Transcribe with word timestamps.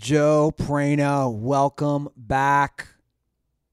Joe 0.00 0.50
Praino, 0.56 1.30
welcome 1.30 2.08
back. 2.16 2.88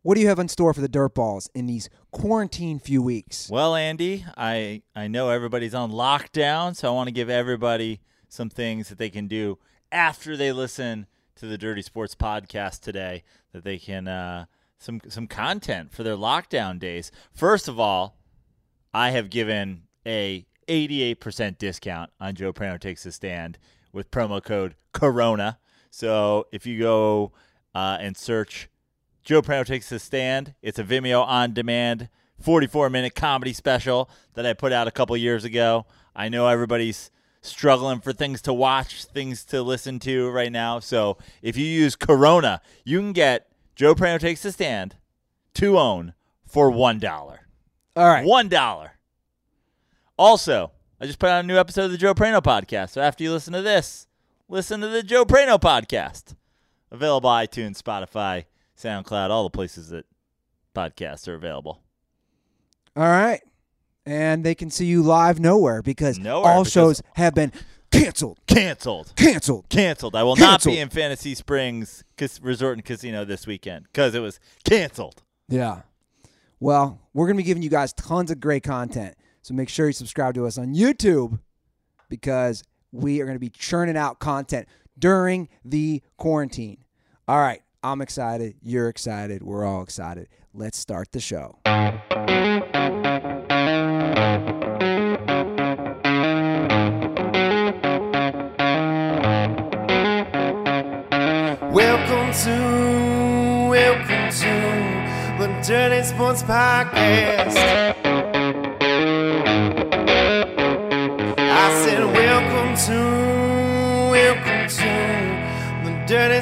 What 0.01 0.15
do 0.15 0.21
you 0.21 0.27
have 0.27 0.39
in 0.39 0.49
store 0.49 0.73
for 0.73 0.81
the 0.81 0.89
Dirtballs 0.89 1.49
in 1.55 1.67
these 1.67 1.89
quarantine 2.11 2.79
few 2.79 3.01
weeks? 3.01 3.49
Well, 3.49 3.77
Andy, 3.77 4.25
I 4.35 4.81
I 4.93 5.07
know 5.07 5.29
everybody's 5.29 5.73
on 5.73 5.89
lockdown, 5.89 6.75
so 6.75 6.89
I 6.89 6.91
want 6.91 7.07
to 7.07 7.13
give 7.13 7.29
everybody 7.29 8.01
some 8.27 8.49
things 8.49 8.89
that 8.89 8.97
they 8.97 9.09
can 9.09 9.29
do 9.29 9.57
after 9.89 10.35
they 10.35 10.51
listen 10.51 11.07
to 11.37 11.45
the 11.45 11.57
Dirty 11.57 11.81
Sports 11.81 12.13
podcast 12.13 12.81
today 12.81 13.23
that 13.53 13.63
they 13.63 13.77
can 13.77 14.09
uh, 14.09 14.47
some 14.79 14.99
some 15.07 15.27
content 15.27 15.93
for 15.93 16.03
their 16.03 16.17
lockdown 16.17 16.77
days. 16.77 17.09
First 17.31 17.69
of 17.69 17.79
all, 17.79 18.17
I 18.93 19.11
have 19.11 19.29
given 19.29 19.83
a 20.05 20.45
88% 20.67 21.57
discount 21.57 22.11
on 22.19 22.35
Joe 22.35 22.51
Praino 22.51 22.77
takes 22.77 23.05
a 23.05 23.13
stand 23.13 23.57
with 23.93 24.11
promo 24.11 24.43
code 24.43 24.75
Corona. 24.91 25.57
So 25.97 26.45
if 26.51 26.67
you 26.67 26.77
go 26.77 27.31
uh, 27.73 27.97
and 27.99 28.15
search 28.15 28.69
Joe 29.23 29.41
Praino 29.41 29.65
takes 29.65 29.91
a 29.91 29.97
stand, 29.97 30.53
it's 30.61 30.77
a 30.77 30.83
Vimeo 30.83 31.25
on 31.25 31.55
demand 31.55 32.09
44 32.39 32.91
minute 32.91 33.15
comedy 33.15 33.51
special 33.51 34.07
that 34.35 34.45
I 34.45 34.53
put 34.53 34.71
out 34.71 34.87
a 34.87 34.91
couple 34.91 35.17
years 35.17 35.43
ago. 35.43 35.87
I 36.15 36.29
know 36.29 36.49
everybody's 36.49 37.09
struggling 37.41 37.99
for 37.99 38.13
things 38.13 38.43
to 38.43 38.53
watch, 38.53 39.05
things 39.05 39.43
to 39.45 39.63
listen 39.63 39.97
to 40.01 40.29
right 40.29 40.51
now. 40.51 40.77
So 40.77 41.17
if 41.41 41.57
you 41.57 41.65
use 41.65 41.95
Corona, 41.95 42.61
you 42.85 42.99
can 42.99 43.11
get 43.11 43.47
Joe 43.75 43.95
Praino 43.95 44.19
takes 44.19 44.45
a 44.45 44.51
stand 44.51 44.97
to 45.55 45.79
own 45.79 46.13
for 46.45 46.69
one 46.69 46.99
dollar. 46.99 47.47
All 47.95 48.07
right. 48.07 48.23
One 48.23 48.49
dollar. 48.49 48.91
Also, 50.15 50.73
I 51.01 51.07
just 51.07 51.17
put 51.17 51.31
out 51.31 51.43
a 51.43 51.47
new 51.47 51.57
episode 51.57 51.85
of 51.85 51.91
the 51.91 51.97
Joe 51.97 52.13
Praino 52.13 52.39
podcast. 52.39 52.91
So 52.91 53.01
after 53.01 53.23
you 53.23 53.31
listen 53.31 53.53
to 53.53 53.63
this, 53.63 54.06
listen 54.47 54.81
to 54.81 54.87
the 54.87 55.03
Joe 55.03 55.25
Praino 55.25 55.59
podcast. 55.59 56.35
Available 56.91 57.29
iTunes, 57.29 57.81
Spotify, 57.81 58.45
SoundCloud, 58.77 59.29
all 59.29 59.43
the 59.43 59.49
places 59.49 59.89
that 59.89 60.05
podcasts 60.75 61.27
are 61.27 61.35
available. 61.35 61.81
All 62.95 63.03
right. 63.03 63.41
And 64.05 64.43
they 64.45 64.55
can 64.55 64.69
see 64.69 64.85
you 64.85 65.03
live 65.03 65.39
nowhere 65.39 65.81
because 65.81 66.17
Nowhere, 66.17 66.51
all 66.51 66.63
because- 66.63 66.71
shows 66.71 67.01
have 67.15 67.35
been 67.35 67.51
canceled. 67.91 68.39
Canceled. 68.47 69.11
Canceled. 69.17 69.67
Canceled. 69.69 70.15
I 70.15 70.23
will 70.23 70.37
not 70.37 70.63
be 70.63 70.79
in 70.79 70.89
Fantasy 70.89 71.35
Springs 71.35 72.03
Resort 72.41 72.77
and 72.77 72.85
Casino 72.85 73.25
this 73.25 73.45
weekend 73.45 73.85
because 73.91 74.15
it 74.15 74.19
was 74.19 74.39
canceled. 74.63 75.23
Yeah. 75.49 75.81
Well, 76.59 76.99
we're 77.13 77.27
going 77.27 77.35
to 77.37 77.43
be 77.43 77.47
giving 77.47 77.63
you 77.63 77.69
guys 77.69 77.93
tons 77.93 78.31
of 78.31 78.39
great 78.39 78.63
content. 78.63 79.15
So 79.41 79.53
make 79.53 79.69
sure 79.69 79.87
you 79.87 79.93
subscribe 79.93 80.33
to 80.35 80.45
us 80.45 80.57
on 80.57 80.73
YouTube 80.73 81.39
because 82.09 82.63
we 82.91 83.21
are 83.21 83.25
going 83.25 83.35
to 83.35 83.39
be 83.39 83.49
churning 83.49 83.97
out 83.97 84.19
content 84.19 84.67
during 84.97 85.49
the 85.63 86.01
quarantine. 86.17 86.83
All 87.27 87.39
right. 87.39 87.61
I'm 87.83 88.01
excited. 88.01 88.55
You're 88.61 88.89
excited. 88.89 89.43
We're 89.43 89.63
all 89.63 89.81
excited. 89.81 90.27
Let's 90.53 90.77
start 90.77 91.11
the 91.11 91.19
show. 91.19 91.59
Welcome 101.71 102.33
to, 102.33 103.69
welcome 103.69 104.31
to 104.31 105.37
the 105.39 105.63
Dirty 105.65 106.03
Sports 106.03 106.43
Podcast. 106.43 108.06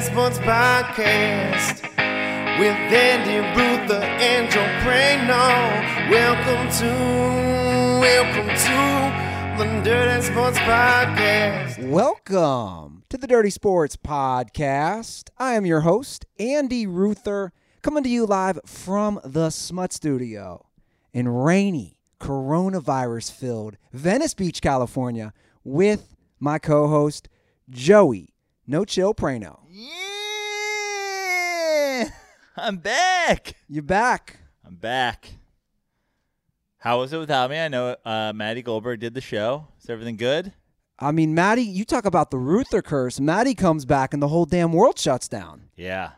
Sports 0.06 0.38
Podcast 0.38 1.82
with 2.60 2.76
Andy 2.92 3.38
Ruther 3.58 4.04
and 4.04 4.48
Joe 4.48 4.64
Praino. 4.84 6.08
Welcome 6.08 6.70
to, 6.78 8.00
welcome 8.00 8.46
to 8.46 9.64
the 9.64 9.82
Dirty 9.82 10.22
Sports 10.22 10.58
Podcast. 10.58 11.90
Welcome 11.90 13.02
to 13.08 13.18
the 13.18 13.26
Dirty 13.26 13.50
Sports 13.50 13.96
Podcast. 13.96 15.28
I 15.38 15.54
am 15.54 15.66
your 15.66 15.80
host, 15.80 16.24
Andy 16.38 16.86
Ruther, 16.86 17.52
coming 17.82 18.04
to 18.04 18.08
you 18.08 18.26
live 18.26 18.60
from 18.64 19.20
the 19.24 19.50
Smut 19.50 19.92
Studio 19.92 20.66
in 21.12 21.26
rainy, 21.26 21.98
coronavirus 22.20 23.32
filled 23.32 23.76
Venice 23.92 24.34
Beach, 24.34 24.62
California, 24.62 25.32
with 25.64 26.14
my 26.38 26.60
co 26.60 26.86
host, 26.86 27.28
Joey 27.68 28.35
No 28.66 28.84
Chill 28.84 29.14
Praino. 29.14 29.60
Yeah. 29.70 29.94
I'm 32.56 32.78
back. 32.78 33.54
You're 33.68 33.84
back? 33.84 34.38
I'm 34.64 34.74
back. 34.74 35.30
How 36.78 36.98
was 36.98 37.12
it 37.12 37.18
without 37.18 37.50
me? 37.50 37.58
I 37.60 37.68
know 37.68 37.94
uh, 38.04 38.32
Maddie 38.34 38.62
Goldberg 38.62 38.98
did 39.00 39.14
the 39.14 39.20
show. 39.20 39.68
Is 39.80 39.88
everything 39.88 40.16
good? 40.16 40.52
I 40.98 41.12
mean, 41.12 41.34
Maddie, 41.34 41.62
you 41.62 41.84
talk 41.84 42.06
about 42.06 42.30
the 42.30 42.38
Ruther 42.38 42.82
curse. 42.82 43.20
Maddie 43.20 43.54
comes 43.54 43.84
back 43.84 44.12
and 44.14 44.22
the 44.22 44.28
whole 44.28 44.46
damn 44.46 44.72
world 44.72 44.98
shuts 44.98 45.28
down. 45.28 45.68
Yeah, 45.76 46.12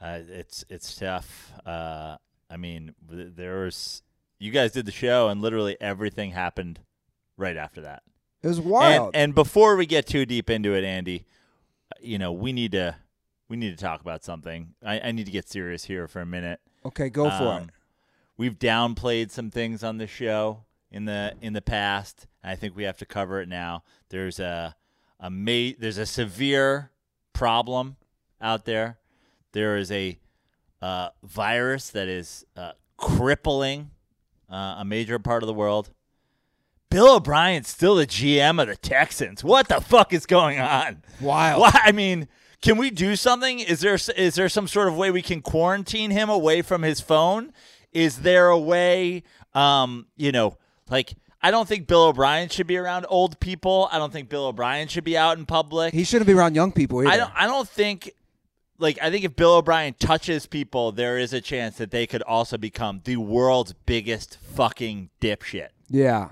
uh, 0.00 0.20
it's 0.28 0.64
it's 0.70 0.96
tough. 0.96 1.52
Uh, 1.66 2.16
I 2.48 2.56
mean, 2.56 2.94
th- 3.10 3.32
there 3.36 3.60
was 3.64 4.02
you 4.38 4.50
guys 4.50 4.72
did 4.72 4.86
the 4.86 4.92
show, 4.92 5.28
and 5.28 5.42
literally 5.42 5.76
everything 5.80 6.30
happened 6.30 6.80
right 7.36 7.56
after 7.58 7.82
that. 7.82 8.02
It 8.42 8.48
was 8.48 8.60
wild. 8.60 9.14
And, 9.14 9.24
and 9.24 9.34
before 9.34 9.76
we 9.76 9.84
get 9.84 10.06
too 10.06 10.24
deep 10.24 10.48
into 10.48 10.74
it, 10.74 10.82
Andy, 10.82 11.26
you 12.02 12.18
know 12.18 12.32
we 12.32 12.52
need 12.52 12.72
to 12.72 12.96
we 13.48 13.56
need 13.56 13.70
to 13.76 13.82
talk 13.82 14.00
about 14.00 14.22
something. 14.24 14.74
I, 14.84 15.00
I 15.00 15.12
need 15.12 15.26
to 15.26 15.32
get 15.32 15.48
serious 15.48 15.84
here 15.84 16.06
for 16.08 16.20
a 16.20 16.26
minute. 16.26 16.60
okay, 16.84 17.08
go 17.10 17.28
for 17.30 17.44
Um, 17.48 17.62
it. 17.64 17.70
We've 18.36 18.58
downplayed 18.58 19.30
some 19.30 19.50
things 19.50 19.82
on 19.84 19.98
the 19.98 20.06
show 20.06 20.64
in 20.90 21.04
the 21.04 21.34
in 21.40 21.52
the 21.52 21.60
past. 21.62 22.26
and 22.42 22.50
I 22.52 22.56
think 22.56 22.74
we 22.76 22.84
have 22.84 22.96
to 22.98 23.06
cover 23.06 23.40
it 23.40 23.48
now. 23.48 23.82
There's 24.08 24.38
a 24.40 24.76
a 25.18 25.28
ma- 25.30 25.72
there's 25.78 25.98
a 25.98 26.06
severe 26.06 26.90
problem 27.32 27.96
out 28.40 28.64
there. 28.64 28.98
There 29.52 29.76
is 29.76 29.90
a 29.90 30.18
uh, 30.80 31.10
virus 31.22 31.90
that 31.90 32.08
is 32.08 32.46
uh, 32.56 32.72
crippling 32.96 33.90
uh, 34.50 34.76
a 34.78 34.84
major 34.84 35.18
part 35.18 35.42
of 35.42 35.46
the 35.46 35.52
world. 35.54 35.90
Bill 36.90 37.16
O'Brien's 37.16 37.68
still 37.68 37.94
the 37.94 38.06
GM 38.06 38.60
of 38.60 38.68
the 38.68 38.76
Texans. 38.76 39.44
What 39.44 39.68
the 39.68 39.80
fuck 39.80 40.12
is 40.12 40.26
going 40.26 40.58
on? 40.58 41.02
Wild. 41.20 41.60
Why? 41.60 41.70
I 41.84 41.92
mean, 41.92 42.28
can 42.60 42.76
we 42.76 42.90
do 42.90 43.16
something? 43.16 43.60
Is 43.60 43.80
there 43.80 43.94
is 44.16 44.34
there 44.34 44.48
some 44.48 44.66
sort 44.68 44.88
of 44.88 44.96
way 44.96 45.10
we 45.10 45.22
can 45.22 45.40
quarantine 45.40 46.10
him 46.10 46.28
away 46.28 46.62
from 46.62 46.82
his 46.82 47.00
phone? 47.00 47.52
Is 47.92 48.18
there 48.18 48.48
a 48.48 48.58
way, 48.58 49.22
um, 49.54 50.06
you 50.16 50.32
know, 50.32 50.56
like 50.90 51.14
I 51.42 51.50
don't 51.50 51.66
think 51.66 51.86
Bill 51.86 52.02
O'Brien 52.08 52.48
should 52.48 52.66
be 52.66 52.76
around 52.76 53.06
old 53.08 53.40
people. 53.40 53.88
I 53.90 53.98
don't 53.98 54.12
think 54.12 54.28
Bill 54.28 54.46
O'Brien 54.46 54.88
should 54.88 55.04
be 55.04 55.16
out 55.16 55.38
in 55.38 55.46
public. 55.46 55.94
He 55.94 56.04
shouldn't 56.04 56.26
be 56.26 56.34
around 56.34 56.54
young 56.54 56.72
people 56.72 57.00
either. 57.02 57.10
I 57.10 57.16
don't. 57.16 57.32
I 57.34 57.46
don't 57.46 57.68
think. 57.68 58.12
Like 58.78 58.98
I 59.00 59.10
think 59.10 59.24
if 59.24 59.36
Bill 59.36 59.54
O'Brien 59.56 59.94
touches 59.98 60.46
people, 60.46 60.90
there 60.90 61.18
is 61.18 61.32
a 61.32 61.40
chance 61.40 61.76
that 61.76 61.90
they 61.90 62.06
could 62.06 62.22
also 62.22 62.56
become 62.58 63.02
the 63.04 63.16
world's 63.16 63.74
biggest 63.86 64.38
fucking 64.40 65.10
dipshit. 65.20 65.68
yeah. 65.88 66.30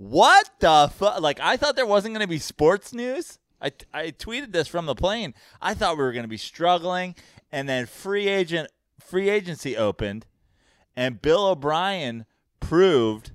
What 0.00 0.48
the 0.60 0.90
fuck? 0.96 1.20
Like, 1.20 1.40
I 1.40 1.58
thought 1.58 1.76
there 1.76 1.84
wasn't 1.84 2.14
going 2.14 2.24
to 2.24 2.26
be 2.26 2.38
sports 2.38 2.94
news. 2.94 3.38
I, 3.60 3.70
I 3.92 4.06
tweeted 4.12 4.50
this 4.50 4.66
from 4.66 4.86
the 4.86 4.94
plane. 4.94 5.34
I 5.60 5.74
thought 5.74 5.98
we 5.98 6.02
were 6.02 6.12
going 6.12 6.24
to 6.24 6.28
be 6.28 6.38
struggling, 6.38 7.14
and 7.52 7.68
then 7.68 7.84
free 7.84 8.26
agent 8.26 8.70
free 8.98 9.28
agency 9.28 9.76
opened, 9.76 10.24
and 10.96 11.20
Bill 11.20 11.48
O'Brien 11.48 12.24
proved 12.60 13.32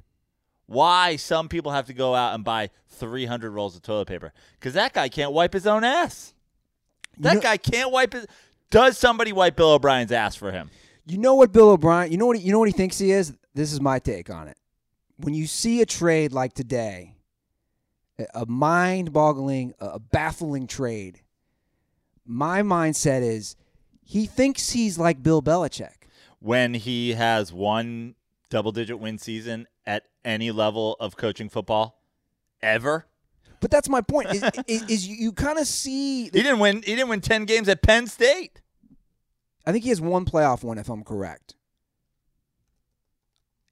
why 0.65 1.17
some 1.17 1.49
people 1.49 1.71
have 1.71 1.85
to 1.85 1.93
go 1.93 2.15
out 2.15 2.33
and 2.33 2.43
buy 2.43 2.71
300 2.89 3.51
rolls 3.51 3.75
of 3.75 3.83
toilet 3.83 4.07
paper 4.07 4.33
because 4.59 4.73
that 4.73 4.91
guy 4.91 5.07
can't 5.07 5.33
wipe 5.33 5.53
his 5.53 5.67
own 5.67 5.83
ass. 5.83 6.33
That 7.19 7.35
know- 7.35 7.41
guy 7.41 7.57
can't 7.57 7.91
wipe 7.91 8.13
his. 8.13 8.25
Does 8.71 8.97
somebody 8.97 9.31
wipe 9.31 9.55
Bill 9.55 9.73
O'Brien's 9.73 10.11
ass 10.11 10.35
for 10.35 10.51
him? 10.51 10.71
You 11.05 11.19
know 11.19 11.35
what 11.35 11.51
Bill 11.51 11.69
O'Brien? 11.69 12.11
You 12.11 12.17
know 12.17 12.25
what? 12.25 12.37
He, 12.37 12.43
you 12.43 12.51
know 12.51 12.57
what 12.57 12.69
he 12.69 12.73
thinks 12.73 12.97
he 12.97 13.11
is. 13.11 13.35
This 13.53 13.71
is 13.71 13.79
my 13.79 13.99
take 13.99 14.31
on 14.31 14.47
it. 14.47 14.57
When 15.17 15.33
you 15.33 15.47
see 15.47 15.81
a 15.81 15.85
trade 15.85 16.31
like 16.33 16.53
today, 16.53 17.15
a- 18.19 18.41
a 18.41 18.45
mind-boggling, 18.45 19.73
a 19.79 19.99
baffling 19.99 20.67
trade, 20.67 21.21
my 22.25 22.61
mindset 22.61 23.21
is 23.21 23.55
he 24.03 24.25
thinks 24.25 24.71
he's 24.71 24.97
like 24.97 25.23
Bill 25.23 25.41
Belichick. 25.41 25.91
when 26.39 26.73
he 26.75 27.13
has 27.13 27.51
one 27.51 28.15
double 28.49 28.71
digit 28.71 28.99
win 28.99 29.17
season 29.17 29.67
at 29.85 30.03
any 30.23 30.51
level 30.51 30.95
of 30.99 31.15
coaching 31.17 31.49
football 31.49 31.99
ever. 32.61 33.05
But 33.61 33.71
that's 33.71 33.89
my 33.89 34.01
point. 34.01 34.31
Is, 34.31 34.43
is, 34.67 34.83
is 34.89 35.07
you, 35.07 35.15
you 35.15 35.31
kind 35.31 35.57
of 35.57 35.65
see? 35.67 36.25
He 36.25 36.29
didn't 36.29 36.59
win 36.59 36.77
he 36.83 36.95
didn't 36.95 37.09
win 37.09 37.21
10 37.21 37.45
games 37.45 37.67
at 37.69 37.81
Penn 37.81 38.05
State. 38.07 38.61
I 39.65 39.71
think 39.71 39.83
he 39.83 39.89
has 39.89 39.99
one 40.01 40.25
playoff 40.25 40.63
one, 40.63 40.77
if 40.77 40.89
I'm 40.89 41.03
correct. 41.03 41.55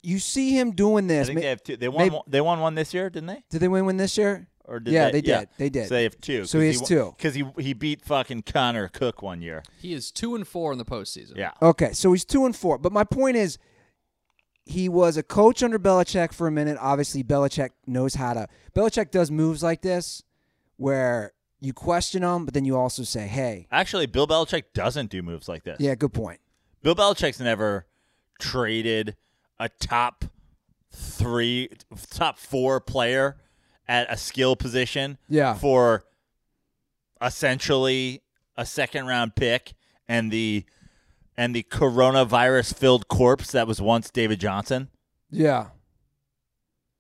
You 0.04 0.20
see 0.20 0.52
him 0.60 0.72
doing 0.72 1.06
I 1.06 1.08
this. 1.08 1.28
think 1.28 1.38
Ma- 1.38 1.42
they 1.42 1.48
have 1.50 1.64
two. 1.64 1.78
They 1.78 1.88
won 1.88 1.98
maybe- 1.98 2.16
one, 2.16 2.24
they 2.28 2.42
won 2.42 2.60
one 2.60 2.76
this 2.76 2.94
year, 2.94 3.10
didn't 3.10 3.28
they? 3.28 3.44
Did 3.50 3.60
they 3.60 3.68
win 3.70 3.86
one 3.86 3.98
this 3.98 4.18
year? 4.18 4.48
Or 4.66 4.80
did 4.80 4.94
Yeah, 4.94 5.06
they, 5.06 5.12
they 5.14 5.22
did. 5.22 5.50
They 5.58 5.70
did. 5.70 5.88
So 5.90 5.96
they 5.96 6.04
have 6.04 6.20
two. 6.22 6.46
So 6.46 6.60
he 6.60 6.68
has 6.68 6.82
two. 6.82 7.14
Because 7.18 7.34
he 7.36 7.44
he 7.58 7.74
beat 7.74 8.02
fucking 8.02 8.44
Connor 8.44 8.88
Cook 8.88 9.22
one 9.22 9.42
year. 9.42 9.64
He 9.82 9.94
is 9.94 10.12
two 10.12 10.36
and 10.36 10.48
four 10.48 10.72
in 10.72 10.78
the 10.78 10.86
postseason. 10.86 11.36
Yeah. 11.36 11.52
Okay, 11.62 11.92
so 11.94 12.12
he's 12.14 12.24
two 12.24 12.46
and 12.46 12.56
four. 12.56 12.78
But 12.78 12.92
my 12.94 13.04
point 13.04 13.36
is, 13.36 13.58
he 14.66 14.88
was 14.88 15.18
a 15.18 15.24
coach 15.24 15.64
under 15.64 15.78
Belichick 15.80 16.32
for 16.34 16.48
a 16.48 16.52
minute. 16.52 16.78
Obviously, 16.80 17.24
Belichick 17.24 17.72
knows 17.88 18.16
how 18.16 18.34
to. 18.34 18.48
Belichick 18.74 19.12
does 19.12 19.30
moves 19.32 19.62
like 19.64 19.82
this, 19.82 20.24
where 20.78 21.34
you 21.60 21.74
question 21.74 22.24
him, 22.24 22.46
but 22.46 22.54
then 22.54 22.64
you 22.64 22.78
also 22.78 23.04
say, 23.04 23.28
"Hey, 23.28 23.68
Actually, 23.72 24.06
Bill 24.06 24.28
Belichick 24.28 24.64
doesn't 24.74 25.10
do 25.10 25.22
moves 25.22 25.50
like 25.50 25.64
this. 25.64 25.78
yeah, 25.82 25.96
good 25.96 26.14
point." 26.14 26.40
Bill 26.82 26.96
Belichick's 26.96 27.40
never 27.42 27.86
traded 28.40 29.16
a 29.60 29.70
top 29.70 30.26
three, 30.92 31.70
top 32.12 32.38
four 32.38 32.80
player 32.80 33.38
at 33.88 34.12
a 34.12 34.18
skill 34.18 34.56
position 34.56 35.18
Yeah. 35.28 35.54
for 35.56 36.04
essentially 37.22 38.22
a 38.58 38.66
second 38.66 39.08
round 39.08 39.36
pick 39.36 39.74
and 40.08 40.32
the 40.32 40.66
and 41.36 41.56
the 41.56 41.64
coronavirus 41.64 42.76
filled 42.76 43.08
corpse 43.08 43.52
that 43.54 43.66
was 43.68 43.82
once 43.82 44.12
David 44.12 44.40
Johnson. 44.40 44.90
Yeah, 45.32 45.68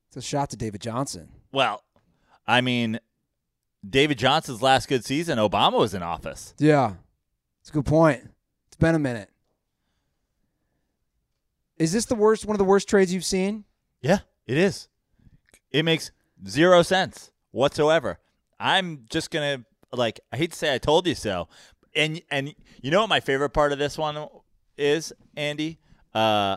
it's 0.08 0.18
a 0.18 0.22
shot 0.22 0.50
to 0.52 0.58
David 0.58 0.82
Johnson. 0.82 1.30
Well, 1.52 1.84
I 2.48 2.62
mean, 2.62 3.00
David 3.88 4.18
Johnson's 4.18 4.62
last 4.64 4.88
good 4.88 5.06
season, 5.06 5.38
Obama 5.38 5.74
was 5.78 5.94
in 5.94 6.02
office. 6.02 6.56
Yeah, 6.58 6.94
it's 7.62 7.70
a 7.70 7.74
good 7.74 7.86
point. 7.86 8.28
It's 8.68 8.76
been 8.78 8.96
a 8.96 9.00
minute. 9.00 9.30
Is 11.84 11.92
this 11.92 12.06
the 12.06 12.16
worst? 12.16 12.46
One 12.46 12.54
of 12.54 12.60
the 12.60 12.64
worst 12.64 12.88
trades 12.88 13.14
you've 13.14 13.26
seen? 13.26 13.66
Yeah, 14.02 14.20
it 14.48 14.58
is. 14.58 14.88
It 15.70 15.84
makes 15.84 16.12
zero 16.48 16.82
sense 16.82 17.30
whatsoever. 17.52 18.20
I'm 18.58 19.04
just 19.10 19.32
gonna 19.32 19.66
like 19.92 20.22
I 20.32 20.38
hate 20.38 20.52
to 20.52 20.58
say 20.58 20.74
I 20.74 20.78
told 20.78 21.06
you 21.06 21.14
so. 21.14 21.50
And 21.94 22.22
and 22.32 22.56
you 22.82 22.90
know 22.90 23.02
what 23.02 23.10
my 23.10 23.20
favorite 23.20 23.50
part 23.50 23.74
of 23.74 23.80
this 23.80 23.98
one 23.98 24.30
is, 24.78 25.12
Andy? 25.36 25.78
Uh 26.14 26.56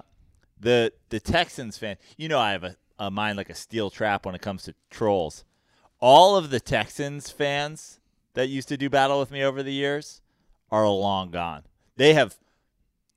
the 0.61 0.93
the 1.09 1.19
Texans 1.19 1.77
fan. 1.77 1.97
You 2.17 2.29
know 2.29 2.39
I 2.39 2.53
have 2.53 2.63
a, 2.63 2.77
a 2.97 3.11
mind 3.11 3.37
like 3.37 3.51
a 3.51 3.55
steel 3.57 3.91
trap 3.91 4.27
when 4.27 4.37
it 4.37 4.43
comes 4.43 4.63
to 4.63 4.77
trolls. 4.91 5.45
All 5.99 6.37
of 6.37 6.51
the 6.51 6.61
Texans 6.61 7.33
fans 7.33 7.99
that 8.35 8.47
used 8.47 8.69
to 8.69 8.77
do 8.77 8.89
battle 8.89 9.19
with 9.19 9.33
me 9.33 9.43
over 9.43 9.65
the 9.65 9.73
years 9.73 10.23
are 10.71 10.89
long 10.89 11.33
gone. 11.33 11.65
They 11.97 12.15
have 12.15 12.37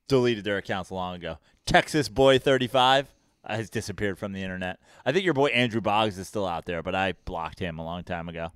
deleted 0.08 0.42
their 0.42 0.56
accounts 0.56 0.90
long 0.90 1.14
ago. 1.14 1.38
Texas 1.70 2.08
Boy 2.08 2.40
35 2.40 3.06
has 3.46 3.70
disappeared 3.70 4.18
from 4.18 4.32
the 4.32 4.42
internet. 4.42 4.80
I 5.06 5.12
think 5.12 5.24
your 5.24 5.34
boy 5.34 5.50
Andrew 5.50 5.80
Boggs 5.80 6.18
is 6.18 6.26
still 6.26 6.44
out 6.44 6.64
there, 6.64 6.82
but 6.82 6.96
I 6.96 7.12
blocked 7.24 7.60
him 7.60 7.78
a 7.78 7.84
long 7.84 8.02
time 8.02 8.28
ago. 8.28 8.50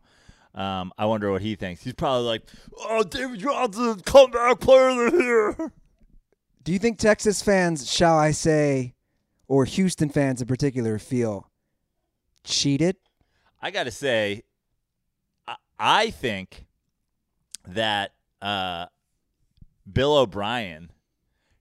Um, 0.52 0.92
I 0.98 1.06
wonder 1.06 1.30
what 1.30 1.40
he 1.40 1.54
thinks. 1.54 1.84
He's 1.84 1.94
probably 1.94 2.26
like, 2.26 2.42
"Oh, 2.76 3.04
David 3.04 3.38
Johnson, 3.38 4.00
comeback 4.00 4.58
player 4.58 5.06
of 5.06 5.12
the 5.12 5.22
year." 5.22 5.72
Do 6.64 6.72
you 6.72 6.80
think 6.80 6.98
Texas 6.98 7.40
fans, 7.40 7.88
shall 7.88 8.18
I 8.18 8.32
say, 8.32 8.94
or 9.46 9.64
Houston 9.64 10.08
fans 10.08 10.40
in 10.40 10.48
particular, 10.48 10.98
feel 10.98 11.50
cheated? 12.42 12.96
I 13.62 13.70
got 13.70 13.84
to 13.84 13.92
say, 13.92 14.42
I, 15.46 15.56
I 15.78 16.10
think 16.10 16.66
that 17.66 18.12
uh, 18.42 18.86
Bill 19.90 20.16
O'Brien 20.16 20.90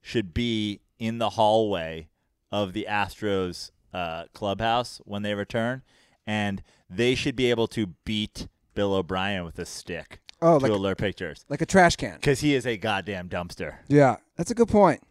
should 0.02 0.34
be 0.34 0.80
in 1.04 1.18
the 1.18 1.32
hallway 1.32 2.08
of 2.50 2.72
the 2.72 2.88
Astros 2.90 3.72
uh, 3.94 4.24
clubhouse 4.34 5.02
when 5.04 5.22
they 5.22 5.34
return, 5.36 5.82
and 6.26 6.64
they 6.90 7.14
should 7.14 7.36
be 7.36 7.50
able 7.50 7.68
to 7.68 7.88
beat 8.06 8.48
Bill 8.74 8.94
O'Brien 8.94 9.44
with 9.44 9.60
a 9.60 9.66
stick 9.66 10.20
Oh, 10.42 10.60
to 10.60 10.64
like 10.64 10.72
alert 10.72 10.98
pictures 10.98 11.46
like 11.50 11.62
a 11.62 11.66
trash 11.66 11.96
can. 11.98 12.16
because 12.16 12.40
he 12.40 12.54
is 12.56 12.66
a 12.66 12.78
goddamn 12.78 13.28
dumpster. 13.28 13.76
Yeah, 13.90 14.18
that's 14.38 14.50
a 14.52 14.56
good 14.56 14.70
point. 14.70 15.02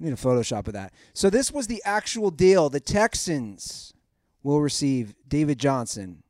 I 0.00 0.04
need 0.04 0.12
a 0.12 0.16
Photoshop 0.16 0.66
of 0.66 0.72
that. 0.72 0.92
So 1.12 1.28
this 1.28 1.52
was 1.52 1.66
the 1.66 1.82
actual 1.84 2.30
deal. 2.30 2.70
The 2.70 2.80
Texans 2.80 3.92
will 4.42 4.60
receive 4.60 5.14
David 5.26 5.58
Johnson, 5.58 6.22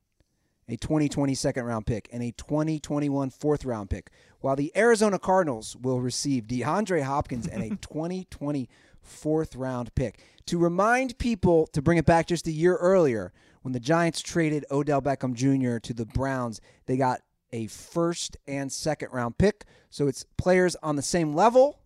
a 0.68 0.76
2020 0.76 1.34
second 1.34 1.64
round 1.64 1.86
pick, 1.86 2.08
and 2.12 2.22
a 2.22 2.32
2021 2.32 3.30
fourth 3.30 3.64
round 3.64 3.90
pick, 3.90 4.10
while 4.40 4.56
the 4.56 4.72
Arizona 4.76 5.18
Cardinals 5.18 5.76
will 5.76 6.00
receive 6.00 6.44
DeAndre 6.44 7.02
Hopkins 7.02 7.46
and 7.46 7.62
a 7.62 7.68
2020 7.76 8.68
fourth 9.08 9.56
round 9.56 9.94
pick. 9.94 10.20
To 10.46 10.58
remind 10.58 11.18
people 11.18 11.66
to 11.68 11.82
bring 11.82 11.98
it 11.98 12.06
back 12.06 12.26
just 12.26 12.46
a 12.46 12.50
year 12.52 12.76
earlier, 12.76 13.32
when 13.62 13.72
the 13.72 13.80
Giants 13.80 14.20
traded 14.20 14.64
Odell 14.70 15.02
Beckham 15.02 15.34
Jr. 15.34 15.78
to 15.78 15.92
the 15.92 16.06
Browns, 16.06 16.60
they 16.86 16.96
got 16.96 17.20
a 17.52 17.66
first 17.66 18.36
and 18.46 18.70
second 18.72 19.08
round 19.12 19.36
pick. 19.38 19.64
So 19.90 20.06
it's 20.06 20.24
players 20.36 20.76
on 20.82 20.96
the 20.96 21.02
same 21.02 21.34
level. 21.34 21.80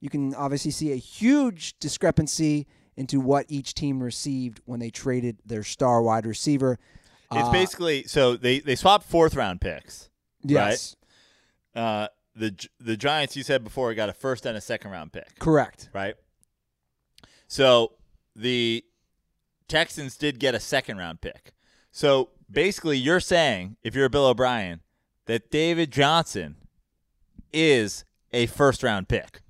You 0.00 0.10
can 0.10 0.34
obviously 0.34 0.70
see 0.72 0.92
a 0.92 0.96
huge 0.96 1.78
discrepancy 1.78 2.66
into 2.96 3.20
what 3.20 3.46
each 3.48 3.74
team 3.74 4.02
received 4.02 4.60
when 4.64 4.80
they 4.80 4.90
traded 4.90 5.38
their 5.46 5.62
star 5.62 6.02
wide 6.02 6.26
receiver. 6.26 6.78
It's 7.30 7.48
Uh, 7.48 7.52
basically 7.52 8.04
so 8.04 8.36
they 8.36 8.58
they 8.60 8.74
swapped 8.76 9.04
fourth 9.06 9.34
round 9.34 9.60
picks. 9.60 10.10
yes, 10.42 10.96
Uh, 11.74 12.08
the 12.34 12.54
the 12.80 12.96
Giants 12.96 13.36
you 13.36 13.42
said 13.42 13.62
before 13.64 13.92
got 13.94 14.08
a 14.08 14.12
first 14.12 14.44
and 14.44 14.56
a 14.56 14.60
second 14.60 14.90
round 14.90 15.12
pick. 15.12 15.38
correct. 15.38 15.88
right? 15.92 16.14
So 17.52 17.92
the 18.34 18.82
Texans 19.68 20.16
did 20.16 20.38
get 20.38 20.54
a 20.54 20.58
second 20.58 20.96
round 20.96 21.20
pick. 21.20 21.52
So 21.90 22.30
basically, 22.50 22.96
you're 22.96 23.20
saying, 23.20 23.76
if 23.82 23.94
you're 23.94 24.06
a 24.06 24.08
Bill 24.08 24.24
O'Brien, 24.24 24.80
that 25.26 25.50
David 25.50 25.92
Johnson 25.92 26.56
is 27.52 28.06
a 28.32 28.46
first 28.46 28.82
round 28.82 29.08
pick. 29.08 29.42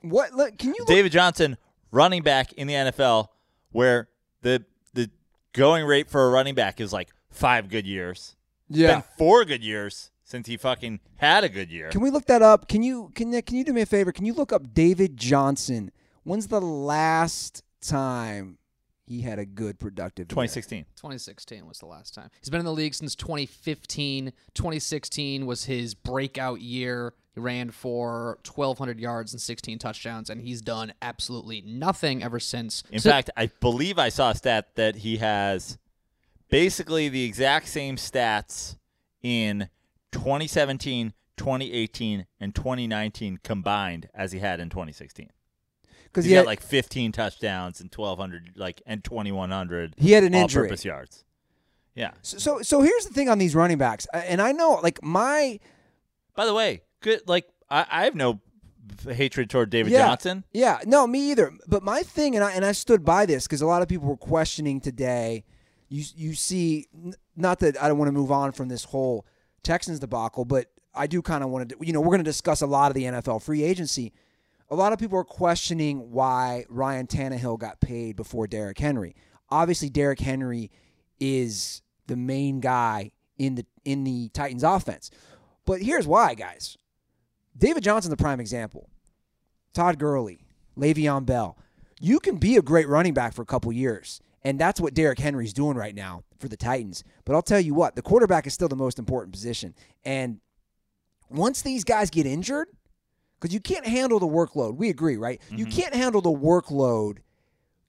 What? 0.00 0.32
Look, 0.32 0.58
can 0.58 0.70
you 0.70 0.80
look, 0.80 0.88
David 0.88 1.12
Johnson, 1.12 1.56
running 1.92 2.24
back 2.24 2.52
in 2.54 2.66
the 2.66 2.74
NFL, 2.74 3.28
where 3.70 4.08
the 4.42 4.64
the 4.92 5.08
going 5.52 5.84
rate 5.84 6.10
for 6.10 6.26
a 6.26 6.30
running 6.30 6.56
back 6.56 6.80
is 6.80 6.92
like 6.92 7.10
five 7.30 7.68
good 7.68 7.86
years. 7.86 8.34
Yeah. 8.68 8.94
been 8.94 9.04
four 9.18 9.44
good 9.44 9.62
years 9.62 10.10
since 10.24 10.46
he 10.48 10.56
fucking 10.56 11.00
had 11.16 11.44
a 11.44 11.48
good 11.48 11.70
year. 11.70 11.90
Can 11.90 12.00
we 12.00 12.10
look 12.10 12.24
that 12.26 12.42
up? 12.42 12.66
Can 12.68 12.82
you 12.82 13.10
can 13.14 13.40
can 13.42 13.56
you 13.56 13.64
do 13.64 13.72
me 13.72 13.82
a 13.82 13.86
favor? 13.86 14.10
Can 14.10 14.24
you 14.26 14.32
look 14.32 14.52
up 14.52 14.74
David 14.74 15.16
Johnson? 15.16 15.90
When's 16.24 16.46
the 16.48 16.60
last 16.60 17.62
time 17.82 18.58
he 19.06 19.20
had 19.20 19.38
a 19.38 19.44
good 19.44 19.78
productive 19.78 20.24
year? 20.24 20.28
2016. 20.30 20.84
2016 20.96 21.66
was 21.66 21.78
the 21.78 21.86
last 21.86 22.14
time. 22.14 22.30
He's 22.40 22.48
been 22.48 22.60
in 22.60 22.64
the 22.66 22.72
league 22.72 22.94
since 22.94 23.14
2015. 23.14 24.32
2016 24.54 25.44
was 25.46 25.64
his 25.66 25.94
breakout 25.94 26.60
year. 26.62 27.12
He 27.34 27.40
ran 27.40 27.70
for 27.72 28.38
1,200 28.46 28.98
yards 29.00 29.32
and 29.34 29.42
16 29.42 29.78
touchdowns, 29.80 30.30
and 30.30 30.40
he's 30.40 30.62
done 30.62 30.94
absolutely 31.02 31.60
nothing 31.62 32.22
ever 32.22 32.38
since. 32.40 32.84
In 32.90 33.00
So- 33.00 33.10
fact, 33.10 33.28
I 33.36 33.46
believe 33.60 33.98
I 33.98 34.08
saw 34.08 34.30
a 34.30 34.34
stat 34.36 34.76
that 34.76 34.96
he 34.96 35.16
has 35.18 35.76
basically 36.48 37.08
the 37.08 37.24
exact 37.24 37.68
same 37.68 37.96
stats 37.96 38.76
in 39.22 39.68
2017, 40.14 41.12
2018, 41.36 42.26
and 42.40 42.54
2019 42.54 43.38
combined 43.42 44.08
as 44.14 44.32
he 44.32 44.38
had 44.38 44.60
in 44.60 44.70
2016. 44.70 45.30
Because 46.04 46.24
He's 46.24 46.30
he 46.30 46.34
got 46.34 46.40
had, 46.40 46.46
like 46.46 46.60
15 46.60 47.12
touchdowns 47.12 47.80
and 47.80 47.92
1,200, 47.94 48.52
like 48.56 48.80
and 48.86 49.02
2,100 49.02 49.94
he 49.98 50.12
had 50.12 50.22
an 50.24 50.32
injury. 50.34 50.62
all-purpose 50.62 50.84
yards. 50.84 51.24
Yeah. 51.96 52.12
So, 52.22 52.38
so 52.38 52.62
so 52.62 52.80
here's 52.82 53.04
the 53.06 53.12
thing 53.14 53.28
on 53.28 53.38
these 53.38 53.54
running 53.54 53.78
backs, 53.78 54.06
uh, 54.14 54.18
and 54.18 54.40
I 54.42 54.52
know 54.52 54.80
like 54.82 55.02
my 55.02 55.58
By 56.34 56.46
the 56.46 56.54
way, 56.54 56.82
good. 57.00 57.22
Like 57.26 57.46
I, 57.70 57.86
I 57.90 58.04
have 58.04 58.14
no 58.14 58.40
hatred 59.08 59.48
toward 59.50 59.70
David 59.70 59.92
Yeah. 59.92 60.06
Johnson. 60.08 60.44
Yeah, 60.52 60.78
no, 60.86 61.06
me 61.06 61.30
either. 61.30 61.52
But 61.68 61.82
my 61.82 62.02
thing, 62.02 62.34
and 62.36 62.44
I 62.44 62.52
and 62.52 62.64
I 62.64 62.72
stood 62.72 63.04
by 63.04 63.26
this 63.26 63.44
because 63.46 63.60
a 63.62 63.66
lot 63.66 63.82
of 63.82 63.88
people 63.88 64.08
were 64.08 64.16
questioning 64.16 64.80
today. 64.80 65.44
You 65.88 66.04
you 66.16 66.34
see, 66.34 66.86
n- 66.94 67.14
not 67.36 67.58
that 67.60 67.80
I 67.82 67.88
don't 67.88 67.98
want 67.98 68.08
to 68.08 68.12
move 68.12 68.30
on 68.32 68.52
from 68.52 68.68
this 68.68 68.84
whole 68.84 69.24
Texans 69.64 69.98
debacle, 69.98 70.44
but 70.44 70.70
I 70.94 71.06
do 71.06 71.22
kind 71.22 71.42
of 71.42 71.50
want 71.50 71.70
to. 71.70 71.76
You 71.80 71.92
know, 71.92 72.00
we're 72.00 72.08
going 72.08 72.18
to 72.18 72.24
discuss 72.24 72.60
a 72.60 72.66
lot 72.66 72.90
of 72.90 72.94
the 72.94 73.04
NFL 73.04 73.42
free 73.42 73.62
agency. 73.62 74.12
A 74.70 74.76
lot 74.76 74.92
of 74.92 74.98
people 74.98 75.18
are 75.18 75.24
questioning 75.24 76.10
why 76.10 76.64
Ryan 76.68 77.06
Tannehill 77.06 77.58
got 77.58 77.80
paid 77.80 78.16
before 78.16 78.46
Derrick 78.46 78.78
Henry. 78.78 79.14
Obviously, 79.50 79.90
Derrick 79.90 80.20
Henry 80.20 80.70
is 81.20 81.82
the 82.06 82.16
main 82.16 82.60
guy 82.60 83.12
in 83.38 83.56
the 83.56 83.66
in 83.84 84.04
the 84.04 84.28
Titans 84.30 84.62
offense. 84.62 85.10
But 85.66 85.82
here's 85.82 86.06
why, 86.06 86.34
guys. 86.34 86.76
David 87.56 87.84
Johnson's 87.84 88.10
the 88.10 88.16
prime 88.16 88.40
example. 88.40 88.88
Todd 89.72 89.98
Gurley, 89.98 90.40
Le'Veon 90.76 91.24
Bell. 91.24 91.58
You 92.00 92.18
can 92.20 92.36
be 92.36 92.56
a 92.56 92.62
great 92.62 92.88
running 92.88 93.14
back 93.14 93.32
for 93.32 93.42
a 93.42 93.46
couple 93.46 93.72
years, 93.72 94.20
and 94.44 94.58
that's 94.58 94.80
what 94.80 94.94
Derrick 94.94 95.18
Henry's 95.18 95.52
doing 95.52 95.76
right 95.76 95.94
now 95.94 96.22
for 96.38 96.48
the 96.48 96.56
Titans. 96.56 97.02
But 97.24 97.34
I'll 97.34 97.42
tell 97.42 97.60
you 97.60 97.74
what, 97.74 97.96
the 97.96 98.02
quarterback 98.02 98.46
is 98.46 98.54
still 98.54 98.68
the 98.68 98.76
most 98.76 98.98
important 98.98 99.32
position. 99.32 99.74
And 100.04 100.40
once 101.30 101.62
these 101.62 101.84
guys 101.84 102.10
get 102.10 102.26
injured, 102.26 102.68
because 103.40 103.54
you 103.54 103.60
can't 103.60 103.86
handle 103.86 104.18
the 104.18 104.26
workload, 104.26 104.76
we 104.76 104.90
agree, 104.90 105.16
right? 105.16 105.40
You 105.50 105.66
mm-hmm. 105.66 105.74
can't 105.74 105.94
handle 105.94 106.20
the 106.20 106.30
workload 106.30 107.18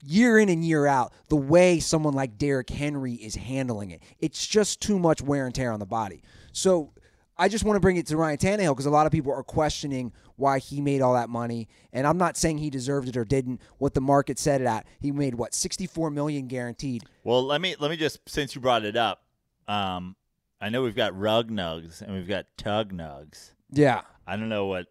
year 0.03 0.37
in 0.37 0.49
and 0.49 0.63
year 0.63 0.85
out, 0.85 1.13
the 1.29 1.35
way 1.35 1.79
someone 1.79 2.13
like 2.13 2.37
Derrick 2.37 2.69
Henry 2.69 3.13
is 3.13 3.35
handling 3.35 3.91
it. 3.91 4.01
It's 4.19 4.45
just 4.45 4.81
too 4.81 4.99
much 4.99 5.21
wear 5.21 5.45
and 5.45 5.55
tear 5.55 5.71
on 5.71 5.79
the 5.79 5.85
body. 5.85 6.21
So 6.51 6.93
I 7.37 7.49
just 7.49 7.63
want 7.65 7.75
to 7.75 7.79
bring 7.81 7.97
it 7.97 8.07
to 8.07 8.17
Ryan 8.17 8.37
Tannehill 8.37 8.71
because 8.73 8.85
a 8.85 8.89
lot 8.91 9.05
of 9.05 9.11
people 9.11 9.33
are 9.33 9.43
questioning 9.43 10.13
why 10.37 10.59
he 10.59 10.79
made 10.79 11.01
all 11.01 11.13
that 11.15 11.29
money. 11.29 11.67
And 11.91 12.07
I'm 12.07 12.17
not 12.17 12.37
saying 12.37 12.59
he 12.59 12.69
deserved 12.69 13.09
it 13.09 13.17
or 13.17 13.25
didn't. 13.25 13.61
What 13.77 13.93
the 13.93 14.01
market 14.01 14.39
said 14.39 14.61
it 14.61 14.67
at, 14.67 14.85
he 14.99 15.11
made 15.11 15.35
what 15.35 15.53
64 15.53 16.11
million 16.11 16.47
guaranteed. 16.47 17.03
Well, 17.23 17.43
let 17.43 17.59
me 17.61 17.75
let 17.79 17.91
me 17.91 17.97
just 17.97 18.19
since 18.27 18.55
you 18.55 18.61
brought 18.61 18.85
it 18.85 18.95
up, 18.95 19.23
um, 19.67 20.15
I 20.61 20.69
know 20.69 20.81
we've 20.81 20.95
got 20.95 21.17
rug 21.17 21.51
nugs 21.51 22.01
and 22.01 22.13
we've 22.15 22.27
got 22.27 22.45
tug 22.57 22.93
nugs. 22.93 23.51
Yeah. 23.71 24.01
I 24.25 24.37
don't 24.37 24.49
know 24.49 24.65
what 24.67 24.87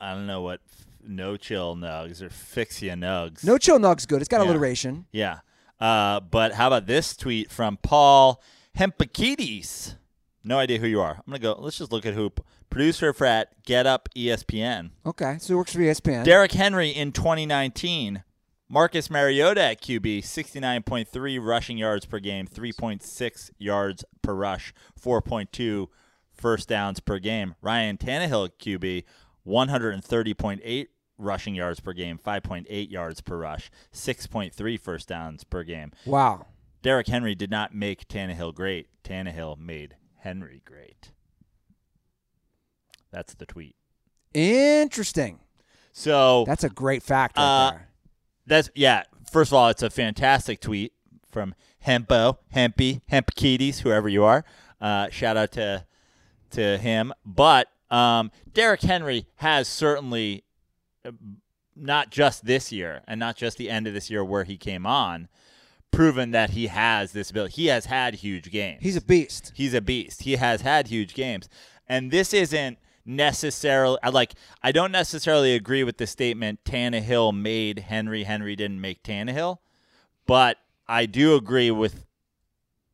I 0.00 0.14
don't 0.14 0.26
know 0.26 0.42
what 0.42 0.60
no 1.06 1.36
chill 1.36 1.76
nugs 1.76 2.20
or 2.22 2.28
fixia 2.28 2.94
nugs. 2.94 3.44
No 3.44 3.56
chill 3.58 3.78
nug's 3.78 4.04
good. 4.06 4.20
It's 4.20 4.28
got 4.28 4.40
Yeah. 4.44 4.50
alliteration. 4.50 5.06
Yeah. 5.12 5.40
Uh, 5.80 6.20
but 6.20 6.54
how 6.54 6.66
about 6.68 6.86
this 6.86 7.16
tweet 7.16 7.50
from 7.50 7.76
Paul 7.76 8.42
Hembekides? 8.76 9.96
No 10.44 10.58
idea 10.58 10.78
who 10.78 10.86
you 10.86 11.00
are. 11.00 11.14
I'm 11.14 11.22
gonna 11.26 11.38
go. 11.38 11.56
Let's 11.58 11.78
just 11.78 11.90
look 11.90 12.04
at 12.04 12.14
who 12.14 12.30
producer 12.68 13.12
for 13.14 13.26
at 13.26 13.62
Get 13.64 13.86
Up 13.86 14.08
ESPN. 14.14 14.90
Okay, 15.06 15.38
so 15.40 15.54
it 15.54 15.56
works 15.56 15.72
for 15.72 15.78
ESPN. 15.80 16.24
Derrick 16.24 16.52
Henry 16.52 16.90
in 16.90 17.12
2019. 17.12 18.22
Marcus 18.68 19.10
Mariota 19.10 19.62
at 19.62 19.82
QB, 19.82 20.20
69.3 20.20 21.38
rushing 21.44 21.78
yards 21.78 22.06
per 22.06 22.18
game, 22.18 22.46
3.6 22.46 23.50
yards 23.58 24.04
per 24.22 24.34
rush, 24.34 24.72
4.2 25.00 25.86
first 26.32 26.68
downs 26.68 26.98
per 26.98 27.18
game. 27.18 27.54
Ryan 27.60 27.98
Tannehill 27.98 28.46
at 28.46 28.58
QB, 28.58 29.04
130.8 29.46 30.86
rushing 31.18 31.54
yards 31.54 31.80
per 31.80 31.92
game, 31.92 32.18
5.8 32.18 32.90
yards 32.90 33.20
per 33.20 33.38
rush, 33.38 33.70
6.3 33.92 34.80
first 34.80 35.08
downs 35.08 35.44
per 35.44 35.62
game. 35.62 35.92
wow. 36.04 36.46
Derrick 36.82 37.06
Henry 37.06 37.34
did 37.34 37.50
not 37.50 37.74
make 37.74 38.08
Tannehill 38.08 38.54
great. 38.54 38.88
Tannehill 39.02 39.56
made 39.58 39.96
Henry 40.24 40.62
great. 40.64 41.10
That's 43.12 43.34
the 43.34 43.44
tweet. 43.46 43.76
Interesting. 44.32 45.38
So 45.92 46.44
That's 46.46 46.64
a 46.64 46.70
great 46.70 47.02
fact 47.02 47.36
right 47.36 47.44
Uh, 47.66 47.70
there. 47.70 47.88
That's 48.46 48.70
yeah. 48.74 49.04
First 49.30 49.50
of 49.52 49.54
all, 49.54 49.68
it's 49.68 49.82
a 49.82 49.90
fantastic 49.90 50.60
tweet 50.60 50.92
from 51.30 51.54
Hempo, 51.80 52.38
Hempy, 52.54 53.02
Hempkides, 53.10 53.80
whoever 53.80 54.08
you 54.08 54.24
are. 54.24 54.44
Uh, 54.80 55.08
shout 55.10 55.36
out 55.36 55.52
to 55.52 55.84
to 56.52 56.78
him. 56.78 57.12
But 57.24 57.68
um, 57.90 58.30
Derrick 58.52 58.80
Henry 58.82 59.26
has 59.36 59.68
certainly 59.68 60.44
uh, 61.04 61.10
not 61.76 62.10
just 62.10 62.44
this 62.46 62.72
year 62.72 63.02
and 63.06 63.20
not 63.20 63.36
just 63.36 63.58
the 63.58 63.68
end 63.70 63.86
of 63.86 63.94
this 63.94 64.08
year 64.10 64.24
where 64.24 64.44
he 64.44 64.56
came 64.56 64.86
on, 64.86 65.28
proven 65.94 66.30
that 66.32 66.50
he 66.50 66.66
has 66.68 67.12
this 67.12 67.30
ability. 67.30 67.54
He 67.54 67.66
has 67.66 67.86
had 67.86 68.16
huge 68.16 68.50
games. 68.50 68.82
He's 68.82 68.96
a 68.96 69.00
beast. 69.00 69.52
He's 69.54 69.74
a 69.74 69.80
beast. 69.80 70.22
He 70.22 70.36
has 70.36 70.60
had 70.60 70.88
huge 70.88 71.14
games. 71.14 71.48
And 71.88 72.10
this 72.10 72.32
isn't 72.32 72.78
necessarily 73.06 73.98
I 74.02 74.08
like 74.08 74.34
I 74.62 74.72
don't 74.72 74.90
necessarily 74.90 75.54
agree 75.54 75.84
with 75.84 75.98
the 75.98 76.06
statement 76.06 76.64
Tannehill 76.64 77.36
made 77.36 77.80
Henry, 77.80 78.24
Henry 78.24 78.56
didn't 78.56 78.80
make 78.80 79.02
Tannehill, 79.02 79.58
but 80.26 80.58
I 80.88 81.06
do 81.06 81.34
agree 81.34 81.70
with 81.70 82.06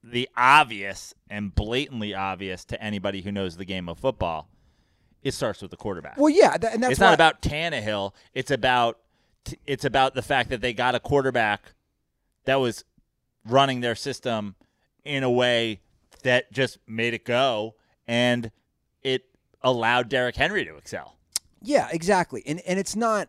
the 0.02 0.28
obvious 0.36 1.14
and 1.28 1.54
blatantly 1.54 2.14
obvious 2.14 2.64
to 2.66 2.82
anybody 2.82 3.22
who 3.22 3.30
knows 3.30 3.56
the 3.56 3.64
game 3.64 3.88
of 3.88 3.98
football. 3.98 4.48
It 5.22 5.34
starts 5.34 5.60
with 5.60 5.70
the 5.70 5.76
quarterback. 5.76 6.16
Well, 6.16 6.30
yeah, 6.30 6.56
th- 6.56 6.72
and 6.72 6.82
that's 6.82 6.92
it's 6.92 7.00
not 7.00 7.14
about 7.14 7.42
Tannehill. 7.42 8.12
It's 8.34 8.50
about 8.50 8.98
it's 9.66 9.84
about 9.84 10.14
the 10.14 10.22
fact 10.22 10.50
that 10.50 10.60
they 10.60 10.72
got 10.72 10.94
a 10.94 11.00
quarterback 11.00 11.74
that 12.46 12.56
was 12.56 12.84
running 13.46 13.80
their 13.80 13.94
system 13.94 14.54
in 15.04 15.22
a 15.22 15.30
way 15.30 15.80
that 16.22 16.52
just 16.52 16.78
made 16.86 17.14
it 17.14 17.24
go, 17.24 17.74
and 18.06 18.50
it 19.02 19.24
allowed 19.62 20.08
Derrick 20.08 20.36
Henry 20.36 20.64
to 20.64 20.76
excel. 20.76 21.16
Yeah, 21.62 21.88
exactly. 21.90 22.42
And 22.46 22.60
and 22.60 22.78
it's 22.78 22.96
not 22.96 23.28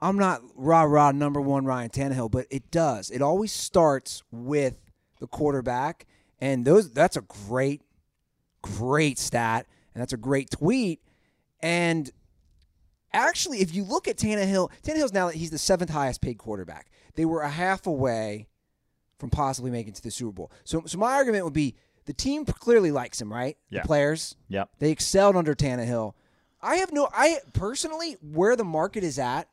I'm 0.00 0.18
not 0.18 0.42
rah 0.54 0.82
rah 0.82 1.12
number 1.12 1.40
one 1.40 1.64
Ryan 1.64 1.90
Tannehill, 1.90 2.30
but 2.30 2.46
it 2.50 2.70
does. 2.70 3.10
It 3.10 3.22
always 3.22 3.52
starts 3.52 4.22
with 4.30 4.78
the 5.20 5.26
quarterback, 5.26 6.06
and 6.40 6.64
those 6.64 6.90
that's 6.90 7.16
a 7.16 7.22
great, 7.22 7.82
great 8.62 9.18
stat, 9.18 9.66
and 9.94 10.00
that's 10.00 10.12
a 10.12 10.18
great 10.18 10.50
tweet. 10.50 11.00
And 11.60 12.10
actually, 13.12 13.60
if 13.60 13.74
you 13.74 13.84
look 13.84 14.06
at 14.06 14.16
Tannehill, 14.16 14.70
Tannehill's 14.82 15.12
now 15.12 15.26
that 15.28 15.36
he's 15.36 15.50
the 15.50 15.58
seventh 15.58 15.90
highest 15.90 16.20
paid 16.20 16.38
quarterback. 16.38 16.90
They 17.14 17.24
were 17.24 17.40
a 17.40 17.48
half 17.48 17.86
away 17.86 18.48
from 19.18 19.30
possibly 19.30 19.70
making 19.70 19.92
it 19.92 19.96
to 19.96 20.02
the 20.02 20.10
Super 20.10 20.32
Bowl. 20.32 20.52
So 20.64 20.82
so 20.86 20.98
my 20.98 21.12
argument 21.14 21.44
would 21.44 21.52
be 21.52 21.76
the 22.06 22.12
team 22.12 22.44
clearly 22.44 22.90
likes 22.90 23.20
him, 23.20 23.32
right? 23.32 23.56
Yeah. 23.68 23.82
The 23.82 23.86
players. 23.86 24.36
Yep. 24.48 24.70
They 24.78 24.90
excelled 24.90 25.36
under 25.36 25.54
Tannehill. 25.54 26.14
I 26.62 26.76
have 26.76 26.92
no. 26.92 27.08
I 27.12 27.38
personally, 27.52 28.16
where 28.22 28.56
the 28.56 28.64
market 28.64 29.04
is 29.04 29.18
at, 29.18 29.48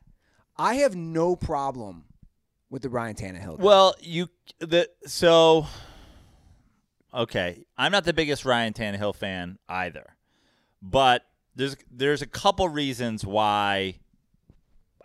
I 0.56 0.76
have 0.76 0.96
no 0.96 1.36
problem 1.36 2.04
with 2.70 2.82
the 2.82 2.88
Ryan 2.88 3.14
Tannehill. 3.14 3.58
guy. 3.58 3.64
Well, 3.64 3.94
you 4.00 4.28
the 4.58 4.88
so 5.06 5.66
okay. 7.12 7.64
I'm 7.76 7.92
not 7.92 8.04
the 8.04 8.12
biggest 8.12 8.44
Ryan 8.44 8.72
Tannehill 8.72 9.14
fan 9.14 9.58
either, 9.68 10.16
but 10.80 11.24
there's 11.54 11.76
there's 11.90 12.22
a 12.22 12.26
couple 12.26 12.68
reasons 12.68 13.24
why 13.24 13.98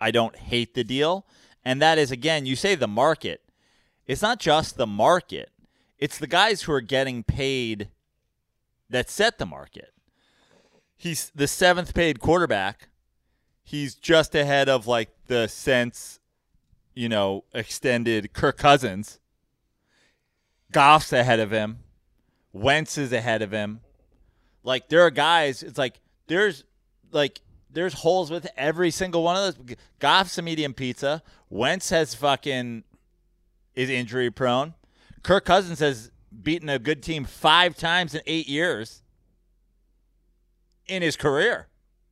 I 0.00 0.10
don't 0.10 0.36
hate 0.36 0.74
the 0.74 0.84
deal, 0.84 1.26
and 1.64 1.82
that 1.82 1.98
is 1.98 2.10
again, 2.10 2.46
you 2.46 2.56
say 2.56 2.74
the 2.74 2.88
market. 2.88 3.42
It's 4.10 4.22
not 4.22 4.40
just 4.40 4.76
the 4.76 4.88
market; 4.88 5.50
it's 5.96 6.18
the 6.18 6.26
guys 6.26 6.62
who 6.62 6.72
are 6.72 6.80
getting 6.80 7.22
paid 7.22 7.90
that 8.88 9.08
set 9.08 9.38
the 9.38 9.46
market. 9.46 9.92
He's 10.96 11.30
the 11.32 11.46
seventh 11.46 11.94
paid 11.94 12.18
quarterback. 12.18 12.88
He's 13.62 13.94
just 13.94 14.34
ahead 14.34 14.68
of 14.68 14.88
like 14.88 15.10
the 15.28 15.46
sense 15.46 16.18
you 16.92 17.08
know, 17.08 17.44
extended 17.54 18.32
Kirk 18.32 18.58
Cousins. 18.58 19.20
Goff's 20.72 21.12
ahead 21.12 21.38
of 21.38 21.52
him. 21.52 21.78
Wentz 22.52 22.98
is 22.98 23.12
ahead 23.12 23.42
of 23.42 23.52
him. 23.52 23.80
Like 24.64 24.88
there 24.88 25.02
are 25.02 25.10
guys, 25.12 25.62
it's 25.62 25.78
like 25.78 26.00
there's 26.26 26.64
like 27.12 27.42
there's 27.70 27.94
holes 27.94 28.28
with 28.28 28.48
every 28.56 28.90
single 28.90 29.22
one 29.22 29.36
of 29.36 29.56
those. 29.56 29.76
Goff's 30.00 30.36
a 30.36 30.42
medium 30.42 30.74
pizza. 30.74 31.22
Wentz 31.48 31.90
has 31.90 32.16
fucking 32.16 32.82
is 33.74 33.90
injury 33.90 34.30
prone. 34.30 34.74
Kirk 35.22 35.44
Cousins 35.44 35.78
has 35.80 36.10
beaten 36.42 36.68
a 36.68 36.78
good 36.78 37.02
team 37.02 37.24
five 37.24 37.76
times 37.76 38.14
in 38.14 38.20
eight 38.26 38.48
years 38.48 39.02
in 40.86 41.02
his 41.02 41.16
career. 41.16 41.68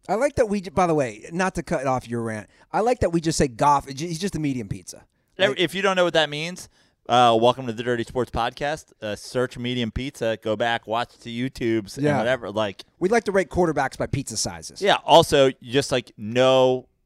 I 0.08 0.14
like 0.14 0.36
that 0.36 0.46
we. 0.48 0.62
By 0.62 0.86
the 0.86 0.94
way, 0.94 1.24
not 1.32 1.54
to 1.56 1.62
cut 1.62 1.86
off 1.86 2.08
your 2.08 2.22
rant, 2.22 2.48
I 2.72 2.80
like 2.80 3.00
that 3.00 3.10
we 3.10 3.20
just 3.20 3.36
say 3.38 3.48
Goff. 3.48 3.86
He's 3.88 4.18
just 4.18 4.36
a 4.36 4.40
medium 4.40 4.68
pizza. 4.68 5.04
Like, 5.36 5.58
If 5.60 5.74
you 5.74 5.82
don't 5.82 5.96
know 5.96 6.04
what 6.04 6.14
that 6.14 6.30
means, 6.30 6.68
uh, 7.08 7.36
welcome 7.40 7.66
to 7.66 7.72
the 7.72 7.82
Dirty 7.82 8.04
Sports 8.04 8.30
Podcast. 8.30 8.86
Uh, 9.02 9.14
search 9.16 9.56
medium 9.58 9.90
pizza. 9.90 10.38
Go 10.42 10.56
back, 10.56 10.86
watch 10.86 11.16
the 11.18 11.50
YouTubes, 11.50 12.00
Yeah. 12.02 12.10
and 12.10 12.18
whatever. 12.18 12.50
Like, 12.50 12.84
we'd 12.98 13.12
like 13.12 13.24
to 13.24 13.32
rate 13.32 13.50
quarterbacks 13.50 13.96
by 13.98 14.06
pizza 14.06 14.36
sizes. 14.36 14.80
yeah. 14.82 14.96
Also, 15.04 15.50
just 15.62 15.92
like 15.92 16.10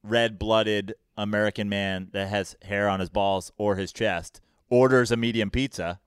no 0.04 0.10
red-blooded 0.10 0.94
American 1.16 1.68
man 1.68 2.08
that 2.12 2.28
has 2.28 2.56
hair 2.62 2.88
on 2.88 3.00
his 3.00 3.10
balls 3.10 3.52
or 3.56 3.76
his 3.76 3.92
chest 3.92 4.40
orders 4.70 5.10
a 5.10 5.16
medium 5.16 5.50
pizza. 5.50 6.00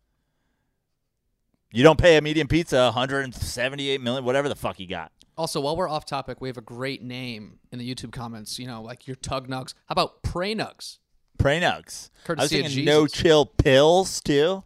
You 1.72 1.84
don't 1.84 2.00
pay 2.00 2.18
a 2.18 2.22
medium 2.22 2.48
pizza 2.48 2.84
178 2.86 4.02
million, 4.02 4.24
whatever 4.24 4.48
the 4.48 4.56
fuck 4.56 4.80
you 4.80 4.88
got. 4.88 5.12
Also, 5.38 5.60
while 5.60 5.76
we're 5.76 5.90
off 5.90 6.06
topic, 6.06 6.40
we 6.40 6.48
have 6.48 6.58
a 6.58 6.62
great 6.62 7.04
name 7.04 7.60
in 7.72 7.80
the 7.80 7.94
YouTube 7.94 8.14
comments. 8.14 8.58
You 8.58 8.68
know, 8.68 8.82
like 8.82 9.08
your 9.08 9.16
Tug 9.18 9.50
Nugs. 9.50 9.74
How 9.88 9.94
about 9.94 10.24
Pray 10.24 10.56
Nugs? 10.56 11.00
Pray 11.38 11.60
nugs. 11.60 12.10
Courtesy 12.24 12.40
I 12.40 12.44
was 12.44 12.50
Courtesy 12.50 12.60
of 12.60 12.66
thinking 12.68 12.86
no 12.86 13.08
chill 13.08 13.46
pills 13.46 14.22
too. 14.22 14.64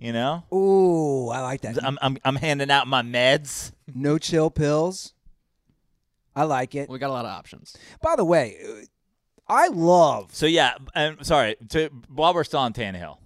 You 0.00 0.12
know, 0.12 0.44
Ooh, 0.52 1.28
I 1.28 1.40
like 1.40 1.60
that. 1.62 1.82
I'm, 1.84 1.98
I'm 2.02 2.18
I'm 2.24 2.36
handing 2.36 2.70
out 2.70 2.86
my 2.86 3.02
meds. 3.02 3.72
no 3.92 4.18
chill 4.18 4.50
pills. 4.50 5.14
I 6.38 6.44
like 6.44 6.76
it. 6.76 6.88
We 6.88 7.00
got 7.00 7.10
a 7.10 7.12
lot 7.12 7.24
of 7.24 7.32
options. 7.32 7.76
By 8.00 8.14
the 8.14 8.24
way, 8.24 8.56
uh, 8.64 8.72
I 9.48 9.68
love. 9.68 10.32
So 10.32 10.46
yeah, 10.46 10.74
I'm 10.94 11.24
sorry. 11.24 11.56
To, 11.70 11.90
while 12.08 12.32
we're 12.32 12.44
still 12.44 12.60
on 12.60 12.72
Tannehill, 12.72 13.18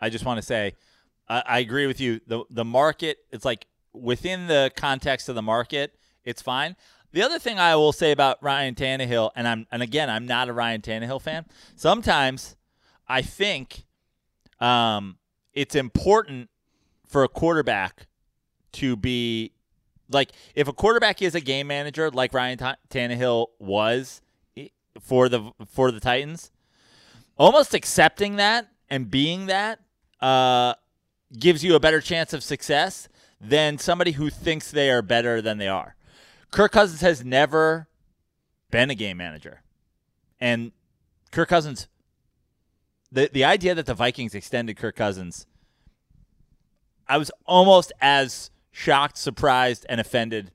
I 0.00 0.08
just 0.08 0.24
want 0.24 0.38
to 0.38 0.42
say 0.42 0.72
I, 1.28 1.42
I 1.46 1.58
agree 1.58 1.86
with 1.86 2.00
you. 2.00 2.20
the 2.26 2.44
The 2.48 2.64
market, 2.64 3.18
it's 3.30 3.44
like 3.44 3.66
within 3.92 4.46
the 4.46 4.70
context 4.74 5.28
of 5.28 5.34
the 5.34 5.42
market, 5.42 5.98
it's 6.24 6.40
fine. 6.40 6.76
The 7.12 7.22
other 7.22 7.38
thing 7.38 7.58
I 7.58 7.76
will 7.76 7.92
say 7.92 8.10
about 8.10 8.42
Ryan 8.42 8.74
Tannehill, 8.74 9.32
and 9.36 9.46
I'm 9.46 9.66
and 9.70 9.82
again, 9.82 10.08
I'm 10.08 10.26
not 10.26 10.48
a 10.48 10.54
Ryan 10.54 10.80
Tannehill 10.80 11.20
fan. 11.20 11.44
Sometimes 11.74 12.56
I 13.06 13.20
think 13.20 13.84
um, 14.60 15.18
it's 15.52 15.74
important 15.74 16.48
for 17.06 17.22
a 17.22 17.28
quarterback 17.28 18.06
to 18.72 18.96
be 18.96 19.52
like 20.10 20.30
if 20.54 20.68
a 20.68 20.72
quarterback 20.72 21.22
is 21.22 21.34
a 21.34 21.40
game 21.40 21.66
manager 21.66 22.10
like 22.10 22.32
Ryan 22.32 22.58
Ta- 22.58 22.76
Tannehill 22.90 23.48
was 23.58 24.20
for 25.00 25.28
the 25.28 25.50
for 25.68 25.90
the 25.90 26.00
Titans, 26.00 26.50
almost 27.36 27.74
accepting 27.74 28.36
that 28.36 28.68
and 28.88 29.10
being 29.10 29.46
that 29.46 29.80
uh, 30.20 30.74
gives 31.38 31.64
you 31.64 31.74
a 31.74 31.80
better 31.80 32.00
chance 32.00 32.32
of 32.32 32.42
success 32.42 33.08
than 33.40 33.78
somebody 33.78 34.12
who 34.12 34.30
thinks 34.30 34.70
they 34.70 34.90
are 34.90 35.02
better 35.02 35.42
than 35.42 35.58
they 35.58 35.68
are. 35.68 35.96
Kirk 36.50 36.72
Cousins 36.72 37.00
has 37.00 37.24
never 37.24 37.88
been 38.70 38.90
a 38.90 38.94
game 38.94 39.16
manager. 39.16 39.62
And 40.40 40.72
Kirk 41.30 41.48
Cousins 41.48 41.88
the 43.12 43.30
the 43.32 43.44
idea 43.44 43.74
that 43.74 43.86
the 43.86 43.94
Vikings 43.94 44.34
extended 44.34 44.76
Kirk 44.76 44.96
Cousins 44.96 45.46
I 47.08 47.18
was 47.18 47.30
almost 47.46 47.92
as 48.00 48.50
shocked, 48.76 49.16
surprised, 49.16 49.86
and 49.88 50.00
offended 50.00 50.52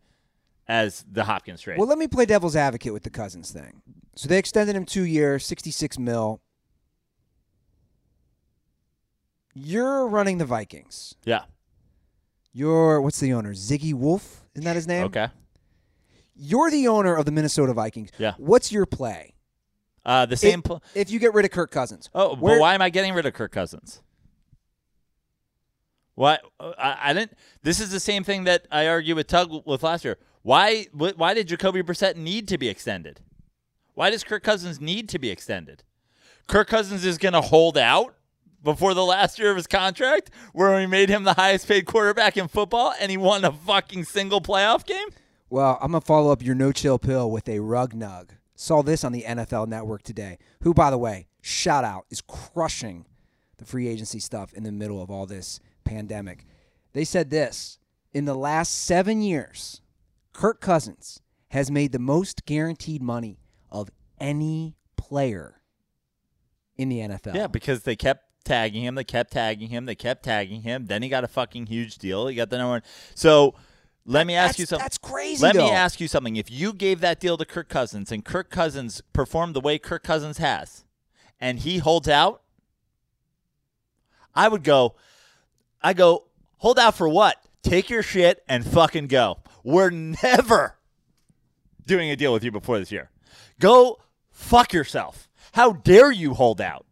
as 0.67 1.03
the 1.11 1.23
Hopkins 1.23 1.61
trade. 1.61 1.79
Well, 1.79 1.87
let 1.87 1.97
me 1.97 2.07
play 2.07 2.25
devil's 2.25 2.55
advocate 2.55 2.93
with 2.93 3.01
the 3.03 3.09
Cousins 3.09 3.51
thing. 3.51 3.81
So 4.15 4.29
they 4.29 4.37
extended 4.37 4.75
him 4.75 4.85
two 4.85 5.03
years, 5.03 5.43
66 5.45 5.97
mil. 5.97 6.39
You're 9.53 10.07
running 10.07 10.37
the 10.37 10.45
Vikings. 10.45 11.15
yeah. 11.25 11.43
You're, 12.53 12.99
what's 13.01 13.19
the 13.21 13.31
owner? 13.31 13.53
Ziggy 13.53 13.93
Wolf? 13.93 14.43
Isn't 14.55 14.65
that 14.65 14.75
his 14.75 14.85
name? 14.85 15.05
Okay. 15.05 15.29
You're 16.35 16.69
the 16.69 16.89
owner 16.89 17.15
of 17.15 17.25
the 17.25 17.31
Minnesota 17.31 17.73
Vikings. 17.73 18.09
Yeah. 18.17 18.33
What's 18.37 18.73
your 18.73 18.85
play? 18.85 19.35
Uh, 20.05 20.25
the 20.25 20.35
same. 20.35 20.59
If, 20.59 20.65
pl- 20.65 20.83
if 20.93 21.09
you 21.09 21.19
get 21.19 21.33
rid 21.33 21.45
of 21.45 21.51
Kirk 21.51 21.71
Cousins. 21.71 22.09
oh, 22.13 22.35
Where- 22.35 22.55
but 22.55 22.61
why 22.61 22.73
am 22.75 22.81
I 22.81 22.89
getting 22.89 23.13
rid 23.13 23.25
of 23.25 23.33
Kirk 23.33 23.53
Cousins? 23.53 24.01
What 26.15 26.41
uh, 26.59 26.73
I, 26.77 26.97
I 27.09 27.13
didn't. 27.13 27.33
This 27.63 27.79
is 27.79 27.91
the 27.91 27.99
same 27.99 28.23
thing 28.23 28.43
that 28.45 28.67
I 28.71 28.87
argue 28.87 29.15
with 29.15 29.27
Tug 29.27 29.63
with 29.65 29.83
last 29.83 30.03
year. 30.05 30.17
Why? 30.41 30.87
Why 30.93 31.33
did 31.33 31.47
Jacoby 31.47 31.81
Brissett 31.83 32.15
need 32.15 32.47
to 32.49 32.57
be 32.57 32.67
extended? 32.67 33.21
Why 33.93 34.09
does 34.09 34.23
Kirk 34.23 34.43
Cousins 34.43 34.79
need 34.79 35.09
to 35.09 35.19
be 35.19 35.29
extended? 35.29 35.83
Kirk 36.47 36.67
Cousins 36.67 37.05
is 37.05 37.17
going 37.17 37.33
to 37.33 37.41
hold 37.41 37.77
out 37.77 38.15
before 38.63 38.93
the 38.93 39.03
last 39.03 39.39
year 39.39 39.51
of 39.51 39.57
his 39.57 39.67
contract, 39.67 40.29
where 40.53 40.75
we 40.75 40.85
made 40.85 41.09
him 41.09 41.23
the 41.23 41.33
highest 41.33 41.67
paid 41.67 41.85
quarterback 41.85 42.37
in 42.37 42.47
football, 42.47 42.93
and 42.99 43.09
he 43.09 43.17
won 43.17 43.43
a 43.43 43.51
fucking 43.51 44.05
single 44.05 44.41
playoff 44.41 44.85
game. 44.85 45.07
Well, 45.49 45.77
I'm 45.81 45.91
to 45.91 46.01
follow 46.01 46.31
up 46.31 46.43
your 46.43 46.55
no 46.55 46.71
chill 46.71 46.99
pill 46.99 47.29
with 47.29 47.49
a 47.49 47.59
rug 47.59 47.93
nug. 47.93 48.29
Saw 48.55 48.83
this 48.83 49.03
on 49.03 49.11
the 49.11 49.23
NFL 49.23 49.67
network 49.67 50.03
today. 50.03 50.37
Who, 50.61 50.73
by 50.73 50.91
the 50.91 50.97
way, 50.97 51.27
shout 51.41 51.83
out, 51.83 52.05
is 52.09 52.21
crushing 52.21 53.05
the 53.57 53.65
free 53.65 53.87
agency 53.87 54.19
stuff 54.19 54.53
in 54.53 54.63
the 54.63 54.71
middle 54.71 55.01
of 55.01 55.09
all 55.09 55.25
this 55.25 55.59
pandemic. 55.83 56.45
They 56.93 57.03
said 57.05 57.29
this 57.29 57.77
in 58.13 58.25
the 58.25 58.35
last 58.35 58.69
seven 58.85 59.21
years, 59.21 59.81
Kirk 60.33 60.61
Cousins 60.61 61.21
has 61.49 61.69
made 61.71 61.91
the 61.91 61.99
most 61.99 62.45
guaranteed 62.45 63.01
money 63.01 63.39
of 63.69 63.89
any 64.19 64.75
player 64.97 65.61
in 66.77 66.89
the 66.89 66.99
NFL. 66.99 67.35
Yeah, 67.35 67.47
because 67.47 67.83
they 67.83 67.95
kept 67.95 68.25
tagging 68.43 68.83
him, 68.83 68.95
they 68.95 69.03
kept 69.03 69.31
tagging 69.33 69.69
him, 69.69 69.85
they 69.85 69.95
kept 69.95 70.23
tagging 70.23 70.61
him. 70.61 70.85
Then 70.87 71.03
he 71.03 71.09
got 71.09 71.23
a 71.23 71.27
fucking 71.27 71.67
huge 71.67 71.97
deal. 71.97 72.27
He 72.27 72.35
got 72.35 72.49
the 72.49 72.57
number 72.57 72.71
one. 72.71 72.83
So 73.15 73.55
let 74.05 74.25
me 74.25 74.33
ask 74.35 74.53
That's- 74.53 74.59
you 74.59 74.65
something. 74.65 74.83
that's 74.83 74.97
crazy, 74.97 75.43
Let 75.43 75.55
though. 75.55 75.65
me 75.67 75.71
ask 75.71 75.99
you 76.01 76.07
something. 76.07 76.35
If 76.35 76.49
you 76.49 76.73
gave 76.73 77.01
that 77.01 77.19
deal 77.19 77.37
to 77.37 77.45
Kirk 77.45 77.69
Cousins 77.69 78.11
and 78.11 78.25
Kirk 78.25 78.49
Cousins 78.49 79.01
performed 79.13 79.55
the 79.55 79.61
way 79.61 79.77
Kirk 79.77 80.03
Cousins 80.03 80.37
has, 80.39 80.85
and 81.39 81.59
he 81.59 81.77
holds 81.79 82.07
out, 82.07 82.41
I 84.33 84.47
would 84.47 84.63
go. 84.63 84.95
I 85.81 85.93
go 85.93 86.25
hold 86.57 86.79
out 86.79 86.95
for 86.95 87.07
what? 87.09 87.37
Take 87.63 87.89
your 87.89 88.03
shit 88.03 88.43
and 88.47 88.65
fucking 88.65 89.07
go. 89.07 89.39
We're 89.63 89.89
never 89.89 90.77
doing 91.85 92.09
a 92.09 92.15
deal 92.15 92.33
with 92.33 92.43
you 92.43 92.51
before 92.51 92.79
this 92.79 92.91
year. 92.91 93.09
Go 93.59 93.99
fuck 94.29 94.73
yourself. 94.73 95.29
How 95.53 95.73
dare 95.73 96.11
you 96.11 96.33
hold 96.33 96.61
out? 96.61 96.85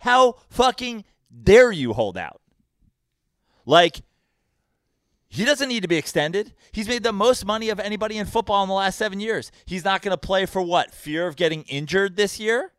How 0.00 0.36
fucking 0.48 1.04
dare 1.42 1.72
you 1.72 1.92
hold 1.92 2.16
out? 2.16 2.40
Like, 3.64 4.02
he 5.28 5.44
doesn't 5.44 5.68
need 5.68 5.82
to 5.82 5.88
be 5.88 5.96
extended. 5.96 6.52
He's 6.72 6.88
made 6.88 7.02
the 7.02 7.12
most 7.12 7.46
money 7.46 7.70
of 7.70 7.80
anybody 7.80 8.18
in 8.18 8.26
football 8.26 8.62
in 8.62 8.68
the 8.68 8.74
last 8.74 8.98
seven 8.98 9.20
years. 9.20 9.50
He's 9.64 9.84
not 9.84 10.02
going 10.02 10.12
to 10.12 10.18
play 10.18 10.44
for 10.46 10.60
what? 10.60 10.92
Fear 10.92 11.26
of 11.26 11.36
getting 11.36 11.62
injured 11.62 12.16
this 12.16 12.38
year? 12.38 12.72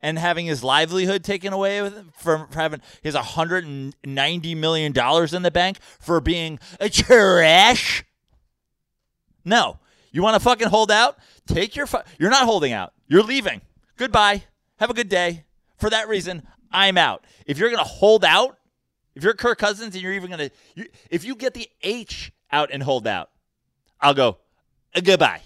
And 0.00 0.18
having 0.18 0.46
his 0.46 0.62
livelihood 0.62 1.24
taken 1.24 1.52
away 1.52 1.82
with 1.82 1.96
him 1.96 2.12
having 2.54 2.80
his 3.02 3.16
$190 3.16 4.56
million 4.56 4.92
in 4.92 5.42
the 5.42 5.50
bank 5.52 5.78
for 5.98 6.20
being 6.20 6.60
a 6.78 6.88
trash? 6.88 8.04
No. 9.44 9.80
You 10.12 10.22
want 10.22 10.34
to 10.34 10.40
fucking 10.40 10.68
hold 10.68 10.90
out? 10.90 11.18
Take 11.46 11.74
your. 11.76 11.86
Fu- 11.86 11.98
You're 12.18 12.30
not 12.30 12.44
holding 12.44 12.72
out. 12.72 12.92
You're 13.08 13.22
leaving. 13.22 13.60
Goodbye. 13.96 14.44
Have 14.78 14.90
a 14.90 14.94
good 14.94 15.08
day. 15.08 15.44
For 15.78 15.90
that 15.90 16.08
reason, 16.08 16.42
I'm 16.70 16.96
out. 16.98 17.24
If 17.46 17.58
you're 17.58 17.70
to 17.70 17.78
hold 17.78 18.24
out, 18.24 18.56
if 19.14 19.24
you're 19.24 19.34
Kirk 19.34 19.58
Cousins 19.58 19.94
and 19.94 20.02
you're 20.02 20.12
even. 20.12 20.50
You, 20.74 20.86
if 21.10 21.24
you 21.24 21.34
get 21.34 21.54
the 21.54 21.68
H 21.82 22.32
out 22.52 22.70
and 22.72 22.82
hold 22.82 23.06
out, 23.06 23.30
I'll 24.00 24.14
go, 24.14 24.38
uh, 24.94 25.00
goodbye. 25.00 25.40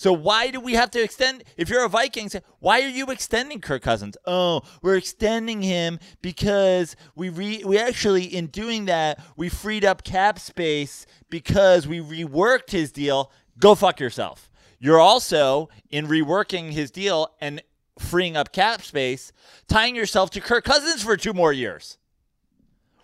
So 0.00 0.14
why 0.14 0.50
do 0.50 0.60
we 0.60 0.72
have 0.72 0.90
to 0.92 1.02
extend? 1.02 1.44
If 1.58 1.68
you're 1.68 1.84
a 1.84 1.88
Vikings, 1.90 2.34
why 2.58 2.80
are 2.80 2.88
you 2.88 3.10
extending 3.10 3.60
Kirk 3.60 3.82
Cousins? 3.82 4.16
Oh, 4.24 4.62
we're 4.80 4.96
extending 4.96 5.60
him 5.60 5.98
because 6.22 6.96
we 7.14 7.28
re- 7.28 7.62
we 7.66 7.78
actually 7.78 8.24
in 8.24 8.46
doing 8.46 8.86
that 8.86 9.22
we 9.36 9.50
freed 9.50 9.84
up 9.84 10.02
cap 10.02 10.38
space 10.38 11.04
because 11.28 11.86
we 11.86 12.00
reworked 12.00 12.70
his 12.70 12.90
deal. 12.92 13.30
Go 13.58 13.74
fuck 13.74 14.00
yourself. 14.00 14.48
You're 14.78 14.98
also 14.98 15.68
in 15.90 16.06
reworking 16.06 16.70
his 16.70 16.90
deal 16.90 17.34
and 17.38 17.62
freeing 17.98 18.38
up 18.38 18.52
cap 18.54 18.80
space, 18.80 19.32
tying 19.68 19.94
yourself 19.94 20.30
to 20.30 20.40
Kirk 20.40 20.64
Cousins 20.64 21.02
for 21.02 21.18
two 21.18 21.34
more 21.34 21.52
years. 21.52 21.98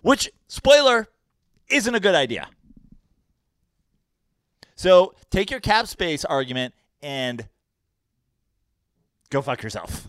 Which, 0.01 0.31
spoiler, 0.47 1.09
isn't 1.69 1.93
a 1.93 1.99
good 1.99 2.15
idea. 2.15 2.47
So 4.75 5.13
take 5.29 5.51
your 5.51 5.59
cap 5.59 5.85
space 5.85 6.25
argument 6.25 6.73
and 7.01 7.47
go 9.29 9.41
fuck 9.41 9.63
yourself. 9.63 10.07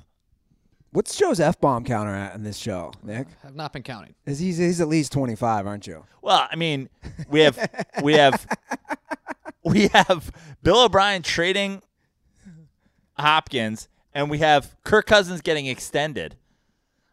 What's 0.90 1.16
Joe's 1.16 1.38
F 1.38 1.60
bomb 1.60 1.84
counter 1.84 2.14
at 2.14 2.34
in 2.34 2.44
this 2.44 2.56
show, 2.56 2.92
Nick? 3.02 3.26
Uh, 3.28 3.48
I've 3.48 3.54
not 3.54 3.72
been 3.72 3.82
counting. 3.82 4.14
Is 4.24 4.38
he's, 4.38 4.56
he's 4.56 4.80
at 4.80 4.88
least 4.88 5.12
25, 5.12 5.66
aren't 5.66 5.86
you? 5.86 6.04
Well, 6.22 6.48
I 6.50 6.56
mean, 6.56 6.88
we 7.28 7.40
have 7.40 7.58
we 8.02 8.14
have 8.14 8.46
we 9.64 9.88
have 9.88 10.32
Bill 10.62 10.84
O'Brien 10.84 11.22
trading 11.22 11.82
Hopkins, 13.18 13.88
and 14.14 14.30
we 14.30 14.38
have 14.38 14.76
Kirk 14.82 15.06
Cousins 15.06 15.42
getting 15.42 15.66
extended. 15.66 16.36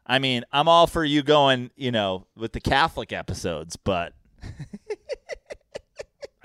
I 0.07 0.19
mean, 0.19 0.45
I'm 0.53 0.67
all 0.67 0.87
for 0.87 1.03
you 1.03 1.23
going, 1.23 1.71
you 1.75 1.91
know, 1.91 2.27
with 2.35 2.53
the 2.53 2.61
Catholic 2.61 3.11
episodes, 3.11 3.75
but 3.75 4.13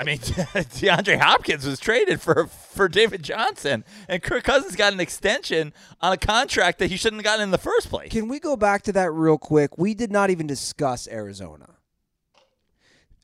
I 0.00 0.04
mean, 0.04 0.18
DeAndre 0.18 1.20
Hopkins 1.20 1.66
was 1.66 1.78
traded 1.78 2.22
for 2.22 2.46
for 2.46 2.88
David 2.88 3.22
Johnson, 3.22 3.84
and 4.08 4.22
Kirk 4.22 4.44
Cousins 4.44 4.74
got 4.74 4.94
an 4.94 5.00
extension 5.00 5.74
on 6.00 6.12
a 6.14 6.16
contract 6.16 6.78
that 6.78 6.90
he 6.90 6.96
shouldn't 6.96 7.20
have 7.20 7.24
gotten 7.24 7.42
in 7.42 7.50
the 7.50 7.58
first 7.58 7.90
place. 7.90 8.10
Can 8.10 8.26
we 8.26 8.40
go 8.40 8.56
back 8.56 8.80
to 8.84 8.92
that 8.94 9.12
real 9.12 9.36
quick? 9.36 9.76
We 9.76 9.92
did 9.92 10.10
not 10.10 10.30
even 10.30 10.46
discuss 10.46 11.06
Arizona. 11.06 11.74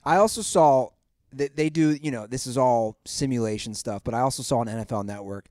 I 0.05 0.17
also 0.17 0.43
saw 0.43 0.91
that 1.33 1.57
they 1.57 1.71
do, 1.71 1.97
you 2.03 2.11
know, 2.11 2.27
this 2.27 2.47
is 2.47 2.59
all 2.59 2.99
simulation 3.07 3.73
stuff, 3.73 4.05
but 4.05 4.13
I 4.13 4.21
also 4.21 4.43
saw 4.43 4.59
on 4.59 4.67
NFL 4.67 5.07
Network 5.07 5.49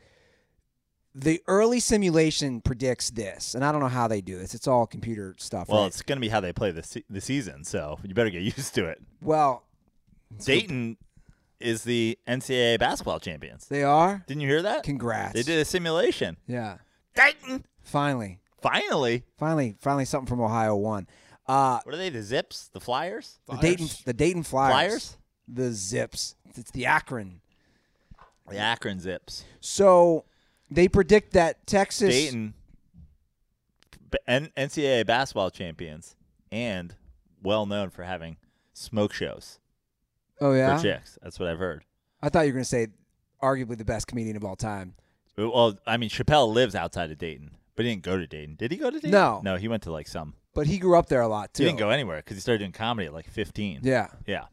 the 1.16 1.42
early 1.48 1.80
simulation 1.80 2.62
predicts 2.62 3.10
this, 3.10 3.56
and 3.56 3.66
I 3.66 3.72
don't 3.72 3.82
know 3.82 3.88
how 3.88 4.08
they 4.08 4.22
do 4.22 4.38
this. 4.38 4.54
It's 4.54 4.68
all 4.68 4.86
computer 4.86 5.34
stuff. 5.40 5.70
Well, 5.70 5.82
right? 5.82 5.88
it's 5.88 6.04
going 6.04 6.18
to 6.18 6.22
be 6.22 6.30
how 6.30 6.42
they 6.42 6.54
play 6.54 6.72
the 6.72 6.84
se- 6.84 7.06
the 7.10 7.22
season, 7.22 7.64
so 7.64 8.00
you 8.04 8.14
better 8.14 8.30
get 8.30 8.42
used 8.58 8.76
to 8.76 8.86
it. 8.86 9.02
well, 9.22 9.64
Dayton 10.44 10.98
is 11.60 11.84
the 11.84 12.18
NCAA 12.28 12.78
basketball 12.80 13.20
champions. 13.20 13.68
they 13.68 13.84
are. 13.84 14.24
Didn't 14.28 14.42
you 14.42 14.48
hear 14.50 14.62
that? 14.64 14.84
Congrats. 14.84 15.34
They 15.34 15.44
did 15.44 15.60
a 15.60 15.66
simulation. 15.66 16.38
Yeah. 16.48 16.78
Dayton, 17.16 17.66
Finally, 17.82 18.40
finally. 18.62 19.24
finally, 19.38 19.76
finally, 19.80 20.06
something 20.06 20.28
from 20.28 20.42
Ohio 20.42 20.76
won. 20.76 21.08
Uh, 21.48 21.80
What 21.84 21.94
are 21.96 21.98
they? 21.98 22.10
The 22.10 22.24
Zips? 22.24 22.70
The 22.74 22.80
Flyers? 22.82 23.40
the 23.48 23.56
Dayton, 23.58 23.88
the 24.06 24.14
Dayton 24.14 24.44
Flyers. 24.44 24.72
Flyers? 24.74 25.18
The 25.48 25.72
Zips. 25.72 26.36
It's 26.56 26.72
the 26.72 26.86
Akron. 26.88 27.42
The 28.50 28.58
Akron 28.58 29.00
Zips. 29.00 29.44
So 29.62 30.26
they 30.70 30.88
predict 30.88 31.34
that 31.34 31.66
Texas. 31.68 32.10
Dayton, 32.10 32.54
NCAA 34.28 35.06
basketball 35.06 35.50
champions, 35.52 36.16
and 36.52 36.96
well 37.42 37.66
known 37.66 37.90
for 37.90 38.04
having 38.04 38.38
smoke 38.74 39.14
shows 39.14 39.60
Oh 40.42 40.54
yeah. 40.54 40.78
for 40.78 40.84
chicks. 40.84 41.18
That's 41.22 41.40
what 41.40 41.50
I've 41.50 41.60
heard. 41.60 41.84
I 42.22 42.30
thought 42.30 42.42
you 42.42 42.48
were 42.48 42.58
going 42.58 42.64
to 42.64 42.70
say 42.70 42.88
arguably 43.42 43.78
the 43.78 43.86
best 43.86 44.08
comedian 44.08 44.36
of 44.36 44.44
all 44.44 44.56
time. 44.56 44.96
Well, 45.38 45.78
I 45.86 45.98
mean, 45.98 46.10
Chappelle 46.10 46.52
lives 46.54 46.76
outside 46.76 47.12
of 47.12 47.18
Dayton, 47.18 47.52
but 47.76 47.86
he 47.86 47.92
didn't 47.92 48.04
go 48.04 48.18
to 48.18 48.26
Dayton. 48.26 48.56
Did 48.56 48.72
he 48.72 48.78
go 48.78 48.90
to 48.90 48.98
Dayton? 48.98 49.12
No. 49.12 49.42
No, 49.44 49.58
he 49.58 49.68
went 49.68 49.84
to 49.84 49.92
like 49.92 50.08
some. 50.08 50.34
But 50.54 50.68
he 50.68 50.78
grew 50.78 50.98
up 50.98 51.08
there 51.08 51.22
a 51.22 51.28
lot 51.28 51.54
too. 51.54 51.64
He 51.64 51.70
didn't 51.70 51.80
go 51.80 51.90
anywhere 51.90 52.18
because 52.18 52.38
he 52.38 52.42
started 52.42 52.60
doing 52.60 52.72
comedy 52.72 53.08
at 53.08 53.14
like 53.14 53.30
15. 53.30 53.82
Yeah. 53.84 54.08
Yeah. 54.26 54.46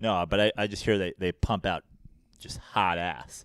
No, 0.00 0.26
but 0.28 0.40
I, 0.40 0.52
I 0.56 0.66
just 0.66 0.84
hear 0.84 0.98
they, 0.98 1.14
they 1.18 1.32
pump 1.32 1.64
out 1.66 1.84
just 2.40 2.58
hot 2.58 2.98
ass. 2.98 3.44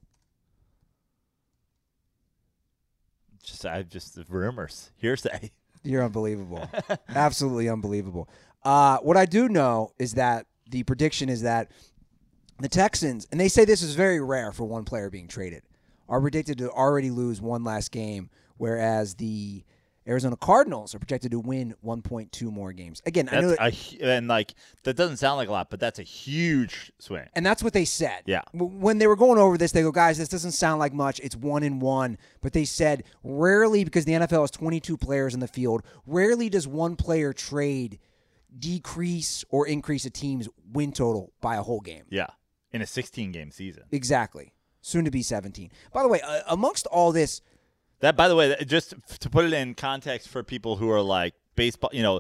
just 3.44 3.66
I 3.66 3.84
just 3.84 4.16
the 4.16 4.26
rumors, 4.28 4.92
hearsay. 4.96 5.52
You're 5.84 6.04
unbelievable. 6.04 6.68
Absolutely 7.10 7.70
unbelievable. 7.70 8.30
Uh, 8.64 8.98
what 9.00 9.18
I 9.18 9.26
do 9.26 9.50
know 9.50 9.92
is 10.00 10.14
that 10.14 10.46
the 10.74 10.84
prediction 10.84 11.30
is 11.30 11.44
that 11.44 11.72
the 12.60 12.68
Texans, 12.68 13.28
and 13.32 13.40
they 13.40 13.48
say 13.48 13.64
this 13.64 13.84
is 13.84 13.96
very 13.96 14.20
rare 14.20 14.52
for 14.52 14.66
one 14.66 14.84
player 14.84 15.10
being 15.10 15.28
traded, 15.28 15.62
are 16.10 16.20
predicted 16.20 16.58
to 16.58 16.70
already 16.72 17.12
lose 17.12 17.40
one 17.40 17.64
last 17.64 17.92
game, 17.92 18.30
whereas 18.58 19.16
the 19.16 19.64
Arizona 20.08 20.36
Cardinals 20.36 20.94
are 20.96 21.00
projected 21.00 21.32
to 21.32 21.40
win 21.40 21.76
1.2 21.86 22.52
more 22.52 22.74
games. 22.74 23.02
Again, 23.06 23.30
I 23.32 23.40
know, 23.40 23.50
that, 23.52 23.74
a 24.02 24.16
and 24.16 24.28
like 24.28 24.56
that 24.84 24.98
doesn't 24.98 25.18
sound 25.18 25.38
like 25.38 25.48
a 25.48 25.52
lot, 25.52 25.70
but 25.70 25.80
that's 25.80 26.00
a 26.00 26.04
huge 26.04 26.92
swing. 26.98 27.30
and 27.36 27.46
that's 27.46 27.64
what 27.64 27.74
they 27.74 27.86
said. 27.86 28.24
Yeah. 28.26 28.42
When 28.52 28.98
they 28.98 29.08
were 29.08 29.16
going 29.16 29.38
over 29.40 29.58
this, 29.58 29.72
they 29.72 29.84
go, 29.84 29.92
guys, 29.92 30.18
this 30.18 30.28
doesn't 30.28 30.52
sound 30.52 30.80
like 30.80 30.94
much. 30.94 31.20
It's 31.20 31.36
one 31.36 31.64
and 31.64 31.82
one. 31.82 32.18
But 32.42 32.54
they 32.54 32.66
said 32.66 33.04
rarely, 33.24 33.84
because 33.84 34.06
the 34.06 34.14
NFL 34.14 34.42
has 34.42 34.52
22 34.52 34.98
players 34.98 35.36
in 35.36 35.40
the 35.40 35.48
field, 35.48 35.84
rarely 36.08 36.50
does 36.50 36.68
one 36.68 36.96
player 36.96 37.32
trade 37.32 38.00
decrease 38.58 39.44
or 39.50 39.68
increase 39.68 40.06
a 40.06 40.10
team's 40.10 40.48
win 40.72 40.92
total 40.92 41.34
by 41.42 41.56
a 41.56 41.62
whole 41.64 41.82
game. 41.82 42.04
Yeah, 42.10 42.28
in 42.72 42.82
a 42.82 42.88
16 42.88 43.32
game 43.32 43.52
season. 43.52 43.84
Exactly. 43.92 44.54
Soon 44.82 45.06
to 45.06 45.12
be 45.12 45.22
17. 45.24 45.72
By 45.94 46.02
the 46.04 46.10
way, 46.10 46.20
uh, 46.22 46.42
amongst 46.50 46.88
all 46.88 47.12
this, 47.14 47.42
That, 48.02 48.18
by 48.18 48.28
the 48.28 48.36
way, 48.36 48.56
just 48.66 48.94
to 49.20 49.30
put 49.30 49.46
it 49.46 49.54
in 49.54 49.76
context 49.76 50.28
for 50.28 50.44
people 50.44 50.76
who 50.76 50.90
are 50.90 51.02
like 51.02 51.36
baseball, 51.56 51.90
you 51.94 52.04
know, 52.04 52.20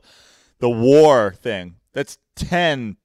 the 0.60 0.70
WAR 0.70 1.34
thing. 1.34 1.76
That's 1.92 2.18
10 2.38 2.96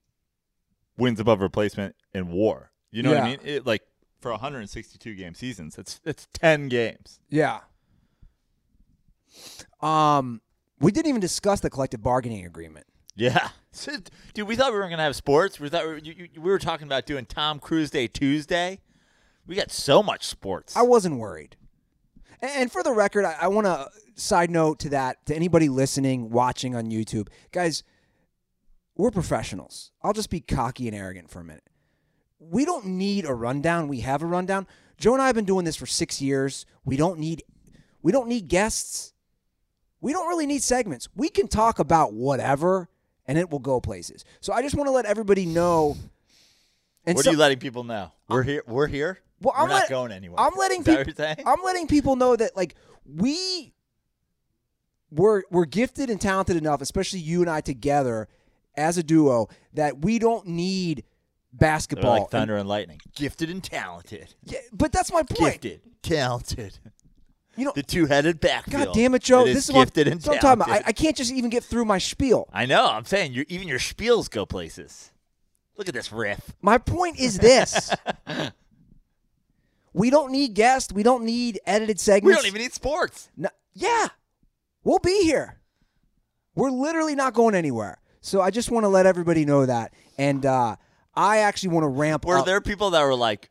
wins 0.97 1.19
above 1.19 1.41
replacement 1.41 1.95
in 2.13 2.29
WAR. 2.31 2.71
You 2.91 3.03
know 3.03 3.09
what 3.11 3.19
I 3.19 3.25
mean? 3.29 3.39
It, 3.43 3.65
like 3.65 3.83
for 4.21 4.31
162 4.31 5.13
game 5.15 5.33
seasons, 5.35 5.77
it's 5.77 5.99
it's 6.05 6.27
10 6.33 6.69
games. 6.69 7.19
yeah. 7.29 7.59
Um, 9.81 10.41
we 10.79 10.91
didn't 10.91 11.07
even 11.07 11.21
discuss 11.21 11.59
the 11.59 11.69
collective 11.69 12.01
bargaining 12.01 12.45
agreement. 12.45 12.85
Yeah, 13.19 13.49
dude, 14.33 14.47
we 14.47 14.55
thought 14.55 14.71
we 14.71 14.79
were 14.79 14.89
gonna 14.89 15.03
have 15.03 15.15
sports. 15.15 15.59
We 15.59 15.69
thought 15.69 15.83
we 15.85 15.91
were, 15.91 15.97
you, 15.97 16.13
you, 16.33 16.41
we 16.41 16.49
were 16.49 16.59
talking 16.59 16.87
about 16.87 17.05
doing 17.05 17.25
Tom 17.25 17.59
Cruise 17.59 17.91
Day 17.91 18.07
Tuesday. 18.07 18.79
We 19.45 19.55
got 19.55 19.71
so 19.71 20.01
much 20.01 20.25
sports. 20.25 20.75
I 20.75 20.83
wasn't 20.83 21.17
worried. 21.17 21.55
And- 22.41 22.51
And 22.51 22.71
for 22.71 22.83
the 22.83 22.93
record, 22.93 23.25
I, 23.25 23.35
I 23.41 23.47
want 23.47 23.65
to 23.67 23.89
side 24.15 24.49
note 24.49 24.79
to 24.79 24.89
that 24.89 25.25
to 25.25 25.35
anybody 25.35 25.69
listening, 25.69 26.29
watching 26.29 26.75
on 26.75 26.85
YouTube, 26.91 27.27
guys. 27.51 27.83
We're 28.95 29.11
professionals. 29.11 29.91
I'll 30.03 30.11
just 30.13 30.29
be 30.29 30.41
cocky 30.41 30.87
and 30.87 30.95
arrogant 30.95 31.29
for 31.29 31.39
a 31.39 31.43
minute. 31.43 31.63
We 32.37 32.65
don't 32.65 32.85
need 32.85 33.25
a 33.25 33.33
rundown. 33.33 33.87
We 33.87 34.01
have 34.01 34.21
a 34.21 34.25
rundown. 34.25 34.67
Joe 34.97 35.13
and 35.13 35.21
I 35.21 35.27
have 35.27 35.35
been 35.35 35.45
doing 35.45 35.63
this 35.63 35.77
for 35.77 35.85
six 35.85 36.21
years. 36.21 36.65
We 36.83 36.97
don't 36.97 37.17
need, 37.17 37.43
we 38.01 38.11
don't 38.11 38.27
need 38.27 38.49
guests. 38.49 39.13
We 40.01 40.11
don't 40.11 40.27
really 40.27 40.45
need 40.45 40.63
segments. 40.63 41.07
We 41.15 41.29
can 41.29 41.47
talk 41.47 41.79
about 41.79 42.11
whatever, 42.13 42.89
and 43.29 43.37
it 43.37 43.49
will 43.51 43.59
go 43.59 43.79
places. 43.79 44.25
So 44.41 44.51
I 44.51 44.63
just 44.63 44.73
want 44.75 44.87
to 44.87 44.91
let 44.91 45.05
everybody 45.05 45.45
know. 45.45 45.95
And 47.05 47.15
what 47.15 47.23
so- 47.23 47.29
are 47.29 47.33
you 47.33 47.39
letting 47.39 47.59
people 47.59 47.83
know? 47.83 48.11
We're 48.27 48.41
here. 48.43 48.63
We're 48.67 48.87
here. 48.87 49.19
Well, 49.39 49.53
we're 49.55 49.63
I'm 49.63 49.69
not 49.69 49.81
let- 49.81 49.89
going 49.89 50.11
anywhere. 50.11 50.39
I'm 50.39 50.55
letting 50.57 50.79
people. 50.83 50.95
what 50.95 51.07
you're 51.07 51.15
saying? 51.15 51.37
I'm 51.45 51.61
letting 51.63 51.87
people 51.87 52.15
know 52.15 52.35
that 52.35 52.57
like 52.57 52.73
we 53.05 53.71
we're 55.11 55.43
we're 55.51 55.65
gifted 55.65 56.09
and 56.09 56.19
talented 56.19 56.57
enough, 56.57 56.81
especially 56.81 57.19
you 57.19 57.41
and 57.41 57.49
I 57.49 57.61
together 57.61 58.27
as 58.75 58.97
a 58.97 59.03
duo, 59.03 59.47
that 59.73 59.99
we 59.99 60.17
don't 60.19 60.47
need 60.47 61.03
They're 61.53 61.69
basketball. 61.69 62.11
like 62.11 62.21
And- 62.23 62.31
thunder 62.31 62.55
and 62.57 62.67
lightning. 62.67 62.99
Gifted 63.15 63.49
and 63.51 63.63
talented. 63.63 64.33
yeah, 64.43 64.59
but 64.73 64.91
that's 64.91 65.11
my 65.13 65.21
point. 65.23 65.61
Gifted, 65.61 65.81
talented. 66.01 66.79
You 67.59 67.65
know, 67.65 67.71
The 67.75 67.83
two-headed 67.83 68.39
backfield. 68.39 68.85
God 68.85 68.93
damn 68.93 69.13
it, 69.15 69.21
Joe! 69.21 69.43
This 69.43 69.69
is 69.69 69.75
gifted 69.75 70.07
what, 70.07 70.11
and 70.13 70.23
so 70.23 70.31
I'm 70.33 70.39
talking 70.39 70.61
about. 70.61 70.69
I, 70.69 70.83
I 70.87 70.91
can't 70.93 71.15
just 71.15 71.31
even 71.31 71.49
get 71.49 71.63
through 71.63 71.85
my 71.85 71.97
spiel. 71.97 72.47
I 72.53 72.65
know. 72.65 72.87
I'm 72.87 73.05
saying 73.05 73.33
your 73.33 73.45
even 73.49 73.67
your 73.67 73.79
spiels 73.79 74.29
go 74.29 74.45
places. 74.45 75.11
Look 75.77 75.87
at 75.89 75.93
this 75.93 76.11
riff. 76.11 76.53
My 76.61 76.77
point 76.77 77.19
is 77.19 77.37
this: 77.37 77.93
we 79.93 80.09
don't 80.09 80.31
need 80.31 80.53
guests. 80.53 80.93
We 80.93 81.03
don't 81.03 81.25
need 81.25 81.59
edited 81.65 81.99
segments. 81.99 82.37
We 82.37 82.41
don't 82.41 82.47
even 82.47 82.61
need 82.61 82.73
sports. 82.73 83.29
No, 83.35 83.49
yeah, 83.73 84.07
we'll 84.83 84.99
be 84.99 85.23
here. 85.23 85.59
We're 86.55 86.71
literally 86.71 87.15
not 87.15 87.33
going 87.33 87.55
anywhere. 87.55 87.99
So 88.21 88.41
I 88.41 88.51
just 88.51 88.71
want 88.71 88.83
to 88.83 88.89
let 88.89 89.05
everybody 89.05 89.45
know 89.45 89.65
that. 89.65 89.93
And 90.17 90.45
uh, 90.45 90.75
I 91.15 91.39
actually 91.39 91.69
want 91.69 91.83
to 91.83 91.89
ramp 91.89 92.25
Were 92.25 92.37
up. 92.37 92.45
there 92.45 92.61
people 92.61 92.91
that 92.91 93.03
were 93.03 93.15
like, 93.15 93.49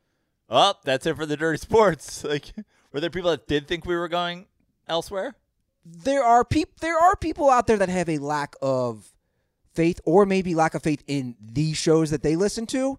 "Oh, 0.48 0.74
that's 0.84 1.06
it 1.06 1.16
for 1.16 1.26
the 1.26 1.36
dirty 1.36 1.58
sports"? 1.58 2.24
Like, 2.28 2.52
were 2.98 3.00
there 3.00 3.10
people 3.10 3.30
that 3.30 3.46
did 3.46 3.68
think 3.68 3.86
we 3.86 3.94
were 3.96 4.08
going 4.08 4.46
elsewhere? 4.88 5.34
there 5.84 6.22
are 6.24 6.44
peop- 6.44 6.80
There 6.80 6.98
are 6.98 7.14
people 7.16 7.48
out 7.48 7.66
there 7.66 7.76
that 7.78 7.88
have 7.88 8.08
a 8.10 8.18
lack 8.18 8.56
of 8.60 9.10
faith, 9.72 10.00
or 10.04 10.26
maybe 10.26 10.54
lack 10.54 10.74
of 10.74 10.82
faith 10.82 11.02
in 11.06 11.36
the 11.40 11.72
shows 11.72 12.10
that 12.10 12.22
they 12.22 12.34
listen 12.36 12.66
to. 12.66 12.98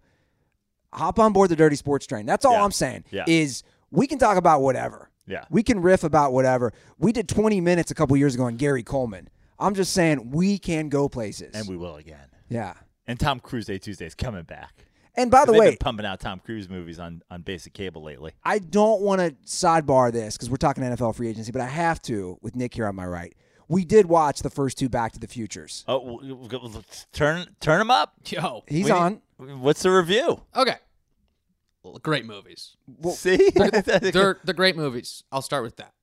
Hop 0.93 1.19
on 1.19 1.33
board 1.33 1.49
the 1.51 1.55
Dirty 1.55 1.75
Sports 1.75 2.07
train. 2.07 2.25
That's 2.25 2.45
all 2.45 2.53
Yeah. 2.53 2.63
I'm 2.63 2.71
saying. 2.71 3.03
Yeah. 3.11 3.25
Is 3.27 3.61
we 3.91 4.07
can 4.07 4.17
talk 4.17 4.37
about 4.37 4.61
whatever. 4.61 5.09
Yeah. 5.27 5.43
We 5.51 5.61
can 5.61 5.81
riff 5.81 6.03
about 6.03 6.31
whatever. 6.33 6.73
We 6.97 7.11
did 7.11 7.27
20 7.29 7.61
minutes 7.61 7.91
a 7.91 7.95
couple 7.95 8.15
years 8.17 8.33
ago 8.33 8.45
on 8.45 8.55
Gary 8.55 8.81
Coleman. 8.81 9.29
I'm 9.59 9.75
just 9.75 9.93
saying 9.93 10.31
we 10.31 10.57
can 10.57 10.89
go 10.89 11.09
places. 11.09 11.51
And 11.53 11.67
we 11.67 11.75
will 11.77 11.97
again. 11.97 12.29
yeah. 12.47 12.73
And 13.05 13.19
Tom 13.19 13.39
Cruise 13.39 13.65
Day 13.65 13.77
Tuesday 13.77 14.05
is 14.05 14.15
coming 14.15 14.43
back. 14.43 14.85
And 15.21 15.29
by 15.31 15.45
the 15.45 15.53
way, 15.53 15.69
been 15.71 15.77
pumping 15.77 16.05
out 16.05 16.19
Tom 16.19 16.39
Cruise 16.39 16.69
movies 16.69 16.99
on, 16.99 17.21
on 17.29 17.41
basic 17.41 17.73
cable 17.73 18.03
lately. 18.03 18.31
I 18.43 18.59
don't 18.59 19.01
want 19.01 19.21
to 19.21 19.31
sidebar 19.45 20.11
this 20.11 20.35
because 20.37 20.49
we're 20.49 20.57
talking 20.57 20.83
NFL 20.83 21.15
free 21.15 21.27
agency, 21.27 21.51
but 21.51 21.61
I 21.61 21.67
have 21.67 22.01
to 22.03 22.37
with 22.41 22.55
Nick 22.55 22.73
here 22.73 22.87
on 22.87 22.95
my 22.95 23.05
right. 23.05 23.35
We 23.67 23.85
did 23.85 24.07
watch 24.07 24.41
the 24.41 24.49
first 24.49 24.77
two 24.77 24.89
Back 24.89 25.11
to 25.13 25.19
the 25.19 25.27
Futures. 25.27 25.83
Oh, 25.87 26.19
turn 27.13 27.45
turn 27.59 27.81
him 27.81 27.91
up. 27.91 28.13
Yo. 28.25 28.63
He's 28.67 28.85
We- 28.85 28.91
on. 28.91 29.21
What's 29.37 29.83
the 29.83 29.91
review? 29.91 30.41
Okay. 30.55 30.75
Well, 31.83 31.97
great 31.99 32.25
movies. 32.25 32.75
See, 33.11 33.51
They're 33.55 34.37
they're 34.43 34.53
great 34.53 34.75
movies. 34.75 35.23
I'll 35.31 35.41
start 35.41 35.63
with 35.63 35.77
that. 35.77 35.93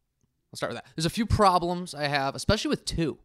I'll 0.52 0.57
start 0.57 0.72
with 0.72 0.83
that. 0.83 0.90
There's 0.94 1.07
a 1.07 1.11
few 1.11 1.26
problems 1.26 1.94
I 1.94 2.07
have, 2.09 2.35
especially 2.35 2.70
with 2.70 2.85
two. 2.85 3.18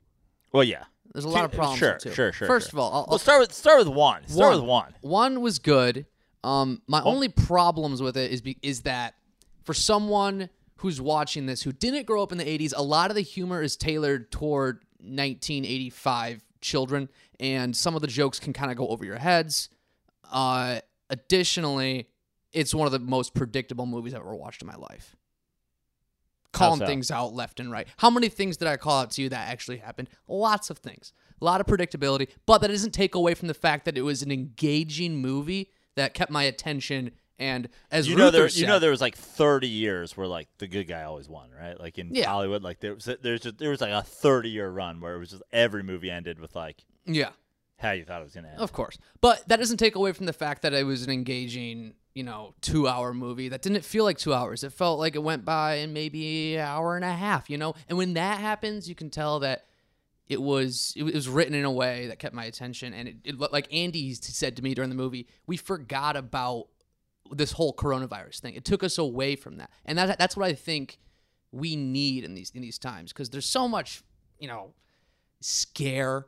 well, 0.52 0.64
yeah. 0.64 0.84
There's 1.14 1.26
a 1.26 1.30
lot 1.30 1.46
of 1.46 1.52
problems 1.52 1.80
Sure, 1.80 2.00
sure, 2.00 2.32
sure. 2.32 2.48
First 2.48 2.72
sure. 2.72 2.80
of 2.80 2.84
all, 2.84 2.94
I'll, 2.94 3.06
Well, 3.10 3.20
start 3.20 3.42
with 3.42 3.54
start 3.54 3.80
with 3.80 3.88
one. 3.88 4.28
Start 4.28 4.56
with 4.56 4.64
one. 4.64 4.94
One 5.02 5.42
was 5.42 5.60
good. 5.60 6.06
Um, 6.44 6.82
my 6.88 7.02
only 7.02 7.30
problems 7.30 8.02
with 8.02 8.18
it 8.18 8.32
is 8.32 8.42
be, 8.42 8.58
is 8.62 8.82
that 8.82 9.16
for 9.64 9.74
someone 9.74 10.50
who's 10.78 11.00
watching 11.00 11.46
this 11.46 11.62
who 11.62 11.72
didn't 11.72 12.08
grow 12.08 12.24
up 12.24 12.32
in 12.32 12.38
the 12.38 12.46
80s, 12.46 12.74
a 12.76 12.82
lot 12.82 13.12
of 13.12 13.16
the 13.16 13.22
humor 13.22 13.62
is 13.62 13.76
tailored 13.76 14.32
toward 14.32 14.78
1985 15.00 16.44
children, 16.62 17.10
and 17.40 17.76
some 17.76 17.96
of 17.96 18.02
the 18.02 18.08
jokes 18.08 18.40
can 18.40 18.54
kind 18.54 18.72
of 18.72 18.78
go 18.78 18.88
over 18.88 19.06
your 19.06 19.18
heads. 19.18 19.70
Uh, 20.32 20.80
additionally, 21.10 22.08
it's 22.52 22.74
one 22.74 22.86
of 22.88 22.92
the 22.92 23.00
most 23.00 23.34
predictable 23.36 23.86
movies 23.86 24.14
I've 24.14 24.22
ever 24.22 24.36
watched 24.36 24.62
in 24.62 24.68
my 24.68 24.76
life. 24.76 25.16
Calling 26.52 26.80
so? 26.80 26.86
things 26.86 27.10
out 27.12 27.34
left 27.34 27.60
and 27.60 27.72
right. 27.72 27.88
How 27.98 28.10
many 28.10 28.28
things 28.30 28.58
did 28.58 28.68
I 28.68 28.78
call 28.78 29.00
out 29.02 29.12
to 29.12 29.22
you 29.22 29.30
that 29.30 29.50
actually 29.50 29.78
happened? 29.78 30.10
Lots 30.28 30.70
of 30.70 30.78
things. 30.80 31.14
A 31.42 31.46
lot 31.46 31.62
of 31.62 31.68
predictability, 31.68 32.28
but 32.46 32.60
that 32.60 32.68
doesn't 32.68 32.92
take 32.92 33.16
away 33.16 33.34
from 33.34 33.48
the 33.48 33.54
fact 33.54 33.86
that 33.86 33.98
it 33.98 34.02
was 34.04 34.22
an 34.22 34.32
engaging 34.32 35.16
movie 35.18 35.72
that 35.96 36.14
kept 36.14 36.32
my 36.32 36.44
attention. 36.44 37.12
And 37.40 37.70
as 37.90 38.08
You 38.08 38.16
know 38.16 38.30
there, 38.30 38.48
said, 38.50 38.62
you 38.62 38.68
know 38.68 38.78
there 38.78 38.92
was 38.92 39.02
like 39.02 39.16
30 39.16 39.68
years 39.68 40.16
where 40.16 40.28
like 40.28 40.48
the 40.60 40.68
good 40.68 40.88
guy 40.88 41.04
always 41.04 41.28
won, 41.28 41.50
right? 41.60 41.80
Like 41.80 41.98
in 41.98 42.14
Yeah. 42.14 42.28
Hollywood, 42.30 42.62
like 42.62 42.80
there 42.80 42.94
was 42.94 43.10
there's 43.22 43.42
just 43.42 43.58
there 43.58 43.72
was 43.72 43.82
like 43.82 43.92
a 43.92 44.04
30 44.04 44.50
year 44.50 44.70
run 44.70 45.00
where 45.02 45.16
it 45.16 45.20
was 45.20 45.32
just 45.32 45.42
every 45.52 45.82
movie 45.82 46.12
ended 46.12 46.40
with 46.40 46.56
like 46.56 46.84
yeah, 47.08 47.30
how 47.80 47.92
you 47.94 48.04
thought 48.06 48.22
it 48.22 48.26
was 48.26 48.36
gonna 48.36 48.50
end. 48.50 48.60
Of 48.60 48.74
course. 48.74 49.00
But 49.22 49.48
that 49.48 49.58
doesn't 49.58 49.78
take 49.78 49.96
away 49.96 50.12
from 50.12 50.28
the 50.28 50.34
fact 50.34 50.62
that 50.62 50.74
it 50.74 50.84
was 50.86 51.02
an 51.04 51.10
engaging, 51.10 51.96
you 52.14 52.24
know, 52.24 52.54
two 52.62 52.88
hour 52.88 53.14
movie 53.14 53.50
that 53.50 53.62
didn't 53.62 53.86
feel 53.86 54.04
like 54.04 54.18
two 54.18 54.34
hours. 54.34 54.64
It 54.64 54.74
felt 54.74 55.00
like 55.00 55.16
it 55.16 55.24
went 55.24 55.46
by 55.46 55.76
in 55.76 55.94
maybe 55.94 56.56
an 56.58 56.66
hour 56.68 56.96
and 56.96 57.06
a 57.06 57.14
half, 57.14 57.50
you 57.50 57.58
know? 57.58 57.74
And 57.88 57.98
when 57.98 58.14
that 58.16 58.40
happens, 58.40 58.90
you 58.90 58.96
can 58.96 59.10
tell 59.10 59.40
that 59.40 59.66
it 60.28 60.42
was 60.42 60.94
it 60.96 61.04
was 61.04 61.28
written 61.28 61.54
in 61.54 61.66
a 61.66 61.72
way 61.72 62.08
that 62.08 62.20
kept 62.20 62.34
my 62.36 62.46
attention. 62.46 62.94
And 62.94 63.08
it, 63.08 63.16
it 63.24 63.52
like 63.52 63.74
Andy 63.74 64.14
said 64.14 64.56
to 64.58 64.62
me 64.64 64.74
during 64.74 64.90
the 64.90 64.96
movie, 64.96 65.28
we 65.48 65.58
forgot 65.58 66.16
about 66.18 66.68
this 67.32 67.54
whole 67.54 67.74
coronavirus 67.74 68.40
thing. 68.40 68.56
It 68.56 68.66
took 68.66 68.84
us 68.84 68.98
away 68.98 69.36
from 69.36 69.58
that. 69.58 69.70
And 69.86 69.98
that, 69.98 70.18
that's 70.20 70.36
what 70.36 70.46
I 70.46 70.54
think 70.54 71.00
we 71.52 71.76
need 71.76 72.24
in 72.24 72.34
these 72.34 72.52
in 72.52 72.62
these 72.62 72.78
times 72.78 73.12
because 73.14 73.30
there's 73.30 73.46
so 73.46 73.68
much, 73.68 74.04
you 74.40 74.48
know, 74.48 74.74
scare 75.40 76.26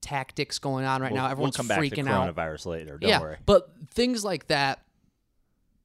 tactics 0.00 0.58
going 0.58 0.84
on 0.84 1.00
right 1.02 1.12
We'll- 1.12 1.22
now. 1.22 1.28
Everyone's 1.30 1.56
we'll 1.58 1.66
come 1.66 1.68
back 1.68 1.78
freaking 1.80 2.04
to 2.04 2.10
out. 2.10 2.34
coronavirus 2.34 2.66
later. 2.66 2.98
Don't 2.98 3.08
yeah, 3.08 3.20
worry. 3.20 3.36
but 3.46 3.70
things 3.90 4.24
like 4.24 4.48
that, 4.48 4.84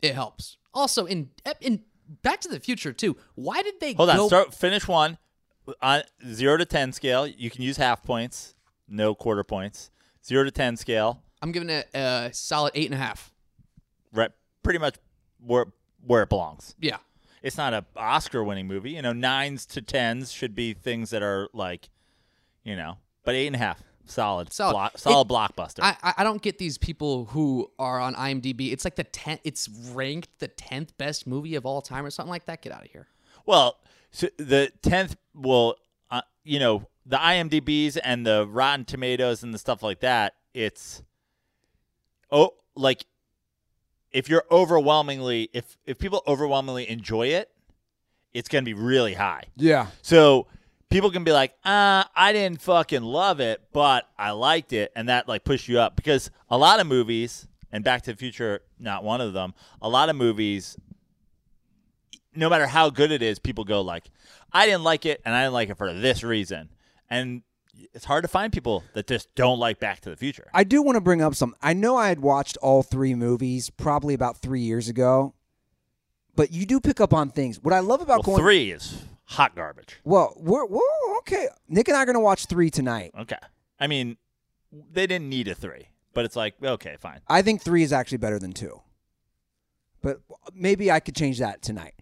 it 0.02 0.14
helps. 0.16 0.58
Also, 0.74 1.06
in 1.06 1.30
in 1.62 1.84
Back 2.22 2.42
to 2.42 2.50
the 2.50 2.60
Future 2.60 2.92
too. 2.94 3.16
Why 3.36 3.62
did 3.62 3.80
they 3.80 3.94
Hold 3.94 4.10
go? 4.10 4.24
on. 4.24 4.28
Start 4.30 4.54
finish 4.54 4.88
one 4.88 5.18
on 5.82 6.02
zero 6.28 6.58
to 6.58 6.66
ten 6.66 6.92
scale. 6.92 7.28
You 7.28 7.50
can 7.50 7.62
use 7.62 7.78
half 7.78 8.04
points, 8.04 8.56
no 8.88 9.14
quarter 9.16 9.44
points. 9.44 9.92
Zero 10.26 10.44
to 10.44 10.52
ten 10.52 10.76
scale, 10.78 11.24
I'm 11.42 11.52
giving 11.52 11.70
it 11.70 11.88
a 11.94 12.30
solid 12.34 12.72
eight 12.76 12.86
and 12.88 12.96
a 12.96 12.98
half. 13.04 13.32
right? 14.14 14.32
Pretty 14.64 14.80
much 14.80 14.96
where 15.44 15.68
where 16.06 16.24
it 16.24 16.30
belongs. 16.30 16.76
Yeah, 16.80 16.98
it's 17.42 17.58
not 17.58 17.74
a 17.74 17.86
Oscar 17.96 18.44
winning 18.44 18.68
movie. 18.68 18.92
You 18.92 19.02
know, 19.02 19.14
nines 19.14 19.66
to 19.68 19.82
tens 19.82 20.32
should 20.32 20.56
be 20.56 20.74
things 20.74 21.10
that 21.12 21.22
are 21.24 21.48
like, 21.54 21.90
you 22.64 22.76
know, 22.76 22.98
but 23.24 23.36
eight 23.36 23.48
and 23.48 23.56
a 23.56 23.60
half, 23.60 23.82
solid, 24.10 24.52
Solid. 24.52 24.74
block, 24.74 24.98
solid 24.98 25.28
It- 25.28 25.34
blockbuster. 25.34 25.80
I, 25.82 26.14
I- 26.18 26.24
don't 26.24 26.42
get 26.42 26.58
these 26.58 26.78
people 26.78 27.26
who 27.26 27.70
are 27.80 28.00
on 28.00 28.16
IMDb. 28.16 28.72
It's 28.72 28.84
like 28.86 28.96
the 28.96 29.04
ten. 29.04 29.40
It's 29.44 29.68
ranked 29.94 30.30
the 30.40 30.48
tenth 30.48 30.98
best 30.98 31.26
movie 31.28 31.56
of 31.56 31.66
all 31.66 31.82
time 31.82 32.06
or 32.06 32.10
something 32.10 32.30
like 32.32 32.46
that. 32.46 32.62
Get 32.62 32.74
out 32.74 32.86
of 32.86 32.92
here. 32.92 33.08
Well, 33.46 33.78
so 34.12 34.28
the 34.38 34.72
tenth 34.82 35.16
will, 35.36 35.76
uh, 36.12 36.22
you 36.44 36.60
know, 36.60 36.88
the 37.06 37.18
IMDb's 37.18 37.98
and 37.98 38.26
the 38.26 38.48
Rotten 38.48 38.86
Tomatoes 38.86 39.44
and 39.44 39.54
the 39.54 39.58
stuff 39.58 39.82
like 39.84 40.00
that. 40.02 40.36
It's 40.54 41.02
oh, 42.32 42.54
like 42.76 43.06
if 44.12 44.30
you're 44.30 44.44
overwhelmingly, 44.52 45.50
if 45.54 45.78
if 45.86 46.00
people 46.00 46.24
overwhelmingly 46.28 46.90
enjoy 46.90 47.28
it, 47.28 47.50
it's 48.34 48.50
gonna 48.50 48.64
be 48.64 48.74
really 48.74 49.14
high. 49.14 49.44
Yeah. 49.56 49.88
So 50.02 50.48
people 50.90 51.12
can 51.12 51.24
be 51.24 51.32
like, 51.32 51.54
uh, 51.64 52.04
I 52.16 52.34
didn't 52.34 52.62
fucking 52.62 53.04
love 53.04 53.40
it, 53.40 53.62
but 53.72 54.08
I 54.18 54.32
liked 54.32 54.74
it, 54.74 54.92
and 54.96 55.10
that 55.10 55.28
like 55.28 55.44
push 55.44 55.68
you 55.68 55.80
up 55.80 55.96
because 55.96 56.32
a 56.50 56.58
lot 56.58 56.80
of 56.80 56.88
movies, 56.88 57.48
and 57.72 57.84
Back 57.84 58.04
to 58.04 58.12
the 58.12 58.18
Future, 58.18 58.62
not 58.80 59.04
one 59.04 59.22
of 59.22 59.34
them. 59.34 59.54
A 59.82 59.90
lot 59.90 60.10
of 60.10 60.16
movies, 60.16 60.78
no 62.36 62.50
matter 62.50 62.66
how 62.68 62.90
good 62.90 63.12
it 63.12 63.22
is, 63.22 63.40
people 63.40 63.64
go 63.64 63.82
like, 63.82 64.06
I 64.52 64.66
didn't 64.66 64.84
like 64.84 65.06
it, 65.06 65.22
and 65.26 65.36
I 65.36 65.44
didn't 65.44 65.54
like 65.54 65.70
it 65.70 65.78
for 65.78 65.94
this 65.94 66.24
reason, 66.24 66.70
and 67.10 67.44
it's 67.94 68.06
hard 68.06 68.24
to 68.24 68.28
find 68.28 68.52
people 68.52 68.84
that 68.94 69.08
just 69.08 69.34
don't 69.36 69.60
like 69.60 69.80
Back 69.80 70.02
to 70.02 70.10
the 70.10 70.18
Future. 70.18 70.48
I 70.54 70.64
do 70.64 70.82
want 70.82 70.96
to 70.96 71.02
bring 71.02 71.22
up 71.22 71.36
some. 71.36 71.56
I 71.62 71.74
know 71.74 71.96
I 71.96 72.10
had 72.10 72.20
watched 72.20 72.58
all 72.58 72.84
three 72.84 73.16
movies 73.16 73.70
probably 73.70 74.14
about 74.14 74.38
three 74.38 74.62
years 74.62 74.90
ago, 74.90 75.34
but 76.36 76.52
you 76.52 76.66
do 76.66 76.80
pick 76.80 77.00
up 77.00 77.14
on 77.14 77.30
things. 77.30 77.62
What 77.62 77.74
I 77.74 77.80
love 77.80 78.02
about 78.02 78.26
Well, 78.26 78.38
going 78.38 78.40
three 78.40 78.72
is 78.72 79.04
hot 79.30 79.56
garbage. 79.56 80.00
Well, 80.04 80.34
we're, 80.38 80.66
we're 80.66 81.18
okay. 81.20 81.48
Nick 81.68 81.88
and 81.88 81.96
I 81.98 82.02
are 82.02 82.06
going 82.06 82.16
to 82.16 82.20
watch 82.20 82.46
three 82.46 82.70
tonight. 82.70 83.12
Okay, 83.18 83.38
I 83.80 83.88
mean, 83.88 84.18
they 84.72 85.08
didn't 85.08 85.30
need 85.30 85.48
a 85.48 85.56
three, 85.56 85.90
but 86.14 86.26
it's 86.26 86.36
like 86.36 86.56
okay, 86.64 86.98
fine. 87.00 87.22
I 87.28 87.42
think 87.42 87.62
three 87.62 87.84
is 87.84 87.94
actually 87.94 88.18
better 88.20 88.40
than 88.40 88.52
two. 88.54 88.82
But 90.02 90.22
maybe 90.54 90.90
I 90.92 91.00
could 91.00 91.16
change 91.16 91.40
that 91.40 91.62
tonight. 91.62 91.94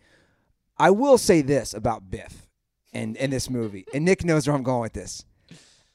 I 0.77 0.91
will 0.91 1.17
say 1.17 1.41
this 1.41 1.73
about 1.73 2.11
Biff 2.11 2.47
and, 2.93 3.17
and 3.17 3.33
this 3.33 3.49
movie, 3.49 3.85
and 3.93 4.05
Nick 4.05 4.23
knows 4.23 4.45
where 4.47 4.55
I'm 4.55 4.61
going 4.63 4.81
with 4.81 4.93
this. 4.93 5.25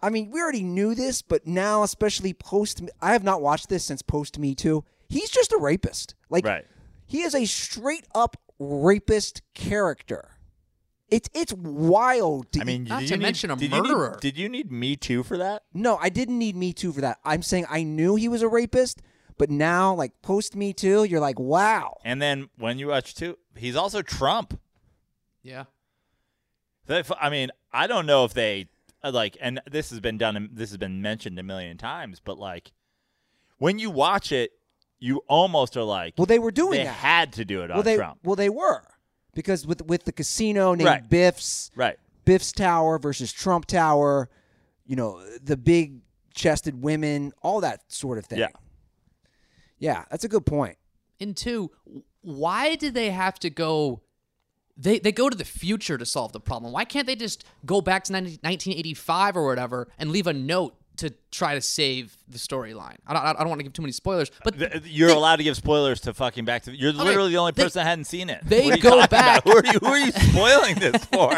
I 0.05 0.11
mean, 0.11 0.33
we 0.33 0.41
already 0.41 0.65
knew 0.65 0.97
this, 0.97 1.23
but 1.23 1.47
now, 1.47 1.85
especially 1.85 2.35
post, 2.35 2.83
I 3.01 3.13
have 3.13 3.23
not 3.23 3.41
watched 3.41 3.69
this 3.69 3.85
since 3.85 4.03
post 4.03 4.37
Me 4.37 4.57
Too. 4.57 4.85
He's 5.09 5.31
just 5.31 5.53
a 5.53 5.59
rapist. 5.59 6.17
Like, 6.29 6.45
Right. 6.45 6.67
he 7.07 7.23
is 7.23 7.37
a 7.37 7.45
straight 7.45 8.07
up 8.13 8.37
rapist 8.59 9.43
character. 9.55 10.31
It's 11.13 11.29
it's 11.35 11.53
wild. 11.53 12.51
To 12.53 12.61
I 12.63 12.65
mean, 12.65 12.85
Not 12.85 13.01
did 13.01 13.09
to 13.09 13.15
you 13.15 13.19
need- 13.19 13.23
mention 13.23 13.51
a 13.51 13.57
did 13.57 13.71
you 13.71 13.83
need- 13.83 13.89
murderer. 13.89 14.19
did 14.21 14.39
you 14.39 14.49
need 14.49 14.73
Me 14.73 14.97
Too 14.97 15.23
for 15.23 15.37
that? 15.37 15.63
No, 15.75 15.99
I 15.99 16.09
didn't 16.09 16.39
need 16.39 16.57
Me 16.57 16.73
Too 16.73 16.91
for 16.93 17.03
that. 17.03 17.19
I'm 17.25 17.43
saying 17.43 17.67
I 17.69 17.83
knew 17.83 18.17
he 18.17 18.29
was 18.29 18.41
a 18.41 18.49
rapist, 18.49 19.03
but 19.37 19.51
now, 19.51 19.93
like 19.95 20.13
post 20.23 20.57
Me 20.57 20.73
Too, 20.73 21.05
you're 21.05 21.21
like, 21.21 21.39
wow. 21.39 21.99
And 22.05 22.23
then 22.23 22.49
when 22.57 22.79
you 22.79 22.89
watch 22.89 23.15
two, 23.15 23.37
he's 23.57 23.77
also 23.77 24.01
Trump. 24.01 24.59
Yeah. 25.43 25.65
They- 26.87 27.03
I 27.21 27.29
mean, 27.29 27.51
I 27.73 27.87
don't 27.87 28.07
know 28.07 28.25
if 28.25 28.33
they 28.35 28.69
uh, 29.05 29.11
like, 29.11 29.37
and 29.41 29.61
this 29.71 29.91
has 29.91 30.01
been 30.01 30.17
done. 30.17 30.49
This 30.53 30.71
has 30.71 30.79
been 30.79 31.03
mentioned 31.03 31.39
a 31.39 31.43
million 31.43 31.77
times, 31.77 32.21
but 32.25 32.39
like, 32.39 32.73
when 33.59 33.79
you 33.79 33.91
watch 33.91 34.31
it, 34.33 34.53
you 34.99 35.23
almost 35.29 35.77
are 35.77 35.83
like, 35.83 36.15
Well, 36.17 36.27
they 36.27 36.39
were 36.39 36.53
doing 36.53 36.79
they 36.79 36.85
that. 36.85 36.93
had 36.95 37.33
to 37.35 37.45
do 37.45 37.63
it 37.63 37.69
well, 37.71 37.81
on 37.81 37.85
they 37.85 37.97
Trump, 37.97 38.21
well 38.23 38.37
they 38.37 38.49
were 38.49 38.83
because 39.35 39.67
with 39.67 39.83
with 39.87 40.05
the 40.05 40.13
casino 40.13 40.75
named 40.75 40.87
Right. 40.87 41.09
Biff's 41.11 41.71
right? 41.75 41.99
Biff's 42.25 42.53
Tower 42.53 42.99
versus 42.99 43.33
Trump 43.33 43.67
Tower, 43.67 44.29
you 44.87 44.97
know 44.97 45.21
the 45.43 45.57
big 45.57 46.01
chested 46.35 46.83
women, 46.83 47.33
all 47.43 47.61
that 47.61 47.93
sort 47.93 48.19
of 48.19 48.25
thing. 48.27 48.39
Yeah. 48.39 48.49
yeah, 49.79 50.05
that's 50.11 50.25
a 50.25 50.29
good 50.29 50.47
point. 50.47 50.77
And 51.21 51.37
two, 51.37 51.71
why 52.23 52.75
did 52.77 52.95
they 52.95 53.11
have 53.11 53.39
to 53.41 53.51
go? 53.51 54.03
They 54.77 54.99
they 54.99 55.13
go 55.13 55.29
to 55.29 55.37
the 55.37 55.45
future 55.45 55.99
to 55.99 56.07
solve 56.07 56.33
the 56.33 56.41
problem. 56.41 56.73
Why 56.73 56.85
can't 56.85 57.07
they 57.07 57.17
just 57.17 57.45
go 57.67 57.81
back 57.81 58.05
to 58.05 58.13
19, 58.13 58.39
1985 58.43 59.37
or 59.37 59.47
whatever 59.47 59.89
and 59.99 60.11
leave 60.11 60.27
a 60.27 60.33
note 60.33 60.75
to 60.97 61.11
try 61.31 61.55
to 61.55 61.61
save 61.61 62.17
the 62.29 62.39
storyline? 62.39 62.97
I 63.07 63.15
don't, 63.15 63.25
I 63.25 63.33
don't 63.35 63.49
want 63.49 63.59
to 63.61 63.63
give 63.65 63.73
too 63.73 63.83
many 63.83 63.93
spoilers, 63.93 64.31
but 64.45 64.59
Th- 64.59 64.83
You're 64.85 65.09
they- 65.09 65.15
allowed 65.15 65.37
to 65.37 65.43
give 65.45 65.57
spoilers 65.57 66.01
to 66.03 66.15
fucking 66.15 66.45
Back 66.45 66.63
to. 66.65 66.77
You're 66.77 66.93
literally 66.93 67.31
the 67.31 67.39
only 67.39 67.53
they- 67.53 67.63
person 67.65 67.81
that 67.81 67.87
hadn't 67.89 68.05
seen 68.05 68.29
it. 68.31 68.41
they 68.45 68.65
What 68.65 68.75
are 68.75 68.77
you 68.77 68.83
go 68.83 69.07
back- 69.07 69.45
Who 69.45 69.57
are 69.57 69.65
you? 69.65 69.79
Who 69.81 69.87
are 69.87 69.99
you 69.99 70.13
spoiling 70.13 70.75
this 70.77 71.05
for? 71.13 71.31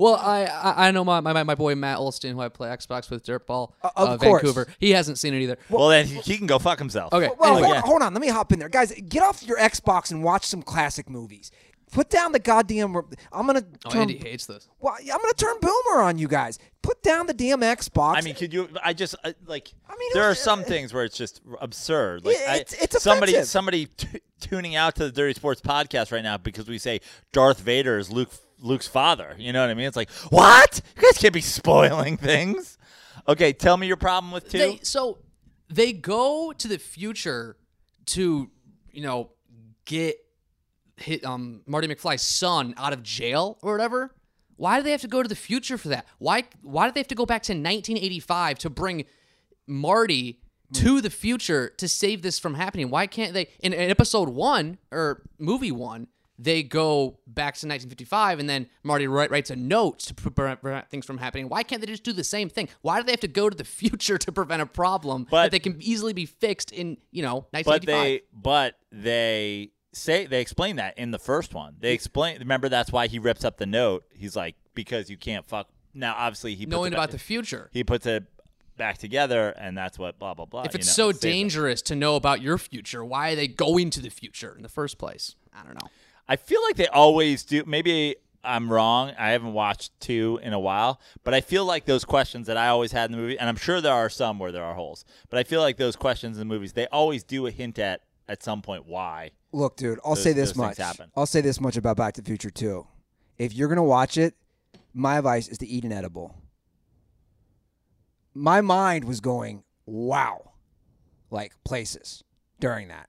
Well, 0.00 0.16
I 0.16 0.44
I, 0.44 0.88
I 0.88 0.90
know 0.90 1.04
my, 1.04 1.20
my 1.20 1.42
my 1.42 1.54
boy 1.54 1.74
Matt 1.74 1.98
Olstein, 1.98 2.32
who 2.32 2.40
I 2.40 2.48
play 2.48 2.68
Xbox 2.70 3.10
with 3.10 3.24
Dirtball, 3.24 3.72
Uh, 3.82 3.90
of 3.96 4.08
uh, 4.08 4.16
course. 4.18 4.42
Vancouver. 4.42 4.66
He 4.78 4.90
hasn't 4.92 5.18
seen 5.18 5.34
it 5.34 5.42
either. 5.42 5.58
well, 5.70 5.88
then 5.88 6.06
he, 6.06 6.16
he 6.20 6.38
can 6.38 6.46
go 6.46 6.58
fuck 6.58 6.78
himself. 6.78 7.12
Okay. 7.12 7.30
Well, 7.38 7.58
Anyway. 7.58 7.72
hold, 7.74 7.84
hold 7.84 8.02
on, 8.02 8.14
let 8.14 8.20
me 8.20 8.28
hop 8.28 8.52
in 8.52 8.58
there, 8.58 8.68
guys. 8.68 8.92
Get 9.08 9.22
off 9.22 9.42
your 9.42 9.58
Xbox 9.58 10.10
and 10.10 10.22
watch 10.24 10.44
some 10.46 10.62
classic 10.62 11.08
movies. 11.10 11.50
Put 11.92 12.10
down 12.10 12.32
the 12.32 12.40
goddamn. 12.40 12.96
I'm 13.32 13.46
gonna. 13.46 13.62
Oh, 13.84 13.90
turn, 13.90 14.00
Andy 14.02 14.18
hates 14.18 14.46
this. 14.46 14.68
Well, 14.80 14.94
I'm 15.00 15.06
gonna 15.20 15.32
turn 15.34 15.54
boomer 15.60 16.02
on 16.02 16.18
you 16.18 16.26
guys. 16.26 16.58
Put 16.84 17.02
down 17.02 17.26
the 17.26 17.32
damn 17.34 17.60
Xbox. 17.60 18.16
I 18.16 18.20
mean, 18.20 18.34
could 18.34 18.52
you? 18.52 18.68
I 18.82 18.92
just 18.92 19.14
uh, 19.24 19.32
like. 19.46 19.72
I 19.88 19.96
mean, 19.96 20.10
there 20.12 20.22
it 20.22 20.26
are 20.26 20.28
was- 20.30 20.38
some 20.40 20.62
things 20.64 20.92
where 20.92 21.02
it's 21.04 21.16
just 21.16 21.40
absurd. 21.60 22.24
Like, 22.24 22.36
Yeah, 22.40 22.52
I- 22.52 22.56
it's- 22.56 22.74
it's 22.80 23.02
somebody, 23.02 23.32
offensive. 23.32 23.50
somebody 23.50 23.86
t- 23.86 24.20
tuning 24.40 24.76
out 24.76 24.94
to 24.96 25.04
the 25.04 25.10
Dirty 25.12 25.34
Sports 25.34 25.60
podcast 25.62 26.12
right 26.12 26.22
now 26.22 26.36
because 26.36 26.68
we 26.68 26.76
say 26.78 27.00
Darth 27.32 27.60
Vader 27.60 27.98
is 27.98 28.10
Luke, 28.10 28.30
Luke's 28.58 28.86
father. 28.86 29.34
You 29.38 29.52
know 29.52 29.62
what 29.62 29.70
I 29.70 29.74
mean? 29.74 29.86
It's 29.86 29.96
like, 29.96 30.10
what? 30.28 30.80
You 30.96 31.02
guys 31.02 31.16
can't 31.18 31.32
be 31.34 31.40
spoiling 31.40 32.16
things. 32.18 32.76
Okay, 33.26 33.52
tell 33.54 33.76
me 33.78 33.86
your 33.86 33.96
problem 33.96 34.30
with 34.32 34.50
two. 34.50 34.58
They, 34.58 34.78
so 34.82 35.18
they 35.70 35.92
go 35.94 36.52
to 36.52 36.68
the 36.68 36.78
future 36.78 37.56
to, 38.06 38.50
you 38.92 39.02
know, 39.02 39.30
get 39.86 40.16
hit 40.96 41.24
um 41.24 41.62
Marty 41.66 41.88
McFly's 41.88 42.22
son 42.22 42.74
out 42.76 42.92
of 42.92 43.02
jail 43.02 43.58
or 43.62 43.72
whatever. 43.72 44.14
Why 44.56 44.78
do 44.78 44.82
they 44.82 44.90
have 44.92 45.00
to 45.02 45.08
go 45.08 45.22
to 45.22 45.28
the 45.28 45.36
future 45.36 45.78
for 45.78 45.88
that? 45.88 46.06
Why 46.18 46.44
why 46.62 46.86
do 46.86 46.92
they 46.92 47.00
have 47.00 47.08
to 47.08 47.14
go 47.14 47.26
back 47.26 47.42
to 47.44 47.52
1985 47.52 48.58
to 48.58 48.70
bring 48.70 49.04
Marty 49.66 50.40
hmm. 50.68 50.82
to 50.82 51.00
the 51.00 51.10
future 51.10 51.72
to 51.78 51.88
save 51.88 52.22
this 52.22 52.38
from 52.38 52.54
happening? 52.54 52.90
Why 52.90 53.06
can't 53.06 53.32
they 53.34 53.48
in, 53.60 53.72
in 53.72 53.90
episode 53.90 54.28
1 54.28 54.78
or 54.90 55.22
movie 55.38 55.72
1 55.72 56.08
they 56.38 56.62
go 56.62 57.18
back 57.26 57.54
to 57.54 57.66
1955 57.66 58.40
and 58.40 58.48
then 58.48 58.68
Marty 58.82 59.06
write, 59.06 59.30
writes 59.30 59.50
a 59.50 59.56
note 59.56 60.00
to 60.00 60.14
prevent, 60.14 60.60
prevent 60.60 60.88
things 60.90 61.06
from 61.06 61.18
happening. 61.18 61.48
Why 61.48 61.62
can't 61.62 61.80
they 61.80 61.86
just 61.86 62.02
do 62.02 62.12
the 62.12 62.24
same 62.24 62.48
thing? 62.48 62.68
Why 62.82 62.98
do 62.98 63.06
they 63.06 63.12
have 63.12 63.20
to 63.20 63.28
go 63.28 63.48
to 63.48 63.56
the 63.56 63.64
future 63.64 64.18
to 64.18 64.32
prevent 64.32 64.62
a 64.62 64.66
problem 64.66 65.26
But- 65.30 65.44
that 65.44 65.50
they 65.52 65.58
can 65.58 65.80
easily 65.80 66.12
be 66.12 66.26
fixed 66.26 66.72
in, 66.72 66.98
you 67.12 67.22
know, 67.22 67.46
1955? 67.50 68.20
but 68.32 68.74
1985? 68.92 68.92
they, 68.92 69.00
but 69.00 69.02
they 69.02 69.70
say 69.94 70.26
they 70.26 70.40
explain 70.40 70.76
that 70.76 70.98
in 70.98 71.10
the 71.10 71.18
first 71.18 71.54
one. 71.54 71.76
They 71.80 71.92
explain. 71.92 72.38
Remember, 72.38 72.68
that's 72.68 72.92
why 72.92 73.06
he 73.06 73.18
rips 73.18 73.44
up 73.44 73.56
the 73.56 73.66
note. 73.66 74.04
He's 74.14 74.36
like, 74.36 74.56
because 74.74 75.08
you 75.08 75.16
can't 75.16 75.46
fuck. 75.46 75.68
Now, 75.94 76.14
obviously, 76.16 76.54
he 76.54 76.66
knowing 76.66 76.92
about 76.92 77.04
back, 77.04 77.10
the 77.10 77.18
future. 77.18 77.70
he 77.72 77.84
puts 77.84 78.06
it 78.06 78.24
back 78.76 78.98
together, 78.98 79.50
and 79.50 79.76
that's 79.78 79.98
what 79.98 80.18
blah 80.18 80.34
blah 80.34 80.44
blah. 80.46 80.62
If 80.62 80.74
you 80.74 80.78
it's 80.78 80.98
know, 80.98 81.12
so 81.12 81.18
dangerous 81.18 81.82
to 81.82 81.96
know 81.96 82.16
about 82.16 82.42
your 82.42 82.58
future, 82.58 83.04
why 83.04 83.32
are 83.32 83.36
they 83.36 83.48
going 83.48 83.90
to 83.90 84.00
the 84.00 84.10
future 84.10 84.52
in 84.56 84.62
the 84.62 84.68
first 84.68 84.98
place? 84.98 85.36
I 85.54 85.62
don't 85.62 85.74
know. 85.74 85.88
I 86.28 86.36
feel 86.36 86.62
like 86.62 86.76
they 86.76 86.88
always 86.88 87.44
do. 87.44 87.62
Maybe 87.66 88.16
I'm 88.42 88.72
wrong. 88.72 89.12
I 89.18 89.30
haven't 89.30 89.52
watched 89.52 89.98
two 90.00 90.40
in 90.42 90.52
a 90.52 90.58
while, 90.58 91.00
but 91.22 91.34
I 91.34 91.40
feel 91.40 91.64
like 91.64 91.84
those 91.84 92.04
questions 92.04 92.46
that 92.48 92.56
I 92.56 92.68
always 92.68 92.92
had 92.92 93.06
in 93.10 93.12
the 93.12 93.18
movie, 93.18 93.38
and 93.38 93.48
I'm 93.48 93.56
sure 93.56 93.80
there 93.80 93.92
are 93.92 94.10
some 94.10 94.38
where 94.38 94.50
there 94.52 94.64
are 94.64 94.74
holes, 94.74 95.04
but 95.30 95.38
I 95.38 95.44
feel 95.44 95.60
like 95.60 95.76
those 95.76 95.96
questions 95.96 96.36
in 96.36 96.40
the 96.40 96.52
movies 96.52 96.72
they 96.72 96.86
always 96.88 97.22
do 97.22 97.46
a 97.46 97.50
hint 97.50 97.78
at 97.78 98.02
at 98.28 98.42
some 98.42 98.62
point 98.62 98.86
why. 98.86 99.30
Look, 99.52 99.76
dude, 99.76 99.98
I'll 100.04 100.14
Those- 100.14 100.24
say 100.24 100.32
this 100.32 100.56
much. 100.56 100.78
I'll 101.16 101.26
say 101.26 101.40
this 101.40 101.60
much 101.60 101.76
about 101.76 101.96
Back 101.96 102.14
to 102.14 102.22
the 102.22 102.26
Future 102.26 102.50
too. 102.50 102.86
If 103.38 103.52
you're 103.52 103.68
gonna 103.68 103.82
watch 103.84 104.16
it, 104.16 104.34
my 104.92 105.18
advice 105.18 105.48
is 105.48 105.58
to 105.58 105.66
eat 105.66 105.84
an 105.84 105.92
edible. 105.92 106.34
My 108.34 108.60
mind 108.60 109.04
was 109.04 109.20
going, 109.20 109.62
wow, 109.86 110.52
like 111.30 111.52
places 111.64 112.24
during 112.60 112.88
that. 112.88 113.08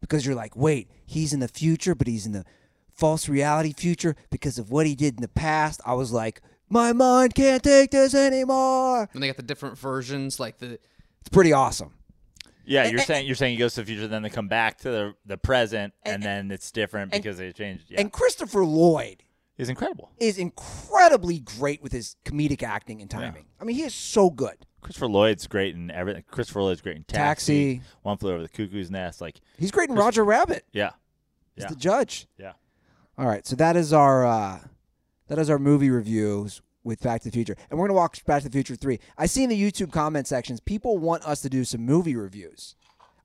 Because 0.00 0.24
you're 0.26 0.34
like, 0.34 0.56
wait, 0.56 0.88
he's 1.06 1.32
in 1.32 1.40
the 1.40 1.48
future, 1.48 1.94
but 1.94 2.06
he's 2.06 2.26
in 2.26 2.32
the 2.32 2.44
false 2.92 3.28
reality 3.28 3.72
future 3.72 4.16
because 4.30 4.58
of 4.58 4.70
what 4.70 4.86
he 4.86 4.94
did 4.94 5.16
in 5.16 5.22
the 5.22 5.28
past. 5.28 5.80
I 5.84 5.94
was 5.94 6.10
like, 6.10 6.40
my 6.68 6.92
mind 6.92 7.34
can't 7.34 7.62
take 7.62 7.90
this 7.90 8.14
anymore. 8.14 9.08
And 9.12 9.22
they 9.22 9.26
got 9.26 9.36
the 9.36 9.42
different 9.42 9.78
versions, 9.78 10.40
like 10.40 10.58
the 10.58 10.78
It's 11.20 11.28
pretty 11.30 11.52
awesome. 11.52 11.92
Yeah, 12.64 12.84
you're 12.84 12.98
and- 12.98 13.06
saying 13.06 13.26
you're 13.26 13.36
saying 13.36 13.52
he 13.54 13.58
goes 13.58 13.74
to 13.74 13.80
the 13.82 13.86
future, 13.86 14.06
then 14.08 14.22
they 14.22 14.30
come 14.30 14.48
back 14.48 14.78
to 14.78 14.90
the 14.90 15.14
the 15.26 15.36
present, 15.38 15.94
and, 16.04 16.14
And- 16.16 16.22
then 16.22 16.50
it's 16.50 16.70
different 16.70 17.12
and- 17.14 17.22
because 17.22 17.38
they 17.38 17.52
changed. 17.52 17.90
Yeah, 17.90 18.00
And 18.00 18.12
Christopher 18.12 18.64
Lloyd 18.64 19.22
is 19.58 19.68
incredible. 19.68 20.10
is 20.18 20.38
incredibly 20.38 21.40
great 21.40 21.82
with 21.82 21.92
his 21.92 22.16
comedic 22.24 22.62
acting 22.62 23.00
and 23.00 23.10
timing. 23.10 23.46
I 23.60 23.64
mean, 23.64 23.76
he 23.76 23.82
is 23.82 23.94
so 23.94 24.30
good. 24.30 24.66
Christopher 24.80 25.08
Lloyd's 25.08 25.46
great 25.46 25.74
in 25.74 25.90
everything. 25.90 26.24
Christopher 26.30 26.62
Lloyd's 26.62 26.80
great 26.80 26.96
in 26.96 27.04
Taxi. 27.04 27.74
Taxi, 27.76 27.88
One 28.02 28.16
Flew 28.16 28.32
Over 28.32 28.42
the 28.42 28.48
Cuckoo's 28.48 28.90
Nest. 28.90 29.20
Like, 29.20 29.40
He's 29.58 29.70
great 29.70 29.90
in 29.90 29.96
Roger 29.96 30.24
Rabbit. 30.24 30.64
yeah, 30.72 30.92
He's 31.54 31.64
Yeah. 31.64 31.68
the 31.68 31.76
judge. 31.76 32.26
yeah. 32.38 32.52
All 33.18 33.26
right, 33.26 33.46
so 33.46 33.54
that 33.56 33.76
is 33.76 33.92
our 33.92 34.24
uh, 34.24 34.60
that 35.28 35.38
is 35.38 35.50
our 35.50 35.58
movie 35.58 35.90
reviews 35.90 36.62
with 36.84 37.00
Back 37.02 37.22
to 37.22 37.28
the 37.30 37.32
Future, 37.34 37.56
and 37.70 37.78
we're 37.78 37.86
gonna 37.88 37.96
watch 37.98 38.24
Back 38.24 38.42
to 38.42 38.48
the 38.48 38.52
Future 38.52 38.76
three. 38.76 38.98
I 39.18 39.26
see 39.26 39.42
in 39.44 39.50
the 39.50 39.60
YouTube 39.60 39.92
comment 39.92 40.26
sections 40.26 40.60
people 40.60 40.98
want 40.98 41.24
us 41.24 41.42
to 41.42 41.48
do 41.50 41.64
some 41.64 41.82
movie 41.84 42.16
reviews. 42.16 42.74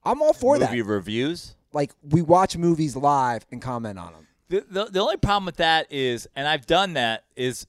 I'm 0.04 0.22
all 0.22 0.34
for 0.34 0.54
Movie 0.56 0.66
that. 0.66 0.72
Movie 0.72 0.82
reviews. 0.84 1.56
Like 1.74 1.92
we 2.04 2.22
watch 2.22 2.58
movies 2.58 2.96
live 2.96 3.46
and 3.52 3.62
comment 3.62 3.98
on 4.00 4.14
them. 4.14 4.28
The, 4.50 4.66
the 4.70 4.86
the 4.92 5.00
only 5.00 5.18
problem 5.18 5.46
with 5.46 5.58
that 5.58 5.92
is, 5.92 6.28
and 6.36 6.48
I've 6.48 6.66
done 6.66 6.94
that, 6.94 7.24
is 7.36 7.66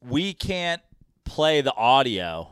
we 0.00 0.34
can't 0.34 0.82
play 1.24 1.60
the 1.60 1.74
audio. 1.74 2.50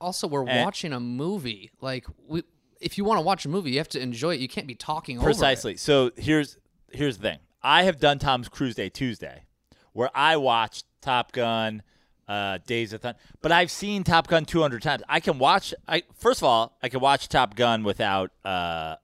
Also, 0.00 0.26
we're 0.26 0.46
And- 0.46 0.64
watching 0.64 0.92
a 0.92 1.00
movie. 1.00 1.70
Like, 1.80 2.06
we, 2.26 2.42
if 2.80 2.98
you 2.98 3.04
want 3.04 3.18
to 3.18 3.22
watch 3.22 3.44
a 3.44 3.48
movie, 3.48 3.70
you 3.70 3.78
have 3.78 3.88
to 3.90 4.00
enjoy 4.00 4.34
it. 4.34 4.40
You 4.40 4.48
can't 4.48 4.66
be 4.66 4.74
talking 4.74 5.18
over 5.18 5.26
it. 5.28 5.32
Precisely. 5.32 5.76
So 5.76 6.10
here's 6.16 6.58
here's 6.90 7.16
the 7.18 7.22
thing. 7.22 7.38
I 7.62 7.84
have 7.84 7.98
done 7.98 8.18
Tom's 8.18 8.48
Cruise 8.48 8.74
Day 8.74 8.88
Tuesday, 8.90 9.44
where 9.92 10.10
I 10.14 10.36
watched 10.36 10.84
Top 11.04 11.32
Gun, 11.32 11.82
uh, 12.26 12.58
Days 12.66 12.94
of 12.94 13.02
Thunder, 13.02 13.18
but 13.42 13.52
I've 13.52 13.70
seen 13.70 14.02
Top 14.04 14.26
Gun 14.26 14.46
200 14.46 14.82
times. 14.82 15.02
I 15.08 15.20
can 15.20 15.38
watch. 15.38 15.74
I 15.86 16.02
first 16.16 16.40
of 16.40 16.44
all, 16.44 16.76
I 16.82 16.88
can 16.88 17.00
watch 17.00 17.28
Top 17.28 17.54
Gun 17.54 17.84
without 17.84 18.30
uh, 18.44 18.96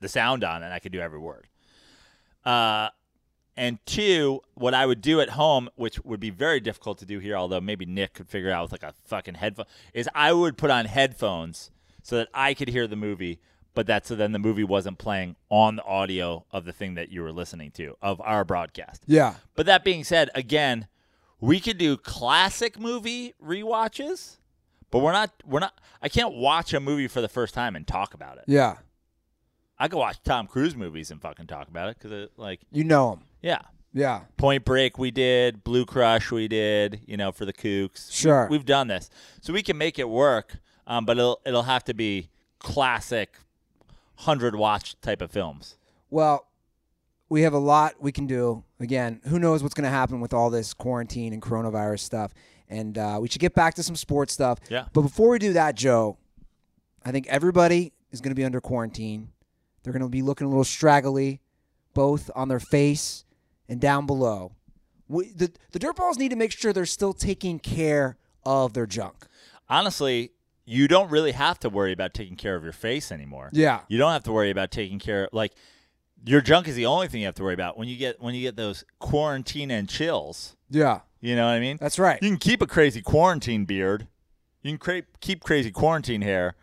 the 0.00 0.08
sound 0.08 0.42
on, 0.42 0.62
and 0.62 0.72
I 0.72 0.78
can 0.78 0.90
do 0.90 1.00
every 1.00 1.18
word. 1.18 1.46
Uh, 2.44 2.88
and 3.58 3.78
two, 3.84 4.40
what 4.54 4.72
I 4.72 4.86
would 4.86 5.02
do 5.02 5.20
at 5.20 5.30
home, 5.30 5.68
which 5.74 6.02
would 6.04 6.20
be 6.20 6.30
very 6.30 6.60
difficult 6.60 6.98
to 6.98 7.04
do 7.04 7.18
here, 7.18 7.36
although 7.36 7.60
maybe 7.60 7.84
Nick 7.84 8.14
could 8.14 8.28
figure 8.28 8.52
out 8.52 8.62
with 8.62 8.72
like 8.72 8.84
a 8.84 8.94
fucking 9.04 9.34
headphone, 9.34 9.66
is 9.92 10.08
I 10.14 10.32
would 10.32 10.56
put 10.56 10.70
on 10.70 10.86
headphones 10.86 11.70
so 12.02 12.16
that 12.16 12.28
I 12.32 12.54
could 12.54 12.68
hear 12.68 12.86
the 12.86 12.96
movie, 12.96 13.40
but 13.74 13.86
that 13.88 14.06
so 14.06 14.14
then 14.14 14.32
the 14.32 14.38
movie 14.38 14.64
wasn't 14.64 14.98
playing 14.98 15.36
on 15.50 15.76
the 15.76 15.84
audio 15.84 16.46
of 16.52 16.64
the 16.64 16.72
thing 16.72 16.94
that 16.94 17.10
you 17.10 17.20
were 17.20 17.32
listening 17.32 17.72
to 17.72 17.96
of 18.00 18.20
our 18.20 18.44
broadcast. 18.44 19.02
Yeah, 19.06 19.34
But 19.56 19.66
that 19.66 19.84
being 19.84 20.04
said, 20.04 20.30
again, 20.34 20.86
we 21.40 21.60
could 21.60 21.78
do 21.78 21.96
classic 21.96 22.78
movie 22.78 23.34
rewatches, 23.44 24.38
but 24.90 25.00
we're 25.00 25.12
not 25.12 25.30
we're 25.46 25.60
not 25.60 25.78
I 26.02 26.08
can't 26.08 26.34
watch 26.34 26.72
a 26.74 26.80
movie 26.80 27.08
for 27.08 27.20
the 27.20 27.28
first 27.28 27.54
time 27.54 27.76
and 27.76 27.86
talk 27.86 28.14
about 28.14 28.38
it. 28.38 28.44
yeah. 28.46 28.76
I 29.80 29.86
could 29.86 29.98
watch 29.98 30.18
Tom 30.24 30.48
Cruise 30.48 30.74
movies 30.74 31.12
and 31.12 31.22
fucking 31.22 31.46
talk 31.46 31.68
about 31.68 31.88
it 31.88 32.00
cuz 32.00 32.10
it 32.10 32.32
like 32.36 32.60
You 32.72 32.84
know 32.84 33.10
them. 33.10 33.24
yeah. 33.42 33.60
Yeah, 33.94 34.20
Point 34.36 34.66
Break 34.66 34.98
we 34.98 35.10
did, 35.10 35.64
Blue 35.64 35.86
Crush 35.86 36.30
we 36.30 36.46
did, 36.46 37.00
you 37.06 37.16
know, 37.16 37.32
for 37.32 37.46
the 37.46 37.54
Kooks. 37.54 38.12
Sure. 38.12 38.46
We've 38.50 38.64
done 38.66 38.86
this. 38.88 39.08
So 39.40 39.52
we 39.54 39.62
can 39.62 39.78
make 39.78 39.98
it 39.98 40.08
work, 40.10 40.58
um, 40.86 41.06
but 41.06 41.16
it'll 41.16 41.40
it'll 41.46 41.62
have 41.62 41.84
to 41.84 41.94
be 41.94 42.28
classic 42.58 43.38
100 44.16 44.54
watch 44.56 45.00
type 45.00 45.22
of 45.22 45.30
films. 45.30 45.76
Well, 46.10 46.47
we 47.28 47.42
have 47.42 47.52
a 47.52 47.58
lot 47.58 47.94
we 48.00 48.12
can 48.12 48.26
do. 48.26 48.64
Again, 48.80 49.20
who 49.28 49.38
knows 49.38 49.62
what's 49.62 49.74
going 49.74 49.84
to 49.84 49.90
happen 49.90 50.20
with 50.20 50.32
all 50.32 50.50
this 50.50 50.72
quarantine 50.74 51.32
and 51.32 51.42
coronavirus 51.42 52.00
stuff. 52.00 52.32
And 52.68 52.96
uh, 52.98 53.18
we 53.20 53.28
should 53.28 53.40
get 53.40 53.54
back 53.54 53.74
to 53.74 53.82
some 53.82 53.96
sports 53.96 54.32
stuff. 54.32 54.58
Yeah. 54.68 54.86
But 54.92 55.02
before 55.02 55.30
we 55.30 55.38
do 55.38 55.52
that, 55.54 55.74
Joe, 55.74 56.18
I 57.04 57.12
think 57.12 57.26
everybody 57.28 57.92
is 58.10 58.20
going 58.20 58.30
to 58.30 58.34
be 58.34 58.44
under 58.44 58.60
quarantine. 58.60 59.30
They're 59.82 59.92
going 59.92 60.02
to 60.02 60.08
be 60.08 60.22
looking 60.22 60.46
a 60.46 60.50
little 60.50 60.64
straggly, 60.64 61.40
both 61.94 62.30
on 62.34 62.48
their 62.48 62.60
face 62.60 63.24
and 63.68 63.80
down 63.80 64.06
below. 64.06 64.52
We, 65.08 65.30
the, 65.30 65.50
the 65.72 65.78
dirtballs 65.78 66.18
need 66.18 66.28
to 66.30 66.36
make 66.36 66.52
sure 66.52 66.72
they're 66.72 66.84
still 66.84 67.14
taking 67.14 67.58
care 67.58 68.16
of 68.44 68.74
their 68.74 68.86
junk. 68.86 69.26
Honestly, 69.68 70.32
you 70.66 70.88
don't 70.88 71.10
really 71.10 71.32
have 71.32 71.58
to 71.60 71.70
worry 71.70 71.92
about 71.92 72.12
taking 72.12 72.36
care 72.36 72.54
of 72.54 72.62
your 72.62 72.72
face 72.72 73.10
anymore. 73.10 73.48
Yeah. 73.52 73.80
You 73.88 73.96
don't 73.96 74.12
have 74.12 74.24
to 74.24 74.32
worry 74.32 74.50
about 74.50 74.70
taking 74.70 74.98
care 74.98 75.24
of, 75.24 75.30
like 75.32 75.54
your 76.24 76.40
junk 76.40 76.68
is 76.68 76.74
the 76.74 76.86
only 76.86 77.08
thing 77.08 77.20
you 77.20 77.26
have 77.26 77.34
to 77.36 77.42
worry 77.42 77.54
about 77.54 77.78
when 77.78 77.88
you 77.88 77.96
get 77.96 78.20
when 78.20 78.34
you 78.34 78.42
get 78.42 78.56
those 78.56 78.84
quarantine 78.98 79.70
and 79.70 79.88
chills. 79.88 80.56
Yeah. 80.70 81.00
You 81.20 81.34
know 81.34 81.46
what 81.46 81.52
I 81.52 81.60
mean? 81.60 81.78
That's 81.80 81.98
right. 81.98 82.22
You 82.22 82.28
can 82.28 82.38
keep 82.38 82.62
a 82.62 82.66
crazy 82.66 83.02
quarantine 83.02 83.64
beard. 83.64 84.06
You 84.62 84.72
can 84.72 84.78
cra- 84.78 85.02
keep 85.20 85.42
crazy 85.42 85.70
quarantine 85.70 86.22
hair, 86.22 86.54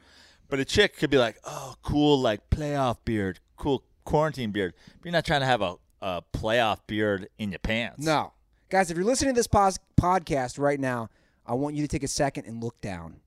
but 0.50 0.60
a 0.60 0.66
chick 0.66 0.98
could 0.98 1.10
be 1.10 1.18
like, 1.18 1.38
"Oh, 1.46 1.76
cool, 1.82 2.20
like 2.20 2.50
playoff 2.50 2.98
beard, 3.06 3.40
cool 3.58 3.84
quarantine 4.04 4.52
beard." 4.52 4.74
But 4.98 5.06
you're 5.06 5.12
not 5.14 5.26
trying 5.26 5.42
to 5.42 5.46
have 5.46 5.62
a, 5.62 5.76
a 6.02 6.22
playoff 6.34 6.80
beard 6.88 7.30
in 7.38 7.52
your 7.52 7.60
pants. 7.60 8.06
No. 8.06 8.34
Guys, 8.70 8.92
if 8.92 8.98
you're 8.98 9.06
listening 9.06 9.34
to 9.34 9.40
this 9.40 9.48
pos- 9.48 9.80
podcast 10.00 10.60
right 10.60 10.80
now, 10.80 11.10
I 11.46 11.54
want 11.54 11.76
you 11.76 11.82
to 11.82 11.88
take 11.88 12.04
a 12.04 12.08
second 12.08 12.46
and 12.46 12.64
look 12.64 12.80
down. 12.82 13.18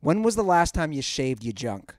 When 0.00 0.22
was 0.22 0.36
the 0.36 0.44
last 0.44 0.74
time 0.74 0.92
you 0.92 1.00
shaved 1.02 1.42
your 1.42 1.52
junk? 1.54 1.94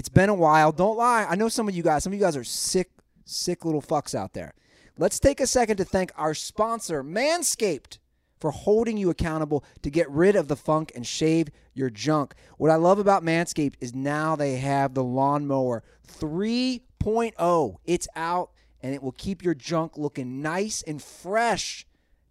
It's 0.00 0.08
been 0.08 0.30
a 0.30 0.34
while. 0.34 0.72
Don't 0.72 0.96
lie. 0.96 1.26
I 1.28 1.34
know 1.34 1.50
some 1.50 1.68
of 1.68 1.74
you 1.74 1.82
guys, 1.82 2.04
some 2.04 2.14
of 2.14 2.18
you 2.18 2.24
guys 2.24 2.34
are 2.34 2.42
sick, 2.42 2.90
sick 3.26 3.66
little 3.66 3.82
fucks 3.82 4.14
out 4.14 4.32
there. 4.32 4.54
Let's 4.96 5.20
take 5.20 5.40
a 5.40 5.46
second 5.46 5.76
to 5.76 5.84
thank 5.84 6.10
our 6.16 6.32
sponsor, 6.32 7.04
Manscaped, 7.04 7.98
for 8.38 8.50
holding 8.50 8.96
you 8.96 9.10
accountable 9.10 9.62
to 9.82 9.90
get 9.90 10.10
rid 10.10 10.36
of 10.36 10.48
the 10.48 10.56
funk 10.56 10.90
and 10.96 11.06
shave 11.06 11.48
your 11.74 11.90
junk. 11.90 12.34
What 12.56 12.70
I 12.70 12.76
love 12.76 12.98
about 12.98 13.22
Manscaped 13.22 13.74
is 13.78 13.94
now 13.94 14.36
they 14.36 14.56
have 14.56 14.94
the 14.94 15.04
lawnmower 15.04 15.82
3.0. 16.08 17.76
It's 17.84 18.08
out 18.16 18.52
and 18.82 18.94
it 18.94 19.02
will 19.02 19.12
keep 19.12 19.44
your 19.44 19.54
junk 19.54 19.98
looking 19.98 20.40
nice 20.40 20.82
and 20.82 21.02
fresh 21.02 21.86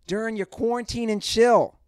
during 0.07 0.35
your 0.35 0.47
quarantine 0.47 1.11
and 1.11 1.21
chill. 1.21 1.78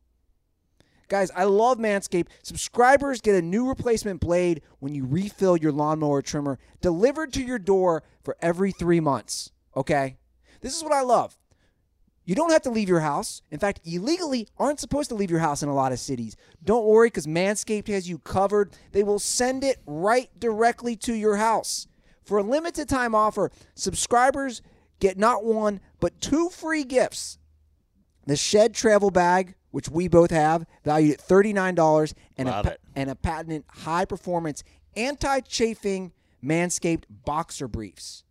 Guys, 1.11 1.29
I 1.35 1.43
love 1.43 1.77
Manscaped. 1.77 2.29
Subscribers 2.41 3.19
get 3.19 3.35
a 3.35 3.41
new 3.41 3.67
replacement 3.67 4.21
blade 4.21 4.61
when 4.79 4.95
you 4.95 5.05
refill 5.05 5.57
your 5.57 5.73
lawnmower 5.73 6.21
trimmer 6.21 6.57
delivered 6.79 7.33
to 7.33 7.43
your 7.43 7.59
door 7.59 8.03
for 8.23 8.37
every 8.41 8.71
three 8.71 9.01
months. 9.01 9.51
Okay? 9.75 10.15
This 10.61 10.73
is 10.73 10.81
what 10.81 10.93
I 10.93 11.01
love. 11.01 11.37
You 12.23 12.33
don't 12.33 12.53
have 12.53 12.61
to 12.61 12.69
leave 12.69 12.87
your 12.87 13.01
house. 13.01 13.41
In 13.51 13.59
fact, 13.59 13.81
you 13.83 14.01
legally 14.01 14.47
aren't 14.57 14.79
supposed 14.79 15.09
to 15.09 15.15
leave 15.15 15.29
your 15.29 15.41
house 15.41 15.61
in 15.61 15.67
a 15.67 15.75
lot 15.75 15.91
of 15.91 15.99
cities. 15.99 16.37
Don't 16.63 16.85
worry 16.85 17.07
because 17.07 17.27
Manscaped 17.27 17.89
has 17.89 18.07
you 18.07 18.17
covered. 18.19 18.71
They 18.93 19.03
will 19.03 19.19
send 19.19 19.65
it 19.65 19.81
right 19.85 20.29
directly 20.39 20.95
to 20.95 21.13
your 21.13 21.35
house. 21.35 21.87
For 22.23 22.37
a 22.37 22.43
limited 22.43 22.87
time 22.87 23.15
offer, 23.15 23.51
subscribers 23.75 24.61
get 25.01 25.17
not 25.17 25.43
one, 25.43 25.81
but 25.99 26.21
two 26.21 26.47
free 26.47 26.85
gifts 26.85 27.37
the 28.25 28.37
Shed 28.37 28.73
Travel 28.73 29.11
Bag, 29.11 29.55
which 29.71 29.89
we 29.89 30.07
both 30.07 30.31
have, 30.31 30.65
valued 30.83 31.13
at 31.13 31.19
$39, 31.27 32.13
and, 32.37 32.47
a, 32.47 32.51
Love 32.51 32.65
pa- 32.65 32.71
it. 32.71 32.81
and 32.95 33.09
a 33.09 33.15
patented 33.15 33.63
high 33.69 34.05
performance 34.05 34.63
anti 34.95 35.39
chafing 35.41 36.11
Manscaped 36.43 37.03
boxer 37.25 37.67
briefs. 37.67 38.23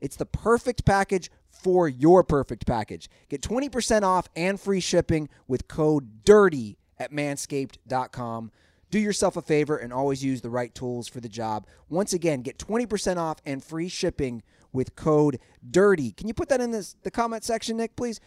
It's 0.00 0.16
the 0.16 0.26
perfect 0.26 0.84
package 0.84 1.30
for 1.50 1.88
your 1.88 2.22
perfect 2.22 2.66
package. 2.66 3.08
Get 3.28 3.42
20% 3.42 4.02
off 4.02 4.28
and 4.36 4.60
free 4.60 4.80
shipping 4.80 5.28
with 5.48 5.66
code 5.66 6.24
DIRTY 6.24 6.76
at 6.98 7.10
manscaped.com. 7.12 8.52
Do 8.90 8.98
yourself 8.98 9.36
a 9.36 9.42
favor 9.42 9.76
and 9.76 9.92
always 9.92 10.24
use 10.24 10.40
the 10.40 10.50
right 10.50 10.74
tools 10.74 11.08
for 11.08 11.20
the 11.20 11.28
job. 11.28 11.66
Once 11.88 12.12
again, 12.12 12.42
get 12.42 12.58
20% 12.58 13.16
off 13.18 13.38
and 13.44 13.62
free 13.62 13.88
shipping 13.88 14.42
with 14.72 14.94
code 14.94 15.38
DIRTY. 15.68 16.12
Can 16.12 16.28
you 16.28 16.34
put 16.34 16.48
that 16.48 16.60
in 16.60 16.70
this, 16.70 16.96
the 17.02 17.10
comment 17.10 17.44
section, 17.44 17.76
Nick, 17.76 17.96
please? 17.96 18.20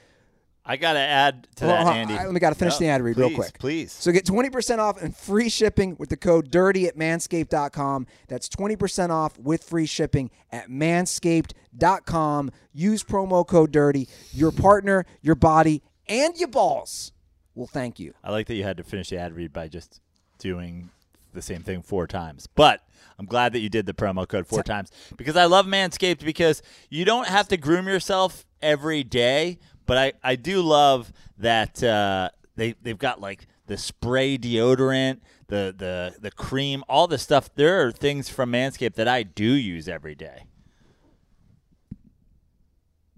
I 0.63 0.77
got 0.77 0.93
to 0.93 0.99
add 0.99 1.47
to 1.55 1.65
Hold 1.65 1.87
that, 1.87 1.95
Andy. 1.95 2.13
I- 2.13 2.25
let 2.25 2.33
me 2.33 2.39
gotta 2.39 2.55
finish 2.55 2.75
No, 2.75 2.79
the 2.79 2.87
ad 2.89 3.01
read 3.01 3.17
real 3.17 3.33
quick. 3.33 3.57
Please. 3.57 3.91
So 3.91 4.11
get 4.11 4.25
20% 4.25 4.77
off 4.79 5.01
and 5.01 5.15
free 5.15 5.49
shipping 5.49 5.95
with 5.97 6.09
the 6.09 6.17
code 6.17 6.51
DIRTY 6.51 6.87
at 6.87 6.95
manscaped.com. 6.95 8.05
That's 8.27 8.47
20% 8.47 9.09
off 9.09 9.39
with 9.39 9.63
free 9.63 9.87
shipping 9.87 10.29
at 10.51 10.69
manscaped.com. 10.69 12.51
Use 12.73 13.03
promo 13.03 13.45
code 13.47 13.71
DIRTY. 13.71 14.07
Your 14.33 14.51
partner, 14.51 15.05
your 15.21 15.35
body, 15.35 15.81
and 16.07 16.37
your 16.37 16.47
balls 16.49 17.11
will 17.55 17.67
thank 17.67 17.99
you. 17.99 18.13
I 18.23 18.31
like 18.31 18.47
that 18.47 18.55
you 18.55 18.63
had 18.63 18.77
to 18.77 18.83
finish 18.83 19.09
the 19.09 19.17
ad 19.17 19.33
read 19.35 19.51
by 19.51 19.67
just 19.67 19.99
doing 20.37 20.89
the 21.33 21.41
same 21.41 21.63
thing 21.63 21.81
four 21.81 22.07
times. 22.07 22.47
But 22.47 22.81
I'm 23.17 23.25
glad 23.25 23.53
that 23.53 23.59
you 23.59 23.69
did 23.69 23.85
the 23.85 23.93
promo 23.93 24.27
code 24.27 24.47
four 24.47 24.63
times 24.63 24.91
because 25.15 25.35
I 25.35 25.45
love 25.45 25.65
Manscaped 25.65 26.23
because 26.23 26.61
you 26.89 27.05
don't 27.05 27.27
have 27.27 27.47
to 27.49 27.57
groom 27.57 27.87
yourself 27.87 28.45
every 28.61 29.03
day. 29.03 29.59
But 29.85 29.97
I, 29.97 30.13
I 30.23 30.35
do 30.35 30.61
love 30.61 31.11
that 31.37 31.83
uh, 31.83 32.29
they 32.55 32.75
they've 32.81 32.97
got 32.97 33.19
like 33.21 33.47
the 33.67 33.77
spray 33.77 34.37
deodorant, 34.37 35.19
the 35.47 35.73
the 35.77 36.15
the 36.19 36.31
cream, 36.31 36.83
all 36.87 37.07
the 37.07 37.17
stuff. 37.17 37.53
There 37.55 37.85
are 37.85 37.91
things 37.91 38.29
from 38.29 38.51
Manscaped 38.51 38.95
that 38.95 39.07
I 39.07 39.23
do 39.23 39.45
use 39.51 39.87
every 39.87 40.15
day. 40.15 40.45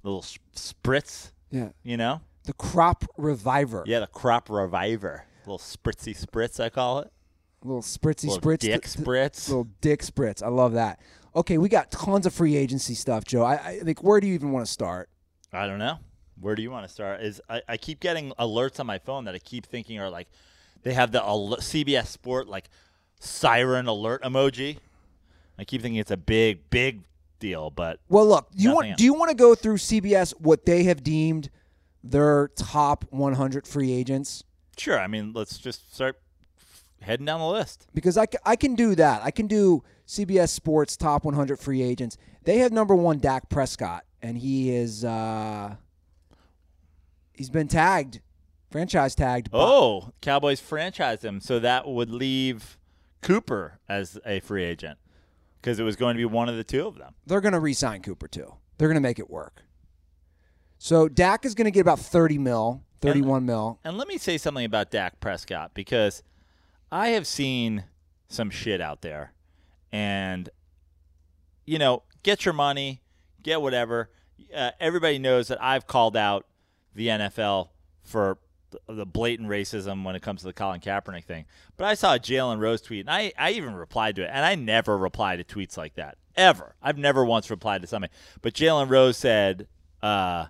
Little 0.03 0.23
spritz, 0.55 1.31
Yeah. 1.49 1.69
you 1.83 1.97
know. 1.97 2.21
The 2.45 2.53
Crop 2.53 3.05
Reviver. 3.17 3.83
Yeah, 3.87 3.99
the 4.01 4.07
crop 4.07 4.49
reviver, 4.49 5.23
little 5.45 5.59
spritzy 5.59 6.13
spritz, 6.13 6.59
I 6.59 6.67
call 6.69 6.99
it. 6.99 7.09
Little 7.63 7.81
spritzy 7.81 8.27
Little 8.27 8.41
spritz. 8.41 8.59
dick 8.59 8.83
spritz. 8.83 9.47
Little 9.47 9.69
dick 9.79 10.01
spritz. 10.01 10.43
I 10.43 10.49
love 10.49 10.73
that. 10.73 10.99
Okay, 11.33 11.57
we 11.57 11.69
got 11.69 11.89
tons 11.89 12.25
of 12.25 12.33
free 12.33 12.57
agency 12.57 12.95
stuff, 12.95 13.23
Joe. 13.23 13.43
I, 13.43 13.53
I 13.53 13.79
think 13.79 14.03
where 14.03 14.19
do 14.19 14.27
you 14.27 14.33
even 14.33 14.51
want 14.51 14.65
to 14.65 14.71
start? 14.71 15.09
I 15.53 15.67
don't 15.67 15.79
know. 15.79 15.99
Where 16.39 16.55
do 16.55 16.61
you 16.61 16.71
want 16.71 16.87
to 16.87 16.91
start? 16.93 17.21
Is 17.21 17.41
I, 17.49 17.61
I 17.67 17.77
keep 17.77 17.99
getting 17.99 18.31
alerts 18.39 18.79
on 18.79 18.85
my 18.87 18.97
phone 18.99 19.25
that 19.25 19.35
I 19.35 19.39
keep 19.39 19.65
thinking 19.65 19.99
are 19.99 20.09
like 20.09 20.27
they 20.83 20.93
have 20.93 21.11
the 21.11 21.21
al- 21.23 21.57
CBS 21.57 22.07
Sport 22.07 22.47
like 22.47 22.69
siren 23.19 23.87
alert 23.87 24.21
emoji. 24.23 24.77
I 25.57 25.63
keep 25.63 25.81
thinking 25.81 25.99
it's 25.99 26.11
a 26.11 26.17
big, 26.17 26.69
big 26.69 27.01
deal, 27.39 27.69
but 27.69 27.99
Well, 28.09 28.25
look, 28.27 28.47
you 28.55 28.73
want 28.73 28.87
else. 28.89 28.97
do 28.97 29.03
you 29.03 29.13
want 29.13 29.29
to 29.29 29.35
go 29.35 29.53
through 29.55 29.77
CBS 29.77 30.31
what 30.39 30.65
they 30.65 30.83
have 30.83 31.03
deemed 31.03 31.49
their 32.03 32.49
top 32.55 33.05
100 33.11 33.67
free 33.67 33.91
agents? 33.91 34.43
sure. 34.77 34.99
I 34.99 35.05
mean, 35.07 35.33
let's 35.33 35.59
just 35.59 35.93
start 35.93 36.19
heading 37.01 37.25
down 37.27 37.39
the 37.39 37.45
list. 37.47 37.85
Because 37.93 38.17
I, 38.17 38.25
I 38.43 38.55
can 38.55 38.73
do 38.75 38.95
that. 38.95 39.21
I 39.23 39.29
can 39.29 39.45
do 39.47 39.83
CBS 40.07 40.49
Sports 40.49 40.97
top 40.97 41.23
100 41.25 41.59
free 41.59 41.83
agents. 41.83 42.17
They 42.43 42.57
have 42.59 42.71
number 42.71 42.95
one 42.95 43.19
Dak 43.19 43.49
Prescott, 43.49 44.03
and 44.21 44.37
he 44.37 44.71
is 44.75 45.05
uh, 45.05 45.75
he's 47.33 47.49
been 47.49 47.67
tagged, 47.67 48.21
franchise 48.71 49.15
tagged. 49.15 49.49
Oh, 49.53 50.11
Cowboys 50.21 50.61
franchised 50.61 51.23
him, 51.23 51.39
so 51.39 51.59
that 51.59 51.87
would 51.87 52.09
leave 52.09 52.77
Cooper 53.21 53.79
as 53.87 54.19
a 54.25 54.39
free 54.39 54.63
agent 54.63 54.99
because 55.61 55.79
it 55.79 55.83
was 55.83 55.95
going 55.95 56.15
to 56.15 56.17
be 56.17 56.25
one 56.25 56.49
of 56.49 56.57
the 56.57 56.63
two 56.63 56.85
of 56.87 56.97
them. 56.97 57.15
they're 57.25 57.41
going 57.41 57.53
to 57.53 57.59
re-sign 57.59 58.01
Cooper 58.01 58.27
too. 58.27 58.55
They're 58.77 58.87
going 58.89 58.95
to 58.95 59.01
make 59.01 59.19
it 59.19 59.29
work. 59.29 59.63
So 60.77 61.07
Dak 61.07 61.45
is 61.45 61.55
going 61.55 61.65
to 61.65 61.71
get 61.71 61.79
about 61.81 61.99
30 61.99 62.37
mil, 62.37 62.83
31 63.01 63.45
mil. 63.45 63.79
And 63.83 63.97
let 63.97 64.07
me 64.07 64.17
say 64.17 64.37
something 64.37 64.65
about 64.65 64.91
Dak 64.91 65.21
Prescott 65.21 65.71
because 65.73 66.21
I 66.91 67.09
have 67.09 67.25
seen 67.25 67.85
some 68.27 68.49
shit 68.49 68.81
out 68.81 69.01
there. 69.01 69.31
And, 69.93 70.49
you 71.65 71.79
know, 71.79 72.03
get 72.23 72.43
your 72.43 72.53
money, 72.53 73.01
get 73.41 73.61
whatever. 73.61 74.09
Uh, 74.53 74.71
everybody 74.79 75.19
knows 75.19 75.47
that 75.47 75.63
I've 75.63 75.87
called 75.87 76.17
out 76.17 76.45
the 76.95 77.07
NFL 77.07 77.69
for 78.03 78.37
the 78.87 79.05
blatant 79.05 79.49
racism 79.49 80.03
when 80.03 80.15
it 80.15 80.21
comes 80.21 80.41
to 80.41 80.47
the 80.47 80.53
Colin 80.53 80.79
Kaepernick 80.79 81.25
thing. 81.25 81.45
But 81.77 81.85
I 81.85 81.93
saw 81.93 82.15
a 82.15 82.19
Jalen 82.19 82.59
Rose 82.59 82.81
tweet, 82.81 83.01
and 83.01 83.09
I, 83.09 83.31
I 83.37 83.51
even 83.51 83.75
replied 83.75 84.15
to 84.17 84.23
it. 84.23 84.29
And 84.33 84.43
I 84.43 84.55
never 84.55 84.97
reply 84.97 85.35
to 85.35 85.43
tweets 85.43 85.77
like 85.77 85.95
that, 85.95 86.17
ever. 86.35 86.75
I've 86.81 86.97
never 86.97 87.23
once 87.23 87.49
replied 87.49 87.81
to 87.81 87.87
something. 87.87 88.09
But 88.41 88.53
Jalen 88.53 88.89
Rose 88.89 89.17
said, 89.17 89.67
uh, 90.01 90.47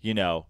you 0.00 0.14
know, 0.14 0.46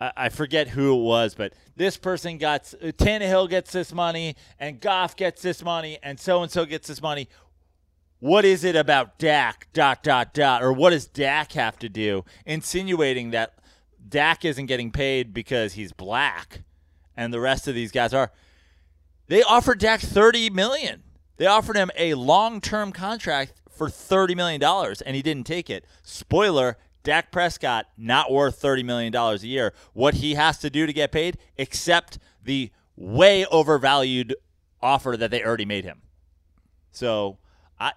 I 0.00 0.12
I 0.16 0.28
forget 0.28 0.68
who 0.68 0.94
it 0.98 1.02
was, 1.02 1.34
but 1.34 1.52
this 1.76 1.96
person 1.96 2.38
got 2.38 2.64
Tannehill 2.64 3.48
gets 3.50 3.72
this 3.72 3.92
money, 3.92 4.36
and 4.58 4.80
Goff 4.80 5.16
gets 5.16 5.42
this 5.42 5.62
money, 5.62 5.98
and 6.02 6.18
so 6.18 6.42
and 6.42 6.50
so 6.50 6.64
gets 6.64 6.88
this 6.88 7.02
money. 7.02 7.28
What 8.18 8.44
is 8.44 8.64
it 8.64 8.76
about 8.76 9.18
Dak? 9.18 9.68
Dot 9.72 10.02
dot 10.02 10.34
dot, 10.34 10.62
or 10.62 10.72
what 10.72 10.90
does 10.90 11.06
Dak 11.06 11.52
have 11.52 11.78
to 11.78 11.88
do? 11.88 12.24
Insinuating 12.44 13.30
that 13.30 13.54
Dak 14.08 14.44
isn't 14.44 14.66
getting 14.66 14.90
paid 14.90 15.32
because 15.32 15.74
he's 15.74 15.92
black, 15.92 16.62
and 17.16 17.32
the 17.32 17.40
rest 17.40 17.68
of 17.68 17.74
these 17.74 17.92
guys 17.92 18.12
are. 18.14 18.32
They 19.28 19.42
offered 19.42 19.78
Dak 19.78 20.00
thirty 20.00 20.50
million. 20.50 21.02
They 21.36 21.46
offered 21.46 21.76
him 21.76 21.90
a 21.96 22.14
long-term 22.14 22.92
contract 22.92 23.54
for 23.70 23.88
thirty 23.88 24.34
million 24.34 24.60
dollars, 24.60 25.00
and 25.00 25.14
he 25.14 25.22
didn't 25.22 25.46
take 25.46 25.70
it. 25.70 25.84
Spoiler: 26.02 26.76
Dak 27.02 27.30
Prescott 27.30 27.86
not 27.96 28.32
worth 28.32 28.56
thirty 28.56 28.82
million 28.82 29.12
dollars 29.12 29.42
a 29.42 29.46
year. 29.46 29.72
What 29.92 30.14
he 30.14 30.34
has 30.34 30.58
to 30.58 30.70
do 30.70 30.86
to 30.86 30.92
get 30.92 31.12
paid, 31.12 31.38
except 31.56 32.18
the 32.42 32.70
way 32.96 33.46
overvalued 33.46 34.34
offer 34.82 35.16
that 35.16 35.30
they 35.30 35.44
already 35.44 35.64
made 35.64 35.84
him. 35.84 36.02
So 36.92 37.38
I 37.78 37.92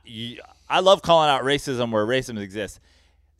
I 0.70 0.80
love 0.80 1.01
calling 1.01 1.30
out 1.30 1.43
racism 1.43 1.91
where 1.91 2.06
racism 2.06 2.39
exists. 2.39 2.80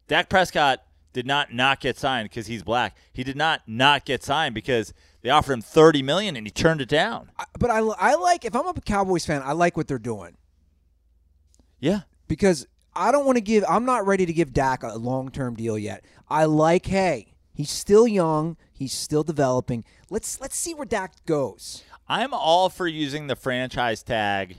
Dak 0.07 0.30
Prescott 0.30 0.84
did 1.14 1.26
not 1.28 1.53
not 1.53 1.80
get 1.80 1.97
signed 1.97 2.30
because 2.30 2.47
he's 2.47 2.64
black. 2.64 2.97
He 3.14 3.24
did 3.24 3.38
not 3.38 3.61
not 3.68 4.03
get 4.05 4.24
signed 4.24 4.53
because 4.55 4.93
they 5.22 5.30
offered 5.30 5.53
him 5.53 5.61
thirty 5.61 6.01
million 6.03 6.36
and 6.36 6.45
he 6.45 6.51
turned 6.51 6.82
it 6.82 6.89
down. 6.89 7.30
I- 7.38 7.45
But 7.57 7.70
I, 7.72 7.78
I 7.80 8.16
like, 8.16 8.43
if 8.45 8.55
I'm 8.55 8.68
a 8.68 8.74
Cowboys 8.74 9.26
fan, 9.26 9.41
I 9.43 9.53
like 9.53 9.78
what 9.78 9.88
they're 9.88 9.99
doing. 9.99 10.36
Yeah, 11.80 12.01
because 12.28 12.66
I 12.95 13.11
don't 13.11 13.26
want 13.26 13.38
to 13.38 13.41
give. 13.41 13.64
I'm 13.68 13.86
not 13.86 14.05
ready 14.05 14.26
to 14.26 14.34
give 14.34 14.53
Dak 14.53 14.84
a 14.84 14.95
long 14.97 15.30
term 15.30 15.55
deal 15.55 15.78
yet. 15.78 16.03
I 16.30 16.45
like, 16.45 16.86
hey, 16.86 17.34
he's 17.53 17.70
still 17.72 18.07
young, 18.07 18.57
he's 18.72 18.93
still 18.93 19.24
developing. 19.24 19.84
Let's 20.09 20.39
let's 20.39 20.57
see 20.57 20.74
where 20.74 20.86
Dak 20.86 21.26
goes. 21.26 21.84
I'm 22.07 22.34
all 22.34 22.70
for 22.70 22.88
using 22.88 23.28
the 23.28 23.36
franchise 23.36 24.03
tag. 24.03 24.57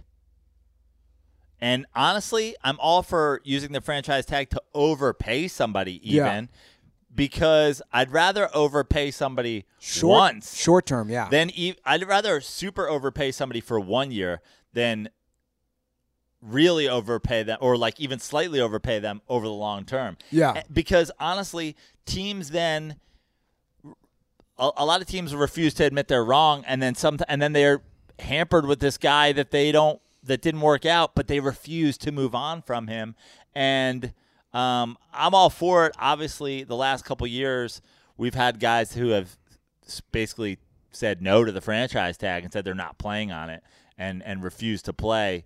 And 1.65 1.87
honestly, 1.95 2.55
I'm 2.63 2.79
all 2.79 3.03
for 3.03 3.41
using 3.43 3.73
the 3.73 3.81
franchise 3.81 4.27
tag 4.27 4.51
to 4.51 4.61
overpay 4.75 5.49
somebody 5.49 5.99
Yeah. 6.03 6.27
even 6.27 6.49
because 7.15 7.81
I'd 7.91 8.11
rather 8.13 8.51
overpay 8.55 9.13
somebody 9.13 9.65
Short, 9.79 10.11
once 10.35 10.57
short 10.57 10.85
term, 10.85 11.09
yeah. 11.09 11.29
Then 11.31 11.51
e- 11.55 11.77
I'd 11.85 12.07
rather 12.07 12.41
super 12.43 12.87
overpay 12.89 13.33
somebody 13.33 13.61
for 13.63 13.81
one 13.81 14.11
year 14.11 14.43
than 14.75 15.09
really 16.43 16.87
overpay 16.87 17.45
them 17.45 17.57
or 17.63 17.79
like 17.79 17.99
even 17.99 18.19
slightly 18.19 18.61
overpay 18.61 18.99
them 18.99 19.23
over 19.29 19.47
the 19.47 19.53
long 19.53 19.85
term. 19.87 20.19
Yeah. 20.31 20.53
Eh, 20.57 20.63
Because 20.71 21.11
honestly, 21.19 21.77
teams 22.05 22.51
then 22.51 22.97
a, 24.59 24.71
a 24.77 24.85
lot 24.85 25.01
of 25.01 25.07
teams 25.07 25.35
refuse 25.35 25.73
to 25.75 25.85
admit 25.85 26.09
they're 26.09 26.25
wrong 26.25 26.63
and 26.67 26.83
then 26.83 26.95
some 26.95 27.19
and 27.29 27.41
then 27.41 27.55
they're 27.55 27.81
hampered 28.19 28.67
with 28.67 28.81
this 28.81 28.99
guy 28.99 29.33
that 29.33 29.51
they 29.51 29.73
don't 29.73 30.01
that 30.25 30.43
didn't 30.43 30.61
work 30.61 30.87
out, 30.87 31.15
but 31.15 31.29
they 31.29 31.41
refused 31.41 32.01
to 32.03 32.13
move 32.13 32.35
on 32.35 32.63
from 32.63 32.87
him. 32.89 33.15
And 33.55 34.13
um, 34.53 34.97
I'm 35.13 35.35
all 35.35 35.51
for 35.51 35.87
it. 35.87 35.95
Obviously, 35.99 36.65
the 36.65 36.77
last 36.77 37.05
couple 37.05 37.27
years, 37.27 37.81
we've 38.17 38.35
had 38.35 38.61
guys 38.61 38.95
who 38.95 39.09
have 39.09 39.37
basically 40.13 40.59
said 40.93 41.21
no 41.21 41.45
to 41.45 41.53
the 41.53 41.61
franchise 41.61 42.17
tag 42.17 42.45
and 42.45 42.53
said 42.53 42.65
they're 42.65 42.75
not 42.75 42.99
playing 42.99 43.33
on 43.33 43.51
it 43.51 43.63
and 43.99 44.23
and 44.23 44.43
refused 44.43 44.85
to 44.87 44.93
play. 44.93 45.45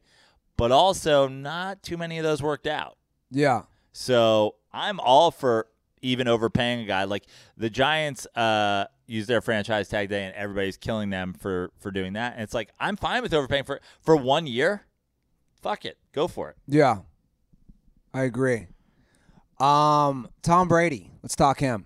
But 0.57 0.73
also, 0.73 1.29
not 1.29 1.83
too 1.83 1.97
many 1.97 2.19
of 2.19 2.25
those 2.25 2.43
worked 2.43 2.67
out. 2.67 2.97
yeah. 3.31 3.63
So 3.93 4.57
I'm 4.73 5.01
all 5.01 5.31
for 5.31 5.67
even 6.03 6.29
overpaying 6.29 6.81
a 6.81 6.85
guy. 6.85 7.05
Like 7.05 7.25
the 7.57 7.71
Giants 7.71 8.27
uh, 8.35 8.87
use 9.07 9.27
their 9.27 9.41
franchise 9.41 9.89
tag 9.89 10.09
day, 10.09 10.25
and 10.25 10.35
everybody's 10.35 10.77
killing 10.77 11.11
them 11.11 11.35
for 11.35 11.71
for 11.81 11.91
doing 11.91 12.15
that. 12.15 12.35
And 12.35 12.43
it's 12.43 12.55
like 12.55 12.71
I'm 12.81 12.97
fine 12.97 13.23
with 13.23 13.33
overpaying 13.35 13.65
for 13.65 13.81
for 14.01 14.17
one 14.17 14.47
year. 14.47 14.83
Fuck 15.63 15.85
it, 15.85 15.99
go 16.13 16.29
for 16.29 16.51
it. 16.51 16.57
Yeah. 16.67 16.99
I 18.15 18.23
agree. 18.23 18.67
Um, 19.61 20.29
Tom 20.43 20.69
Brady. 20.69 21.11
Let's 21.23 21.35
talk 21.37 21.61
him. 21.61 21.85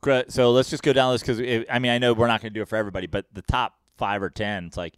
Gre- 0.00 0.20
So 0.28 0.50
let's 0.50 0.70
just 0.70 0.82
go 0.82 0.92
down 0.92 1.12
this 1.12 1.22
because 1.22 1.40
I 1.70 1.78
mean 1.78 1.92
I 1.92 1.98
know 1.98 2.12
we're 2.14 2.26
not 2.26 2.40
going 2.40 2.52
to 2.52 2.58
do 2.58 2.62
it 2.62 2.68
for 2.68 2.76
everybody, 2.76 3.06
but 3.06 3.26
the 3.32 3.42
top 3.42 3.74
five 3.98 4.22
or 4.22 4.30
ten, 4.30 4.66
it's 4.66 4.76
like 4.76 4.94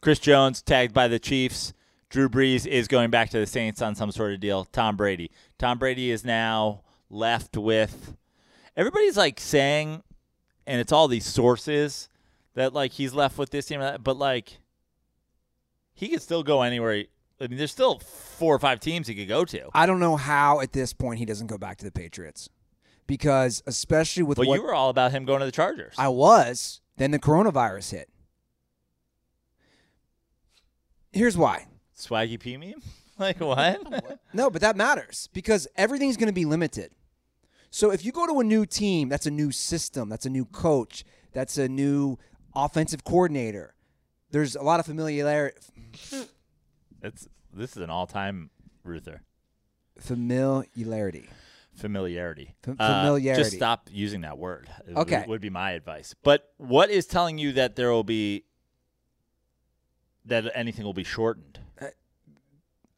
Chris 0.00 0.18
Jones 0.18 0.62
tagged 0.62 0.94
by 0.94 1.08
the 1.08 1.18
Chiefs. 1.18 1.72
Drew 2.08 2.28
Brees 2.28 2.66
is 2.66 2.88
going 2.88 3.10
back 3.10 3.30
to 3.30 3.38
the 3.38 3.46
Saints 3.46 3.82
on 3.82 3.94
some 3.94 4.12
sort 4.12 4.32
of 4.32 4.40
deal. 4.40 4.64
Tom 4.64 4.96
Brady. 4.96 5.30
Tom 5.58 5.76
Brady 5.78 6.10
is 6.10 6.24
now 6.24 6.82
left 7.10 7.56
with. 7.56 8.16
Everybody's 8.76 9.16
like 9.16 9.40
saying, 9.40 10.02
and 10.66 10.80
it's 10.80 10.92
all 10.92 11.08
these 11.08 11.26
sources 11.26 12.08
that 12.54 12.72
like 12.72 12.92
he's 12.92 13.12
left 13.14 13.38
with 13.38 13.50
this 13.50 13.66
team, 13.66 13.80
but 14.02 14.16
like 14.16 14.58
he 15.94 16.08
could 16.08 16.22
still 16.22 16.42
go 16.42 16.62
anywhere. 16.62 16.94
he- 16.94 17.08
I 17.40 17.48
mean, 17.48 17.58
there's 17.58 17.70
still 17.70 17.98
four 17.98 18.54
or 18.54 18.58
five 18.58 18.80
teams 18.80 19.06
he 19.08 19.14
could 19.14 19.28
go 19.28 19.44
to. 19.44 19.68
I 19.74 19.84
don't 19.84 20.00
know 20.00 20.16
how 20.16 20.60
at 20.60 20.72
this 20.72 20.94
point 20.94 21.18
he 21.18 21.26
doesn't 21.26 21.48
go 21.48 21.58
back 21.58 21.76
to 21.78 21.84
the 21.84 21.90
Patriots. 21.90 22.48
Because 23.06 23.62
especially 23.66 24.22
with 24.22 24.36
But 24.38 24.46
what 24.46 24.54
you 24.56 24.62
were 24.62 24.74
all 24.74 24.88
about 24.88 25.12
him 25.12 25.24
going 25.26 25.40
to 25.40 25.46
the 25.46 25.52
Chargers. 25.52 25.94
I 25.98 26.08
was, 26.08 26.80
then 26.96 27.10
the 27.12 27.18
coronavirus 27.18 27.90
hit. 27.92 28.08
Here's 31.12 31.36
why. 31.36 31.66
Swaggy 31.96 32.38
P 32.40 32.56
meme? 32.56 32.82
Like 33.18 33.40
what? 33.40 34.18
No, 34.34 34.50
but 34.50 34.60
that 34.60 34.76
matters 34.76 35.30
because 35.32 35.66
everything's 35.74 36.18
going 36.18 36.26
to 36.26 36.34
be 36.34 36.44
limited. 36.44 36.90
So 37.70 37.90
if 37.90 38.04
you 38.04 38.12
go 38.12 38.26
to 38.26 38.40
a 38.40 38.44
new 38.44 38.64
team, 38.66 39.08
that's 39.08 39.26
a 39.26 39.30
new 39.30 39.50
system, 39.52 40.08
that's 40.08 40.26
a 40.26 40.30
new 40.30 40.44
coach, 40.46 41.04
that's 41.32 41.58
a 41.58 41.68
new 41.68 42.18
offensive 42.54 43.04
coordinator. 43.04 43.74
There's 44.30 44.56
a 44.56 44.62
lot 44.62 44.80
of 44.80 44.86
familiarity. 44.86 45.58
It's 47.02 47.28
this 47.52 47.76
is 47.76 47.82
an 47.82 47.90
all-time 47.90 48.50
Ruther 48.84 49.22
Familiarity. 49.98 51.28
familiarity. 51.74 52.54
F- 52.66 52.76
Uh, 52.78 53.02
familiarity. 53.02 53.42
just 53.42 53.56
stop 53.56 53.88
using 53.92 54.22
that 54.22 54.38
word. 54.38 54.68
It 54.80 54.88
would- 54.94 54.96
Okay. 55.12 55.24
would 55.26 55.40
be 55.40 55.50
my 55.50 55.72
advice. 55.72 56.14
But 56.22 56.52
what 56.56 56.90
is 56.90 57.06
telling 57.06 57.38
you 57.38 57.52
that 57.52 57.76
there 57.76 57.90
will 57.92 58.04
be 58.04 58.44
that 60.24 60.50
anything 60.54 60.84
will 60.84 60.94
be 60.94 61.04
shortened? 61.04 61.60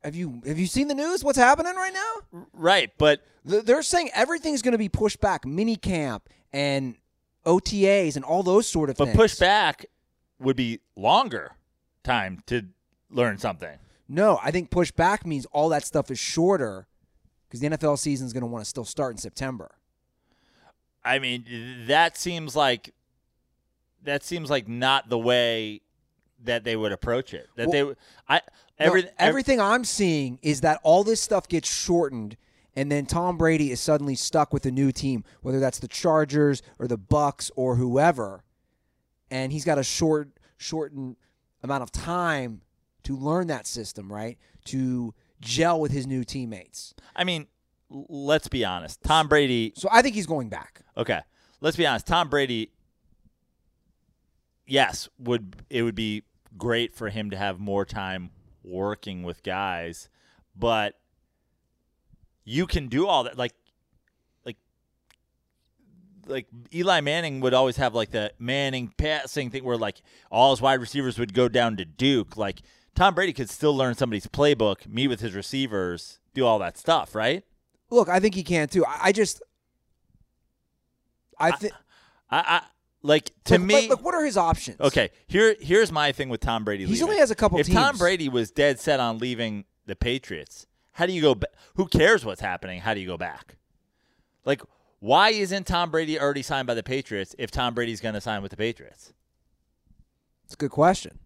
Have 0.05 0.15
you 0.15 0.41
have 0.47 0.59
you 0.59 0.67
seen 0.67 0.89
the 0.89 0.95
news? 0.95 1.25
What's 1.25 1.39
happening 1.39 1.75
right 1.75 1.93
now? 1.93 2.47
Right, 2.53 2.93
but 2.99 3.21
They're 3.45 3.83
saying 3.83 4.11
everything's 4.15 4.63
going 4.63 4.73
to 4.73 4.79
be 4.79 4.89
pushed 4.89 5.21
back. 5.21 5.45
Mini 5.45 5.77
camp 5.77 6.29
and 6.53 6.97
OTAs 7.45 8.17
and 8.17 8.25
all 8.25 8.43
those 8.43 8.67
sort 8.67 8.91
of 8.91 8.97
but 8.97 9.07
things. 9.07 9.17
push 9.17 9.35
back 9.37 9.87
would 10.39 10.57
be 10.57 10.81
longer 10.97 11.53
time 12.05 12.43
to 12.47 12.63
learn 13.11 13.39
something. 13.39 13.79
No, 14.09 14.39
I 14.43 14.51
think 14.51 14.71
push 14.71 14.91
back 14.91 15.27
means 15.27 15.47
all 15.47 15.69
that 15.71 15.85
stuff 15.85 16.11
is 16.11 16.19
shorter 16.19 16.87
because 17.47 17.61
the 17.61 17.69
NFL 17.69 17.99
season 17.99 18.27
is 18.27 18.33
going 18.33 18.43
to 18.43 18.47
want 18.47 18.65
to 18.65 18.69
still 18.69 18.85
start 18.85 19.13
in 19.13 19.19
September. 19.19 19.73
I 21.05 21.19
mean, 21.19 21.45
that 21.87 22.17
seems 22.17 22.55
like 22.55 22.95
that 24.05 24.23
seems 24.23 24.51
like 24.51 24.69
not 24.69 25.09
the 25.09 25.19
way 25.19 25.81
that 26.45 26.65
they 26.65 26.77
would 26.77 26.93
approach 26.93 27.35
it. 27.35 27.49
That 27.57 27.71
they, 27.73 27.85
I 28.29 28.41
Every, 28.79 29.03
No, 29.03 29.09
every 29.19 29.29
everything 29.29 29.61
I'm 29.61 29.85
seeing 29.85 30.39
is 30.43 30.61
that 30.61 30.81
all 30.83 31.05
this 31.05 31.21
stuff 31.21 31.49
gets 31.49 31.73
shortened, 31.73 32.37
and 32.77 32.91
then 32.91 33.07
Tom 33.07 33.37
Brady 33.37 33.71
is 33.73 33.81
suddenly 33.81 34.15
stuck 34.15 34.53
with 34.53 34.65
a 34.67 34.71
new 34.71 34.93
team, 34.93 35.25
whether 35.43 35.61
that's 35.61 35.79
the 35.79 35.89
Chargers 35.89 36.63
or 36.79 36.87
the 36.87 36.97
Bucks 36.97 37.51
or 37.57 37.77
whoever, 37.77 38.45
and 39.31 39.53
he's 39.53 39.65
got 39.65 39.79
a 39.79 39.83
short, 39.83 40.31
shortened 40.57 41.17
amount 41.63 41.83
of 41.83 41.91
time 41.91 42.61
to 43.05 43.17
learn 43.17 43.49
that 43.49 43.67
system, 43.67 44.13
right? 44.13 44.39
To 44.67 45.15
gel 45.41 45.81
with 45.81 45.93
his 45.93 46.07
new 46.07 46.25
teammates. 46.25 46.95
I 47.17 47.25
mean, 47.25 47.47
let's 47.91 48.49
be 48.49 48.65
honest. 48.65 49.03
Tom 49.03 49.29
Brady 49.29 49.73
So 49.77 49.89
I 49.91 50.03
think 50.03 50.15
he's 50.15 50.27
going 50.27 50.49
back. 50.49 50.83
Okay, 50.97 51.21
let's 51.61 51.77
be 51.77 51.87
honest. 51.87 52.07
Tom 52.07 52.29
Brady, 52.29 52.71
yes, 54.67 55.09
would 55.19 55.57
it 55.71 55.83
would 55.83 55.95
be 55.95 56.23
great 56.57 56.95
for 56.95 57.09
him 57.09 57.31
to 57.31 57.37
have 57.37 57.59
more 57.59 57.85
time 57.85 58.31
working 58.69 59.23
with 59.23 59.43
guys, 59.43 60.09
but 60.57 60.95
you 62.45 62.67
can 62.67 62.89
do 62.89 63.07
all 63.07 63.25
that. 63.25 63.37
Like, 63.37 63.55
like, 64.45 64.57
like 66.27 66.47
Eli 66.73 67.01
Manning 67.01 67.41
would 67.41 67.55
always 67.55 67.77
have 67.77 67.95
like 67.95 68.11
the 68.11 68.33
Manning 68.39 68.93
passing 68.97 69.51
thing, 69.51 69.65
where 69.65 69.77
like 69.77 70.03
all 70.31 70.51
his 70.51 70.61
wide 70.61 70.81
receivers 70.81 71.19
would 71.19 71.35
go 71.35 71.49
down 71.49 71.77
to 71.77 71.85
Duke. 71.85 72.37
Like 72.37 72.61
Tom 72.95 73.15
Brady 73.15 73.33
could 73.33 73.51
still 73.51 73.77
learn 73.77 73.95
somebody's 73.95 74.27
playbook, 74.27 74.87
meet 74.87 75.09
with 75.09 75.21
his 75.21 75.35
receivers, 75.35 76.19
do 76.35 76.45
all 76.45 76.59
that 76.59 76.79
stuff, 76.79 77.15
right? 77.15 77.45
Look, 77.91 78.09
I 78.09 78.21
think 78.21 78.35
he 78.35 78.43
can 78.43 78.69
too. 78.69 78.85
I, 78.85 78.99
I 79.05 79.13
just, 79.13 79.43
I 81.39 81.53
think 81.53 81.73
I, 82.31 82.39
I 82.39 82.63
like 83.03 83.33
to 83.45 83.55
look, 83.55 83.63
me. 83.63 83.75
look, 83.83 83.91
look, 83.91 84.05
what 84.05 84.15
are 84.15 84.25
his 84.25 84.37
options? 84.37 84.81
Okay, 84.81 85.11
here 85.27 85.57
here's 85.61 85.93
my 85.93 86.13
thing 86.13 86.29
with 86.29 86.41
Tom 86.41 86.65
Brady. 86.65 86.85
He 86.85 86.91
leaving. 86.93 87.05
only 87.05 87.19
has 87.19 87.31
a 87.31 87.35
couple 87.35 87.59
If 87.59 87.71
Tom. 87.71 87.97
Brady 87.97 88.29
was 88.29 88.51
dead 88.51 88.81
set 88.81 89.01
on 89.01 89.19
leaving 89.19 89.65
the 89.87 89.97
Patriots, 89.97 90.67
how 90.93 91.07
do 91.07 91.13
you 91.13 91.23
go? 91.23 91.35
Ba- 91.35 91.49
who 91.77 91.87
cares 91.87 92.25
what's 92.25 92.41
happening? 92.41 92.81
How 92.81 92.95
do 92.95 93.01
you 93.01 93.07
go 93.07 93.17
back? 93.17 93.57
Like, 94.45 94.63
why 94.99 95.31
isn't 95.31 95.67
Tom 95.67 95.91
Brady 95.91 96.19
already 96.19 96.43
signed 96.43 96.67
by 96.67 96.75
the 96.75 96.83
Patriots 96.83 97.35
if 97.39 97.51
Tom 97.51 97.75
Brady's 97.75 98.01
going 98.01 98.15
to 98.15 98.21
sign 98.21 98.43
with 98.43 98.51
the 98.51 98.57
Patriots? 98.57 99.13
it's 100.45 100.55
a 100.55 100.57
good 100.57 100.71
question. 100.71 101.19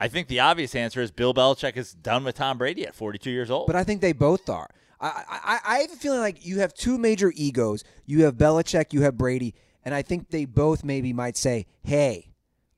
I 0.00 0.08
think 0.08 0.28
the 0.28 0.40
obvious 0.40 0.74
answer 0.74 1.02
is 1.02 1.10
Bill 1.10 1.34
Belichick 1.34 1.76
is 1.76 1.92
done 1.92 2.24
with 2.24 2.34
Tom 2.34 2.56
Brady 2.56 2.86
at 2.86 2.94
42 2.94 3.30
years 3.30 3.50
old. 3.50 3.66
But 3.66 3.76
I 3.76 3.84
think 3.84 4.00
they 4.00 4.12
both 4.12 4.48
are. 4.48 4.68
I, 4.98 5.22
I, 5.28 5.58
I 5.64 5.78
have 5.80 5.92
a 5.92 5.96
feeling 5.96 6.20
like 6.20 6.44
you 6.44 6.60
have 6.60 6.72
two 6.72 6.96
major 6.96 7.30
egos. 7.34 7.84
You 8.06 8.24
have 8.24 8.36
Belichick, 8.36 8.94
you 8.94 9.02
have 9.02 9.18
Brady, 9.18 9.54
and 9.86 9.94
I 9.94 10.02
think 10.02 10.30
they 10.30 10.44
both 10.44 10.82
maybe 10.84 11.12
might 11.12 11.36
say, 11.36 11.64
"Hey, 11.82 12.32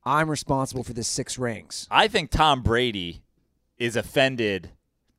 I'm 0.04 0.30
responsible 0.30 0.84
for 0.84 0.92
the 0.92 1.02
six 1.02 1.38
rings." 1.38 1.88
I 1.90 2.06
think 2.06 2.30
Tom 2.30 2.62
Brady 2.62 3.22
is 3.78 3.96
offended 3.96 4.72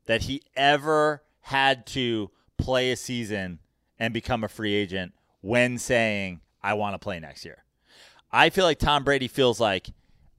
that 0.06 0.24
he 0.24 0.44
ever 0.56 1.24
had 1.42 1.88
to 1.88 2.30
play 2.58 2.92
a 2.92 2.96
season 2.96 3.60
and 3.98 4.14
become 4.14 4.44
a 4.44 4.48
free 4.48 4.76
agent 4.76 5.14
when 5.42 5.78
saying, 5.80 6.42
I 6.62 6.74
want 6.76 6.94
to 6.94 7.00
play 7.00 7.20
next 7.20 7.44
year. 7.44 7.64
I 8.32 8.50
feel 8.50 8.66
like 8.66 8.80
Tom 8.80 9.04
Brady 9.04 9.28
feels 9.28 9.60
like 9.60 9.90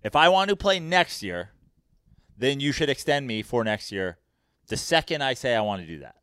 if 0.05 0.15
I 0.15 0.29
want 0.29 0.51
to 0.51 0.57
play 0.57 0.79
next 0.79 1.23
year, 1.23 1.51
then 2.39 2.61
you 2.61 2.73
should 2.73 2.89
extend 2.89 3.27
me 3.27 3.43
for 3.43 3.65
next 3.65 3.91
year 3.91 4.19
the 4.69 4.77
second 4.77 5.23
I 5.23 5.35
say 5.35 5.57
I 5.57 5.61
want 5.63 5.83
to 5.83 5.87
do 5.87 5.99
that. 5.99 6.15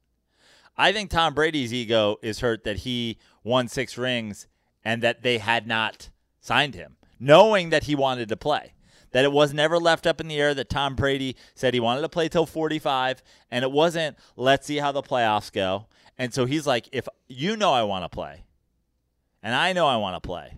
I 0.77 0.93
think 0.93 1.09
Tom 1.09 1.33
Brady's 1.33 1.73
ego 1.73 2.17
is 2.21 2.39
hurt 2.39 2.63
that 2.63 2.77
he 2.77 3.17
won 3.43 3.67
six 3.67 3.97
rings 3.97 4.47
and 4.87 5.03
that 5.03 5.21
they 5.21 5.37
had 5.37 5.67
not 5.67 6.09
signed 6.39 6.73
him, 6.73 6.95
knowing 7.19 7.71
that 7.71 7.83
he 7.83 7.93
wanted 7.95 8.29
to 8.29 8.37
play. 8.37 8.71
That 9.11 9.25
it 9.25 9.31
was 9.33 9.53
never 9.53 9.77
left 9.79 10.07
up 10.07 10.21
in 10.21 10.27
the 10.29 10.39
air 10.39 10.53
that 10.53 10.69
Tom 10.69 10.95
Brady 10.95 11.35
said 11.55 11.73
he 11.73 11.79
wanted 11.81 12.01
to 12.01 12.09
play 12.09 12.29
till 12.29 12.45
45, 12.45 13.21
and 13.51 13.63
it 13.63 13.71
wasn't, 13.71 14.17
let's 14.37 14.65
see 14.65 14.77
how 14.77 14.91
the 14.93 15.01
playoffs 15.03 15.51
go. 15.51 15.87
And 16.17 16.33
so 16.33 16.45
he's 16.45 16.65
like, 16.65 16.87
if 16.93 17.07
you 17.27 17.57
know 17.57 17.73
I 17.73 17.83
want 17.83 18.05
to 18.05 18.09
play, 18.09 18.43
and 19.43 19.53
I 19.53 19.73
know 19.73 19.87
I 19.87 19.97
want 19.97 20.21
to 20.21 20.25
play, 20.25 20.57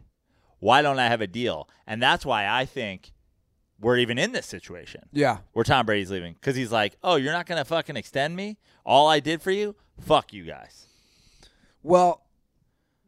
why 0.59 0.81
don't 0.83 0.99
I 0.99 1.07
have 1.07 1.21
a 1.21 1.27
deal? 1.27 1.67
And 1.87 2.01
that's 2.01 2.25
why 2.25 2.47
I 2.47 2.65
think 2.65 3.11
we're 3.79 3.97
even 3.97 4.17
in 4.19 4.31
this 4.33 4.45
situation 4.45 5.03
Yeah. 5.11 5.37
where 5.53 5.63
Tom 5.63 5.85
Brady's 5.85 6.11
leaving 6.11 6.33
because 6.33 6.55
he's 6.55 6.71
like, 6.71 6.97
oh, 7.03 7.15
you're 7.15 7.31
not 7.33 7.45
going 7.47 7.59
to 7.59 7.65
fucking 7.65 7.95
extend 7.97 8.35
me? 8.35 8.57
All 8.85 9.07
I 9.07 9.19
did 9.21 9.41
for 9.41 9.51
you? 9.51 9.75
Fuck 10.01 10.33
you 10.33 10.43
guys. 10.43 10.87
Well, 11.81 12.25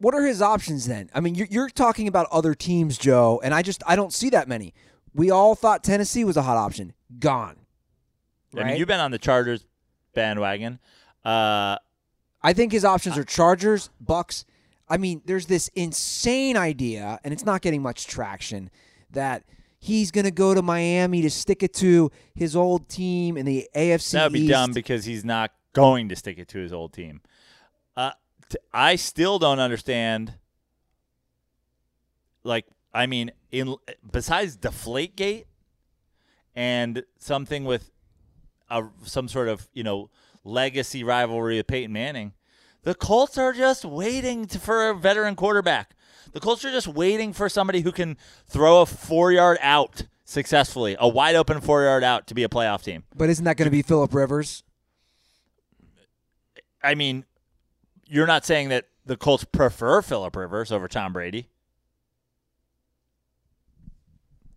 what 0.02 0.14
are 0.14 0.26
his 0.26 0.42
options 0.42 0.86
then? 0.86 1.08
I 1.14 1.20
mean, 1.20 1.36
you're, 1.36 1.46
you're 1.48 1.70
talking 1.70 2.08
about 2.08 2.26
other 2.32 2.54
teams, 2.54 2.98
Joe, 2.98 3.40
and 3.44 3.54
I 3.54 3.62
just 3.62 3.82
I 3.86 3.94
don't 3.94 4.12
see 4.12 4.30
that 4.30 4.48
many. 4.48 4.74
We 5.14 5.30
all 5.30 5.54
thought 5.54 5.84
Tennessee 5.84 6.24
was 6.24 6.36
a 6.36 6.42
hot 6.42 6.56
option. 6.56 6.92
Gone. 7.18 7.56
I 8.56 8.64
mean, 8.64 8.76
you've 8.76 8.88
been 8.88 9.00
on 9.00 9.12
the 9.12 9.18
Chargers 9.18 9.64
bandwagon. 10.14 10.78
Uh, 11.24 11.76
I 12.42 12.52
think 12.52 12.72
his 12.72 12.84
options 12.84 13.16
are 13.16 13.24
Chargers, 13.24 13.90
Bucks. 14.00 14.44
I 14.88 14.96
mean, 14.96 15.22
there's 15.24 15.46
this 15.46 15.68
insane 15.68 16.56
idea, 16.56 17.20
and 17.22 17.32
it's 17.32 17.44
not 17.44 17.62
getting 17.62 17.80
much 17.80 18.06
traction, 18.06 18.70
that 19.12 19.44
he's 19.78 20.10
going 20.10 20.24
to 20.24 20.30
go 20.30 20.52
to 20.52 20.62
Miami 20.62 21.22
to 21.22 21.30
stick 21.30 21.62
it 21.62 21.72
to 21.74 22.10
his 22.34 22.56
old 22.56 22.88
team 22.88 23.36
in 23.36 23.46
the 23.46 23.68
AFC 23.74 24.12
that 24.12 24.24
would 24.24 24.32
be 24.32 24.40
East. 24.40 24.50
dumb 24.50 24.72
because 24.72 25.04
he's 25.04 25.24
not 25.24 25.52
going 25.72 26.08
to 26.08 26.16
stick 26.16 26.38
it 26.38 26.48
to 26.48 26.58
his 26.58 26.72
old 26.72 26.92
team. 26.92 27.20
T- 28.52 28.58
I 28.72 28.96
still 28.96 29.38
don't 29.38 29.60
understand. 29.60 30.34
Like, 32.44 32.66
I 32.92 33.06
mean, 33.06 33.32
in 33.50 33.76
besides 34.10 34.58
Deflategate 34.58 35.46
and 36.54 37.02
something 37.18 37.64
with 37.64 37.90
a 38.68 38.84
some 39.04 39.28
sort 39.28 39.48
of 39.48 39.68
you 39.72 39.82
know 39.82 40.10
legacy 40.44 41.02
rivalry 41.02 41.56
with 41.56 41.66
Peyton 41.66 41.92
Manning, 41.92 42.34
the 42.82 42.94
Colts 42.94 43.38
are 43.38 43.54
just 43.54 43.86
waiting 43.86 44.44
to, 44.48 44.58
for 44.58 44.90
a 44.90 44.94
veteran 44.94 45.34
quarterback. 45.34 45.94
The 46.32 46.40
Colts 46.40 46.62
are 46.66 46.70
just 46.70 46.88
waiting 46.88 47.32
for 47.32 47.48
somebody 47.48 47.80
who 47.80 47.92
can 47.92 48.18
throw 48.46 48.82
a 48.82 48.86
four 48.86 49.32
yard 49.32 49.56
out 49.62 50.04
successfully, 50.26 50.94
a 50.98 51.08
wide 51.08 51.36
open 51.36 51.62
four 51.62 51.84
yard 51.84 52.04
out 52.04 52.26
to 52.26 52.34
be 52.34 52.44
a 52.44 52.50
playoff 52.50 52.82
team. 52.82 53.04
But 53.16 53.30
isn't 53.30 53.46
that 53.46 53.56
going 53.56 53.66
to 53.66 53.70
be 53.70 53.80
Philip 53.80 54.12
Rivers? 54.12 54.62
I 56.82 56.94
mean, 56.94 57.24
you're 58.12 58.26
not 58.26 58.44
saying 58.44 58.68
that 58.68 58.86
the 59.06 59.16
Colts 59.16 59.44
prefer 59.44 60.02
Philip 60.02 60.36
Rivers 60.36 60.70
over 60.70 60.86
Tom 60.86 61.12
Brady, 61.12 61.48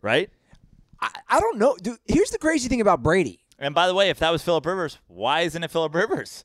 right? 0.02 0.30
I, 1.00 1.10
I 1.30 1.40
don't 1.40 1.58
know. 1.58 1.78
Dude, 1.82 1.98
here's 2.06 2.32
the 2.32 2.38
crazy 2.38 2.68
thing 2.70 2.82
about 2.82 3.02
Brady. 3.02 3.40
And 3.58 3.74
by 3.74 3.88
the 3.88 3.94
way, 3.94 4.10
if 4.10 4.20
that 4.20 4.32
was 4.32 4.44
Philip 4.44 4.66
Rivers, 4.66 5.00
why 5.08 5.42
isn't 5.42 5.64
it 5.64 5.72
Philip 5.72 5.96
Rivers? 5.96 6.44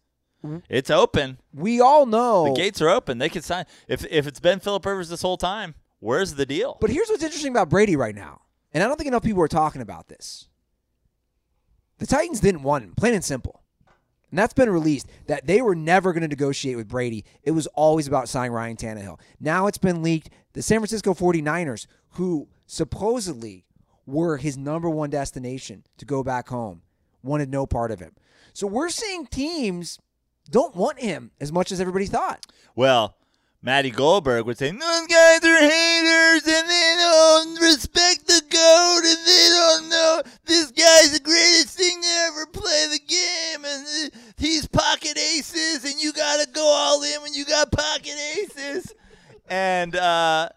It's 0.70 0.88
open. 0.88 1.38
We 1.52 1.82
all 1.82 2.06
know. 2.06 2.44
The 2.44 2.54
gates 2.54 2.80
are 2.80 2.88
open. 2.88 3.18
They 3.18 3.28
could 3.28 3.44
sign. 3.44 3.66
If 3.88 4.06
if 4.06 4.26
it's 4.26 4.40
been 4.40 4.58
Philip 4.58 4.86
Rivers 4.86 5.10
this 5.10 5.20
whole 5.20 5.36
time, 5.36 5.74
where's 5.98 6.34
the 6.34 6.46
deal? 6.46 6.78
But 6.80 6.88
here's 6.88 7.08
what's 7.10 7.22
interesting 7.22 7.50
about 7.50 7.68
Brady 7.68 7.94
right 7.94 8.14
now, 8.14 8.40
and 8.72 8.82
I 8.82 8.86
don't 8.86 8.96
think 8.96 9.08
enough 9.08 9.22
people 9.22 9.42
are 9.42 9.48
talking 9.48 9.82
about 9.82 10.08
this. 10.08 10.48
The 11.98 12.06
Titans 12.06 12.40
didn't 12.40 12.62
want 12.62 12.84
him, 12.84 12.94
plain 12.96 13.12
and 13.12 13.22
simple. 13.22 13.62
And 14.30 14.38
that's 14.38 14.52
been 14.52 14.70
released 14.70 15.08
that 15.26 15.46
they 15.46 15.60
were 15.60 15.74
never 15.74 16.12
going 16.12 16.22
to 16.22 16.28
negotiate 16.28 16.76
with 16.76 16.88
Brady. 16.88 17.24
It 17.42 17.50
was 17.50 17.66
always 17.68 18.06
about 18.06 18.28
signing 18.28 18.52
Ryan 18.52 18.76
Tannehill. 18.76 19.18
Now 19.40 19.66
it's 19.66 19.78
been 19.78 20.02
leaked 20.02 20.30
the 20.52 20.62
San 20.62 20.78
Francisco 20.78 21.14
49ers, 21.14 21.86
who 22.10 22.48
supposedly 22.66 23.64
were 24.06 24.36
his 24.36 24.56
number 24.56 24.90
one 24.90 25.10
destination 25.10 25.84
to 25.98 26.04
go 26.04 26.22
back 26.22 26.48
home, 26.48 26.82
wanted 27.22 27.50
no 27.50 27.66
part 27.66 27.90
of 27.90 28.00
him. 28.00 28.14
So 28.52 28.66
we're 28.66 28.88
seeing 28.88 29.26
teams 29.26 29.98
don't 30.50 30.74
want 30.74 31.00
him 31.00 31.30
as 31.40 31.52
much 31.52 31.70
as 31.70 31.80
everybody 31.80 32.06
thought. 32.06 32.44
Well, 32.74 33.16
Matty 33.62 33.90
Goldberg 33.90 34.46
would 34.46 34.56
say, 34.56 34.70
those 34.70 35.06
guys 35.06 35.44
are 35.44 35.60
haters 35.60 36.46
and 36.46 36.68
they 36.68 36.94
don't 36.98 37.60
respect 37.60 38.26
the 38.26 38.40
code 38.40 39.04
and 39.04 39.26
they 39.26 39.48
don't 39.50 39.88
know 39.90 40.22
this 40.46 40.70
guy's 40.70 41.12
the 41.12 41.20
greatest 41.20 41.76
thing 41.76 42.00
to 42.00 42.08
ever 42.28 42.46
play 42.46 42.86
the 42.90 43.00
game 43.06 43.64
and 43.66 44.12
he's 44.38 44.66
pocket 44.66 45.18
aces 45.18 45.84
and 45.84 46.00
you 46.00 46.12
got 46.12 46.42
to 46.42 46.50
go 46.50 46.66
all 46.66 47.02
in 47.02 47.20
when 47.20 47.34
you 47.34 47.44
got 47.44 47.70
pocket 47.70 48.16
aces. 48.38 48.94
And 49.46 49.94
uh, 49.94 50.48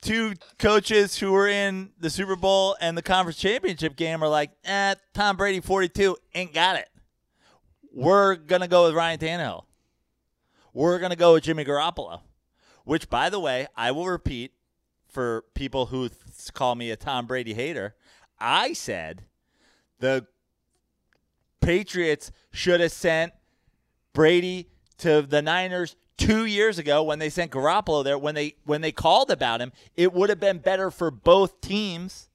two 0.00 0.32
coaches 0.58 1.16
who 1.16 1.30
were 1.30 1.46
in 1.46 1.90
the 2.00 2.10
Super 2.10 2.34
Bowl 2.34 2.76
and 2.80 2.98
the 2.98 3.02
conference 3.02 3.38
championship 3.38 3.94
game 3.94 4.20
are 4.20 4.28
like, 4.28 4.50
eh, 4.64 4.96
Tom 5.14 5.36
Brady 5.36 5.60
42 5.60 6.16
ain't 6.34 6.52
got 6.52 6.74
it. 6.74 6.88
We're 7.92 8.34
going 8.34 8.62
to 8.62 8.68
go 8.68 8.86
with 8.86 8.94
Ryan 8.94 9.20
Tannehill 9.20 9.64
we're 10.72 10.98
going 10.98 11.10
to 11.10 11.16
go 11.16 11.34
with 11.34 11.44
Jimmy 11.44 11.64
Garoppolo, 11.64 12.20
which, 12.84 13.08
by 13.08 13.30
the 13.30 13.40
way, 13.40 13.66
I 13.76 13.90
will 13.90 14.08
repeat 14.08 14.52
for 15.06 15.44
people 15.54 15.86
who 15.86 16.08
th- 16.08 16.52
call 16.52 16.74
me 16.74 16.90
a 16.90 16.96
Tom 16.96 17.26
Brady 17.26 17.54
hater. 17.54 17.94
I 18.38 18.72
said 18.72 19.24
the 19.98 20.26
Patriots 21.60 22.32
should 22.50 22.80
have 22.80 22.92
sent 22.92 23.32
Brady 24.12 24.68
to 24.98 25.22
the 25.22 25.42
Niners 25.42 25.96
two 26.16 26.44
years 26.44 26.78
ago 26.78 27.02
when 27.02 27.18
they 27.18 27.28
sent 27.30 27.52
Garoppolo 27.52 28.02
there. 28.02 28.18
When 28.18 28.34
they 28.34 28.56
when 28.64 28.80
they 28.80 28.92
called 28.92 29.30
about 29.30 29.60
him, 29.60 29.72
it 29.96 30.12
would 30.12 30.28
have 30.28 30.40
been 30.40 30.58
better 30.58 30.90
for 30.90 31.10
both 31.10 31.60
teams. 31.60 32.28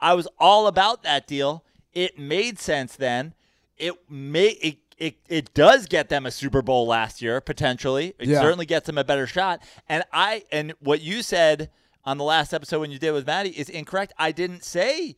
I 0.00 0.14
was 0.14 0.28
all 0.38 0.66
about 0.66 1.02
that 1.02 1.26
deal 1.26 1.64
it 1.98 2.16
made 2.18 2.60
sense 2.60 2.94
then. 2.94 3.34
It 3.76 4.08
may 4.08 4.48
it, 4.48 4.78
it 4.98 5.16
it 5.28 5.54
does 5.54 5.86
get 5.86 6.08
them 6.08 6.26
a 6.26 6.30
Super 6.30 6.60
Bowl 6.62 6.86
last 6.86 7.22
year 7.22 7.40
potentially. 7.40 8.14
It 8.18 8.28
Yeah. 8.28 8.40
certainly 8.40 8.66
gets 8.66 8.86
them 8.86 8.98
a 8.98 9.04
better 9.04 9.26
shot. 9.26 9.62
And 9.88 10.04
I 10.12 10.44
and 10.52 10.72
what 10.80 11.00
you 11.00 11.22
said 11.22 11.70
on 12.04 12.18
the 12.18 12.24
last 12.24 12.52
episode 12.52 12.80
when 12.80 12.90
you 12.90 12.98
did 12.98 13.12
with 13.12 13.26
Maddie 13.26 13.58
is 13.58 13.68
incorrect. 13.68 14.12
I 14.18 14.32
didn't 14.32 14.64
say 14.64 15.16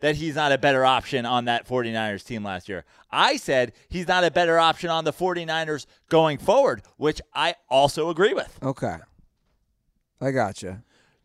that 0.00 0.16
he's 0.16 0.34
not 0.34 0.52
a 0.52 0.58
better 0.58 0.84
option 0.84 1.24
on 1.24 1.46
that 1.46 1.66
49ers 1.66 2.22
team 2.24 2.44
last 2.44 2.68
year. 2.68 2.84
I 3.10 3.36
said 3.38 3.72
he's 3.88 4.06
not 4.06 4.24
a 4.24 4.30
better 4.30 4.58
option 4.58 4.90
on 4.90 5.04
the 5.04 5.12
49ers 5.12 5.86
going 6.10 6.36
forward, 6.38 6.82
which 6.98 7.20
I 7.34 7.54
also 7.70 8.10
agree 8.10 8.34
with. 8.34 8.58
Okay. 8.62 8.96
I 10.20 10.30
gotcha. 10.32 10.82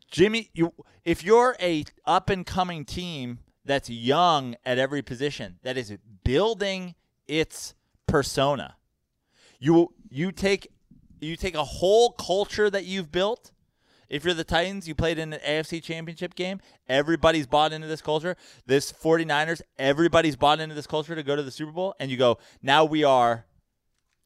Jimmy, 0.10 0.50
you 0.54 0.74
if 1.04 1.24
you're 1.24 1.56
a 1.62 1.86
up 2.06 2.30
and 2.30 2.46
coming 2.46 2.86
team 2.86 3.40
that's 3.66 3.90
young 3.90 4.56
at 4.66 4.78
every 4.78 5.02
position, 5.02 5.60
that 5.64 5.78
is 5.78 5.94
building 6.24 6.96
its 7.28 7.74
persona. 8.08 8.76
You 9.60 9.94
you 10.10 10.32
take 10.32 10.72
you 11.20 11.36
take 11.36 11.56
a 11.56 11.64
whole 11.64 12.12
culture 12.12 12.70
that 12.70 12.86
you've 12.86 13.12
built. 13.12 13.52
If 14.10 14.26
you're 14.26 14.34
the 14.34 14.44
Titans, 14.44 14.88
you 14.88 14.96
played 14.96 15.18
in 15.18 15.32
an 15.32 15.40
AFC 15.40 15.82
championship 15.82 16.36
game, 16.36 16.60
everybody's 16.90 17.48
bought 17.48 17.72
into 17.72 17.88
this 17.88 18.02
culture. 18.02 18.36
This 18.66 18.92
49ers, 18.92 19.62
everybody's 19.80 20.36
bought 20.36 20.60
into 20.60 20.76
this 20.76 20.88
culture 20.88 21.16
to 21.16 21.24
go 21.24 21.38
to 21.38 21.44
the 21.44 21.52
Super 21.52 21.72
Bowl 21.72 21.96
and 22.00 22.12
you 22.12 22.18
go, 22.18 22.38
"Now 22.62 22.84
we 22.84 23.04
are 23.04 23.46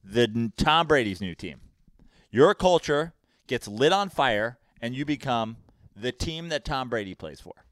the 0.04 0.52
Tom 0.58 0.88
Brady's 0.88 1.22
new 1.22 1.36
team." 1.36 1.62
Your 2.32 2.56
culture 2.56 3.14
gets 3.48 3.68
lit 3.68 3.94
on 3.94 4.10
fire 4.10 4.58
and 4.82 4.96
you 4.96 5.06
become 5.06 5.58
the 5.96 6.12
team 6.12 6.50
that 6.50 6.66
Tom 6.66 6.90
Brady 6.90 7.14
plays 7.16 7.40
for. 7.40 7.66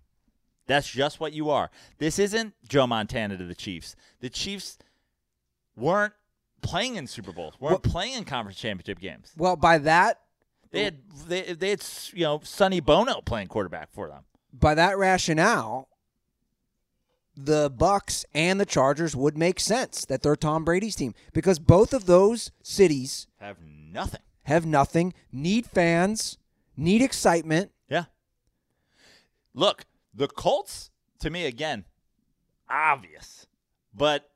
That's 0.65 0.89
just 0.89 1.19
what 1.19 1.34
you 1.34 1.49
are. 1.49 1.69
This 1.97 2.17
isn't 2.19 2.53
Joe 2.67 2.88
Montana 2.88 3.38
to 3.38 3.43
the 3.43 3.55
Chiefs. 3.55 3.95
The 4.21 4.30
Chiefs 4.30 4.78
weren't 5.76 6.13
playing 6.61 6.95
in 6.95 7.07
Super 7.07 7.32
Bowls, 7.32 7.55
weren't 7.59 7.84
playing 7.84 8.13
in 8.13 8.24
conference 8.26 8.57
championship 8.59 8.99
games. 8.99 9.32
Well, 9.38 9.55
by 9.55 9.78
that 9.80 10.19
They 10.71 10.84
had 10.86 10.97
they, 11.28 11.41
they 11.53 11.69
had 11.71 11.84
you 12.13 12.24
know 12.24 12.41
Sonny 12.43 12.80
Bono 12.80 13.21
playing 13.21 13.47
quarterback 13.47 13.91
for 13.91 14.07
them. 14.07 14.24
by 14.53 14.74
that 14.76 14.97
rationale, 14.97 15.89
the 17.36 17.69
Bucks 17.69 18.26
and 18.34 18.59
the 18.59 18.65
Chargers 18.65 19.15
would 19.15 19.38
make 19.38 19.59
sense 19.59 20.05
that 20.05 20.21
they're 20.21 20.36
Tom 20.36 20.63
Brady's 20.63 20.95
team 20.95 21.13
because 21.34 21.57
both 21.59 21.93
of 21.93 22.05
those 22.05 22.51
cities 22.61 23.28
Have 23.39 23.57
nothing. 23.61 24.21
have 24.43 24.65
nothing, 24.65 25.13
need 25.32 25.65
fans, 25.65 26.38
need 26.78 27.01
excitement. 27.01 27.71
Yeah. 27.89 28.05
Look, 29.53 29.86
the 30.13 30.28
Colts 30.28 30.91
to 31.19 31.30
me 31.30 31.45
again, 31.45 31.86
obvious, 32.69 33.47
but 33.93 34.30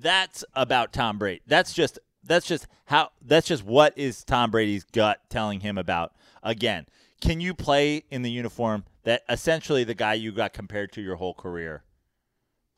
that's 0.00 0.44
about 0.54 0.92
Tom 0.92 1.18
Brady. 1.18 1.42
That's 1.46 1.72
just 1.72 1.98
that's 2.24 2.46
just 2.46 2.66
how 2.86 3.10
that's 3.24 3.46
just 3.46 3.64
what 3.64 3.96
is 3.96 4.24
Tom 4.24 4.50
Brady's 4.50 4.84
gut 4.84 5.20
telling 5.28 5.60
him 5.60 5.78
about. 5.78 6.12
Again, 6.42 6.86
can 7.20 7.40
you 7.40 7.54
play 7.54 8.04
in 8.10 8.22
the 8.22 8.30
uniform 8.30 8.84
that 9.04 9.22
essentially 9.28 9.84
the 9.84 9.94
guy 9.94 10.14
you 10.14 10.32
got 10.32 10.52
compared 10.52 10.92
to 10.92 11.00
your 11.00 11.16
whole 11.16 11.34
career 11.34 11.82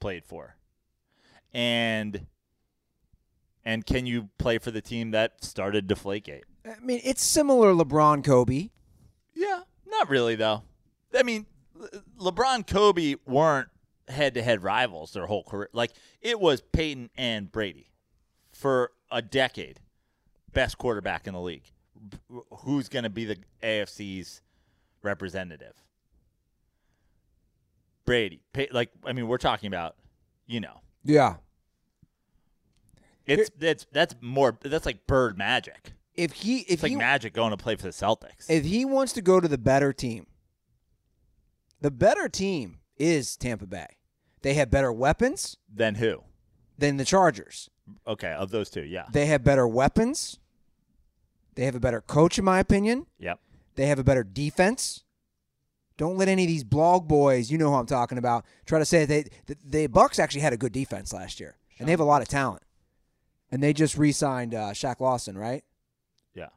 played 0.01 0.25
for? 0.25 0.57
And 1.53 2.27
and 3.65 3.85
can 3.85 4.07
you 4.07 4.31
play 4.39 4.59
for 4.59 4.71
the 4.71 4.81
team 4.81 5.11
that 5.11 5.45
started 5.45 5.89
Deflategate? 5.89 6.43
I 6.65 6.79
mean, 6.83 7.01
it's 7.05 7.23
similar 7.23 7.73
LeBron 7.73 8.25
Kobe. 8.25 8.71
Yeah, 9.35 9.63
not 9.87 10.09
really 10.09 10.37
though. 10.37 10.63
I 11.15 11.23
mean, 11.23 11.47
LeBron, 12.19 12.67
Kobe 12.67 13.17
weren't 13.27 13.69
head-to-head 14.11 14.63
rivals 14.63 15.13
their 15.13 15.27
whole 15.27 15.45
career. 15.45 15.69
Like 15.73 15.93
it 16.21 16.41
was 16.41 16.61
Peyton 16.61 17.11
and 17.17 17.51
Brady 17.51 17.91
for 18.53 18.93
a 19.11 19.23
decade, 19.23 19.81
best 20.53 20.79
quarterback 20.79 21.27
in 21.27 21.35
the 21.35 21.41
league. 21.41 21.71
Who's 22.61 22.89
going 22.89 23.03
to 23.05 23.11
be 23.11 23.25
the 23.25 23.37
AFC's 23.63 24.41
representative? 25.03 25.75
Brady. 28.05 28.41
Pey- 28.53 28.69
like 28.73 28.91
I 29.05 29.13
mean, 29.13 29.29
we're 29.29 29.39
talking 29.39 29.69
about, 29.69 29.97
you 30.47 30.61
know, 30.61 30.81
Yeah. 31.05 31.37
it's 33.27 33.51
that's 33.59 33.87
that's 33.93 34.15
more 34.21 34.59
that's 34.63 34.87
like 34.87 35.07
bird 35.07 35.37
magic. 35.39 35.93
If 36.15 36.33
he 36.33 36.61
if 36.61 36.71
It's 36.71 36.83
like 36.83 36.91
he 36.91 36.97
magic 36.97 37.33
going 37.35 37.51
to 37.53 37.57
play 37.57 37.77
for 37.77 37.83
the 37.85 37.91
Celtics. 37.91 38.49
if 38.49 38.65
he 38.65 38.85
wants 38.85 39.13
to 39.15 39.23
go 39.23 39.39
to 39.41 39.47
the 39.49 39.59
better 39.59 39.93
team, 39.93 40.27
the 41.81 41.91
better 41.91 42.29
team 42.29 42.79
is 42.97 43.37
Tampa 43.37 43.67
Bay. 43.67 43.87
They 44.43 44.55
have 44.55 44.71
better 44.71 44.93
weapons 44.93 45.57
than 45.73 45.97
who? 45.97 46.23
than 46.79 46.97
the 46.97 47.05
Chargers. 47.05 47.69
Okay, 48.07 48.33
of 48.33 48.51
those 48.51 48.71
two, 48.71 48.83
yeah. 48.83 49.05
They 49.13 49.27
have 49.27 49.45
better 49.45 49.69
weapons. 49.69 50.39
They 51.55 51.65
have 51.67 51.75
a 51.75 51.81
better 51.81 52.01
coach, 52.01 52.39
in 52.39 52.45
my 52.45 52.59
opinion. 52.59 53.07
Yep. 53.19 53.39
They 53.75 53.87
have 53.87 53.99
a 53.99 54.05
better 54.05 54.25
defense. 54.25 55.05
Don't 55.99 56.17
let 56.17 56.29
any 56.29 56.45
of 56.45 56.49
these 56.49 56.65
blog 56.65 57.07
boys, 57.07 57.51
you 57.51 57.59
know 57.59 57.69
who 57.69 57.75
I'm 57.75 57.87
talking 57.87 58.17
about, 58.17 58.47
try 58.65 58.79
to 58.79 58.87
say 58.87 59.05
they 59.05 59.25
the, 59.47 59.57
the 59.63 59.87
Bucks 59.89 60.19
actually 60.19 60.41
had 60.41 60.55
a 60.55 60.57
good 60.57 60.73
defense 60.73 61.13
last 61.13 61.39
year, 61.39 61.59
and 61.79 61.87
they 61.87 61.93
have 61.93 62.01
a 62.01 62.05
lot 62.05 62.23
of 62.23 62.29
talent. 62.29 62.63
And 63.51 63.63
they 63.63 63.73
just 63.73 63.99
re-signed 63.99 64.55
uh, 64.55 64.71
Shaq 64.71 65.01
Lawson, 65.01 65.37
right? 65.37 65.65
Yeah. 66.35 66.49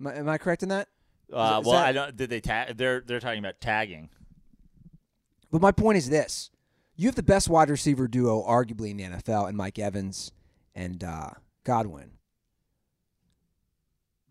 Am 0.00 0.06
I, 0.06 0.14
am 0.14 0.28
I 0.28 0.38
correct 0.38 0.62
in 0.62 0.70
that? 0.70 0.88
Uh, 1.32 1.58
is 1.60 1.66
well, 1.66 1.76
that- 1.76 1.86
I 1.86 1.92
don't. 1.92 2.16
Did 2.16 2.30
they 2.30 2.40
tag? 2.40 2.76
They're 2.76 3.00
they're 3.00 3.20
talking 3.20 3.38
about 3.38 3.60
tagging. 3.60 4.08
But 5.52 5.60
my 5.60 5.70
point 5.70 5.98
is 5.98 6.08
this: 6.10 6.50
you 6.96 7.08
have 7.08 7.14
the 7.14 7.22
best 7.22 7.48
wide 7.48 7.70
receiver 7.70 8.08
duo, 8.08 8.42
arguably 8.42 8.90
in 8.90 8.96
the 8.96 9.04
NFL, 9.04 9.48
and 9.48 9.56
Mike 9.56 9.78
Evans 9.78 10.32
and 10.74 11.02
uh, 11.02 11.30
Godwin. 11.64 12.12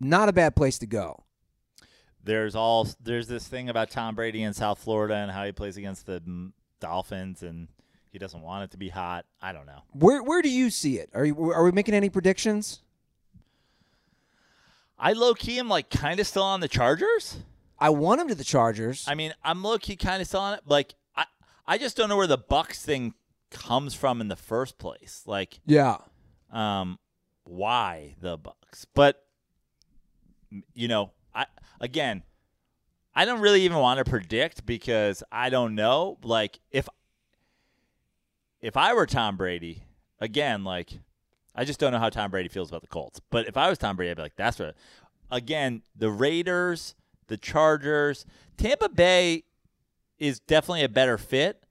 Not 0.00 0.28
a 0.28 0.32
bad 0.32 0.56
place 0.56 0.78
to 0.78 0.86
go. 0.86 1.24
There's 2.22 2.54
all 2.54 2.88
there's 3.02 3.28
this 3.28 3.46
thing 3.46 3.68
about 3.68 3.90
Tom 3.90 4.14
Brady 4.14 4.42
in 4.42 4.54
South 4.54 4.78
Florida 4.78 5.14
and 5.14 5.30
how 5.30 5.44
he 5.44 5.52
plays 5.52 5.76
against 5.76 6.06
the 6.06 6.22
Dolphins 6.80 7.42
and 7.42 7.68
he 8.10 8.18
doesn't 8.18 8.40
want 8.40 8.64
it 8.64 8.70
to 8.70 8.78
be 8.78 8.88
hot. 8.88 9.26
I 9.42 9.52
don't 9.52 9.66
know. 9.66 9.82
Where 9.92 10.22
where 10.22 10.40
do 10.40 10.48
you 10.48 10.70
see 10.70 10.98
it? 10.98 11.10
Are 11.14 11.24
you, 11.24 11.52
are 11.52 11.64
we 11.64 11.72
making 11.72 11.94
any 11.94 12.08
predictions? 12.08 12.80
I 14.98 15.12
low 15.12 15.34
key 15.34 15.58
am 15.58 15.68
like 15.68 15.90
kind 15.90 16.18
of 16.18 16.26
still 16.26 16.44
on 16.44 16.60
the 16.60 16.68
Chargers. 16.68 17.38
I 17.78 17.90
want 17.90 18.20
him 18.20 18.28
to 18.28 18.34
the 18.34 18.44
Chargers. 18.44 19.04
I 19.06 19.14
mean, 19.14 19.34
I'm 19.42 19.62
low 19.62 19.78
key 19.78 19.96
kind 19.96 20.22
of 20.22 20.28
still 20.28 20.40
on 20.40 20.54
it. 20.54 20.60
Like 20.66 20.94
I 21.66 21.78
just 21.78 21.96
don't 21.96 22.08
know 22.08 22.16
where 22.16 22.26
the 22.26 22.38
Bucks 22.38 22.82
thing 22.82 23.14
comes 23.50 23.94
from 23.94 24.20
in 24.20 24.28
the 24.28 24.36
first 24.36 24.78
place. 24.78 25.22
Like 25.26 25.60
yeah. 25.66 25.98
um 26.50 26.98
why 27.44 28.16
the 28.20 28.36
bucks 28.36 28.86
but 28.94 29.24
you 30.72 30.88
know 30.88 31.10
i 31.34 31.46
again 31.80 32.22
i 33.14 33.24
don't 33.24 33.40
really 33.40 33.62
even 33.62 33.78
want 33.78 33.98
to 33.98 34.10
predict 34.10 34.64
because 34.64 35.22
i 35.30 35.50
don't 35.50 35.74
know 35.74 36.18
like 36.22 36.58
if 36.70 36.88
if 38.60 38.76
i 38.76 38.94
were 38.94 39.06
tom 39.06 39.36
brady 39.36 39.82
again 40.20 40.64
like 40.64 40.98
i 41.54 41.64
just 41.64 41.78
don't 41.78 41.92
know 41.92 41.98
how 41.98 42.08
tom 42.08 42.30
brady 42.30 42.48
feels 42.48 42.70
about 42.70 42.80
the 42.80 42.88
colts 42.88 43.20
but 43.30 43.46
if 43.46 43.56
i 43.56 43.68
was 43.68 43.78
tom 43.78 43.94
brady 43.94 44.10
i'd 44.10 44.16
be 44.16 44.22
like 44.22 44.36
that's 44.36 44.58
what 44.58 44.74
again 45.30 45.82
the 45.94 46.10
raiders 46.10 46.94
the 47.26 47.36
chargers 47.36 48.24
tampa 48.56 48.88
bay 48.88 49.44
is 50.18 50.40
definitely 50.40 50.84
a 50.84 50.88
better 50.88 51.18
fit 51.18 51.62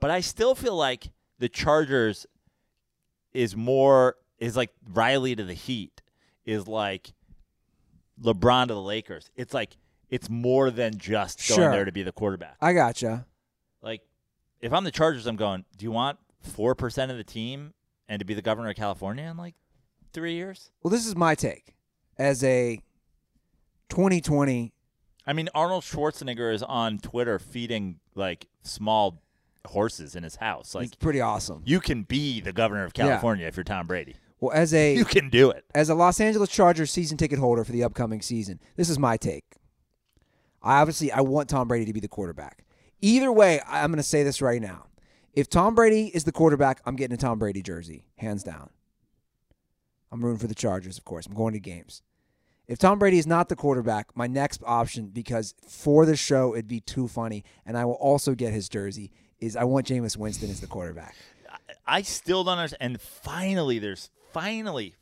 but 0.00 0.10
i 0.10 0.20
still 0.20 0.54
feel 0.54 0.76
like 0.76 1.10
the 1.38 1.48
chargers 1.48 2.26
is 3.32 3.56
more 3.56 4.16
is 4.38 4.56
like 4.56 4.70
Riley 4.92 5.36
to 5.36 5.44
the 5.44 5.54
Heat 5.54 6.02
is 6.44 6.66
like 6.66 7.12
LeBron 8.20 8.68
to 8.68 8.74
the 8.74 8.80
Lakers. 8.82 9.30
It's 9.36 9.54
like 9.54 9.76
it's 10.10 10.28
more 10.28 10.70
than 10.70 10.98
just 10.98 11.48
going 11.48 11.60
Sure. 11.60 11.70
there 11.70 11.84
to 11.84 11.92
be 11.92 12.02
the 12.02 12.12
quarterback. 12.12 12.56
I 12.60 12.72
gotcha. 12.72 13.26
Like 13.80 14.02
if 14.60 14.72
I'm 14.72 14.84
the 14.84 14.90
Chargers, 14.90 15.26
I'm 15.26 15.36
going. 15.36 15.64
Do 15.76 15.84
you 15.84 15.92
want 15.92 16.18
four 16.40 16.74
percent 16.74 17.10
of 17.10 17.16
the 17.16 17.24
team 17.24 17.72
and 18.08 18.18
to 18.18 18.24
be 18.26 18.34
the 18.34 18.42
governor 18.42 18.70
of 18.70 18.76
California 18.76 19.24
in 19.24 19.36
like 19.36 19.54
three 20.12 20.34
years? 20.34 20.70
Well, 20.82 20.90
this 20.90 21.06
is 21.06 21.14
my 21.16 21.34
take 21.34 21.74
as 22.18 22.42
a 22.44 22.80
2020. 23.88 24.72
I 25.26 25.32
mean, 25.32 25.48
Arnold 25.54 25.84
Schwarzenegger 25.84 26.52
is 26.52 26.62
on 26.62 26.98
Twitter 26.98 27.38
feeding 27.38 28.00
like 28.14 28.48
small 28.62 29.22
horses 29.66 30.16
in 30.16 30.22
his 30.24 30.36
house. 30.36 30.74
Like 30.74 30.86
It's 30.86 30.96
pretty 30.96 31.20
awesome. 31.20 31.62
you 31.64 31.80
can 31.80 32.02
be 32.02 32.40
the 32.40 32.52
governor 32.52 32.84
of. 32.84 32.92
California 32.94 33.46
if 33.46 33.56
you're 33.56 33.64
Tom 33.64 33.86
Brady. 33.86 34.16
Well, 34.40 34.52
as 34.52 34.74
a 34.74 34.94
You 34.96 35.04
can 35.04 35.30
do 35.30 35.50
it. 35.50 35.64
as 35.74 35.88
a 35.88 35.94
Los 35.94 36.20
Angeles 36.20 36.48
Chargers 36.50 36.90
season 36.90 37.16
ticket 37.16 37.38
holder 37.38 37.62
for 37.64 37.70
the 37.72 37.84
upcoming 37.84 38.20
season, 38.22 38.58
this 38.76 38.90
is 38.90 38.98
my 38.98 39.16
take. 39.16 39.44
I 40.62 40.80
obviously 40.80 41.12
I 41.12 41.20
want 41.20 41.48
Tom 41.48 41.68
Brady 41.68 41.84
to 41.86 41.92
be 41.92 42.00
the 42.00 42.08
quarterback. 42.08 42.64
Either 43.00 43.30
way, 43.32 43.60
I- 43.60 43.82
I'm 43.84 43.90
going 43.90 43.96
to 43.98 44.02
say 44.02 44.22
this 44.24 44.42
right 44.42 44.60
now. 44.60 44.86
If 45.32 45.48
Tom 45.48 45.74
Brady 45.74 46.08
is 46.14 46.24
the 46.24 46.32
quarterback, 46.32 46.80
I'm 46.84 46.94
getting 46.96 47.14
a 47.14 47.18
Tom 47.18 47.38
Brady 47.38 47.62
jersey, 47.62 48.04
hands 48.16 48.42
down. 48.42 48.70
I'm 50.10 50.22
rooting 50.24 50.38
for 50.38 50.46
the 50.46 50.54
Chargers, 50.54 50.98
of 50.98 51.04
course. 51.04 51.26
I'm 51.26 51.34
going 51.34 51.54
to 51.54 51.60
games. 51.60 52.02
If 52.72 52.78
Tom 52.78 52.98
Brady 52.98 53.18
is 53.18 53.26
not 53.26 53.50
the 53.50 53.54
quarterback, 53.54 54.16
my 54.16 54.26
next 54.26 54.62
option, 54.64 55.08
because 55.08 55.54
for 55.68 56.06
the 56.06 56.16
show 56.16 56.54
it'd 56.54 56.68
be 56.68 56.80
too 56.80 57.06
funny, 57.06 57.44
and 57.66 57.76
I 57.76 57.84
will 57.84 57.96
also 58.00 58.34
get 58.34 58.54
his 58.54 58.66
jersey, 58.70 59.12
is 59.40 59.56
I 59.56 59.64
want 59.64 59.86
Jameis 59.86 60.16
Winston 60.16 60.48
as 60.48 60.62
the 60.62 60.66
quarterback. 60.66 61.14
I 61.86 62.00
still 62.00 62.44
don't 62.44 62.56
understand. 62.56 62.92
And 62.92 62.98
finally, 62.98 63.78
there's 63.78 64.08
finally, 64.32 64.94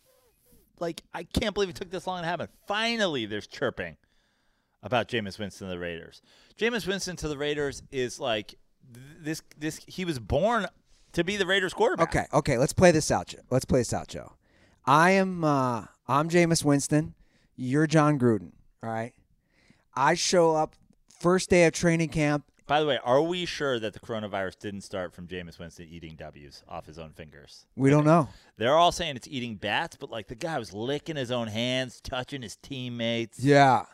like, 0.81 1.03
I 1.15 1.23
can't 1.23 1.55
believe 1.55 1.69
it 1.69 1.77
took 1.77 1.91
this 1.93 2.09
long 2.09 2.23
to 2.23 2.27
happen. 2.27 2.49
Finally, 2.67 3.27
there's 3.27 3.47
chirping 3.47 3.97
about 4.83 5.07
Jameis 5.07 5.39
Winston 5.39 5.69
to 5.69 5.73
the 5.73 5.79
Raiders. 5.79 6.23
Jameis 6.59 6.89
Winston 6.89 7.15
to 7.19 7.29
the 7.29 7.39
Raiders 7.39 7.85
is 7.93 8.19
like 8.19 8.57
this. 8.91 9.43
This 9.57 9.81
he 9.87 10.05
was 10.05 10.19
born 10.19 10.67
to 11.13 11.23
be 11.23 11.37
the 11.37 11.47
Raiders 11.47 11.73
quarterback. 11.73 12.09
Okay, 12.09 12.27
okay, 12.33 12.59
let's 12.59 12.73
play 12.73 12.91
this 12.91 13.13
out. 13.13 13.29
Joe. 13.29 13.39
Let's 13.49 13.65
play 13.65 13.79
this 13.79 13.93
out, 13.93 14.09
Joe. 14.09 14.33
I 14.85 15.13
am 15.13 15.45
uh 15.45 15.85
I'm 16.09 16.29
Jameis 16.29 16.65
Winston. 16.65 17.15
You're 17.63 17.87
Jon 17.87 18.19
Gruden. 18.19 18.53
All 18.83 18.89
right. 18.89 19.13
I 19.95 20.15
show 20.15 20.57
up 20.57 20.77
first 21.21 21.51
day 21.51 21.67
of 21.67 21.75
training 21.75 22.09
camp. 22.09 22.45
By 22.67 22.81
the 22.81 22.87
way, 22.87 22.99
are 23.05 23.21
we 23.21 23.45
sure 23.45 23.79
that 23.79 23.93
the 23.93 24.01
coronavirus 24.01 24.61
didn't 24.61 24.81
start 24.81 25.13
from 25.13 25.27
Jameis 25.27 25.59
Winston 25.59 25.87
eating 25.91 26.15
W's 26.17 26.63
off 26.67 26.87
his 26.87 26.99
own 26.99 27.11
fingers? 27.11 27.67
We 27.77 27.91
don't 27.91 28.07
know. 28.07 28.31
They're 28.57 28.77
all 28.77 28.93
saying 28.93 29.17
it's 29.17 29.29
eating 29.29 29.57
bats, 29.57 29.99
but 30.01 30.11
like 30.11 30.29
the 30.29 30.37
guy 30.37 30.59
was 30.59 30.73
licking 30.73 31.17
his 31.17 31.31
own 31.31 31.49
hands, 31.49 32.01
touching 32.01 32.41
his 32.41 32.57
teammates. 32.57 33.41
Yeah. 33.41 33.85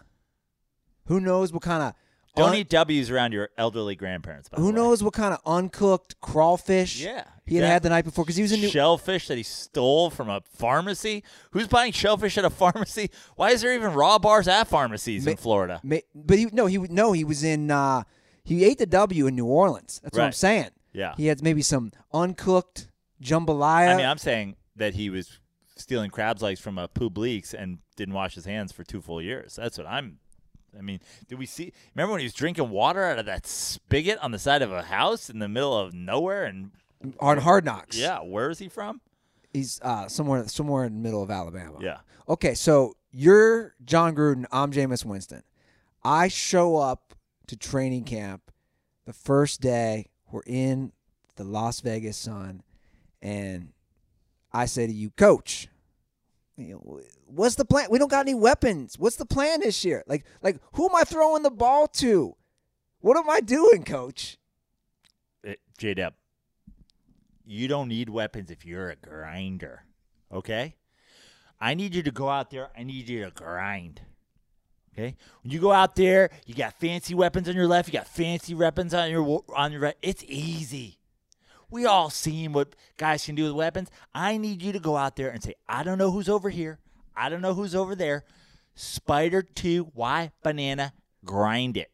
Who 1.07 1.19
knows 1.19 1.53
what 1.53 1.63
kind 1.63 1.83
of 1.83 1.95
Don't 2.37 2.55
eat 2.55 2.69
W's 2.69 3.11
around 3.11 3.33
your 3.33 3.49
elderly 3.57 3.97
grandparents. 3.97 4.49
By 4.49 4.57
Who 4.59 4.67
the 4.67 4.73
way. 4.73 4.77
knows 4.77 5.03
what 5.03 5.15
kind 5.15 5.33
of 5.35 5.41
uncooked 5.47 6.21
crawfish 6.21 7.01
Yeah, 7.03 7.25
he 7.47 7.57
had 7.57 7.65
had 7.65 7.83
the 7.83 7.89
night 7.89 8.05
before 8.05 8.25
because 8.25 8.37
he 8.37 8.43
was 8.43 8.53
in 8.53 8.61
New. 8.61 8.69
shellfish 8.69 9.29
that 9.29 9.37
he 9.37 9.43
stole 9.43 10.11
from 10.11 10.29
a 10.29 10.43
pharmacy. 10.55 11.25
Who's 11.53 11.67
buying 11.69 11.93
shellfish 11.93 12.37
at 12.39 12.45
a 12.45 12.51
pharmacy? 12.51 13.11
Why 13.37 13.51
is 13.51 13.63
there 13.63 13.75
even 13.75 13.93
raw 13.95 14.19
bars 14.19 14.47
at 14.49 14.69
pharmacies 14.69 15.27
in 15.27 15.33
Ma- 15.33 15.37
Florida? 15.37 15.81
Ma- 15.83 15.97
But 16.15 16.39
he 16.39 16.47
no 16.53 16.67
he 16.67 16.79
no 16.79 17.13
he 17.13 17.25
was 17.25 17.43
in. 17.43 17.71
uh 17.71 18.03
He 18.45 18.65
ate 18.65 18.79
the 18.79 18.87
W 18.87 19.27
in 19.27 19.35
New 19.35 19.47
Orleans. 19.47 20.01
That's 20.03 20.15
what 20.17 20.23
I'm 20.23 20.27
Right. 20.29 20.35
saying. 20.35 20.71
Yeah. 20.93 21.15
He 21.17 21.27
had 21.27 21.43
maybe 21.43 21.63
some 21.63 21.93
uncooked 22.13 22.89
jambalaya. 23.23 23.93
I 23.95 23.97
mean, 23.97 24.07
I'm 24.07 24.19
saying 24.19 24.57
that 24.77 24.95
he 24.95 25.11
was 25.11 25.39
stealing 25.77 26.11
crab's 26.11 26.43
legs 26.43 26.61
from 26.61 26.79
a 26.79 26.89
Publix 26.89 27.53
and 27.55 27.79
didn't 27.97 28.15
wash 28.15 28.35
his 28.35 28.45
hands 28.45 28.73
for 28.73 28.83
two 28.85 29.01
full 29.01 29.21
years. 29.23 29.57
That's 29.57 29.79
what 29.79 29.87
I'm. 29.87 30.19
I 30.77 30.83
mean, 30.83 31.01
did 31.29 31.39
we 31.39 31.47
see? 31.47 31.73
Remember 31.95 32.13
when 32.13 32.21
he 32.21 32.27
was 32.27 32.35
drinking 32.35 32.71
water 32.71 33.05
out 33.05 33.19
of 33.19 33.27
that 33.27 33.47
spigot 33.47 34.19
on 34.19 34.31
the 34.31 34.39
side 34.39 34.63
of 34.63 34.73
a 34.73 34.83
house 34.83 35.31
in 35.31 35.39
the 35.39 35.49
middle 35.49 35.77
of 35.77 35.95
nowhere? 35.95 36.45
And 36.45 36.71
on 37.21 37.39
Hard 37.39 37.65
Knocks. 37.65 37.97
yeah, 37.97 38.19
where 38.19 38.51
is 38.51 38.59
he 38.59 38.69
from? 38.69 39.01
He's 39.53 39.81
uh, 39.83 40.09
somewhere 40.09 40.47
somewhere 40.49 40.85
in 40.85 40.95
the 40.95 41.01
middle 41.01 41.23
of 41.23 41.31
Alabama. 41.31 41.79
Yeah. 41.81 41.99
Okay, 42.29 42.55
so 42.55 42.95
you're 43.11 43.75
Jon 43.85 44.15
Gruden. 44.15 44.45
I'm 44.53 44.73
Jameis 44.73 45.05
Winston. 45.05 45.43
I 46.05 46.29
show 46.29 46.77
up 46.77 47.15
to 47.47 47.57
training 47.57 48.05
camp 48.05 48.51
the 49.07 49.13
first 49.13 49.61
day. 49.61 50.11
We're 50.31 50.43
in 50.47 50.93
the 51.37 51.45
Las 51.45 51.81
Vegas 51.81 52.17
Sun, 52.17 52.63
and 53.23 53.73
I 54.53 54.67
say 54.67 54.87
to 54.87 54.93
you, 54.93 55.11
Coach, 55.11 55.69
you 56.57 56.75
know, 56.75 57.01
what's 57.27 57.57
the 57.57 57.65
plan? 57.65 57.89
We 57.91 57.99
don't 57.99 58.11
got 58.11 58.21
any 58.21 58.35
weapons. 58.35 58.99
What's 58.99 59.17
the 59.17 59.27
plan 59.27 59.61
this 59.61 59.85
year? 59.85 60.05
Like, 60.07 60.25
like 60.43 60.61
who 60.73 60.89
am 60.89 60.97
I 60.97 61.05
throwing 61.05 61.43
the 61.43 61.51
ball 61.51 61.89
to? 61.89 62.37
What 63.01 63.17
am 63.17 63.29
I 63.29 63.41
doing, 63.41 63.85
Coach? 63.85 64.39
Uh, 65.47 65.53
J 65.79 65.95
Dub, 65.95 66.15
you 67.45 67.69
don't 67.69 67.89
need 67.89 68.09
weapons 68.09 68.51
if 68.51 68.65
you're 68.65 68.91
a 68.91 68.97
grinder. 68.97 69.85
Okay? 70.33 70.75
I 71.61 71.75
need 71.75 71.95
you 71.95 72.03
to 72.03 72.11
go 72.11 72.29
out 72.29 72.51
there. 72.51 72.71
I 72.77 72.83
need 72.83 73.09
you 73.09 73.25
to 73.25 73.31
grind. 73.31 74.01
Okay? 74.93 75.15
When 75.43 75.53
you 75.53 75.61
go 75.61 75.73
out 75.73 75.95
there, 75.95 76.31
you 76.47 76.55
got 76.55 76.75
fancy 76.75 77.15
weapons 77.15 77.49
on 77.49 77.55
your 77.55 77.67
left, 77.67 77.89
you 77.89 77.93
got 77.93 78.09
fancy 78.09 78.55
weapons 78.55 78.95
on 78.95 79.11
your 79.11 79.45
on 79.55 79.73
your 79.73 79.83
right. 79.83 79.97
It's 80.03 80.25
easy. 80.27 80.99
We 81.69 81.85
all 81.85 82.11
seen 82.11 82.53
what 82.53 82.77
guys 82.97 83.25
can 83.25 83.35
do 83.35 83.45
with 83.45 83.53
weapons. 83.53 83.91
I 84.15 84.37
need 84.37 84.63
you 84.63 84.73
to 84.73 84.79
go 84.79 84.97
out 84.97 85.17
there 85.17 85.31
and 85.31 85.43
say, 85.43 85.55
I 85.69 85.83
don't 85.83 85.99
know 85.99 86.11
who's 86.11 86.29
over 86.29 86.49
here. 86.49 86.79
I 87.17 87.29
don't 87.29 87.41
know 87.41 87.55
who's 87.55 87.75
over 87.75 87.95
there. 87.95 88.25
Spider 88.75 89.43
2, 89.43 89.93
Y 89.95 90.31
banana, 90.43 90.93
grind 91.25 91.77
it. 91.77 91.91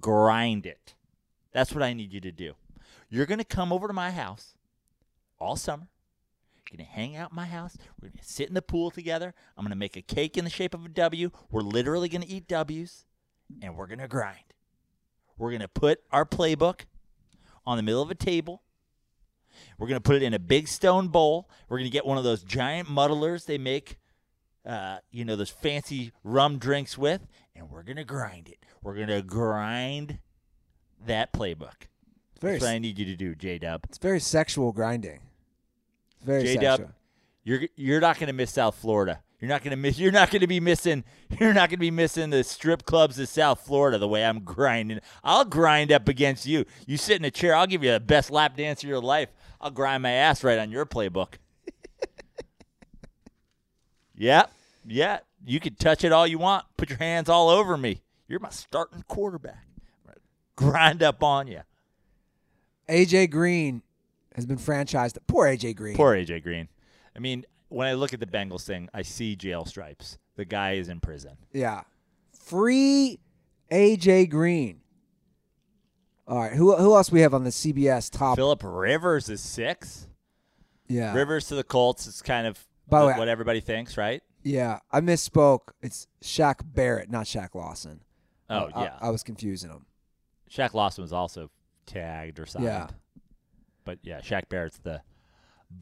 Grind 0.00 0.66
it. 0.66 0.94
That's 1.52 1.72
what 1.72 1.82
I 1.82 1.92
need 1.92 2.12
you 2.12 2.20
to 2.20 2.32
do. 2.32 2.54
You're 3.08 3.26
going 3.26 3.38
to 3.38 3.44
come 3.44 3.72
over 3.72 3.86
to 3.86 3.92
my 3.92 4.10
house 4.10 4.54
all 5.38 5.56
summer. 5.56 5.88
You're 6.56 6.78
going 6.78 6.86
to 6.86 6.92
hang 6.92 7.16
out 7.16 7.30
in 7.30 7.36
my 7.36 7.46
house. 7.46 7.76
We're 8.00 8.08
going 8.08 8.18
to 8.18 8.24
sit 8.24 8.48
in 8.48 8.54
the 8.54 8.62
pool 8.62 8.90
together. 8.90 9.34
I'm 9.56 9.64
going 9.64 9.70
to 9.70 9.76
make 9.76 9.96
a 9.96 10.02
cake 10.02 10.36
in 10.36 10.44
the 10.44 10.50
shape 10.50 10.74
of 10.74 10.84
a 10.84 10.88
W. 10.88 11.30
We're 11.50 11.60
literally 11.60 12.08
going 12.08 12.22
to 12.22 12.28
eat 12.28 12.48
W's 12.48 13.04
and 13.62 13.76
we're 13.76 13.86
going 13.86 14.00
to 14.00 14.08
grind. 14.08 14.38
We're 15.38 15.50
going 15.50 15.60
to 15.60 15.68
put 15.68 16.00
our 16.10 16.24
playbook 16.24 16.80
on 17.64 17.76
the 17.76 17.82
middle 17.82 18.02
of 18.02 18.10
a 18.10 18.14
table. 18.14 18.62
We're 19.78 19.86
going 19.86 20.00
to 20.00 20.02
put 20.02 20.16
it 20.16 20.22
in 20.22 20.34
a 20.34 20.38
big 20.38 20.68
stone 20.68 21.08
bowl. 21.08 21.48
We're 21.68 21.78
going 21.78 21.90
to 21.90 21.92
get 21.92 22.06
one 22.06 22.18
of 22.18 22.24
those 22.24 22.42
giant 22.42 22.90
muddlers 22.90 23.44
they 23.44 23.58
make, 23.58 23.98
uh, 24.66 24.98
you 25.10 25.24
know, 25.24 25.36
those 25.36 25.50
fancy 25.50 26.12
rum 26.24 26.58
drinks 26.58 26.98
with, 26.98 27.26
and 27.54 27.70
we're 27.70 27.82
going 27.82 27.96
to 27.96 28.04
grind 28.04 28.48
it. 28.48 28.58
We're 28.82 28.94
going 28.94 29.08
to 29.08 29.22
grind 29.22 30.18
that 31.06 31.32
playbook. 31.32 31.86
It's 32.32 32.40
very, 32.40 32.54
That's 32.54 32.64
what 32.64 32.70
I 32.74 32.78
need 32.78 32.98
you 32.98 33.04
to 33.06 33.16
do, 33.16 33.34
J 33.34 33.58
Dub. 33.58 33.82
it's 33.88 33.98
very 33.98 34.20
sexual 34.20 34.72
grinding. 34.72 35.20
It's 36.16 36.24
very 36.24 36.42
J 36.42 36.54
sexual. 36.54 36.76
Dub, 36.78 36.94
you're 37.44 37.62
you're 37.76 38.00
not 38.00 38.18
going 38.18 38.26
to 38.26 38.32
miss 38.32 38.52
South 38.52 38.74
Florida. 38.74 39.20
You're 39.40 39.50
not 39.50 39.62
to 39.62 39.76
miss. 39.76 39.98
You're 39.98 40.12
not 40.12 40.30
to 40.40 40.46
be 40.46 40.60
missing. 40.60 41.04
You're 41.38 41.52
not 41.52 41.68
going 41.68 41.76
to 41.76 41.76
be 41.76 41.90
missing 41.90 42.30
the 42.30 42.42
strip 42.42 42.86
clubs 42.86 43.18
of 43.18 43.28
South 43.28 43.60
Florida 43.60 43.98
the 43.98 44.08
way 44.08 44.24
I'm 44.24 44.40
grinding. 44.40 45.00
I'll 45.22 45.44
grind 45.44 45.92
up 45.92 46.08
against 46.08 46.46
you. 46.46 46.64
You 46.86 46.96
sit 46.96 47.16
in 47.18 47.24
a 47.24 47.30
chair. 47.30 47.54
I'll 47.54 47.66
give 47.66 47.84
you 47.84 47.92
the 47.92 48.00
best 48.00 48.30
lap 48.30 48.56
dance 48.56 48.82
of 48.82 48.88
your 48.88 49.00
life. 49.00 49.28
I'll 49.60 49.70
grind 49.70 50.02
my 50.02 50.12
ass 50.12 50.42
right 50.42 50.58
on 50.58 50.70
your 50.70 50.86
playbook. 50.86 51.34
Yep, 54.16 54.50
yeah. 54.86 55.18
You 55.44 55.60
can 55.60 55.74
touch 55.74 56.02
it 56.04 56.12
all 56.12 56.26
you 56.26 56.38
want. 56.38 56.64
Put 56.76 56.88
your 56.90 56.98
hands 56.98 57.28
all 57.28 57.48
over 57.48 57.76
me. 57.76 58.02
You're 58.28 58.40
my 58.40 58.50
starting 58.50 59.04
quarterback. 59.06 59.64
Grind 60.56 61.02
up 61.02 61.22
on 61.22 61.46
you. 61.46 61.60
AJ 62.88 63.30
Green 63.30 63.82
has 64.34 64.46
been 64.46 64.56
franchised. 64.58 65.18
Poor 65.26 65.46
AJ 65.46 65.76
Green. 65.76 65.96
Poor 65.96 66.14
AJ 66.16 66.42
Green. 66.42 66.68
I 67.14 67.18
mean, 67.18 67.44
when 67.68 67.86
I 67.86 67.92
look 67.94 68.12
at 68.14 68.20
the 68.20 68.26
Bengals 68.26 68.64
thing, 68.64 68.88
I 68.94 69.02
see 69.02 69.36
jail 69.36 69.64
stripes. 69.64 70.18
The 70.36 70.44
guy 70.44 70.72
is 70.72 70.88
in 70.88 71.00
prison. 71.00 71.36
Yeah. 71.52 71.82
Free 72.40 73.18
AJ 73.70 74.30
Green. 74.30 74.80
All 76.28 76.38
right. 76.38 76.52
Who 76.52 76.74
who 76.76 76.94
else 76.96 77.12
we 77.12 77.20
have 77.20 77.34
on 77.34 77.44
the 77.44 77.50
CBS 77.50 78.10
top? 78.10 78.36
Philip 78.36 78.62
Rivers 78.64 79.28
is 79.28 79.40
six. 79.40 80.08
yeah. 80.88 81.14
Rivers 81.14 81.48
to 81.48 81.54
the 81.54 81.64
Colts 81.64 82.06
is 82.06 82.22
kind 82.22 82.46
of 82.46 82.64
By 82.88 83.00
the 83.00 83.06
way- 83.08 83.18
what 83.18 83.28
everybody 83.28 83.60
thinks, 83.60 83.96
right? 83.96 84.22
Yeah. 84.42 84.78
I 84.92 85.00
misspoke. 85.00 85.70
It's 85.82 86.06
Shaq 86.22 86.60
Barrett, 86.64 87.10
not 87.10 87.26
Shaq 87.26 87.54
Lawson. 87.54 88.00
Oh 88.48 88.70
I- 88.74 88.84
yeah, 88.84 88.98
I, 89.00 89.10
was 89.10 89.22
confusing 89.22 89.70
them. 89.70 89.86
Shaq 90.50 90.72
Lawson 90.74 91.02
was 91.02 91.12
also 91.12 91.50
tagged 91.86 92.38
or 92.38 92.46
signed. 92.46 92.64
Yeah. 92.64 92.88
but 93.84 93.98
yeah, 94.02 94.20
Shaq 94.20 94.48
Barrett's 94.48 94.78
the 94.78 95.02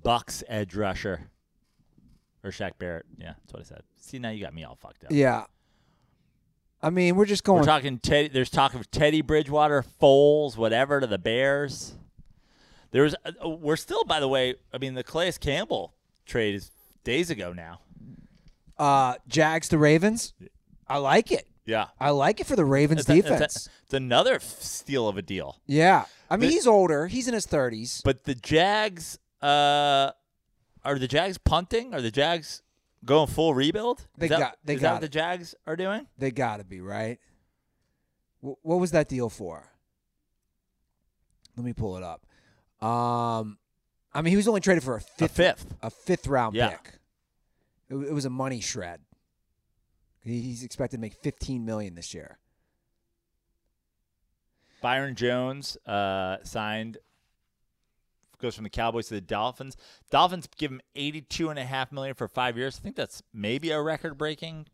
Bucks 0.02 0.42
edge 0.48 0.74
rusher, 0.74 1.28
or 2.42 2.50
Shaq 2.50 2.72
Barrett. 2.78 3.04
Yeah, 3.18 3.34
that's 3.38 3.52
what 3.52 3.60
I 3.60 3.64
said. 3.64 3.82
See, 3.98 4.18
now 4.18 4.30
you 4.30 4.42
got 4.42 4.54
me 4.54 4.64
all 4.64 4.76
fucked 4.76 5.04
up. 5.04 5.10
Yeah. 5.12 5.44
I 6.82 6.88
mean, 6.90 7.16
we're 7.16 7.24
just 7.26 7.44
going. 7.44 7.60
We're 7.60 7.66
talking 7.66 7.98
Teddy. 7.98 8.28
There's 8.28 8.50
talk 8.50 8.74
of 8.74 8.90
Teddy 8.90 9.20
Bridgewater, 9.22 9.84
Foles, 10.02 10.56
whatever 10.56 11.00
to 11.00 11.06
the 11.06 11.18
Bears. 11.18 11.94
There's. 12.90 13.14
Uh, 13.24 13.48
we're 13.48 13.76
still, 13.76 14.04
by 14.04 14.20
the 14.20 14.28
way. 14.28 14.54
I 14.72 14.78
mean, 14.78 14.94
the 14.94 15.04
Calais 15.04 15.32
Campbell 15.40 15.94
trade 16.26 16.54
is 16.54 16.70
days 17.04 17.30
ago 17.30 17.52
now. 17.52 17.80
uh, 18.78 19.14
Jags 19.28 19.68
to 19.68 19.78
Ravens. 19.78 20.34
I 20.88 20.98
like 20.98 21.30
it. 21.30 21.46
Yeah, 21.66 21.86
I 21.98 22.10
like 22.10 22.40
it 22.40 22.46
for 22.46 22.56
the 22.56 22.64
Ravens 22.64 23.02
It's 23.02 23.08
a- 23.08 23.16
it's 23.16 23.26
a- 23.26 23.30
defense. 23.30 23.68
it's 23.84 23.94
another 23.94 24.34
f- 24.34 24.60
steal 24.60 25.08
of 25.08 25.16
a 25.16 25.22
deal. 25.22 25.60
yeah. 25.66 26.04
I 26.30 26.36
mean, 26.36 26.48
The- 26.50 26.54
he's 26.56 26.66
older. 26.66 27.06
He's 27.06 27.28
in 27.28 27.34
his 27.34 27.46
30s. 27.46 28.00
But 28.04 28.24
the 28.24 28.34
Jags, 28.34 29.18
uh, 29.40 30.10
are 30.84 30.98
the 30.98 31.06
Jags 31.06 31.38
punting? 31.38 31.94
Are 31.94 32.00
the 32.02 32.10
Jags 32.10 32.62
going 33.04 33.28
full 33.28 33.54
rebuild? 33.54 34.06
They 34.18 34.26
is 34.26 34.30
that, 34.30 34.38
got- 34.40 34.58
they 34.64 34.74
is 34.74 34.80
got 34.80 34.86
that 34.88 34.92
what 34.94 35.00
the. 35.02 35.08
Jags 35.08 35.54
are 35.66 35.76
doing? 35.76 36.06
They 36.18 36.30
got 36.32 36.56
to 36.58 36.64
be, 36.64 36.80
right? 36.80 37.18
Wh- 38.40 38.62
what 38.64 38.80
was 38.80 38.90
that 38.90 39.08
deal 39.08 39.30
for? 39.30 39.70
Let 41.56 41.64
me 41.64 41.72
pull 41.72 41.96
it 41.96 42.02
up. 42.02 42.26
Um, 42.86 43.58
I 44.14 44.22
mean, 44.22 44.30
he 44.30 44.36
was 44.36 44.46
only 44.48 44.60
traded 44.60 44.84
for 44.84 44.94
a 44.94 44.98
A 44.98 45.00
fifth, 45.00 45.32
fifth. 45.36 45.74
a 45.82 45.90
fifth 45.90 46.26
round 46.26 46.54
Yeah. 46.54 46.70
pick. 46.70 46.98
It, 47.90 47.94
it 47.96 48.12
was 48.12 48.24
a 48.24 48.30
money 48.30 48.60
shred. 48.60 49.00
He- 50.22 50.40
He's 50.40 50.62
expected 50.62 50.96
to 50.98 51.00
make 51.00 51.14
15 51.14 51.64
million 51.64 51.94
this 51.94 52.14
year. 52.14 52.38
Byron 54.80 55.14
Jones 55.14 55.76
uh, 55.86 56.38
signed 56.44 56.98
goes 58.38 58.54
from 58.54 58.64
the 58.64 58.70
Cowboys 58.70 59.08
to 59.08 59.14
the 59.14 59.20
Dolphins. 59.22 59.76
Dolphins 60.10 60.46
give 60.58 60.70
him 60.70 60.82
eighty-two 60.94 61.48
and 61.48 61.58
a 61.58 61.64
half 61.64 61.90
million 61.90 62.14
for 62.14 62.28
five 62.28 62.58
years. 62.58 62.78
I 62.78 62.82
think 62.82 62.94
that's 62.96 63.22
maybe 63.32 63.70
a 63.70 63.80
record-breaking 63.80 64.66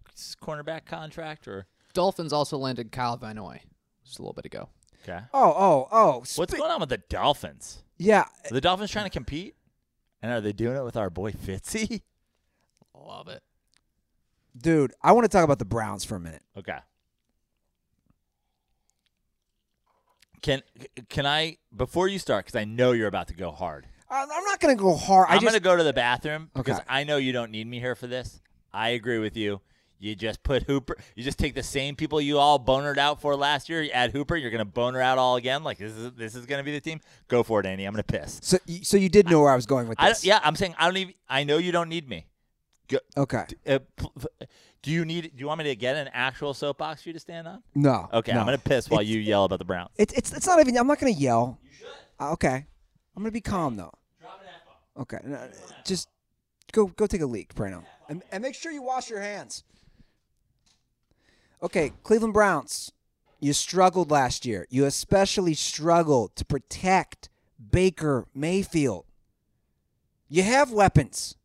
cornerback 0.43 0.85
contract. 0.87 1.47
Or 1.47 1.67
Dolphins 1.95 2.33
also 2.33 2.59
landed 2.59 2.91
Kyle 2.91 3.17
Van 3.17 3.37
Noy 3.37 3.61
just 4.05 4.19
a 4.19 4.23
little 4.23 4.33
bit 4.33 4.47
ago. 4.47 4.69
Okay. 5.05 5.21
Oh, 5.33 5.55
oh, 5.57 5.89
oh. 5.93 6.25
What's 6.35 6.55
going 6.55 6.71
on 6.73 6.81
with 6.81 6.89
the 6.89 6.99
Dolphins? 6.99 7.85
Yeah, 8.03 8.21
Are 8.23 8.51
the 8.55 8.63
Dolphins 8.63 8.91
trying 8.91 9.05
to 9.05 9.11
compete? 9.11 9.55
And 10.23 10.33
are 10.33 10.41
they 10.41 10.53
doing 10.55 10.75
it 10.77 10.83
with 10.85 10.97
our 10.97 11.11
boy 11.11 11.33
Fitzy? 11.33 12.01
Love 12.95 13.29
it. 13.29 13.43
dude. 14.57 14.93
I 15.03 15.13
want 15.13 15.25
to 15.25 15.29
talk 15.29 15.45
about 15.45 15.59
the 15.59 15.65
Browns 15.67 16.03
for 16.05 16.17
a 16.17 16.21
minute. 16.21 16.43
Okay. 16.57 16.79
Can 20.43 20.63
can 21.11 21.27
I 21.27 21.59
before 21.77 22.09
you 22.09 22.19
start 22.19 22.47
because 22.47 22.59
I 22.59 22.65
know 22.65 22.93
you're 22.93 23.09
about 23.09 23.29
to 23.29 23.35
go 23.35 23.51
hard. 23.51 23.87
I- 24.09 24.23
I'm 24.23 24.45
not 24.45 24.59
gonna 24.61 24.75
go 24.77 24.97
hard. 24.97 25.27
I 25.29 25.35
I'm 25.37 25.45
gonna 25.45 25.61
go 25.61 25.77
to 25.77 25.83
the 25.85 25.93
bathroom 25.93 26.51
because 26.55 26.79
Okay. 26.79 26.87
I 26.89 27.05
know 27.05 27.19
you 27.19 27.33
don't 27.33 27.51
need 27.51 27.67
me 27.67 27.79
here 27.79 27.95
for 27.95 28.07
this. 28.07 28.41
I 28.73 28.91
agree 28.91 29.19
with 29.19 29.37
you. 29.37 29.61
You 30.03 30.15
just 30.17 30.43
put 30.43 30.63
Hooper. 30.63 30.97
You 31.15 31.23
just 31.23 31.39
take 31.39 31.55
the 31.55 31.63
same 31.63 31.95
people 31.95 32.21
you 32.23 32.39
all 32.39 32.59
bonered 32.59 32.99
out 32.99 33.21
for 33.21 33.37
last 33.37 33.69
year. 33.69 33.83
You 33.83 33.91
add 33.91 34.13
Hooper. 34.13 34.35
You're 34.35 34.51
gonna 34.51 34.65
boner 34.65 35.01
out 35.01 35.19
all 35.19 35.37
again. 35.37 35.63
Like 35.63 35.77
this 35.77 35.93
is 35.93 36.13
this 36.13 36.35
is 36.35 36.47
gonna 36.47 36.63
be 36.63 36.73
the 36.73 36.81
team. 36.81 37.01
Go 37.29 37.43
for 37.43 37.61
it, 37.61 37.67
Andy. 37.67 37.85
I'm 37.85 37.93
gonna 37.93 38.03
piss. 38.03 38.41
so. 38.43 38.57
So 38.83 38.97
you 38.97 39.11
did 39.11 39.29
know 39.29 39.41
where 39.43 39.53
I 39.53 39.57
was 39.57 39.67
going 39.67 39.89
with 39.89 40.01
I, 40.01 40.09
this. 40.09 40.25
yeah, 40.25 40.41
I'm 40.43 40.57
saying 40.57 40.75
I 40.79 40.87
don't 40.87 40.97
even. 40.97 41.15
I 41.29 41.45
know 41.45 41.59
you 41.59 41.71
don't 41.71 41.91
need 41.91 42.09
me. 42.09 42.27
Go, 42.89 42.99
Okay. 43.17 43.45
uh, 43.69 43.79
do 44.83 44.91
you 44.91 45.05
need? 45.05 45.25
Do 45.25 45.31
you 45.41 45.47
want 45.47 45.59
me 45.59 45.65
to 45.65 45.77
get 45.77 45.97
an 45.97 46.09
actual 46.15 46.55
soapbox 46.55 47.03
for 47.03 47.11
you 47.11 47.13
to 47.13 47.21
stand 47.21 47.47
on? 47.47 47.63
No. 47.75 48.09
Okay, 48.13 48.33
no. 48.33 48.41
I'm 48.41 48.47
gonna 48.47 48.59
piss 48.59 48.89
while 48.89 49.03
you 49.03 49.21
yell 49.21 49.45
about 49.45 49.59
the 49.59 49.65
Browns. 49.67 49.91
It's 49.97 50.15
it's 50.15 50.33
it's 50.33 50.47
not 50.47 50.59
even. 50.61 50.77
I'm 50.79 50.87
not 50.87 50.99
gonna 50.99 51.13
yell. 51.13 51.59
You 51.63 51.71
should. 51.79 52.33
okay. 52.33 52.67
I'm 53.17 53.23
gonna 53.23 53.31
be 53.33 53.43
calm 53.43 53.77
though. 53.77 53.93
Okay. 54.99 55.19
no, 55.25 55.39
just 55.85 56.09
go 56.73 56.87
go 56.87 57.07
take 57.07 57.21
a 57.21 57.27
leak, 57.27 57.55
Praino, 57.55 57.85
and, 58.09 58.23
and 58.33 58.43
make 58.43 58.55
sure 58.55 58.73
you 58.73 58.83
wash 58.83 59.09
your 59.11 59.21
hands. 59.21 59.63
Okay, 61.63 61.93
Cleveland 62.03 62.35
Browns. 62.35 62.93
You 63.39 63.53
struggled 63.53 64.11
last 64.11 64.45
year. 64.47 64.67
You 64.71 64.85
especially 64.85 65.55
struggled 65.55 66.37
to 66.37 66.45
protect 66.45 67.29
Baker 67.71 68.27
Mayfield. 68.35 69.05
You 70.29 70.43
have 70.43 70.73
weapons 70.73 71.37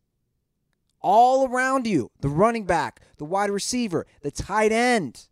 all 1.00 1.48
around 1.48 1.86
you 1.86 2.10
the 2.20 2.28
running 2.28 2.64
back, 2.64 3.00
the 3.18 3.24
wide 3.24 3.50
receiver, 3.50 4.06
the 4.22 4.30
tight 4.30 4.72
end. 4.72 5.28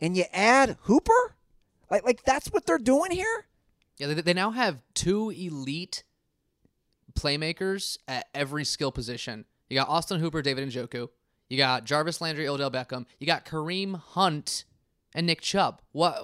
And 0.00 0.16
you 0.16 0.24
add 0.32 0.76
Hooper? 0.82 1.36
Like, 1.90 2.04
like 2.04 2.24
that's 2.24 2.48
what 2.48 2.66
they're 2.66 2.78
doing 2.78 3.10
here? 3.10 3.46
Yeah, 3.98 4.08
they, 4.08 4.14
they 4.14 4.34
now 4.34 4.50
have 4.50 4.80
two 4.94 5.30
elite 5.30 6.04
playmakers 7.14 7.98
at 8.06 8.26
every 8.34 8.64
skill 8.64 8.92
position. 8.92 9.44
You 9.68 9.76
got 9.76 9.88
Austin 9.88 10.20
Hooper, 10.20 10.42
David 10.42 10.68
Njoku. 10.68 11.08
You 11.48 11.56
got 11.56 11.84
Jarvis 11.84 12.20
Landry, 12.20 12.46
Odell 12.46 12.70
Beckham. 12.70 13.06
You 13.18 13.26
got 13.26 13.44
Kareem 13.44 13.98
Hunt 13.98 14.64
and 15.14 15.26
Nick 15.26 15.40
Chubb. 15.40 15.80
What? 15.92 16.22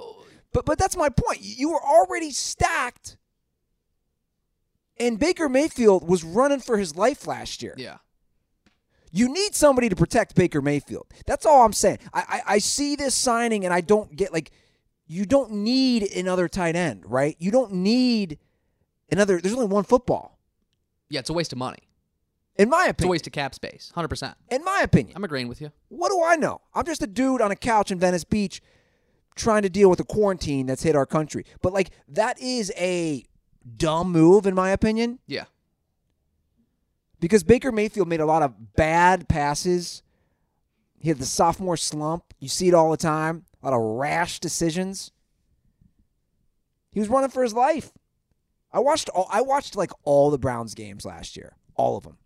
But 0.53 0.64
but 0.66 0.79
that's 0.79 0.97
my 0.97 1.09
point. 1.09 1.41
You 1.41 1.70
were 1.70 1.83
already 1.83 2.31
stacked. 2.31 3.16
And 4.97 5.18
Baker 5.18 5.49
Mayfield 5.49 6.09
was 6.09 6.22
running 6.22 6.61
for 6.61 6.79
his 6.79 6.95
life 6.95 7.27
last 7.27 7.62
year. 7.62 7.75
Yeah. 7.77 7.97
You 9.11 9.33
need 9.33 9.55
somebody 9.55 9.89
to 9.89 9.97
protect 9.97 10.35
Baker 10.35 10.62
Mayfield. 10.62 11.07
That's 11.27 11.47
all 11.47 11.64
I'm 11.64 11.72
saying. 11.72 11.99
I, 12.12 12.20
I, 12.29 12.55
I 12.55 12.59
see 12.59 12.95
this 12.95 13.14
signing 13.14 13.64
and 13.64 13.72
I 13.72 13.81
don't 13.81 14.14
get 14.14 14.33
like 14.33 14.53
you 15.07 15.25
don't 15.25 15.51
need 15.53 16.11
another 16.14 16.49
tight 16.49 16.77
end, 16.77 17.05
right? 17.07 17.37
You 17.39 17.51
don't 17.51 17.72
need 17.72 18.39
another 19.11 19.41
there's 19.41 19.55
only 19.55 19.66
one 19.66 19.85
football. 19.85 20.39
Yeah, 21.09 21.20
it's 21.20 21.31
a 21.31 21.33
waste 21.33 21.53
of 21.53 21.59
money. 21.59 21.79
In 22.57 22.68
my 22.68 22.82
opinion, 22.84 22.94
It's 22.96 23.05
a 23.05 23.09
waste 23.09 23.26
of 23.26 23.32
cap 23.32 23.55
space. 23.55 23.92
100%. 23.96 24.34
In 24.50 24.62
my 24.64 24.80
opinion. 24.84 25.16
I'm 25.16 25.24
agreeing 25.24 25.48
with 25.48 25.61
you. 25.61 25.72
What 25.88 26.11
do 26.11 26.22
I 26.22 26.36
know? 26.36 26.61
I'm 26.74 26.84
just 26.84 27.02
a 27.02 27.07
dude 27.07 27.40
on 27.40 27.50
a 27.50 27.57
couch 27.57 27.90
in 27.90 27.98
Venice 27.98 28.24
Beach 28.24 28.62
trying 29.34 29.62
to 29.62 29.68
deal 29.70 29.90
with 29.90 29.98
the 29.98 30.05
quarantine 30.05 30.66
that's 30.66 30.84
hit 30.84 30.94
our 30.94 31.07
country. 31.07 31.44
But 31.62 31.72
like 31.72 31.90
that 32.09 32.40
is 32.40 32.72
a 32.76 33.24
dumb 33.76 34.12
move 34.12 34.46
in 34.46 34.55
my 34.55 34.70
opinion 34.70 35.18
Yeah. 35.26 35.44
because 37.18 37.42
Baker 37.42 37.72
Mayfield 37.72 38.07
made 38.09 38.20
a 38.20 38.26
lot 38.26 38.42
of 38.42 38.74
bad 38.76 39.28
passes. 39.28 40.02
He 40.98 41.09
had 41.09 41.18
the 41.18 41.26
sophomore 41.26 41.76
slump. 41.76 42.32
You 42.38 42.48
see 42.48 42.68
it 42.68 42.74
all 42.74 42.90
the 42.92 42.96
time. 42.96 43.44
A 43.62 43.70
lot 43.70 43.76
of 43.76 43.80
rash 43.98 44.38
decisions. 44.38 45.11
He 46.92 47.00
was 47.00 47.09
running 47.09 47.30
for 47.30 47.42
his 47.42 47.52
life. 47.55 47.90
I 48.72 48.78
watched 48.78 49.09
all 49.09 49.26
I 49.30 49.40
watched 49.40 49.74
like 49.74 49.90
all 50.05 50.30
the 50.30 50.38
Browns 50.38 50.74
games 50.74 51.05
last 51.05 51.36
year. 51.36 51.57
All 51.74 51.96
of 51.96 52.05
them. 52.05 52.18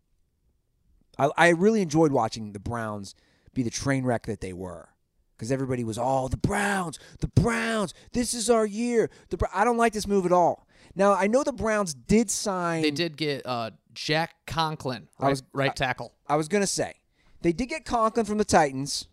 I, 1.18 1.30
I 1.36 1.48
really 1.50 1.82
enjoyed 1.82 2.12
watching 2.12 2.52
the 2.52 2.58
Browns 2.60 3.14
be 3.54 3.62
the 3.62 3.70
train 3.70 4.04
wreck 4.04 4.26
that 4.26 4.40
they 4.40 4.52
were. 4.52 4.88
Because 5.36 5.52
everybody 5.52 5.84
was, 5.84 5.98
oh, 6.00 6.26
the 6.28 6.36
Browns, 6.36 6.98
the 7.20 7.28
Browns, 7.28 7.94
this 8.12 8.34
is 8.34 8.50
our 8.50 8.66
year. 8.66 9.08
The 9.28 9.36
Br-. 9.36 9.46
I 9.54 9.64
don't 9.64 9.76
like 9.76 9.92
this 9.92 10.06
move 10.06 10.26
at 10.26 10.32
all. 10.32 10.66
Now, 10.96 11.12
I 11.14 11.28
know 11.28 11.44
the 11.44 11.52
Browns 11.52 11.94
did 11.94 12.28
sign. 12.28 12.82
They 12.82 12.90
did 12.90 13.16
get 13.16 13.46
uh, 13.46 13.70
Jack 13.94 14.34
Conklin, 14.48 15.08
I 15.20 15.22
right, 15.24 15.30
was- 15.30 15.42
right 15.52 15.74
tackle. 15.76 16.12
I 16.26 16.34
was 16.34 16.48
gonna 16.48 16.66
say 16.66 16.94
they 17.42 17.52
did 17.52 17.66
get 17.68 17.84
Conklin 17.84 18.26
from 18.26 18.38
the 18.38 18.44
Titans, 18.44 19.06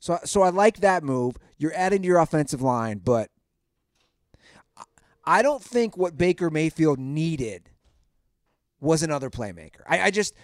so 0.00 0.18
so 0.24 0.40
I 0.42 0.48
like 0.48 0.78
that 0.80 1.02
move. 1.04 1.36
You're 1.58 1.74
adding 1.74 2.00
to 2.02 2.08
your 2.08 2.18
offensive 2.18 2.62
line, 2.62 2.98
but 3.04 3.30
I- 4.76 4.84
I 5.24 5.42
don't 5.42 5.62
think 5.62 5.96
what 5.98 6.16
Baker 6.16 6.48
Mayfield 6.50 6.98
needed 6.98 7.68
was 8.80 9.02
another 9.02 9.28
playmaker. 9.28 9.80
I, 9.86 10.00
I 10.02 10.10
just 10.10 10.34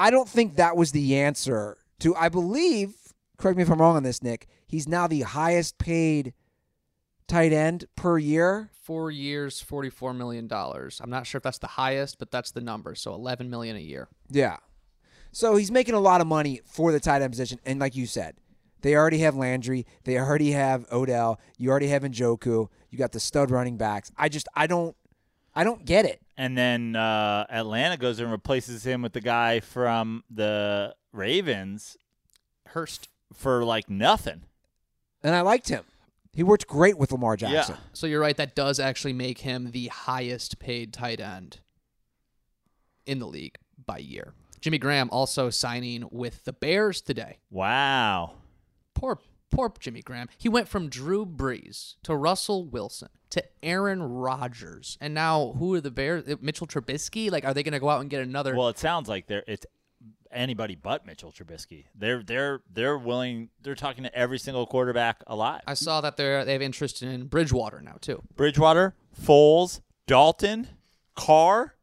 I 0.00 0.10
don't 0.10 0.28
think 0.28 0.56
that 0.56 0.76
was 0.76 0.92
the 0.92 1.16
answer 1.16 1.76
to. 2.00 2.16
I 2.16 2.30
believe. 2.30 2.94
Correct 3.36 3.56
me 3.56 3.62
if 3.62 3.70
I'm 3.70 3.80
wrong 3.80 3.96
on 3.96 4.02
this, 4.02 4.22
Nick. 4.22 4.48
He's 4.66 4.88
now 4.88 5.06
the 5.06 5.20
highest 5.20 5.78
paid 5.78 6.32
tight 7.28 7.52
end 7.52 7.84
per 7.96 8.18
year. 8.18 8.70
Four 8.82 9.10
years, 9.10 9.62
$44 9.62 10.16
million. 10.16 10.48
I'm 10.52 11.10
not 11.10 11.26
sure 11.26 11.38
if 11.38 11.42
that's 11.42 11.58
the 11.58 11.66
highest, 11.66 12.18
but 12.18 12.30
that's 12.30 12.50
the 12.50 12.60
number. 12.60 12.94
So 12.94 13.14
11 13.14 13.48
million 13.50 13.76
a 13.76 13.80
year. 13.80 14.08
Yeah. 14.30 14.56
So 15.32 15.56
he's 15.56 15.70
making 15.70 15.94
a 15.94 16.00
lot 16.00 16.20
of 16.20 16.26
money 16.26 16.60
for 16.64 16.92
the 16.92 17.00
tight 17.00 17.22
end 17.22 17.32
position. 17.32 17.60
And 17.64 17.78
like 17.78 17.94
you 17.94 18.06
said, 18.06 18.36
they 18.80 18.96
already 18.96 19.18
have 19.18 19.36
Landry. 19.36 19.86
They 20.04 20.18
already 20.18 20.52
have 20.52 20.86
Odell. 20.90 21.38
You 21.58 21.70
already 21.70 21.88
have 21.88 22.02
Njoku. 22.02 22.68
You 22.90 22.98
got 22.98 23.12
the 23.12 23.20
stud 23.20 23.50
running 23.50 23.76
backs. 23.76 24.10
I 24.16 24.28
just 24.28 24.48
I 24.54 24.66
don't 24.66 24.96
I 25.54 25.62
don't 25.62 25.84
get 25.84 26.04
it. 26.04 26.22
And 26.40 26.56
then 26.56 26.96
uh, 26.96 27.44
Atlanta 27.50 27.98
goes 27.98 28.18
and 28.18 28.32
replaces 28.32 28.82
him 28.82 29.02
with 29.02 29.12
the 29.12 29.20
guy 29.20 29.60
from 29.60 30.24
the 30.30 30.94
Ravens 31.12 31.98
Hurst. 32.68 33.10
for 33.34 33.62
like 33.62 33.90
nothing. 33.90 34.44
And 35.22 35.34
I 35.34 35.42
liked 35.42 35.68
him. 35.68 35.84
He 36.32 36.42
worked 36.42 36.66
great 36.66 36.96
with 36.96 37.12
Lamar 37.12 37.36
Jackson. 37.36 37.74
Yeah. 37.74 37.84
So 37.92 38.06
you're 38.06 38.22
right. 38.22 38.38
That 38.38 38.54
does 38.54 38.80
actually 38.80 39.12
make 39.12 39.40
him 39.40 39.72
the 39.72 39.88
highest 39.88 40.58
paid 40.58 40.94
tight 40.94 41.20
end 41.20 41.58
in 43.04 43.18
the 43.18 43.26
league 43.26 43.58
by 43.84 43.98
year. 43.98 44.32
Jimmy 44.62 44.78
Graham 44.78 45.10
also 45.10 45.50
signing 45.50 46.08
with 46.10 46.44
the 46.44 46.54
Bears 46.54 47.02
today. 47.02 47.36
Wow. 47.50 48.36
Poor, 48.94 49.18
poor 49.60 49.72
Jimmy 49.78 50.00
Graham. 50.00 50.28
He 50.38 50.48
went 50.48 50.68
from 50.68 50.88
Drew 50.88 51.26
Brees 51.26 51.96
to 52.04 52.16
Russell 52.16 52.64
Wilson 52.64 53.08
to 53.30 53.44
Aaron 53.62 54.02
Rodgers, 54.02 54.96
and 55.00 55.12
now 55.12 55.54
who 55.58 55.74
are 55.74 55.80
the 55.80 55.90
Bears? 55.90 56.26
Uh, 56.26 56.36
Mitchell 56.40 56.66
Trubisky. 56.66 57.30
Like, 57.30 57.44
are 57.44 57.52
they 57.52 57.62
going 57.62 57.72
to 57.72 57.80
go 57.80 57.90
out 57.90 58.00
and 58.00 58.08
get 58.08 58.22
another? 58.22 58.56
Well, 58.56 58.68
it 58.68 58.78
sounds 58.78 59.08
like 59.08 59.26
they're 59.26 59.44
it's 59.46 59.66
anybody 60.32 60.76
but 60.76 61.04
Mitchell 61.04 61.30
Trubisky. 61.30 61.84
They're 61.94 62.22
they're 62.22 62.62
they're 62.72 62.96
willing. 62.96 63.50
They're 63.62 63.74
talking 63.74 64.04
to 64.04 64.14
every 64.14 64.38
single 64.38 64.66
quarterback 64.66 65.22
alive. 65.26 65.62
I 65.66 65.74
saw 65.74 66.00
that 66.00 66.16
they're 66.16 66.44
they 66.44 66.54
have 66.54 66.62
interest 66.62 67.02
in 67.02 67.26
Bridgewater 67.26 67.82
now 67.82 67.96
too. 68.00 68.22
Bridgewater, 68.36 68.94
Foles, 69.22 69.80
Dalton, 70.06 70.68
Carr. 71.16 71.74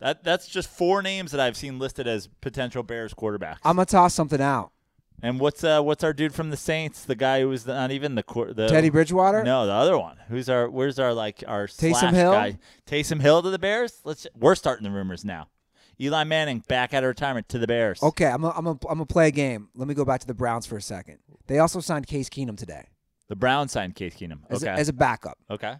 That 0.00 0.22
that's 0.22 0.48
just 0.48 0.68
four 0.68 1.02
names 1.02 1.30
that 1.32 1.40
I've 1.40 1.56
seen 1.56 1.78
listed 1.78 2.06
as 2.06 2.26
potential 2.40 2.82
Bears 2.82 3.14
quarterbacks. 3.14 3.58
I'm 3.64 3.76
gonna 3.76 3.86
toss 3.86 4.12
something 4.14 4.40
out. 4.40 4.72
And 5.22 5.38
what's 5.40 5.62
uh 5.64 5.80
what's 5.82 6.02
our 6.04 6.12
dude 6.12 6.34
from 6.34 6.50
the 6.50 6.56
Saints? 6.56 7.04
The 7.04 7.14
guy 7.14 7.40
who 7.40 7.48
was 7.48 7.66
not 7.66 7.90
even 7.90 8.14
the 8.14 8.24
the 8.54 8.68
Teddy 8.68 8.90
Bridgewater? 8.90 9.42
No, 9.44 9.66
the 9.66 9.72
other 9.72 9.98
one. 9.98 10.16
Who's 10.28 10.48
our? 10.48 10.68
Where's 10.68 10.98
our 10.98 11.12
like 11.14 11.44
our 11.46 11.66
Taysom 11.66 11.98
slash 12.00 12.14
Hill? 12.14 12.32
guy? 12.32 12.58
Taysom 12.86 13.20
Hill 13.20 13.42
to 13.42 13.50
the 13.50 13.58
Bears. 13.58 14.00
Let's. 14.04 14.26
We're 14.38 14.54
starting 14.54 14.84
the 14.84 14.90
rumors 14.90 15.24
now. 15.24 15.48
Eli 16.00 16.24
Manning 16.24 16.62
back 16.66 16.94
out 16.94 17.04
of 17.04 17.08
retirement 17.08 17.48
to 17.50 17.58
the 17.58 17.66
Bears. 17.66 18.02
Okay, 18.02 18.26
I'm 18.26 18.40
gonna 18.42 18.54
I'm 18.56 18.64
gonna 18.64 18.78
I'm 18.88 18.94
gonna 18.98 19.06
play 19.06 19.28
a 19.28 19.32
game. 19.32 19.68
Let 19.74 19.86
me 19.88 19.94
go 19.94 20.04
back 20.04 20.20
to 20.20 20.26
the 20.26 20.34
Browns 20.34 20.64
for 20.66 20.76
a 20.76 20.82
second. 20.82 21.18
They 21.46 21.58
also 21.58 21.80
signed 21.80 22.06
Case 22.06 22.28
Keenum 22.30 22.56
today 22.56 22.86
The 23.28 23.36
Browns 23.36 23.72
signed 23.72 23.96
Case 23.96 24.14
Keenum. 24.14 24.38
as, 24.48 24.62
Okay. 24.62 24.72
a, 24.72 24.76
as 24.76 24.88
a 24.88 24.92
backup. 24.92 25.36
okay. 25.50 25.74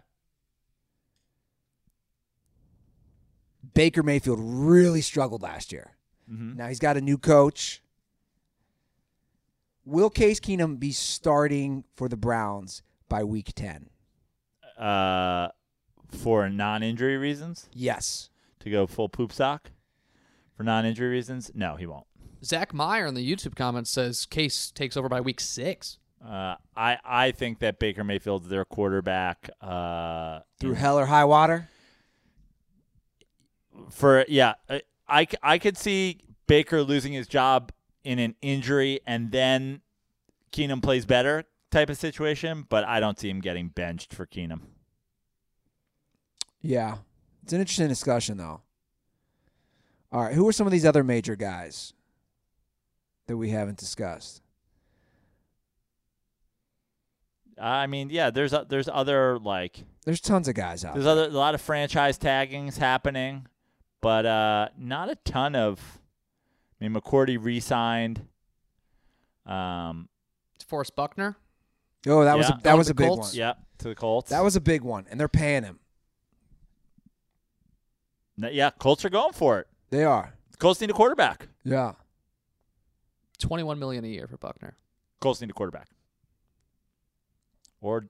Baker 3.73 4.03
Mayfield 4.03 4.39
really 4.41 5.01
struggled 5.01 5.41
last 5.41 5.71
year. 5.71 5.91
Mhm. 6.29 6.55
Now 6.57 6.67
he's 6.67 6.79
got 6.79 6.97
a 6.97 7.01
new 7.01 7.17
coach. 7.17 7.81
Will 9.85 10.09
Case 10.09 10.39
Keenum 10.39 10.79
be 10.79 10.91
starting 10.91 11.83
for 11.95 12.07
the 12.07 12.17
Browns 12.17 12.83
by 13.09 13.23
week 13.23 13.51
10? 13.55 13.89
Uh, 14.77 15.49
for 16.09 16.49
non-injury 16.49 17.17
reasons, 17.17 17.69
Yes. 17.73 18.29
to 18.59 18.69
go 18.69 18.85
full 18.87 19.09
poop 19.09 19.31
sock. 19.31 19.71
For 20.55 20.63
non-injury 20.63 21.09
reasons, 21.09 21.51
no, 21.55 21.75
he 21.75 21.85
won't. 21.87 22.05
Zach 22.43 22.73
Meyer 22.73 23.05
in 23.07 23.13
the 23.15 23.27
YouTube 23.35 23.55
comments 23.55 23.89
says 23.89 24.25
Case 24.25 24.71
takes 24.71 24.95
over 24.97 25.07
by 25.09 25.21
week 25.21 25.39
six. 25.39 25.97
Uh, 26.23 26.55
I 26.75 26.97
I 27.03 27.31
think 27.31 27.59
that 27.59 27.79
Baker 27.79 28.03
Mayfield's 28.03 28.47
their 28.49 28.65
quarterback. 28.65 29.49
Uh, 29.59 30.41
Through 30.59 30.73
hell 30.73 30.99
or 30.99 31.07
high 31.07 31.25
water. 31.25 31.69
for 33.89 34.25
yeah, 34.27 34.53
I 35.07 35.27
I 35.41 35.57
could 35.57 35.77
see 35.77 36.19
Baker 36.47 36.83
losing 36.83 37.13
his 37.13 37.27
job 37.27 37.71
in 38.03 38.19
an 38.19 38.35
injury 38.41 38.99
and 39.05 39.31
then 39.31 39.81
Keenum 40.51 40.81
plays 40.81 41.05
better 41.05 41.45
type 41.69 41.89
of 41.89 41.97
situation, 41.97 42.65
but 42.67 42.83
I 42.83 42.99
don't 42.99 43.17
see 43.19 43.29
him 43.29 43.39
getting 43.41 43.69
benched 43.69 44.13
for 44.13 44.25
Keenum. 44.25 44.61
Yeah. 46.61 46.97
It's 47.43 47.53
an 47.53 47.59
interesting 47.59 47.87
discussion, 47.87 48.37
though. 48.37 48.61
All 50.11 50.21
right. 50.23 50.33
Who 50.33 50.47
are 50.47 50.51
some 50.51 50.67
of 50.67 50.71
these 50.71 50.85
other 50.85 51.03
major 51.03 51.35
guys 51.35 51.93
that 53.27 53.37
we 53.37 53.49
haven't 53.49 53.77
discussed? 53.77 54.41
I 57.59 57.87
mean, 57.87 58.09
yeah, 58.09 58.29
there's 58.31 58.53
o- 58.53 58.65
there's 58.67 58.89
other 58.91 59.37
like 59.39 59.83
There's 60.05 60.19
tons 60.21 60.47
of 60.47 60.55
guys 60.55 60.83
out 60.83 60.93
there's 60.93 61.05
there. 61.05 61.11
other 61.13 61.25
a 61.25 61.29
lot 61.29 61.53
of 61.53 61.61
franchise 61.61 62.17
taggings 62.17 62.77
happening, 62.77 63.45
but 64.01 64.25
uh, 64.25 64.69
not 64.77 65.09
a 65.09 65.15
ton 65.15 65.55
of. 65.55 65.99
I 66.81 66.87
mean, 66.87 66.99
McCourty 66.99 67.37
re-signed. 67.39 68.25
Um, 69.45 70.09
Forrest 70.67 70.95
Buckner. 70.95 71.37
Oh, 72.07 72.23
that 72.23 72.35
was 72.37 72.47
Yeah. 72.49 72.55
a, 72.55 72.57
that 72.57 72.63
Going 72.63 72.77
was 72.79 72.89
a 72.89 72.95
big 72.95 73.07
Colts? 73.07 73.27
one. 73.29 73.35
yeah, 73.37 73.53
to 73.79 73.89
the 73.89 73.95
Colts. 73.95 74.29
That 74.31 74.43
was 74.43 74.55
a 74.55 74.61
big 74.61 74.81
one, 74.81 75.05
and 75.09 75.19
they're 75.19 75.27
paying 75.27 75.63
him. 75.63 75.79
N- 78.41 78.49
yeah, 78.53 78.71
Colts 78.71 79.05
are 79.05 79.09
going 79.09 79.33
for 79.33 79.59
it. 79.59 79.67
They 79.89 80.03
are. 80.03 80.33
Colts 80.57 80.81
need 80.81 80.89
a 80.89 80.93
quarterback. 80.93 81.47
Yeah. 81.63 81.93
Twenty-one 83.39 83.77
million 83.79 84.03
a 84.05 84.07
year 84.07 84.27
for 84.27 84.37
Buckner. 84.37 84.75
Colts 85.19 85.41
need 85.41 85.49
a 85.49 85.53
quarterback. 85.53 85.89
Or, 87.81 88.07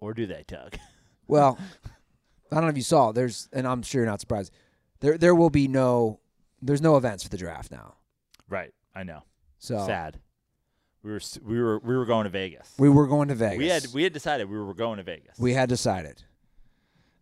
or 0.00 0.14
do 0.14 0.26
they, 0.26 0.44
Doug? 0.46 0.76
Well, 1.26 1.58
I 2.52 2.54
don't 2.56 2.64
know 2.64 2.68
if 2.70 2.76
you 2.76 2.82
saw. 2.82 3.10
There's, 3.12 3.48
and 3.52 3.66
I'm 3.66 3.82
sure 3.82 4.02
you're 4.02 4.10
not 4.10 4.20
surprised. 4.20 4.52
There, 5.00 5.18
there 5.18 5.34
will 5.34 5.50
be 5.50 5.66
no. 5.68 6.20
There's 6.64 6.80
no 6.80 6.96
events 6.96 7.22
for 7.22 7.28
the 7.28 7.36
draft 7.36 7.70
now. 7.70 7.94
Right, 8.48 8.72
I 8.94 9.02
know. 9.02 9.22
So 9.58 9.84
Sad. 9.86 10.18
We 11.02 11.12
were 11.12 11.20
we 11.42 11.60
were 11.62 11.78
we 11.80 11.96
were 11.96 12.06
going 12.06 12.24
to 12.24 12.30
Vegas. 12.30 12.72
we 12.78 12.88
were 12.88 13.06
going 13.06 13.28
to 13.28 13.34
Vegas. 13.34 13.58
We 13.58 13.66
had 13.68 13.86
we 13.92 14.02
had 14.04 14.12
decided 14.14 14.48
we 14.48 14.58
were 14.58 14.72
going 14.72 14.96
to 14.96 15.02
Vegas. 15.02 15.38
we 15.38 15.52
had 15.52 15.68
decided. 15.68 16.22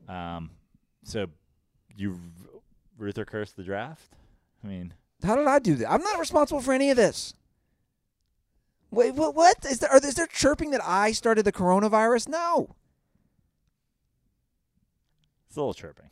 um, 0.08 0.50
so 1.02 1.26
you 1.96 2.20
Ruther 2.96 3.24
cursed 3.24 3.56
the 3.56 3.64
draft. 3.64 4.14
I 4.62 4.68
mean, 4.68 4.94
How 5.24 5.34
did 5.34 5.48
I 5.48 5.58
do 5.58 5.74
that? 5.76 5.90
I'm 5.90 6.02
not 6.02 6.20
responsible 6.20 6.60
for 6.60 6.72
any 6.72 6.90
of 6.90 6.96
this. 6.96 7.34
Wait, 8.92 9.14
what? 9.14 9.34
What 9.34 9.56
is 9.68 9.80
there? 9.80 9.90
Are, 9.90 9.96
is 9.96 10.14
there 10.14 10.28
chirping 10.28 10.70
that 10.70 10.82
I 10.84 11.10
started 11.10 11.44
the 11.44 11.52
coronavirus? 11.52 12.28
No. 12.28 12.76
it's 15.48 15.56
a 15.56 15.60
little 15.60 15.74
chirping. 15.74 16.06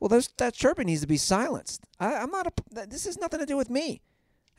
Well, 0.00 0.08
those, 0.08 0.28
that 0.36 0.54
chirping 0.54 0.86
needs 0.86 1.00
to 1.00 1.06
be 1.06 1.16
silenced. 1.16 1.84
I, 1.98 2.16
I'm 2.16 2.30
not 2.30 2.46
a. 2.46 2.86
This 2.86 3.04
has 3.06 3.18
nothing 3.18 3.40
to 3.40 3.46
do 3.46 3.56
with 3.56 3.70
me. 3.70 4.02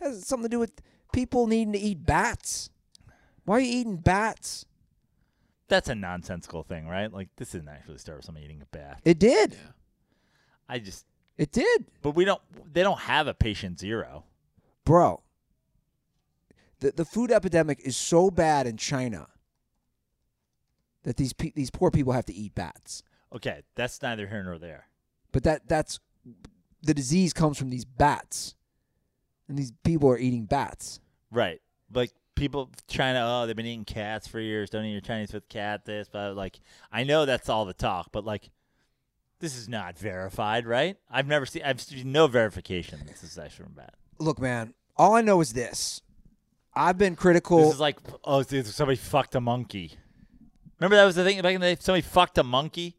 It 0.01 0.05
has 0.05 0.25
something 0.27 0.43
to 0.49 0.49
do 0.49 0.59
with 0.59 0.81
people 1.13 1.47
needing 1.47 1.73
to 1.73 1.79
eat 1.79 2.05
bats. 2.05 2.69
Why 3.45 3.57
are 3.57 3.59
you 3.59 3.79
eating 3.79 3.97
bats? 3.97 4.65
That's 5.69 5.89
a 5.89 5.95
nonsensical 5.95 6.63
thing, 6.63 6.87
right? 6.87 7.11
Like 7.13 7.29
this 7.37 7.51
didn't 7.51 7.69
actually 7.69 7.97
start 7.99 8.17
with 8.19 8.25
someone 8.25 8.43
eating 8.43 8.61
a 8.61 8.65
bat. 8.65 9.01
It 9.05 9.19
did. 9.19 9.57
I 10.69 10.79
just, 10.79 11.05
It 11.37 11.51
did, 11.51 11.85
but 12.01 12.11
we 12.11 12.25
don't. 12.25 12.41
They 12.73 12.83
don't 12.83 12.99
have 12.99 13.27
a 13.27 13.33
patient 13.33 13.79
zero. 13.79 14.23
bro. 14.85 15.21
The 16.79 16.91
the 16.91 17.05
food 17.05 17.31
epidemic 17.31 17.79
is 17.83 17.95
so 17.97 18.29
bad 18.31 18.67
in 18.67 18.77
China 18.77 19.27
that 21.03 21.17
these 21.17 21.33
pe- 21.33 21.53
these 21.55 21.69
poor 21.71 21.89
people 21.91 22.13
have 22.13 22.25
to 22.25 22.33
eat 22.33 22.53
bats. 22.55 23.01
Okay, 23.33 23.61
that's 23.75 24.01
neither 24.01 24.27
here 24.27 24.43
nor 24.43 24.57
there. 24.57 24.86
But 25.37 25.43
that 25.43 25.67
that's 25.67 25.99
the 26.81 26.95
disease 26.95 27.31
comes 27.31 27.59
from 27.59 27.69
these 27.69 27.85
bats, 27.85 28.55
and 29.47 29.55
these 29.55 29.71
people 29.83 30.09
are 30.09 30.17
eating 30.17 30.45
bats. 30.45 30.99
Right. 31.29 31.61
Like 31.93 32.09
people 32.33 32.71
China, 32.87 33.21
oh, 33.23 33.45
they've 33.45 33.55
been 33.55 33.67
eating 33.67 33.85
cats 33.85 34.27
for 34.27 34.39
years. 34.39 34.71
Don't 34.71 34.83
eat 34.83 34.93
your 34.93 35.01
Chinese 35.01 35.31
with 35.33 35.47
cat. 35.47 35.85
This, 35.85 36.09
but 36.11 36.35
like, 36.35 36.59
I 36.91 37.03
know 37.03 37.27
that's 37.27 37.49
all 37.49 37.65
the 37.65 37.75
talk, 37.75 38.07
but 38.11 38.25
like, 38.25 38.49
this 39.39 39.55
is 39.55 39.69
not 39.69 39.95
verified, 39.95 40.65
right? 40.65 40.97
I've 41.07 41.27
never 41.27 41.45
seen. 41.45 41.61
I've 41.63 41.81
seen 41.81 42.11
no 42.11 42.25
verification. 42.25 43.01
This 43.05 43.23
is 43.23 43.37
actually 43.37 43.65
from 43.65 43.73
bat. 43.73 43.93
Look, 44.17 44.39
man, 44.41 44.73
all 44.95 45.13
I 45.13 45.21
know 45.21 45.39
is 45.39 45.53
this: 45.53 46.01
I've 46.73 46.97
been 46.97 47.15
critical. 47.15 47.59
This 47.59 47.75
is 47.75 47.79
like, 47.79 47.99
oh, 48.23 48.41
somebody 48.41 48.97
fucked 48.97 49.35
a 49.35 49.39
monkey. 49.39 49.99
Remember 50.79 50.95
that 50.95 51.05
was 51.05 51.13
the 51.13 51.23
thing 51.23 51.39
back 51.43 51.53
in 51.53 51.61
the 51.61 51.75
day. 51.75 51.77
Somebody 51.79 52.01
fucked 52.01 52.39
a 52.39 52.43
monkey. 52.43 52.97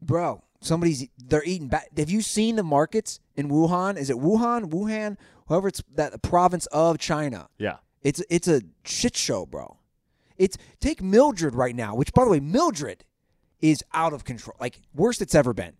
bro. 0.00 0.44
Somebody's 0.60 1.08
they're 1.18 1.44
eating 1.44 1.68
bat. 1.68 1.88
Have 1.96 2.10
you 2.10 2.20
seen 2.20 2.56
the 2.56 2.62
markets 2.62 3.20
in 3.34 3.48
Wuhan? 3.48 3.96
Is 3.96 4.10
it 4.10 4.16
Wuhan, 4.16 4.70
Wuhan, 4.70 5.16
whoever 5.46 5.68
it's 5.68 5.82
that 5.94 6.12
the 6.12 6.18
province 6.18 6.66
of 6.66 6.98
China? 6.98 7.48
Yeah. 7.58 7.76
It's 8.02 8.22
it's 8.28 8.46
a 8.48 8.62
shit 8.84 9.16
show, 9.16 9.46
bro. 9.46 9.78
It's 10.36 10.56
take 10.80 11.02
Mildred 11.02 11.54
right 11.54 11.74
now, 11.74 11.94
which 11.94 12.12
by 12.12 12.24
the 12.24 12.30
way, 12.30 12.40
Mildred 12.40 13.04
is 13.60 13.82
out 13.92 14.12
of 14.12 14.24
control, 14.24 14.56
like 14.60 14.80
worst 14.94 15.20
it's 15.22 15.34
ever 15.34 15.52
been. 15.54 15.74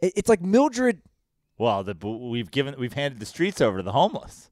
It, 0.00 0.12
it's 0.16 0.28
like 0.28 0.40
Mildred. 0.42 1.00
Well, 1.56 1.82
the 1.84 1.94
we've 2.06 2.50
given 2.50 2.74
we've 2.78 2.92
handed 2.92 3.20
the 3.20 3.26
streets 3.26 3.60
over 3.60 3.78
to 3.78 3.82
the 3.82 3.92
homeless. 3.92 4.50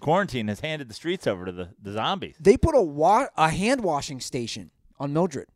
Quarantine 0.00 0.48
has 0.48 0.58
handed 0.60 0.88
the 0.88 0.94
streets 0.94 1.28
over 1.28 1.44
to 1.44 1.52
the, 1.52 1.68
the 1.80 1.92
zombies. 1.92 2.34
They 2.40 2.56
put 2.56 2.74
a 2.74 2.82
wa- 2.82 3.28
a 3.36 3.50
hand 3.50 3.82
washing 3.82 4.18
station 4.20 4.72
on 4.98 5.12
Mildred. 5.12 5.46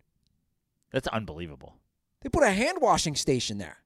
That's 0.92 1.08
unbelievable. 1.08 1.74
They 2.22 2.28
put 2.28 2.42
a 2.42 2.50
hand 2.50 2.78
washing 2.80 3.14
station 3.14 3.58
there. 3.58 3.78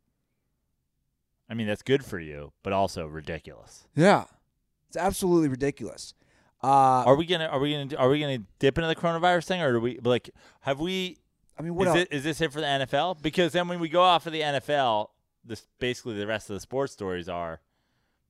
I 1.49 1.55
mean, 1.55 1.67
that's 1.67 1.83
good 1.83 2.05
for 2.05 2.19
you, 2.21 2.53
but 2.63 2.73
also 2.73 3.07
ridiculous. 3.07 3.87
Yeah, 3.97 4.25
it's 4.89 4.97
absolutely 4.97 5.49
ridiculous. 5.49 6.15
Uh, 6.63 7.05
Are 7.07 7.17
we 7.17 7.25
gonna 7.25 7.47
are 7.47 7.59
we 7.59 7.73
gonna 7.73 7.97
are 7.97 8.09
we 8.11 8.21
gonna 8.21 8.43
dip 8.59 8.77
into 8.77 8.87
the 8.87 8.95
coronavirus 8.95 9.47
thing, 9.47 9.63
or 9.63 9.73
do 9.73 9.81
we 9.81 9.99
like 10.05 10.29
have 10.61 10.79
we? 10.79 11.17
I 11.59 11.63
mean, 11.63 11.75
what 11.75 11.89
is, 11.89 11.95
it, 11.95 12.09
is 12.13 12.25
this 12.25 12.41
it 12.41 12.53
for 12.53 12.61
the 12.61 12.67
NFL? 12.67 13.21
Because 13.23 13.53
then 13.53 13.67
when 13.67 13.81
we 13.81 13.89
go 13.89 14.03
off 14.03 14.27
of 14.27 14.33
the 14.33 14.41
NFL, 14.43 15.09
this 15.45 15.67
basically 15.79 16.15
the 16.19 16.27
rest 16.27 16.51
of 16.51 16.55
the 16.55 16.61
sports 16.61 16.93
stories 16.93 17.29
are 17.29 17.61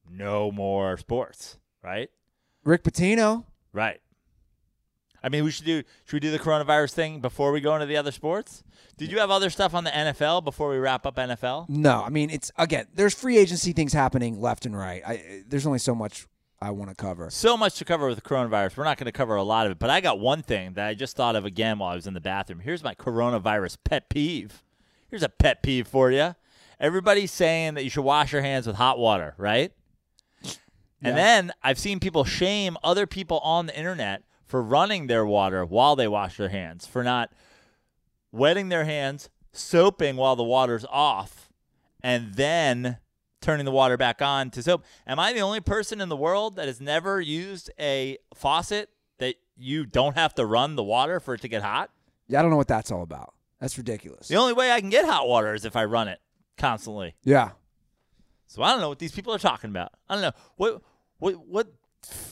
no 0.08 0.50
more 0.52 0.96
sports, 0.96 1.58
right? 1.82 2.08
Rick 2.64 2.84
Pitino. 2.84 3.44
Right. 3.72 4.00
I 5.22 5.28
mean, 5.28 5.44
we 5.44 5.50
should 5.50 5.66
do 5.66 5.82
should 6.04 6.14
we 6.14 6.20
do 6.20 6.30
the 6.30 6.38
coronavirus 6.38 6.92
thing 6.92 7.20
before 7.20 7.52
we 7.52 7.60
go 7.60 7.74
into 7.74 7.86
the 7.86 7.96
other 7.96 8.12
sports? 8.12 8.62
Did 8.96 9.10
you 9.10 9.18
have 9.18 9.30
other 9.30 9.50
stuff 9.50 9.74
on 9.74 9.84
the 9.84 9.90
NFL 9.90 10.44
before 10.44 10.70
we 10.70 10.78
wrap 10.78 11.06
up 11.06 11.16
NFL? 11.16 11.68
No, 11.68 12.02
I 12.02 12.08
mean 12.10 12.30
it's 12.30 12.50
again. 12.56 12.86
There's 12.94 13.14
free 13.14 13.38
agency 13.38 13.72
things 13.72 13.92
happening 13.92 14.40
left 14.40 14.66
and 14.66 14.76
right. 14.76 15.02
I, 15.06 15.42
there's 15.46 15.66
only 15.66 15.78
so 15.78 15.94
much 15.94 16.26
I 16.62 16.70
want 16.70 16.90
to 16.90 16.94
cover. 16.94 17.30
So 17.30 17.56
much 17.56 17.76
to 17.76 17.84
cover 17.84 18.06
with 18.06 18.16
the 18.16 18.22
coronavirus. 18.22 18.76
We're 18.76 18.84
not 18.84 18.98
going 18.98 19.06
to 19.06 19.12
cover 19.12 19.34
a 19.34 19.42
lot 19.42 19.66
of 19.66 19.72
it, 19.72 19.78
but 19.78 19.88
I 19.88 20.00
got 20.00 20.18
one 20.20 20.42
thing 20.42 20.74
that 20.74 20.86
I 20.86 20.94
just 20.94 21.16
thought 21.16 21.34
of 21.34 21.46
again 21.46 21.78
while 21.78 21.92
I 21.92 21.94
was 21.94 22.06
in 22.06 22.12
the 22.12 22.20
bathroom. 22.20 22.60
Here's 22.60 22.84
my 22.84 22.94
coronavirus 22.94 23.78
pet 23.84 24.10
peeve. 24.10 24.62
Here's 25.08 25.22
a 25.22 25.28
pet 25.30 25.62
peeve 25.62 25.88
for 25.88 26.10
you. 26.10 26.34
Everybody's 26.78 27.32
saying 27.32 27.74
that 27.74 27.84
you 27.84 27.90
should 27.90 28.04
wash 28.04 28.32
your 28.32 28.42
hands 28.42 28.66
with 28.66 28.76
hot 28.76 28.98
water, 28.98 29.34
right? 29.38 29.72
And 31.02 31.16
then 31.16 31.52
I've 31.62 31.78
seen 31.78 31.98
people 31.98 32.24
shame 32.24 32.76
other 32.84 33.06
people 33.06 33.38
on 33.38 33.66
the 33.66 33.76
internet 33.76 34.22
for 34.50 34.60
running 34.60 35.06
their 35.06 35.24
water 35.24 35.64
while 35.64 35.94
they 35.94 36.08
wash 36.08 36.36
their 36.36 36.48
hands, 36.48 36.84
for 36.84 37.04
not 37.04 37.30
wetting 38.32 38.68
their 38.68 38.84
hands, 38.84 39.30
soaping 39.52 40.16
while 40.16 40.34
the 40.34 40.42
water's 40.42 40.84
off, 40.90 41.52
and 42.02 42.34
then 42.34 42.98
turning 43.40 43.64
the 43.64 43.70
water 43.70 43.96
back 43.96 44.20
on 44.20 44.50
to 44.50 44.60
soap. 44.60 44.84
Am 45.06 45.20
I 45.20 45.32
the 45.32 45.38
only 45.40 45.60
person 45.60 46.00
in 46.00 46.08
the 46.08 46.16
world 46.16 46.56
that 46.56 46.66
has 46.66 46.80
never 46.80 47.20
used 47.20 47.70
a 47.78 48.18
faucet 48.34 48.90
that 49.18 49.36
you 49.56 49.86
don't 49.86 50.16
have 50.16 50.34
to 50.34 50.44
run 50.44 50.74
the 50.74 50.82
water 50.82 51.20
for 51.20 51.34
it 51.34 51.42
to 51.42 51.48
get 51.48 51.62
hot? 51.62 51.90
Yeah, 52.26 52.40
I 52.40 52.42
don't 52.42 52.50
know 52.50 52.56
what 52.56 52.68
that's 52.68 52.90
all 52.90 53.02
about. 53.02 53.34
That's 53.60 53.78
ridiculous. 53.78 54.26
The 54.26 54.34
only 54.36 54.52
way 54.52 54.72
I 54.72 54.80
can 54.80 54.90
get 54.90 55.04
hot 55.04 55.28
water 55.28 55.54
is 55.54 55.64
if 55.64 55.76
I 55.76 55.84
run 55.84 56.08
it 56.08 56.18
constantly. 56.58 57.14
Yeah, 57.22 57.50
So 58.46 58.62
I 58.64 58.72
don't 58.72 58.80
know 58.80 58.88
what 58.88 58.98
these 58.98 59.12
people 59.12 59.32
are 59.32 59.38
talking 59.38 59.70
about. 59.70 59.92
I 60.08 60.14
don't 60.14 60.22
know 60.22 60.32
what 60.56 60.82
what 61.18 61.46
what 61.46 61.68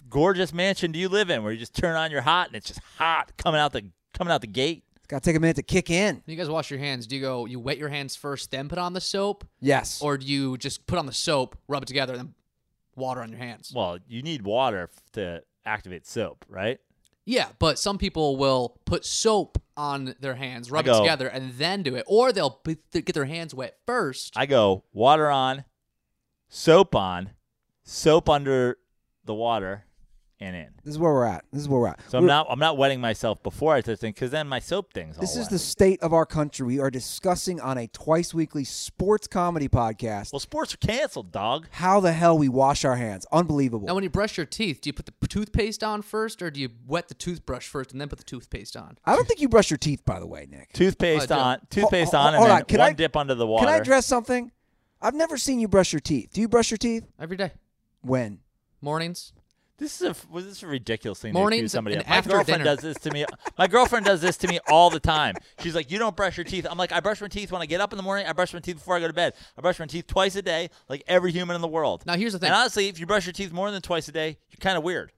gorgeous 0.08 0.52
mansion 0.52 0.92
do 0.92 0.98
you 0.98 1.08
live 1.08 1.30
in 1.30 1.42
where 1.42 1.52
you 1.52 1.58
just 1.58 1.74
turn 1.74 1.94
on 1.96 2.10
your 2.10 2.22
hot 2.22 2.46
and 2.48 2.56
it's 2.56 2.68
just 2.68 2.80
hot 2.96 3.32
coming 3.36 3.60
out 3.60 3.72
the 3.72 3.84
coming 4.14 4.32
out 4.32 4.40
the 4.40 4.46
gate. 4.46 4.84
it's 4.96 5.06
got 5.06 5.22
to 5.22 5.30
take 5.30 5.36
a 5.36 5.40
minute 5.40 5.56
to 5.56 5.62
kick 5.62 5.90
in. 5.90 6.16
When 6.16 6.22
you 6.26 6.36
guys 6.36 6.48
wash 6.48 6.70
your 6.70 6.80
hands, 6.80 7.06
do 7.06 7.14
you 7.16 7.22
go 7.22 7.46
you 7.46 7.60
wet 7.60 7.78
your 7.78 7.88
hands 7.90 8.16
first, 8.16 8.50
then 8.50 8.68
put 8.68 8.78
on 8.78 8.92
the 8.94 9.00
soap, 9.00 9.44
Yes. 9.60 10.00
or 10.02 10.16
do 10.18 10.26
you 10.26 10.56
just 10.56 10.86
put 10.86 10.98
on 10.98 11.06
the 11.06 11.12
soap, 11.12 11.56
rub 11.68 11.82
it 11.82 11.86
together, 11.86 12.14
and 12.14 12.20
then 12.20 12.34
water 12.96 13.20
on 13.22 13.28
your 13.30 13.38
hands? 13.38 13.72
Well, 13.74 13.98
you 14.08 14.22
need 14.22 14.42
water 14.42 14.90
to 15.12 15.42
activate 15.64 16.06
soap, 16.06 16.44
right? 16.48 16.80
Yeah, 17.26 17.48
but 17.58 17.78
some 17.78 17.98
people 17.98 18.38
will 18.38 18.80
put 18.86 19.04
soap 19.04 19.60
on 19.76 20.14
their 20.18 20.34
hands, 20.36 20.70
rub 20.70 20.86
I 20.86 20.90
it 20.90 20.92
go- 20.94 21.00
together, 21.00 21.28
and 21.28 21.52
then 21.52 21.82
do 21.82 21.94
it, 21.94 22.04
or 22.06 22.32
they'll 22.32 22.50
p- 22.50 22.78
get 22.92 23.12
their 23.12 23.26
hands 23.26 23.54
wet 23.54 23.76
first. 23.86 24.32
I 24.34 24.46
go 24.46 24.84
water 24.94 25.28
on, 25.28 25.64
soap 26.48 26.94
on, 26.94 27.30
soap 27.84 28.28
under 28.30 28.78
the 29.28 29.34
water, 29.34 29.84
and 30.40 30.54
in. 30.54 30.68
This 30.84 30.92
is 30.94 30.98
where 31.00 31.12
we're 31.12 31.24
at. 31.24 31.44
This 31.52 31.62
is 31.62 31.68
where 31.68 31.80
we're 31.80 31.88
at. 31.88 32.00
So 32.08 32.16
I'm 32.18 32.24
not 32.26 32.46
I'm 32.48 32.60
not 32.60 32.76
wetting 32.78 33.00
myself 33.00 33.42
before 33.42 33.74
I 33.74 33.80
touch 33.80 33.98
things 33.98 34.14
because 34.14 34.30
then 34.30 34.46
my 34.48 34.60
soap 34.60 34.92
things. 34.92 35.16
This 35.16 35.34
all 35.34 35.40
is 35.42 35.46
wet. 35.46 35.50
the 35.50 35.58
state 35.58 36.00
of 36.00 36.12
our 36.12 36.24
country. 36.24 36.64
We 36.64 36.78
are 36.78 36.90
discussing 36.90 37.60
on 37.60 37.76
a 37.76 37.88
twice 37.88 38.32
weekly 38.32 38.62
sports 38.62 39.26
comedy 39.26 39.68
podcast 39.68 40.32
well, 40.32 40.38
sports 40.40 40.74
are 40.74 40.76
canceled, 40.78 41.32
dog. 41.32 41.66
how 41.72 41.98
the 42.00 42.12
hell 42.12 42.38
we 42.38 42.48
wash 42.48 42.84
our 42.84 42.94
hands. 42.96 43.26
Unbelievable. 43.32 43.86
Now, 43.88 43.94
when 43.96 44.04
you 44.04 44.10
brush 44.10 44.36
your 44.36 44.46
teeth, 44.46 44.80
do 44.80 44.88
you 44.88 44.92
put 44.94 45.06
the 45.06 45.26
toothpaste 45.26 45.82
on 45.82 46.02
first, 46.02 46.40
or 46.40 46.50
do 46.52 46.60
you 46.60 46.68
wet 46.86 47.08
the 47.08 47.14
toothbrush 47.14 47.66
first 47.66 47.90
and 47.92 48.00
then 48.00 48.08
put 48.08 48.18
the 48.18 48.24
toothpaste 48.24 48.76
on? 48.76 48.96
I 49.04 49.16
don't 49.16 49.26
think 49.26 49.40
you 49.40 49.48
brush 49.48 49.70
your 49.70 49.78
teeth, 49.78 50.04
by 50.04 50.20
the 50.20 50.26
way, 50.26 50.46
Nick. 50.48 50.72
Toothpaste 50.72 51.32
Oh, 51.32 51.34
I 51.34 51.38
do. 51.38 51.42
on, 51.44 51.60
toothpaste 51.68 52.12
Ho- 52.12 52.18
ho- 52.18 52.22
on, 52.22 52.34
and 52.34 52.36
hold 52.38 52.50
then 52.50 52.56
on. 52.58 52.64
Can 52.64 52.78
one 52.78 52.88
I- 52.90 52.92
dip 52.92 53.16
under 53.16 53.34
the 53.34 53.46
water. 53.46 53.66
Can 53.66 53.74
I 53.74 53.78
address 53.78 54.06
something? 54.06 54.52
I've 55.02 55.14
never 55.14 55.36
seen 55.36 55.58
you 55.60 55.66
brush 55.68 55.92
your 55.92 56.00
teeth. 56.00 56.30
Do 56.32 56.40
you 56.40 56.48
brush 56.48 56.70
your 56.70 56.78
teeth? 56.78 57.04
Every 57.20 57.36
day, 57.36 57.50
When? 58.02 58.38
Mornings. 58.80 59.32
This 59.78 60.00
is 60.00 60.08
a 60.08 60.28
was 60.28 60.44
this 60.44 60.62
a 60.64 60.66
ridiculous 60.66 61.20
thing 61.20 61.32
to 61.32 61.38
Mornings 61.38 61.60
accuse 61.60 61.72
somebody 61.72 61.94
and 61.94 62.02
of. 62.02 62.08
My 62.08 62.16
after 62.16 62.30
girlfriend 62.30 62.64
dinner. 62.64 62.64
does 62.64 62.80
this 62.80 62.98
to 62.98 63.12
me. 63.12 63.24
My 63.56 63.68
girlfriend 63.68 64.06
does 64.06 64.20
this 64.20 64.36
to 64.38 64.48
me 64.48 64.58
all 64.68 64.90
the 64.90 64.98
time. 64.98 65.36
She's 65.60 65.74
like, 65.76 65.88
"You 65.88 66.00
don't 66.00 66.16
brush 66.16 66.36
your 66.36 66.42
teeth." 66.42 66.66
I'm 66.68 66.76
like, 66.76 66.90
"I 66.90 66.98
brush 66.98 67.20
my 67.20 67.28
teeth 67.28 67.52
when 67.52 67.62
I 67.62 67.66
get 67.66 67.80
up 67.80 67.92
in 67.92 67.96
the 67.96 68.02
morning. 68.02 68.26
I 68.26 68.32
brush 68.32 68.52
my 68.52 68.58
teeth 68.58 68.76
before 68.76 68.96
I 68.96 69.00
go 69.00 69.06
to 69.06 69.12
bed. 69.12 69.34
I 69.56 69.60
brush 69.60 69.78
my 69.78 69.86
teeth 69.86 70.08
twice 70.08 70.34
a 70.34 70.42
day, 70.42 70.70
like 70.88 71.04
every 71.06 71.30
human 71.30 71.54
in 71.54 71.62
the 71.62 71.68
world." 71.68 72.02
Now, 72.06 72.16
here's 72.16 72.32
the 72.32 72.40
thing. 72.40 72.48
And 72.48 72.56
honestly, 72.56 72.88
if 72.88 72.98
you 72.98 73.06
brush 73.06 73.24
your 73.24 73.32
teeth 73.32 73.52
more 73.52 73.70
than 73.70 73.80
twice 73.80 74.08
a 74.08 74.12
day, 74.12 74.38
you're 74.50 74.58
kind 74.58 74.76
of 74.76 74.82
weird. 74.82 75.12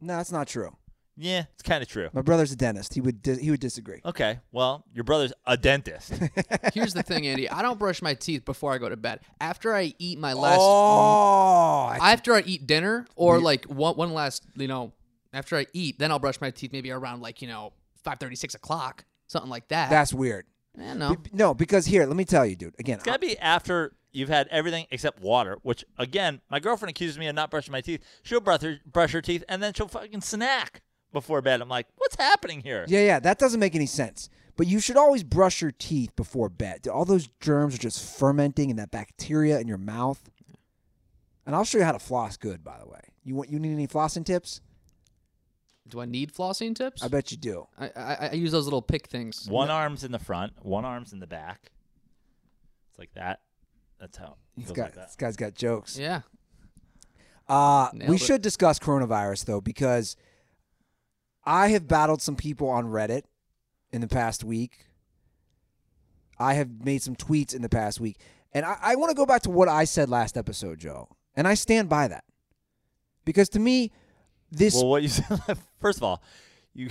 No, 0.00 0.16
that's 0.16 0.32
not 0.32 0.48
true. 0.48 0.76
Yeah, 1.22 1.44
it's 1.52 1.62
kind 1.62 1.82
of 1.82 1.88
true. 1.88 2.08
My 2.14 2.22
brother's 2.22 2.50
a 2.50 2.56
dentist. 2.56 2.94
He 2.94 3.00
would 3.02 3.20
di- 3.22 3.38
he 3.40 3.50
would 3.50 3.60
disagree. 3.60 4.00
Okay, 4.04 4.38
well, 4.52 4.84
your 4.94 5.04
brother's 5.04 5.32
a 5.46 5.56
dentist. 5.56 6.12
Here's 6.74 6.94
the 6.94 7.02
thing, 7.02 7.26
Andy. 7.26 7.48
I 7.48 7.60
don't 7.62 7.78
brush 7.78 8.00
my 8.00 8.14
teeth 8.14 8.44
before 8.44 8.72
I 8.72 8.78
go 8.78 8.88
to 8.88 8.96
bed. 8.96 9.20
After 9.40 9.74
I 9.74 9.92
eat 9.98 10.18
my 10.18 10.32
last, 10.32 10.60
oh, 10.62 11.88
I- 12.00 12.12
after 12.12 12.34
I 12.34 12.40
eat 12.40 12.66
dinner, 12.66 13.06
or 13.16 13.38
like 13.38 13.66
one, 13.66 13.96
one 13.96 14.14
last, 14.14 14.44
you 14.56 14.66
know, 14.68 14.92
after 15.32 15.56
I 15.56 15.66
eat, 15.72 15.98
then 15.98 16.10
I'll 16.10 16.18
brush 16.18 16.40
my 16.40 16.50
teeth 16.50 16.72
maybe 16.72 16.90
around 16.90 17.20
like 17.20 17.42
you 17.42 17.48
know 17.48 17.72
five 18.02 18.18
thirty, 18.18 18.36
six 18.36 18.54
o'clock, 18.54 19.04
something 19.26 19.50
like 19.50 19.68
that. 19.68 19.90
that's 19.90 20.14
weird. 20.14 20.46
Eh, 20.80 20.94
no. 20.94 21.16
B- 21.16 21.30
No, 21.32 21.52
because 21.52 21.84
here, 21.86 22.06
let 22.06 22.16
me 22.16 22.24
tell 22.24 22.46
you, 22.46 22.56
dude. 22.56 22.74
Again, 22.78 22.94
It's 22.96 23.04
got 23.04 23.20
to 23.20 23.26
be 23.26 23.36
after 23.38 23.92
you've 24.12 24.28
had 24.28 24.48
everything 24.48 24.86
except 24.90 25.20
water, 25.20 25.58
which, 25.62 25.84
again, 25.98 26.40
my 26.50 26.60
girlfriend 26.60 26.90
accuses 26.90 27.18
me 27.18 27.26
of 27.26 27.34
not 27.34 27.50
brushing 27.50 27.72
my 27.72 27.80
teeth. 27.80 28.02
She'll 28.22 28.40
brush 28.40 28.62
her, 28.62 28.78
brush 28.86 29.12
her 29.12 29.20
teeth, 29.20 29.44
and 29.48 29.62
then 29.62 29.72
she'll 29.74 29.88
fucking 29.88 30.20
snack 30.20 30.80
before 31.12 31.40
bed. 31.42 31.60
I'm 31.60 31.68
like, 31.68 31.86
what's 31.96 32.16
happening 32.16 32.60
here? 32.60 32.84
Yeah, 32.88 33.00
yeah, 33.04 33.18
that 33.20 33.38
doesn't 33.38 33.60
make 33.60 33.74
any 33.74 33.86
sense. 33.86 34.28
But 34.56 34.66
you 34.66 34.78
should 34.80 34.96
always 34.96 35.22
brush 35.24 35.62
your 35.62 35.72
teeth 35.72 36.14
before 36.16 36.48
bed. 36.48 36.86
All 36.86 37.04
those 37.04 37.28
germs 37.40 37.74
are 37.74 37.78
just 37.78 38.18
fermenting 38.18 38.68
in 38.70 38.76
that 38.76 38.90
bacteria 38.90 39.58
in 39.58 39.66
your 39.68 39.78
mouth. 39.78 40.28
And 41.46 41.56
I'll 41.56 41.64
show 41.64 41.78
you 41.78 41.84
how 41.84 41.92
to 41.92 41.98
floss 41.98 42.36
good, 42.36 42.62
by 42.62 42.78
the 42.78 42.86
way. 42.86 43.00
You 43.24 43.34
want 43.34 43.48
you 43.50 43.58
need 43.58 43.72
any 43.72 43.86
flossing 43.88 44.24
tips? 44.24 44.60
Do 45.88 46.00
I 46.00 46.04
need 46.04 46.32
flossing 46.32 46.74
tips? 46.76 47.02
I 47.02 47.08
bet 47.08 47.32
you 47.32 47.38
do. 47.38 47.66
I, 47.78 47.90
I, 47.96 48.28
I 48.28 48.32
use 48.34 48.52
those 48.52 48.64
little 48.64 48.82
pick 48.82 49.08
things. 49.08 49.46
One 49.48 49.70
arm's 49.70 50.04
in 50.04 50.12
the 50.12 50.18
front, 50.18 50.52
one 50.64 50.84
arm's 50.84 51.12
in 51.12 51.18
the 51.20 51.26
back. 51.26 51.72
It's 52.90 52.98
like 52.98 53.12
that. 53.14 53.40
That's 53.98 54.16
how 54.16 54.26
it 54.26 54.32
He's 54.60 54.66
goes 54.68 54.76
got 54.76 54.82
like 54.84 54.94
that. 54.94 55.06
this 55.08 55.16
guy's 55.16 55.36
got 55.36 55.54
jokes. 55.54 55.98
Yeah. 55.98 56.20
Uh, 57.48 57.88
we 57.92 57.98
Nailed 58.00 58.14
it. 58.14 58.18
should 58.20 58.42
discuss 58.42 58.78
coronavirus 58.78 59.46
though, 59.46 59.60
because 59.60 60.16
I 61.44 61.68
have 61.68 61.88
battled 61.88 62.22
some 62.22 62.36
people 62.36 62.68
on 62.68 62.86
Reddit 62.86 63.22
in 63.92 64.00
the 64.00 64.08
past 64.08 64.44
week. 64.44 64.86
I 66.38 66.54
have 66.54 66.84
made 66.84 67.02
some 67.02 67.16
tweets 67.16 67.54
in 67.54 67.62
the 67.62 67.68
past 67.68 68.00
week, 68.00 68.16
and 68.52 68.64
I, 68.64 68.76
I 68.80 68.96
want 68.96 69.10
to 69.10 69.14
go 69.14 69.26
back 69.26 69.42
to 69.42 69.50
what 69.50 69.68
I 69.68 69.84
said 69.84 70.08
last 70.08 70.36
episode, 70.38 70.78
Joe, 70.78 71.08
and 71.36 71.46
I 71.46 71.54
stand 71.54 71.88
by 71.88 72.08
that 72.08 72.24
because 73.24 73.48
to 73.50 73.58
me, 73.60 73.92
this 74.50 74.74
Well, 74.74 74.88
what 74.88 75.02
you 75.02 75.08
said, 75.08 75.38
first 75.80 75.98
of 75.98 76.02
all, 76.04 76.22
you 76.72 76.88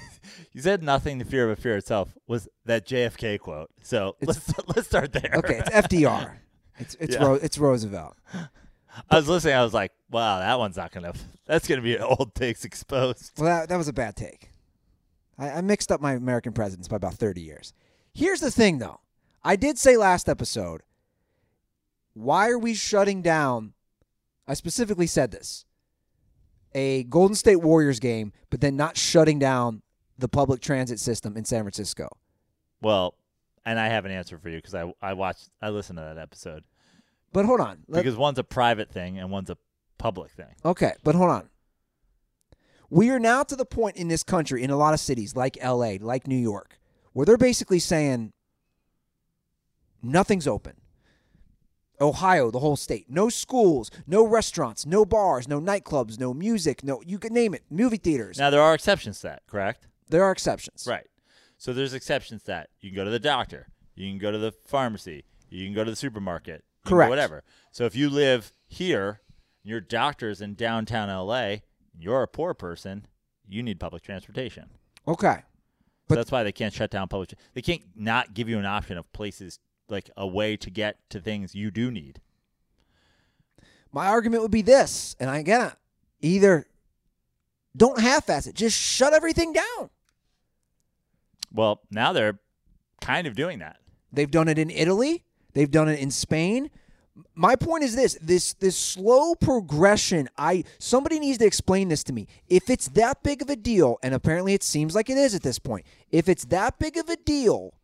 you 0.52 0.60
said 0.60 0.82
nothing 0.82 1.18
The 1.18 1.24
fear 1.24 1.48
of 1.48 1.58
a 1.58 1.60
fear 1.60 1.76
itself 1.76 2.16
was 2.26 2.48
that 2.64 2.86
JFK 2.86 3.38
quote. 3.38 3.70
So 3.82 4.16
let's 4.20 4.52
let's 4.76 4.88
start 4.88 5.12
there. 5.12 5.30
okay, 5.36 5.58
it's 5.58 5.70
FDR, 5.70 6.36
it's 6.78 6.96
it's 6.98 7.14
Yeah. 7.14 7.24
Ro- 7.24 7.34
it's 7.40 7.56
Roosevelt. 7.58 8.16
I 9.10 9.16
was 9.16 9.28
listening. 9.28 9.54
I 9.54 9.62
was 9.62 9.74
like, 9.74 9.92
wow, 10.10 10.38
that 10.38 10.58
one's 10.58 10.76
not 10.76 10.92
gonna. 10.92 11.12
That's 11.46 11.66
gonna 11.66 11.82
be 11.82 11.96
an 11.96 12.02
old 12.02 12.34
takes 12.34 12.64
exposed. 12.64 13.32
Well, 13.38 13.46
that, 13.46 13.68
that 13.68 13.76
was 13.76 13.88
a 13.88 13.92
bad 13.92 14.16
take. 14.16 14.50
I, 15.38 15.50
I 15.50 15.60
mixed 15.60 15.92
up 15.92 16.00
my 16.00 16.14
American 16.14 16.52
presidents 16.52 16.88
by 16.88 16.96
about 16.96 17.14
30 17.14 17.40
years. 17.40 17.72
Here's 18.12 18.40
the 18.40 18.50
thing, 18.50 18.78
though. 18.78 19.00
I 19.44 19.56
did 19.56 19.78
say 19.78 19.96
last 19.96 20.28
episode, 20.28 20.82
why 22.14 22.48
are 22.50 22.58
we 22.58 22.74
shutting 22.74 23.22
down? 23.22 23.74
I 24.46 24.54
specifically 24.54 25.06
said 25.06 25.30
this 25.30 25.64
a 26.74 27.04
Golden 27.04 27.34
State 27.34 27.56
Warriors 27.56 28.00
game, 28.00 28.32
but 28.50 28.60
then 28.60 28.76
not 28.76 28.96
shutting 28.96 29.38
down 29.38 29.82
the 30.18 30.28
public 30.28 30.60
transit 30.60 30.98
system 30.98 31.36
in 31.36 31.44
San 31.44 31.62
Francisco. 31.62 32.08
Well, 32.80 33.14
and 33.64 33.78
I 33.78 33.88
have 33.88 34.04
an 34.04 34.10
answer 34.10 34.38
for 34.38 34.48
you 34.48 34.58
because 34.58 34.74
I 34.74 34.92
I 35.00 35.12
watched 35.12 35.50
I 35.62 35.70
listened 35.70 35.98
to 35.98 36.02
that 36.02 36.18
episode 36.18 36.64
But 37.32 37.44
hold 37.44 37.60
on. 37.60 37.84
Let- 37.88 38.02
because 38.04 38.16
one's 38.16 38.38
a 38.38 38.44
private 38.44 38.90
thing 38.90 39.18
and 39.18 39.30
one's 39.30 39.50
a 39.50 39.58
public 39.98 40.32
thing. 40.32 40.54
Okay, 40.64 40.92
but 41.04 41.14
hold 41.14 41.30
on. 41.30 41.48
We 42.90 43.10
are 43.10 43.18
now 43.18 43.42
to 43.42 43.54
the 43.54 43.66
point 43.66 43.96
in 43.96 44.08
this 44.08 44.22
country, 44.22 44.62
in 44.62 44.70
a 44.70 44.76
lot 44.76 44.94
of 44.94 45.00
cities 45.00 45.36
like 45.36 45.58
LA, 45.62 45.96
like 46.00 46.26
New 46.26 46.36
York, 46.38 46.78
where 47.12 47.26
they're 47.26 47.36
basically 47.36 47.78
saying 47.80 48.32
nothing's 50.02 50.46
open. 50.46 50.74
Ohio, 52.00 52.50
the 52.50 52.60
whole 52.60 52.76
state. 52.76 53.06
No 53.08 53.28
schools, 53.28 53.90
no 54.06 54.24
restaurants, 54.24 54.86
no 54.86 55.04
bars, 55.04 55.48
no 55.48 55.60
nightclubs, 55.60 56.18
no 56.18 56.32
music, 56.32 56.84
no 56.84 57.02
you 57.04 57.18
can 57.18 57.34
name 57.34 57.54
it, 57.54 57.64
movie 57.70 57.96
theaters. 57.96 58.38
Now 58.38 58.50
there 58.50 58.62
are 58.62 58.72
exceptions 58.74 59.20
to 59.20 59.28
that, 59.28 59.42
correct? 59.48 59.86
there 60.08 60.22
are 60.24 60.30
exceptions. 60.32 60.86
Right. 60.88 61.06
So 61.58 61.72
there's 61.72 61.92
exceptions 61.92 62.42
to 62.42 62.46
that. 62.48 62.70
You 62.80 62.90
can 62.90 62.96
go 62.96 63.04
to 63.04 63.10
the 63.10 63.18
doctor. 63.18 63.66
You 63.96 64.08
can 64.10 64.18
go 64.18 64.30
to 64.30 64.38
the 64.38 64.52
pharmacy. 64.52 65.24
You 65.50 65.66
can 65.66 65.74
go 65.74 65.82
to 65.84 65.90
the 65.90 65.96
supermarket. 65.96 66.64
Correct. 66.88 67.08
Whatever. 67.10 67.44
So 67.72 67.84
if 67.84 67.94
you 67.94 68.08
live 68.10 68.52
here, 68.66 69.20
your 69.62 69.80
doctor's 69.80 70.40
in 70.40 70.54
downtown 70.54 71.08
LA, 71.08 71.56
you're 71.98 72.22
a 72.22 72.28
poor 72.28 72.54
person, 72.54 73.06
you 73.48 73.62
need 73.62 73.78
public 73.80 74.02
transportation. 74.02 74.70
Okay. 75.06 75.36
So 75.38 75.44
But- 76.08 76.14
that's 76.16 76.30
why 76.32 76.42
they 76.42 76.52
can't 76.52 76.72
shut 76.72 76.90
down 76.90 77.08
public. 77.08 77.34
They 77.54 77.62
can't 77.62 77.82
not 77.94 78.34
give 78.34 78.48
you 78.48 78.58
an 78.58 78.66
option 78.66 78.96
of 78.98 79.12
places 79.12 79.58
like 79.88 80.10
a 80.16 80.26
way 80.26 80.56
to 80.56 80.70
get 80.70 80.98
to 81.10 81.20
things 81.20 81.54
you 81.54 81.70
do 81.70 81.90
need. 81.90 82.20
My 83.92 84.06
argument 84.08 84.42
would 84.42 84.50
be 84.50 84.62
this, 84.62 85.16
and 85.18 85.30
I 85.30 85.38
again, 85.38 85.72
either 86.20 86.66
don't 87.76 88.00
half-ass 88.00 88.46
it, 88.46 88.54
just 88.54 88.78
shut 88.78 89.14
everything 89.14 89.52
down. 89.52 89.90
Well, 91.52 91.80
now 91.90 92.12
they're 92.12 92.38
kind 93.00 93.26
of 93.26 93.34
doing 93.34 93.60
that. 93.60 93.78
They've 94.12 94.30
done 94.30 94.48
it 94.48 94.58
in 94.58 94.70
Italy. 94.70 95.24
They've 95.58 95.68
done 95.68 95.88
it 95.88 95.98
in 95.98 96.12
Spain. 96.12 96.70
My 97.34 97.56
point 97.56 97.82
is 97.82 97.96
this: 97.96 98.16
this 98.22 98.52
this 98.52 98.76
slow 98.76 99.34
progression. 99.34 100.28
I 100.38 100.62
somebody 100.78 101.18
needs 101.18 101.38
to 101.38 101.46
explain 101.46 101.88
this 101.88 102.04
to 102.04 102.12
me. 102.12 102.28
If 102.48 102.70
it's 102.70 102.86
that 102.90 103.24
big 103.24 103.42
of 103.42 103.50
a 103.50 103.56
deal, 103.56 103.98
and 104.04 104.14
apparently 104.14 104.54
it 104.54 104.62
seems 104.62 104.94
like 104.94 105.10
it 105.10 105.16
is 105.18 105.34
at 105.34 105.42
this 105.42 105.58
point. 105.58 105.84
If 106.12 106.28
it's 106.28 106.44
that 106.44 106.78
big 106.78 106.96
of 106.96 107.08
a 107.08 107.16
deal, 107.16 107.74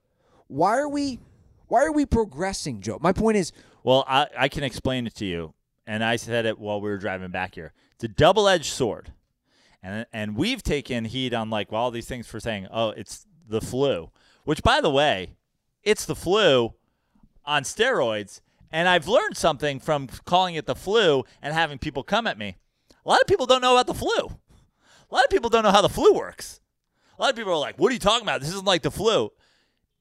why 0.46 0.78
are 0.78 0.88
we 0.88 1.18
why 1.66 1.84
are 1.84 1.90
we 1.90 2.06
progressing, 2.06 2.80
Joe? 2.80 2.98
My 3.00 3.12
point 3.12 3.38
is, 3.38 3.50
Well, 3.82 4.04
I, 4.06 4.28
I 4.38 4.48
can 4.48 4.62
explain 4.62 5.08
it 5.08 5.16
to 5.16 5.24
you, 5.24 5.52
and 5.84 6.04
I 6.04 6.14
said 6.14 6.46
it 6.46 6.60
while 6.60 6.80
we 6.80 6.88
were 6.88 6.98
driving 6.98 7.32
back 7.32 7.56
here. 7.56 7.72
It's 7.96 8.04
a 8.04 8.08
double-edged 8.08 8.72
sword, 8.72 9.12
and 9.82 10.06
and 10.12 10.36
we've 10.36 10.62
taken 10.62 11.06
heat 11.06 11.34
on 11.34 11.50
like 11.50 11.72
all 11.72 11.90
these 11.90 12.06
things 12.06 12.28
for 12.28 12.38
saying, 12.38 12.68
oh, 12.70 12.90
it's 12.90 13.26
the 13.48 13.60
flu, 13.60 14.12
which 14.44 14.62
by 14.62 14.80
the 14.80 14.90
way, 14.90 15.34
it's 15.82 16.06
the 16.06 16.14
flu 16.14 16.74
on 17.46 17.62
steroids, 17.62 18.40
and 18.70 18.88
I've 18.88 19.08
learned 19.08 19.36
something 19.36 19.80
from 19.80 20.08
calling 20.24 20.54
it 20.54 20.66
the 20.66 20.74
flu 20.74 21.24
and 21.42 21.54
having 21.54 21.78
people 21.78 22.02
come 22.02 22.26
at 22.26 22.38
me. 22.38 22.56
A 23.04 23.08
lot 23.08 23.20
of 23.20 23.26
people 23.26 23.46
don't 23.46 23.62
know 23.62 23.72
about 23.72 23.86
the 23.86 23.94
flu. 23.94 24.38
A 25.10 25.14
lot 25.14 25.24
of 25.24 25.30
people 25.30 25.50
don't 25.50 25.62
know 25.62 25.70
how 25.70 25.82
the 25.82 25.88
flu 25.88 26.14
works. 26.14 26.60
A 27.18 27.22
lot 27.22 27.30
of 27.30 27.36
people 27.36 27.52
are 27.52 27.58
like, 27.58 27.78
"What 27.78 27.90
are 27.90 27.92
you 27.92 28.00
talking 28.00 28.24
about? 28.24 28.40
This 28.40 28.50
isn't 28.50 28.64
like 28.64 28.82
the 28.82 28.90
flu." 28.90 29.30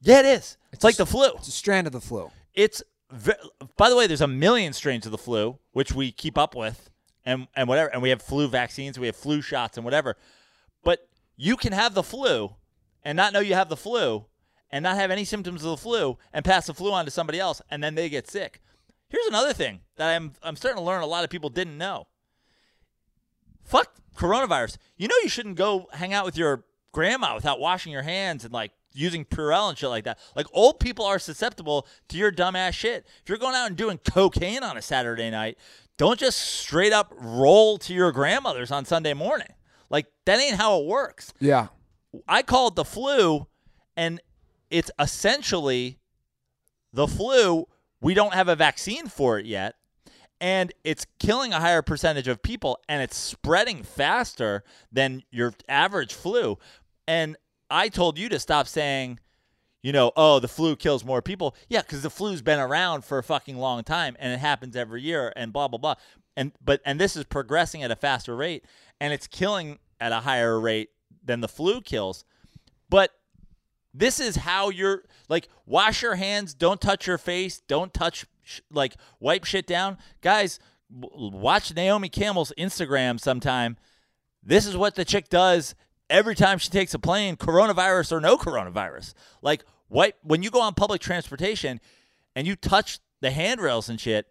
Yeah, 0.02 0.20
it 0.20 0.26
is. 0.26 0.58
It's, 0.72 0.84
like 0.84 0.96
the 0.96 1.06
flu. 1.06 1.28
it's 1.36 1.48
a 1.48 1.52
strand 1.52 1.88
of 1.88 1.94
the 1.94 2.02
flu. 2.02 2.32
It's 2.54 2.84
by 3.78 3.90
the 3.90 3.96
way, 3.96 4.08
there's 4.08 4.22
a 4.22 4.28
million 4.28 4.74
strains 4.74 5.06
of 5.06 5.12
the 5.12 5.18
flu 5.18 5.60
which 5.72 5.94
we 5.94 6.12
keep 6.12 6.38
up 6.38 6.56
with, 6.56 6.90
and 7.26 7.48
and 7.56 7.68
whatever, 7.68 7.90
and 7.90 8.02
we 8.02 8.10
have 8.10 8.22
flu 8.22 8.48
vaccines, 8.48 8.98
we 8.98 9.08
have 9.08 9.16
flu 9.16 9.42
shots, 9.42 9.78
and 9.78 9.86
whatever. 9.86 10.18
But 10.84 11.08
you 11.38 11.56
can 11.58 11.74
have 11.74 11.94
the 11.94 12.04
flu 12.04 12.56
and 13.04 13.16
not 13.16 13.34
know 13.34 13.40
you 13.40 13.54
have 13.54 13.70
the 13.70 13.78
flu, 13.78 14.26
and 14.74 14.82
not 14.82 14.96
have 14.96 15.12
any 15.12 15.24
symptoms 15.24 15.64
of 15.64 15.70
the 15.70 15.78
flu, 15.78 16.18
and 16.34 16.44
pass 16.44 16.66
the 16.66 16.74
flu 16.74 16.92
on 16.92 17.06
to 17.06 17.12
somebody 17.12 17.40
else, 17.40 17.62
and 17.70 17.84
then 17.84 17.94
they 17.94 18.10
get 18.10 18.28
sick. 18.28 18.60
Here's 19.08 19.28
another 19.28 19.54
thing 19.54 19.82
that 19.98 20.10
I'm 20.10 20.34
I'm 20.42 20.56
starting 20.56 20.80
to 20.80 20.84
learn 20.84 21.04
a 21.04 21.06
lot 21.06 21.24
of 21.24 21.30
people 21.30 21.52
didn't 21.52 21.78
know. 21.78 22.08
Fuck 23.64 23.94
coronavirus. 24.18 24.78
You 24.98 25.08
know 25.08 25.16
you 25.22 25.30
shouldn't 25.30 25.58
go 25.58 25.88
hang 25.94 26.12
out 26.12 26.26
with 26.26 26.36
your 26.36 26.66
grandma 26.92 27.36
without 27.36 27.60
washing 27.60 27.92
your 27.92 28.02
hands 28.02 28.44
and 28.44 28.52
like 28.52 28.72
using 28.94 29.26
Purell 29.26 29.70
and 29.70 29.78
shit 29.78 29.90
like 29.90 30.06
that. 30.06 30.18
Like 30.36 30.48
old 30.52 30.80
people 30.80 31.06
are 31.06 31.20
susceptible 31.20 31.86
to 32.08 32.18
your 32.18 32.32
dumbass 32.32 32.74
shit. 32.74 33.06
If 33.22 33.30
you're 33.30 33.38
going 33.38 33.56
out 33.56 33.68
and 33.68 33.78
doing 33.78 34.00
cocaine 34.00 34.64
on 34.64 34.76
a 34.76 34.82
Saturday 34.82 35.30
night, 35.30 35.60
don't 35.98 36.20
just 36.20 36.40
straight 36.40 36.94
up 36.94 37.14
roll 37.16 37.78
to 37.78 37.94
your 37.94 38.12
grandmother's 38.12 38.72
on 38.72 38.86
Sunday 38.86 39.14
morning. 39.14 39.54
Like 39.92 40.08
that 40.26 40.40
ain't 40.40 40.56
how 40.56 40.80
it 40.80 40.88
works. 40.88 41.32
Yeah. 41.40 41.68
I 42.28 42.42
call 42.42 42.70
it 42.70 42.76
the 42.76 42.86
flu, 42.86 43.48
and 43.96 44.20
it's 44.74 44.90
essentially 45.00 46.00
the 46.92 47.08
flu. 47.08 47.68
We 48.02 48.16
don't 48.16 48.34
have 48.34 48.50
a 48.50 48.56
vaccine 48.56 49.08
for 49.08 49.38
it 49.38 49.46
yet, 49.46 49.76
and 50.42 50.74
it's 50.84 51.06
killing 51.20 51.54
a 51.54 51.60
higher 51.60 51.84
percentage 51.84 52.28
of 52.28 52.42
people, 52.42 52.80
and 52.90 53.02
it's 53.02 53.16
spreading 53.16 53.84
faster 53.84 54.64
than 54.92 55.22
your 55.32 55.54
average 55.70 56.14
flu. 56.14 56.58
And 57.08 57.38
I 57.70 57.88
told 57.88 58.18
you 58.18 58.30
to 58.30 58.40
stop 58.40 58.68
saying, 58.68 59.20
you 59.84 59.92
know, 59.92 60.12
oh, 60.16 60.40
the 60.40 60.48
flu 60.48 60.76
kills 60.76 61.06
more 61.06 61.22
people. 61.22 61.56
Yeah, 61.70 61.82
because 61.82 62.02
the 62.02 62.10
flu's 62.10 62.42
been 62.42 62.60
around 62.60 63.06
for 63.06 63.20
a 63.20 63.24
fucking 63.24 63.58
long 63.58 63.84
time, 63.84 64.18
and 64.20 64.34
it 64.34 64.40
happens 64.40 64.76
every 64.76 65.04
year, 65.04 65.32
and 65.36 65.54
blah 65.54 65.68
blah 65.68 65.78
blah. 65.78 65.96
And 66.36 66.52
but 66.66 66.82
and 66.84 67.00
this 67.00 67.16
is 67.16 67.26
progressing 67.26 67.84
at 67.84 67.92
a 67.92 67.96
faster 67.96 68.36
rate, 68.36 68.66
and 69.00 69.14
it's 69.14 69.28
killing 69.28 69.78
at 70.00 70.12
a 70.12 70.22
higher 70.22 70.60
rate 70.60 70.90
than 71.24 71.42
the 71.42 71.48
flu 71.48 71.80
kills. 71.80 72.26
But 72.90 73.12
this 73.94 74.20
is 74.20 74.36
how 74.38 74.70
you're 74.70 75.04
like 75.30 75.48
wash 75.66 76.02
your 76.02 76.16
hands, 76.16 76.54
don't 76.54 76.82
touch 76.82 77.08
your 77.08 77.18
face, 77.18 77.62
don't 77.68 77.94
touch 77.94 78.26
sh- 78.42 78.60
like 78.72 78.96
wipe 79.20 79.44
shit 79.46 79.68
down. 79.68 79.98
Guys, 80.22 80.60
w- 81.00 81.32
watch 81.36 81.74
Naomi 81.76 82.10
Campbell's 82.10 82.52
Instagram 82.58 83.20
sometime. 83.20 83.78
This 84.42 84.66
is 84.66 84.76
what 84.76 84.96
the 84.96 85.06
chick 85.06 85.30
does 85.30 85.76
every 86.10 86.36
time 86.36 86.58
she 86.58 86.70
takes 86.70 86.94
a 86.94 87.00
plane, 87.00 87.36
coronavirus 87.38 88.12
or 88.12 88.20
no 88.20 88.38
coronavirus. 88.38 89.14
Like 89.42 89.64
wipe 89.90 90.16
when 90.24 90.44
you 90.44 90.50
go 90.52 90.62
on 90.62 90.74
public 90.74 91.02
transportation 91.02 91.80
and 92.36 92.48
you 92.48 92.56
touch 92.56 93.00
the 93.22 93.32
handrails 93.32 93.90
and 93.90 94.00
shit, 94.02 94.28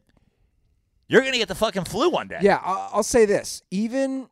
you're 1.08 1.22
to 1.32 1.38
get 1.38 1.48
the 1.48 1.54
fucking 1.54 1.84
flu 1.84 2.10
one 2.10 2.28
day. 2.28 2.38
Yeah, 2.42 2.56
I- 2.62 2.90
I'll 2.92 3.02
say 3.02 3.24
this. 3.26 3.62
Even 3.70 4.28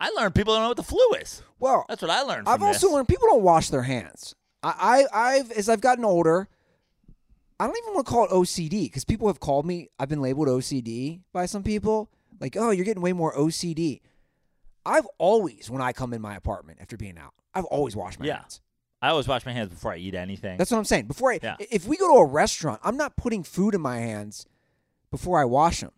I 0.00 0.10
learned 0.10 0.34
people 0.34 0.54
don't 0.54 0.62
know 0.62 0.68
what 0.68 0.76
the 0.76 0.82
flu 0.82 1.00
is. 1.20 1.42
well, 1.58 1.84
That's 1.88 2.02
what 2.02 2.10
I 2.10 2.22
learned. 2.22 2.48
I've 2.48 2.62
also 2.62 2.86
this. 2.88 2.94
learned 2.94 3.08
people 3.08 3.28
don't 3.28 3.42
wash 3.42 3.70
their 3.70 3.82
hands. 3.82 4.34
I, 4.62 5.06
I 5.12 5.36
I've 5.36 5.50
as 5.52 5.68
I've 5.68 5.80
gotten 5.80 6.04
older, 6.04 6.48
I 7.60 7.66
don't 7.66 7.76
even 7.78 7.94
want 7.94 8.06
to 8.06 8.12
call 8.12 8.24
it 8.24 8.30
OCD 8.30 8.84
because 8.84 9.04
people 9.04 9.28
have 9.28 9.40
called 9.40 9.64
me. 9.66 9.88
I've 9.98 10.08
been 10.08 10.20
labeled 10.22 10.48
OCD 10.48 11.20
by 11.32 11.46
some 11.46 11.62
people. 11.62 12.10
Like, 12.40 12.56
oh, 12.58 12.70
you're 12.70 12.84
getting 12.84 13.02
way 13.02 13.12
more 13.12 13.32
OCD. 13.34 14.00
I've 14.84 15.06
always, 15.18 15.70
when 15.70 15.80
I 15.80 15.92
come 15.92 16.12
in 16.12 16.20
my 16.20 16.34
apartment 16.36 16.78
after 16.80 16.96
being 16.96 17.16
out, 17.16 17.32
I've 17.54 17.64
always 17.66 17.94
washed 17.96 18.18
my 18.18 18.26
Yeah. 18.26 18.38
hands. 18.38 18.60
I 19.00 19.08
always 19.10 19.28
wash 19.28 19.46
my 19.46 19.52
hands 19.52 19.68
before 19.70 19.92
I 19.92 19.98
eat 19.98 20.14
anything. 20.14 20.56
That's 20.58 20.70
what 20.70 20.78
I'm 20.78 20.84
saying. 20.84 21.06
Before 21.06 21.30
I, 21.32 21.38
Yeah. 21.42 21.56
if 21.58 21.86
we 21.86 21.96
go 21.96 22.08
to 22.12 22.18
a 22.20 22.26
restaurant, 22.26 22.80
I'm 22.82 22.96
not 22.96 23.16
putting 23.16 23.42
food 23.44 23.74
in 23.74 23.80
my 23.80 23.98
hands 23.98 24.46
before 25.10 25.38
I 25.40 25.44
wash 25.44 25.80
them. 25.80 25.92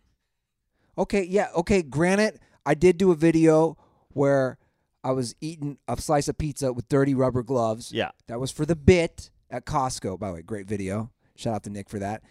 Okay, 0.97 1.23
yeah, 1.23 1.49
okay. 1.55 1.81
Granted, 1.81 2.39
I 2.65 2.73
did 2.75 2.97
do 2.97 3.11
a 3.11 3.15
video 3.15 3.77
where 4.17 4.57
I 5.03 5.11
was 5.11 5.35
eating 5.39 5.77
a 5.87 5.99
slice 6.01 6.27
of 6.27 6.37
pizza 6.37 6.73
with 6.73 6.89
dirty 6.89 7.13
rubber 7.13 7.43
gloves. 7.43 7.91
yeah. 7.91 8.11
That 8.27 8.39
was 8.39 8.51
for 8.51 8.65
the 8.65 8.75
bit 8.75 9.29
at 9.49 9.65
Costco. 9.65 10.19
By 10.19 10.27
the 10.27 10.33
way, 10.33 10.41
great 10.41 10.67
video. 10.67 11.11
Shout 11.35 11.53
out 11.55 11.63
to 11.63 11.69
Nick 11.69 11.89
for 11.89 11.99
that. 11.99 12.23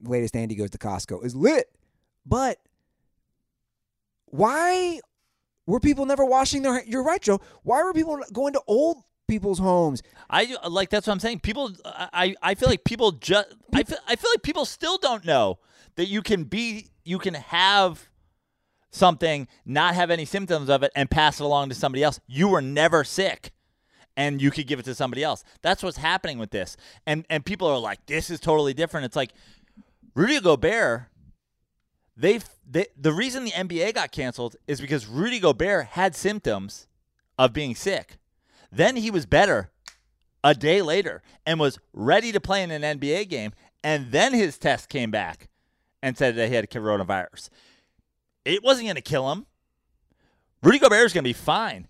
Latest 0.00 0.36
Andy 0.36 0.54
goes 0.54 0.70
to 0.70 0.78
Costco 0.78 1.24
is 1.24 1.34
lit. 1.34 1.66
But 2.24 2.58
why 4.26 5.00
were 5.66 5.80
people 5.80 6.06
never 6.06 6.24
washing 6.24 6.62
their? 6.62 6.84
You're 6.84 7.02
right, 7.02 7.20
Joe. 7.20 7.40
Why 7.62 7.82
were 7.82 7.92
people 7.92 8.20
going 8.32 8.52
to 8.52 8.62
old 8.66 9.02
people's 9.28 9.58
homes? 9.58 10.02
I 10.30 10.56
like 10.68 10.90
that's 10.90 11.06
what 11.06 11.14
I'm 11.14 11.20
saying. 11.20 11.40
People, 11.40 11.72
I 11.84 12.34
I 12.42 12.54
feel 12.54 12.68
like 12.68 12.84
people 12.84 13.12
just 13.12 13.48
I 13.72 13.82
feel 13.82 13.98
I 14.06 14.16
feel 14.16 14.30
like 14.32 14.42
people 14.42 14.64
still 14.64 14.98
don't 14.98 15.24
know 15.24 15.58
that 15.96 16.06
you 16.06 16.22
can 16.22 16.44
be 16.44 16.88
you 17.04 17.18
can 17.18 17.34
have 17.34 18.08
something, 18.92 19.48
not 19.64 19.94
have 19.94 20.10
any 20.10 20.24
symptoms 20.24 20.68
of 20.68 20.84
it, 20.84 20.92
and 20.94 21.10
pass 21.10 21.40
it 21.40 21.44
along 21.44 21.70
to 21.70 21.74
somebody 21.74 22.04
else. 22.04 22.20
You 22.28 22.48
were 22.48 22.62
never 22.62 23.02
sick. 23.02 23.50
And 24.14 24.42
you 24.42 24.50
could 24.50 24.66
give 24.66 24.78
it 24.78 24.84
to 24.84 24.94
somebody 24.94 25.24
else. 25.24 25.42
That's 25.62 25.82
what's 25.82 25.96
happening 25.96 26.38
with 26.38 26.50
this. 26.50 26.76
And 27.06 27.24
and 27.30 27.46
people 27.46 27.66
are 27.66 27.78
like, 27.78 28.04
this 28.04 28.28
is 28.28 28.40
totally 28.40 28.74
different. 28.74 29.06
It's 29.06 29.16
like 29.16 29.32
Rudy 30.14 30.38
Gobert, 30.38 31.04
they've 32.14 32.44
they, 32.70 32.86
the 32.94 33.12
reason 33.12 33.44
the 33.44 33.52
NBA 33.52 33.94
got 33.94 34.12
canceled 34.12 34.56
is 34.66 34.82
because 34.82 35.06
Rudy 35.06 35.40
Gobert 35.40 35.86
had 35.86 36.14
symptoms 36.14 36.86
of 37.38 37.54
being 37.54 37.74
sick. 37.74 38.18
Then 38.70 38.96
he 38.96 39.10
was 39.10 39.24
better 39.24 39.70
a 40.44 40.54
day 40.54 40.82
later 40.82 41.22
and 41.46 41.58
was 41.58 41.78
ready 41.92 42.32
to 42.32 42.40
play 42.40 42.62
in 42.62 42.70
an 42.70 42.82
NBA 42.82 43.28
game. 43.28 43.52
And 43.82 44.12
then 44.12 44.34
his 44.34 44.58
test 44.58 44.88
came 44.88 45.10
back 45.10 45.48
and 46.02 46.16
said 46.16 46.36
that 46.36 46.48
he 46.48 46.54
had 46.54 46.70
coronavirus. 46.70 47.48
It 48.44 48.62
wasn't 48.62 48.86
going 48.86 48.96
to 48.96 49.02
kill 49.02 49.30
him. 49.32 49.46
Rudy 50.62 50.78
Gobert 50.78 51.06
is 51.06 51.12
going 51.12 51.24
to 51.24 51.28
be 51.28 51.32
fine. 51.32 51.88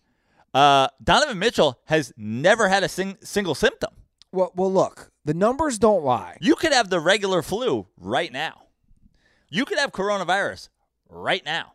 Uh, 0.55 0.89
Donovan 1.03 1.39
Mitchell 1.39 1.79
has 1.87 2.13
never 2.17 2.69
had 2.69 2.83
a 2.83 2.89
sing- 2.89 3.19
single 3.23 3.55
symptom. 3.55 3.91
Well, 4.33 4.53
well, 4.55 4.73
look, 4.73 5.11
the 5.25 5.35
numbers 5.35 5.79
don't 5.79 6.03
lie. 6.05 6.37
You 6.41 6.55
could 6.55 6.73
have 6.73 6.91
the 6.91 7.01
regular 7.01 7.43
flu 7.43 7.87
right 7.99 8.33
now. 8.33 8.63
You 9.51 9.65
could 9.65 9.79
have 9.79 9.93
coronavirus 9.93 10.69
right 11.09 11.45
now. 11.45 11.75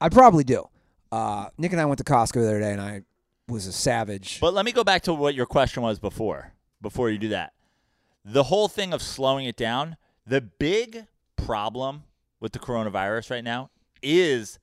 I 0.00 0.08
probably 0.08 0.44
do. 0.44 0.68
Uh, 1.10 1.48
Nick 1.58 1.72
and 1.72 1.80
I 1.80 1.84
went 1.84 1.98
to 1.98 2.04
Costco 2.04 2.34
the 2.34 2.48
other 2.48 2.60
day, 2.60 2.72
and 2.72 2.80
I 2.80 3.02
was 3.48 3.66
a 3.66 3.72
savage. 3.72 4.40
But 4.40 4.54
let 4.54 4.64
me 4.64 4.72
go 4.72 4.84
back 4.84 5.02
to 5.02 5.14
what 5.14 5.34
your 5.34 5.46
question 5.46 5.82
was 5.82 5.98
before. 5.98 6.52
Before 6.80 7.10
you 7.10 7.18
do 7.18 7.28
that, 7.28 7.52
the 8.24 8.44
whole 8.44 8.68
thing 8.68 8.92
of 8.92 9.02
slowing 9.02 9.46
it 9.46 9.56
down. 9.56 9.96
The 10.26 10.40
big 10.40 11.06
problem 11.36 12.04
with 12.42 12.52
the 12.52 12.58
coronavirus 12.58 13.30
right 13.30 13.44
now 13.44 13.70
is 14.02 14.58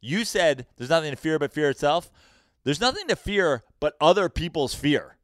you 0.00 0.24
said 0.24 0.66
there's 0.76 0.90
nothing 0.90 1.10
to 1.10 1.16
fear 1.16 1.38
but 1.38 1.52
fear 1.52 1.68
itself. 1.68 2.10
There's 2.64 2.80
nothing 2.80 3.06
to 3.08 3.14
fear 3.16 3.62
but 3.78 3.94
other 4.00 4.28
people's 4.28 4.74
fear. 4.74 5.16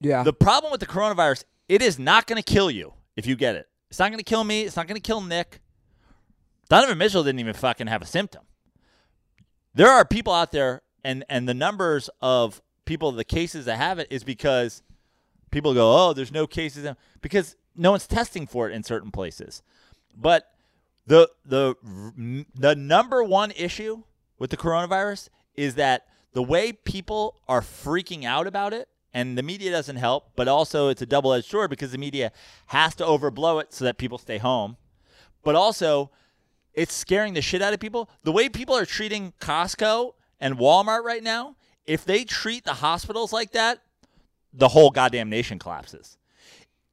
yeah, 0.00 0.22
The 0.22 0.32
problem 0.32 0.70
with 0.70 0.80
the 0.80 0.86
coronavirus, 0.86 1.44
it 1.68 1.82
is 1.82 1.98
not 1.98 2.26
going 2.26 2.40
to 2.40 2.52
kill 2.52 2.70
you 2.70 2.92
if 3.16 3.26
you 3.26 3.34
get 3.34 3.56
it. 3.56 3.68
It's 3.88 3.98
not 3.98 4.08
going 4.10 4.18
to 4.18 4.24
kill 4.24 4.44
me. 4.44 4.62
It's 4.62 4.76
not 4.76 4.86
going 4.86 5.00
to 5.00 5.06
kill 5.06 5.20
Nick. 5.22 5.60
Donovan 6.68 6.98
Mitchell 6.98 7.24
didn't 7.24 7.40
even 7.40 7.54
fucking 7.54 7.86
have 7.86 8.02
a 8.02 8.06
symptom. 8.06 8.42
There 9.74 9.88
are 9.88 10.04
people 10.04 10.32
out 10.32 10.52
there, 10.52 10.82
and 11.02 11.24
and 11.28 11.48
the 11.48 11.54
numbers 11.54 12.08
of 12.20 12.62
people, 12.84 13.12
the 13.12 13.24
cases 13.24 13.64
that 13.66 13.76
have 13.76 13.98
it, 13.98 14.06
is 14.10 14.22
because 14.24 14.82
people 15.50 15.74
go, 15.74 16.08
oh, 16.08 16.12
there's 16.12 16.32
no 16.32 16.46
cases, 16.46 16.86
because 17.20 17.56
no 17.76 17.90
one's 17.90 18.06
testing 18.06 18.46
for 18.46 18.68
it 18.68 18.74
in 18.74 18.82
certain 18.82 19.10
places. 19.10 19.62
But 20.16 20.48
the 21.06 21.30
the 21.44 21.74
the 22.54 22.74
number 22.76 23.22
one 23.22 23.50
issue 23.52 24.02
with 24.38 24.50
the 24.50 24.56
coronavirus 24.56 25.28
is 25.54 25.74
that 25.74 26.06
the 26.32 26.42
way 26.42 26.72
people 26.72 27.40
are 27.48 27.60
freaking 27.60 28.24
out 28.24 28.46
about 28.46 28.72
it 28.72 28.88
and 29.12 29.36
the 29.36 29.42
media 29.42 29.70
doesn't 29.70 29.96
help 29.96 30.30
but 30.36 30.48
also 30.48 30.88
it's 30.88 31.02
a 31.02 31.06
double-edged 31.06 31.46
sword 31.46 31.68
because 31.68 31.92
the 31.92 31.98
media 31.98 32.32
has 32.66 32.94
to 32.94 33.04
overblow 33.04 33.60
it 33.60 33.72
so 33.72 33.84
that 33.84 33.98
people 33.98 34.18
stay 34.18 34.38
home. 34.38 34.76
But 35.42 35.54
also 35.54 36.10
it's 36.74 36.94
scaring 36.94 37.34
the 37.34 37.42
shit 37.42 37.60
out 37.60 37.74
of 37.74 37.80
people. 37.80 38.08
The 38.22 38.32
way 38.32 38.48
people 38.48 38.76
are 38.76 38.86
treating 38.86 39.32
Costco 39.40 40.14
and 40.40 40.56
Walmart 40.56 41.04
right 41.04 41.22
now 41.22 41.56
if 41.84 42.04
they 42.04 42.24
treat 42.24 42.64
the 42.64 42.74
hospitals 42.74 43.32
like 43.32 43.52
that 43.52 43.80
the 44.52 44.68
whole 44.68 44.90
goddamn 44.90 45.30
nation 45.30 45.58
collapses. 45.58 46.18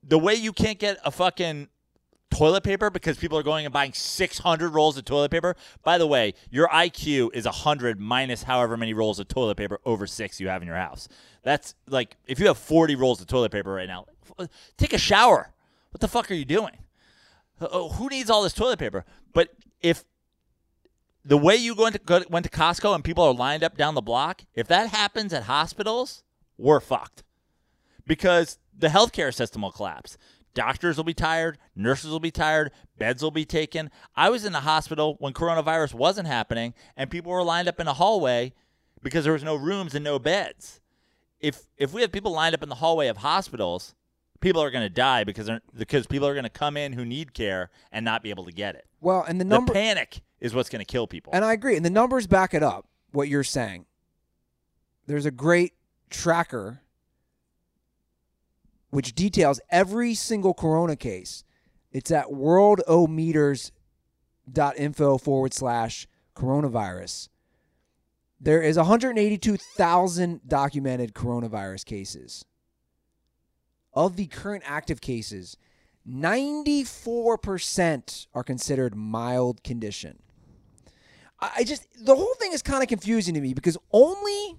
The 0.03 0.17
way 0.17 0.35
you 0.35 0.53
can't 0.53 0.79
get 0.79 0.97
a 1.03 1.11
fucking 1.11 1.67
toilet 2.31 2.63
paper 2.63 2.89
because 2.89 3.17
people 3.17 3.37
are 3.37 3.43
going 3.43 3.65
and 3.65 3.73
buying 3.73 3.93
600 3.93 4.69
rolls 4.69 4.97
of 4.97 5.05
toilet 5.05 5.31
paper. 5.31 5.55
By 5.83 5.97
the 5.97 6.07
way, 6.07 6.33
your 6.49 6.67
IQ 6.69 7.31
is 7.33 7.45
100 7.45 7.99
minus 7.99 8.43
however 8.43 8.77
many 8.77 8.93
rolls 8.93 9.19
of 9.19 9.27
toilet 9.27 9.57
paper 9.57 9.79
over 9.85 10.07
six 10.07 10.39
you 10.39 10.47
have 10.47 10.61
in 10.61 10.67
your 10.67 10.77
house. 10.77 11.07
That's 11.43 11.75
like 11.87 12.17
if 12.27 12.39
you 12.39 12.47
have 12.47 12.57
40 12.57 12.95
rolls 12.95 13.21
of 13.21 13.27
toilet 13.27 13.51
paper 13.51 13.73
right 13.73 13.87
now, 13.87 14.05
take 14.77 14.93
a 14.93 14.97
shower. 14.97 15.53
What 15.91 16.01
the 16.01 16.07
fuck 16.07 16.29
are 16.29 16.35
you 16.35 16.45
doing? 16.45 16.77
Uh, 17.59 17.89
Who 17.89 18.09
needs 18.09 18.29
all 18.29 18.43
this 18.43 18.53
toilet 18.53 18.79
paper? 18.79 19.05
But 19.33 19.49
if 19.81 20.05
the 21.25 21.37
way 21.37 21.55
you 21.55 21.75
go 21.75 21.87
into, 21.87 21.99
go, 21.99 22.21
went 22.29 22.45
to 22.45 22.51
Costco 22.51 22.95
and 22.95 23.03
people 23.03 23.23
are 23.23 23.33
lined 23.33 23.63
up 23.63 23.75
down 23.77 23.95
the 23.95 24.01
block, 24.01 24.43
if 24.55 24.67
that 24.67 24.89
happens 24.89 25.33
at 25.33 25.43
hospitals, 25.43 26.23
we're 26.57 26.79
fucked 26.79 27.23
because 28.07 28.57
the 28.77 28.87
healthcare 28.87 29.33
system 29.33 29.61
will 29.61 29.71
collapse. 29.71 30.17
Doctors 30.53 30.97
will 30.97 31.03
be 31.03 31.13
tired, 31.13 31.57
nurses 31.75 32.09
will 32.09 32.19
be 32.19 32.31
tired, 32.31 32.71
beds 32.97 33.21
will 33.21 33.31
be 33.31 33.45
taken. 33.45 33.89
I 34.15 34.29
was 34.29 34.45
in 34.45 34.51
the 34.53 34.61
hospital 34.61 35.15
when 35.19 35.33
coronavirus 35.33 35.93
wasn't 35.93 36.27
happening, 36.27 36.73
and 36.97 37.09
people 37.09 37.31
were 37.31 37.43
lined 37.43 37.67
up 37.67 37.79
in 37.79 37.87
a 37.87 37.93
hallway 37.93 38.53
because 39.01 39.23
there 39.23 39.33
was 39.33 39.43
no 39.43 39.55
rooms 39.55 39.93
and 39.95 40.03
no 40.03 40.19
beds. 40.19 40.81
If 41.39 41.67
if 41.77 41.93
we 41.93 42.01
have 42.01 42.11
people 42.11 42.31
lined 42.31 42.55
up 42.55 42.63
in 42.63 42.69
the 42.69 42.75
hallway 42.75 43.07
of 43.07 43.17
hospitals, 43.17 43.93
people 44.41 44.61
are 44.61 44.71
going 44.71 44.83
to 44.85 44.89
die 44.89 45.23
because 45.23 45.49
because 45.77 46.07
people 46.07 46.27
are 46.27 46.33
going 46.33 46.43
to 46.43 46.49
come 46.49 46.75
in 46.75 46.93
who 46.93 47.05
need 47.05 47.33
care 47.33 47.69
and 47.91 48.03
not 48.03 48.23
be 48.23 48.29
able 48.29 48.45
to 48.45 48.51
get 48.51 48.75
it. 48.75 48.85
well, 48.99 49.23
and 49.27 49.39
the 49.39 49.45
The 49.45 49.49
number, 49.49 49.71
panic 49.73 50.21
is 50.41 50.53
what's 50.53 50.69
going 50.69 50.79
to 50.83 50.85
kill 50.91 51.07
people. 51.07 51.31
and 51.33 51.45
I 51.45 51.53
agree, 51.53 51.75
and 51.77 51.85
the 51.85 51.89
numbers 51.89 52.27
back 52.27 52.53
it 52.53 52.63
up. 52.63 52.87
What 53.11 53.29
you're 53.29 53.43
saying. 53.43 53.85
There's 55.07 55.25
a 55.25 55.31
great 55.31 55.73
tracker 56.09 56.81
which 58.89 59.13
details 59.13 59.59
every 59.69 60.13
single 60.13 60.53
corona 60.53 60.95
case 60.95 61.43
It's 61.91 62.11
at 62.11 62.27
worldometers.info 62.27 65.17
forward 65.17 65.53
slash 65.53 66.07
coronavirus. 66.35 67.29
There 68.39 68.61
is 68.61 68.77
182,000 68.77 70.41
documented 70.47 71.13
coronavirus 71.13 71.83
cases. 71.85 72.45
Of 73.93 74.15
the 74.15 74.27
current 74.27 74.63
active 74.65 75.01
cases, 75.01 75.57
94% 76.07 78.27
are 78.33 78.43
considered 78.43 78.95
mild 78.95 79.63
condition. 79.63 80.19
I 81.39 81.51
I 81.57 81.63
just, 81.63 81.87
the 81.97 82.15
whole 82.15 82.35
thing 82.35 82.53
is 82.53 82.61
kind 82.61 82.83
of 82.83 82.89
confusing 82.89 83.33
to 83.33 83.41
me 83.41 83.53
because 83.53 83.77
only 83.91 84.57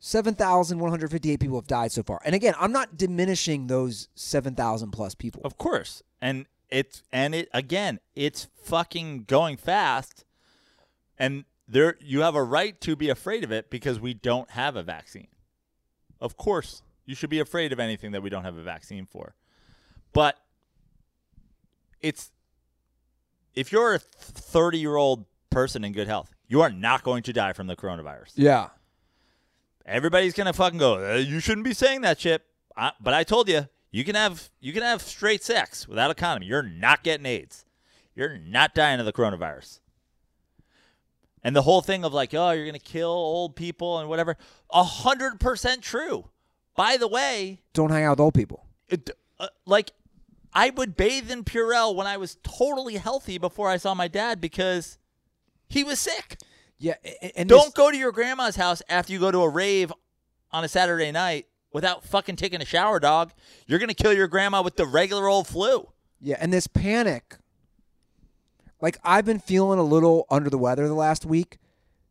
7,158 0.00 1.38
people 1.38 1.58
have 1.58 1.66
died 1.66 1.92
so 1.92 2.02
far. 2.02 2.20
And 2.24 2.34
again, 2.34 2.54
I'm 2.58 2.72
not 2.72 2.96
diminishing 2.96 3.66
those 3.66 4.08
7,000 4.14 4.90
plus 4.90 5.14
people. 5.14 5.42
Of 5.44 5.58
course. 5.58 6.02
And 6.20 6.46
it's 6.70 7.02
and 7.12 7.34
it 7.34 7.48
again, 7.52 8.00
it's 8.14 8.48
fucking 8.62 9.24
going 9.24 9.56
fast. 9.56 10.24
And 11.18 11.44
there 11.68 11.96
you 12.00 12.20
have 12.20 12.34
a 12.34 12.42
right 12.42 12.80
to 12.80 12.96
be 12.96 13.10
afraid 13.10 13.44
of 13.44 13.52
it 13.52 13.70
because 13.70 14.00
we 14.00 14.14
don't 14.14 14.50
have 14.52 14.74
a 14.74 14.82
vaccine. 14.82 15.28
Of 16.20 16.36
course, 16.36 16.82
you 17.04 17.14
should 17.14 17.30
be 17.30 17.40
afraid 17.40 17.72
of 17.72 17.78
anything 17.78 18.12
that 18.12 18.22
we 18.22 18.30
don't 18.30 18.44
have 18.44 18.56
a 18.56 18.62
vaccine 18.62 19.04
for. 19.04 19.34
But 20.12 20.36
it's 22.00 22.30
if 23.54 23.70
you're 23.70 23.94
a 23.94 23.98
30-year-old 23.98 25.26
person 25.50 25.84
in 25.84 25.92
good 25.92 26.06
health, 26.06 26.30
you 26.48 26.62
are 26.62 26.70
not 26.70 27.02
going 27.02 27.22
to 27.24 27.32
die 27.32 27.52
from 27.52 27.66
the 27.66 27.76
coronavirus. 27.76 28.32
Yeah. 28.36 28.68
Everybody's 29.86 30.34
gonna 30.34 30.52
fucking 30.52 30.78
go. 30.78 31.14
Uh, 31.14 31.16
you 31.16 31.40
shouldn't 31.40 31.64
be 31.64 31.74
saying 31.74 32.02
that 32.02 32.20
shit. 32.20 32.42
I, 32.76 32.92
but 33.00 33.14
I 33.14 33.24
told 33.24 33.48
you, 33.48 33.68
you 33.90 34.04
can 34.04 34.14
have 34.14 34.50
you 34.60 34.72
can 34.72 34.82
have 34.82 35.02
straight 35.02 35.42
sex 35.42 35.88
without 35.88 36.10
a 36.10 36.14
condom. 36.14 36.48
You're 36.48 36.62
not 36.62 37.02
getting 37.02 37.26
AIDS. 37.26 37.64
You're 38.14 38.38
not 38.38 38.74
dying 38.74 39.00
of 39.00 39.06
the 39.06 39.12
coronavirus. 39.12 39.80
And 41.42 41.56
the 41.56 41.62
whole 41.62 41.80
thing 41.80 42.04
of 42.04 42.12
like, 42.12 42.34
oh, 42.34 42.50
you're 42.50 42.66
gonna 42.66 42.78
kill 42.78 43.10
old 43.10 43.56
people 43.56 43.98
and 43.98 44.08
whatever, 44.08 44.36
a 44.70 44.84
hundred 44.84 45.40
percent 45.40 45.82
true. 45.82 46.28
By 46.76 46.96
the 46.96 47.08
way, 47.08 47.62
Don't 47.72 47.90
hang 47.90 48.04
out 48.04 48.12
with 48.12 48.20
old 48.20 48.34
people. 48.34 48.64
it, 48.88 49.10
uh, 49.38 49.48
like 49.66 49.92
I 50.52 50.70
would 50.70 50.96
bathe 50.96 51.30
in 51.30 51.44
Purell 51.44 51.94
when 51.94 52.06
I 52.06 52.16
was 52.16 52.36
totally 52.42 52.96
healthy 52.96 53.38
before 53.38 53.68
I 53.68 53.76
saw 53.76 53.94
my 53.94 54.08
dad 54.08 54.40
because 54.40 54.98
he 55.68 55.82
was 55.84 55.98
sick. 55.98 56.38
Yeah. 56.80 56.94
And 57.36 57.48
Don't 57.48 57.66
this- 57.66 57.74
go 57.74 57.90
to 57.90 57.96
your 57.96 58.10
grandma's 58.10 58.56
house 58.56 58.82
after 58.88 59.12
you 59.12 59.20
go 59.20 59.30
to 59.30 59.42
a 59.42 59.48
rave 59.48 59.92
on 60.50 60.64
a 60.64 60.68
Saturday 60.68 61.12
night 61.12 61.46
without 61.72 62.04
fucking 62.04 62.36
taking 62.36 62.60
a 62.60 62.64
shower, 62.64 62.98
dog. 62.98 63.32
You're 63.66 63.78
gonna 63.78 63.94
kill 63.94 64.12
your 64.14 64.26
grandma 64.26 64.62
with 64.62 64.76
the 64.76 64.86
regular 64.86 65.28
old 65.28 65.46
flu. 65.46 65.88
Yeah, 66.20 66.36
and 66.40 66.52
this 66.52 66.66
panic. 66.66 67.36
Like 68.80 68.98
I've 69.04 69.26
been 69.26 69.38
feeling 69.38 69.78
a 69.78 69.82
little 69.84 70.26
under 70.30 70.48
the 70.50 70.58
weather 70.58 70.88
the 70.88 70.94
last 70.94 71.24
week. 71.26 71.58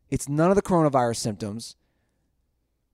It's 0.09 0.29
none 0.29 0.49
of 0.51 0.55
the 0.55 0.61
coronavirus 0.61 1.17
symptoms. 1.17 1.75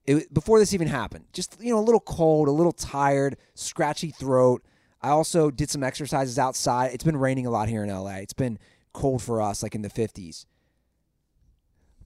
It, 0.05 0.33
before 0.33 0.59
this 0.59 0.73
even 0.73 0.87
happened, 0.87 1.25
just 1.33 1.57
you 1.59 1.71
know, 1.71 1.79
a 1.79 1.81
little 1.81 1.99
cold, 1.99 2.47
a 2.47 2.51
little 2.51 2.71
tired, 2.71 3.37
scratchy 3.53 4.11
throat. 4.11 4.63
I 5.01 5.09
also 5.09 5.51
did 5.51 5.69
some 5.69 5.83
exercises 5.83 6.39
outside. 6.39 6.91
It's 6.93 7.03
been 7.03 7.17
raining 7.17 7.45
a 7.45 7.49
lot 7.49 7.67
here 7.69 7.83
in 7.83 7.89
LA. 7.89 8.17
It's 8.17 8.33
been 8.33 8.59
cold 8.93 9.21
for 9.21 9.41
us, 9.41 9.61
like 9.61 9.75
in 9.75 9.81
the 9.81 9.89
fifties. 9.89 10.45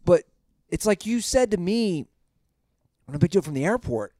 But 0.09 0.23
it's 0.69 0.87
like 0.87 1.05
you 1.05 1.21
said 1.21 1.51
to 1.51 1.57
me 1.57 2.07
when 3.05 3.15
I 3.15 3.19
picked 3.19 3.35
you 3.35 3.39
up 3.41 3.45
from 3.45 3.53
the 3.53 3.63
airport. 3.63 4.15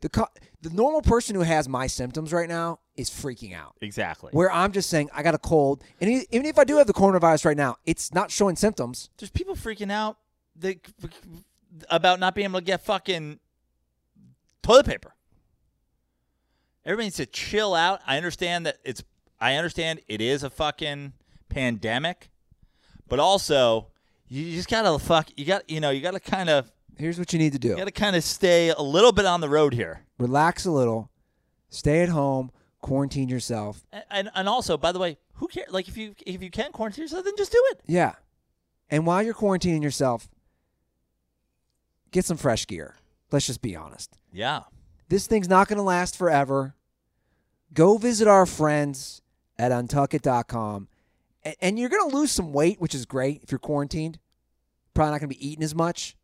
The 0.00 0.08
co- 0.08 0.28
the 0.62 0.70
normal 0.70 1.02
person 1.02 1.34
who 1.34 1.40
has 1.40 1.68
my 1.68 1.88
symptoms 1.88 2.32
right 2.32 2.48
now 2.48 2.78
is 2.96 3.10
freaking 3.10 3.52
out. 3.52 3.74
Exactly. 3.80 4.30
Where 4.30 4.48
I'm 4.48 4.70
just 4.70 4.88
saying 4.88 5.10
I 5.12 5.24
got 5.24 5.34
a 5.34 5.38
cold, 5.38 5.82
and 6.00 6.08
even 6.30 6.46
if 6.46 6.56
I 6.56 6.62
do 6.62 6.76
have 6.76 6.86
the 6.86 6.92
coronavirus 6.92 7.46
right 7.46 7.56
now, 7.56 7.78
it's 7.84 8.14
not 8.14 8.30
showing 8.30 8.54
symptoms. 8.54 9.10
There's 9.18 9.30
people 9.30 9.56
freaking 9.56 9.90
out 9.90 10.18
that, 10.60 10.76
about 11.90 12.20
not 12.20 12.36
being 12.36 12.44
able 12.44 12.60
to 12.60 12.64
get 12.64 12.84
fucking 12.84 13.40
toilet 14.62 14.86
paper. 14.86 15.16
Everybody 16.84 17.06
needs 17.06 17.16
to 17.16 17.26
chill 17.26 17.74
out. 17.74 18.02
I 18.06 18.18
understand 18.18 18.66
that 18.66 18.76
it's. 18.84 19.02
I 19.40 19.56
understand 19.56 19.98
it 20.06 20.20
is 20.20 20.44
a 20.44 20.50
fucking 20.50 21.14
pandemic, 21.48 22.30
but 23.08 23.18
also 23.18 23.88
you 24.28 24.54
just 24.54 24.68
gotta 24.68 24.98
fuck. 24.98 25.28
You 25.36 25.44
got 25.44 25.68
you 25.68 25.80
know 25.80 25.90
you 25.90 26.00
gotta 26.00 26.20
kind 26.20 26.48
of 26.48 26.70
Here's 26.98 27.18
what 27.18 27.32
you 27.32 27.38
need 27.38 27.52
to 27.52 27.58
do: 27.58 27.68
you 27.68 27.76
gotta 27.76 27.90
kind 27.90 28.16
of 28.16 28.24
stay 28.24 28.70
a 28.70 28.80
little 28.80 29.12
bit 29.12 29.26
on 29.26 29.40
the 29.40 29.48
road 29.48 29.74
here. 29.74 30.00
relax 30.18 30.64
a 30.64 30.70
little, 30.70 31.10
stay 31.68 32.02
at 32.02 32.08
home, 32.08 32.50
quarantine 32.80 33.28
yourself. 33.28 33.84
And, 33.92 34.04
and 34.10 34.30
and 34.34 34.48
also, 34.48 34.76
by 34.78 34.92
the 34.92 34.98
way, 34.98 35.18
who 35.34 35.48
cares? 35.48 35.70
Like 35.70 35.88
if 35.88 35.96
you 35.96 36.14
if 36.26 36.42
you 36.42 36.50
can 36.50 36.72
quarantine 36.72 37.02
yourself, 37.02 37.24
then 37.24 37.34
just 37.36 37.52
do 37.52 37.62
it. 37.72 37.80
Yeah, 37.86 38.14
and 38.90 39.06
while 39.06 39.22
you're 39.22 39.34
quarantining 39.34 39.82
yourself, 39.82 40.28
get 42.12 42.24
some 42.24 42.38
fresh 42.38 42.66
gear. 42.66 42.96
Let's 43.30 43.46
just 43.46 43.60
be 43.60 43.76
honest. 43.76 44.16
Yeah. 44.32 44.62
This 45.08 45.26
thing's 45.26 45.48
not 45.48 45.68
going 45.68 45.76
to 45.76 45.82
last 45.82 46.16
forever. 46.16 46.74
Go 47.72 47.98
visit 47.98 48.26
our 48.28 48.46
friends 48.46 49.22
at 49.58 49.72
untuckit.com. 49.72 50.88
And, 51.46 51.56
and 51.60 51.78
you're 51.78 51.88
going 51.88 52.10
to 52.10 52.16
lose 52.16 52.30
some 52.32 52.52
weight, 52.52 52.80
which 52.80 52.94
is 52.94 53.06
great 53.06 53.42
if 53.42 53.50
you're 53.52 53.58
quarantined. 53.58 54.18
Probably 54.94 55.12
not 55.12 55.20
going 55.20 55.30
to 55.30 55.38
be 55.38 55.48
eating 55.48 55.62
as 55.64 55.74
much 55.74 56.16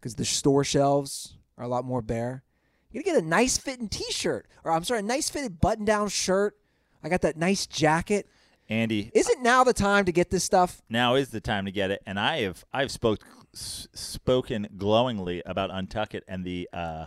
because 0.00 0.14
the 0.14 0.24
store 0.24 0.64
shelves 0.64 1.36
are 1.58 1.64
a 1.64 1.68
lot 1.68 1.84
more 1.84 2.00
bare. 2.02 2.42
You're 2.90 3.02
going 3.02 3.14
to 3.16 3.20
get 3.20 3.26
a 3.26 3.28
nice 3.28 3.56
fitting 3.58 3.88
t 3.88 4.04
shirt, 4.10 4.46
or 4.64 4.72
I'm 4.72 4.84
sorry, 4.84 5.00
a 5.00 5.02
nice 5.02 5.30
fitted 5.30 5.60
button 5.60 5.84
down 5.84 6.08
shirt. 6.08 6.56
I 7.02 7.08
got 7.08 7.22
that 7.22 7.36
nice 7.36 7.66
jacket. 7.66 8.26
Andy, 8.68 9.10
Isn't 9.14 9.42
now 9.42 9.64
the 9.64 9.72
time 9.72 10.04
to 10.04 10.12
get 10.12 10.30
this 10.30 10.44
stuff? 10.44 10.80
now 10.88 11.14
is 11.16 11.30
the 11.30 11.40
time 11.40 11.64
to 11.64 11.72
get 11.72 11.90
it. 11.90 12.02
And 12.06 12.20
I 12.20 12.42
have 12.42 12.64
I've 12.72 12.90
spoke 12.92 13.18
s- 13.54 13.88
spoken 13.94 14.68
glowingly 14.76 15.42
about 15.44 15.70
Untuck 15.70 16.14
It 16.14 16.22
and 16.28 16.44
the 16.44 16.68
uh, 16.72 17.06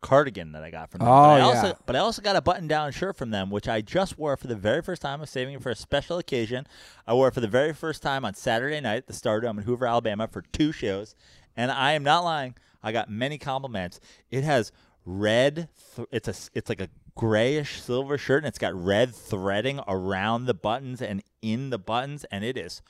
cardigan 0.00 0.52
that 0.52 0.62
I 0.62 0.70
got 0.70 0.90
from 0.90 1.00
them. 1.00 1.08
Oh, 1.08 1.12
but 1.12 1.28
I 1.28 1.38
yeah. 1.38 1.44
also 1.44 1.78
but 1.86 1.96
I 1.96 1.98
also 1.98 2.22
got 2.22 2.36
a 2.36 2.40
button 2.40 2.68
down 2.68 2.92
shirt 2.92 3.16
from 3.16 3.30
them, 3.30 3.50
which 3.50 3.68
I 3.68 3.80
just 3.80 4.18
wore 4.18 4.36
for 4.36 4.46
the 4.46 4.56
very 4.56 4.82
first 4.82 5.02
time. 5.02 5.20
I'm 5.20 5.26
saving 5.26 5.54
it 5.54 5.62
for 5.62 5.70
a 5.70 5.76
special 5.76 6.18
occasion. 6.18 6.66
I 7.06 7.14
wore 7.14 7.28
it 7.28 7.34
for 7.34 7.40
the 7.40 7.48
very 7.48 7.72
first 7.72 8.02
time 8.02 8.24
on 8.24 8.34
Saturday 8.34 8.80
night 8.80 8.96
at 8.96 9.06
the 9.06 9.12
Stardome 9.12 9.58
in 9.58 9.64
Hoover, 9.64 9.86
Alabama, 9.86 10.28
for 10.28 10.42
two 10.42 10.72
shows, 10.72 11.14
and 11.56 11.70
I 11.70 11.92
am 11.92 12.02
not 12.02 12.24
lying. 12.24 12.54
I 12.82 12.92
got 12.92 13.10
many 13.10 13.38
compliments. 13.38 14.00
It 14.30 14.44
has 14.44 14.72
red. 15.04 15.68
Th- 15.96 16.08
it's 16.12 16.28
a 16.28 16.34
it's 16.54 16.68
like 16.68 16.80
a 16.80 16.88
grayish 17.16 17.80
silver 17.80 18.16
shirt, 18.16 18.44
and 18.44 18.48
it's 18.48 18.58
got 18.58 18.74
red 18.74 19.14
threading 19.14 19.80
around 19.88 20.46
the 20.46 20.54
buttons 20.54 21.02
and 21.02 21.22
in 21.42 21.70
the 21.70 21.78
buttons, 21.78 22.24
and 22.30 22.44
it 22.44 22.56
is 22.56 22.82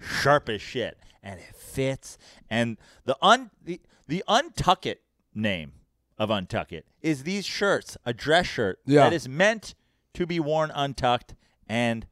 sharp 0.00 0.48
as 0.48 0.62
shit, 0.62 0.98
and 1.22 1.38
it 1.38 1.54
fits. 1.54 2.16
And 2.48 2.78
the 3.04 3.16
un 3.20 3.50
the 3.62 3.80
the 4.08 4.24
untuck 4.26 4.86
it 4.86 5.02
name 5.34 5.72
of 6.18 6.30
untuck 6.30 6.72
it 6.72 6.86
is 7.02 7.22
these 7.24 7.44
shirts, 7.44 7.96
a 8.04 8.12
dress 8.12 8.46
shirt 8.46 8.78
Yeah. 8.86 9.04
that 9.04 9.12
is 9.12 9.28
meant 9.28 9.74
to 10.14 10.26
be 10.26 10.40
worn 10.40 10.70
untucked 10.74 11.34
and 11.68 12.06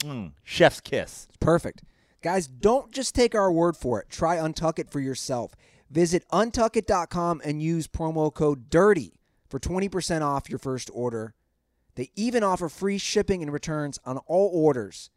mm, 0.00 0.32
chef's 0.42 0.80
kiss. 0.80 1.28
Perfect. 1.40 1.82
Guys, 2.22 2.46
don't 2.46 2.90
just 2.92 3.14
take 3.14 3.34
our 3.34 3.50
word 3.50 3.76
for 3.76 4.00
it. 4.00 4.08
Try 4.10 4.36
Untuck 4.36 4.78
It 4.78 4.90
for 4.90 5.00
yourself. 5.00 5.52
Visit 5.90 6.24
untuckit.com 6.32 7.40
and 7.44 7.62
use 7.62 7.88
promo 7.88 8.32
code 8.32 8.70
DIRTY 8.70 9.14
for 9.48 9.58
20% 9.58 10.22
off 10.22 10.48
your 10.48 10.58
first 10.58 10.90
order. 10.92 11.34
They 11.96 12.10
even 12.16 12.42
offer 12.44 12.68
free 12.68 12.98
shipping 12.98 13.42
and 13.42 13.52
returns 13.52 13.98
on 14.04 14.18
all 14.26 14.50
orders 14.52 15.10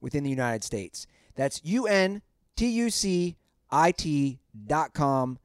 within 0.00 0.24
the 0.24 0.30
United 0.30 0.64
States. 0.64 1.06
That's 1.34 1.60
U 1.64 1.86
N 1.86 2.22
T 2.56 2.66
U 2.68 2.90
C 2.90 3.36
I 3.70 3.92
T 3.92 4.40
dot 4.66 4.92
com. 4.94 5.38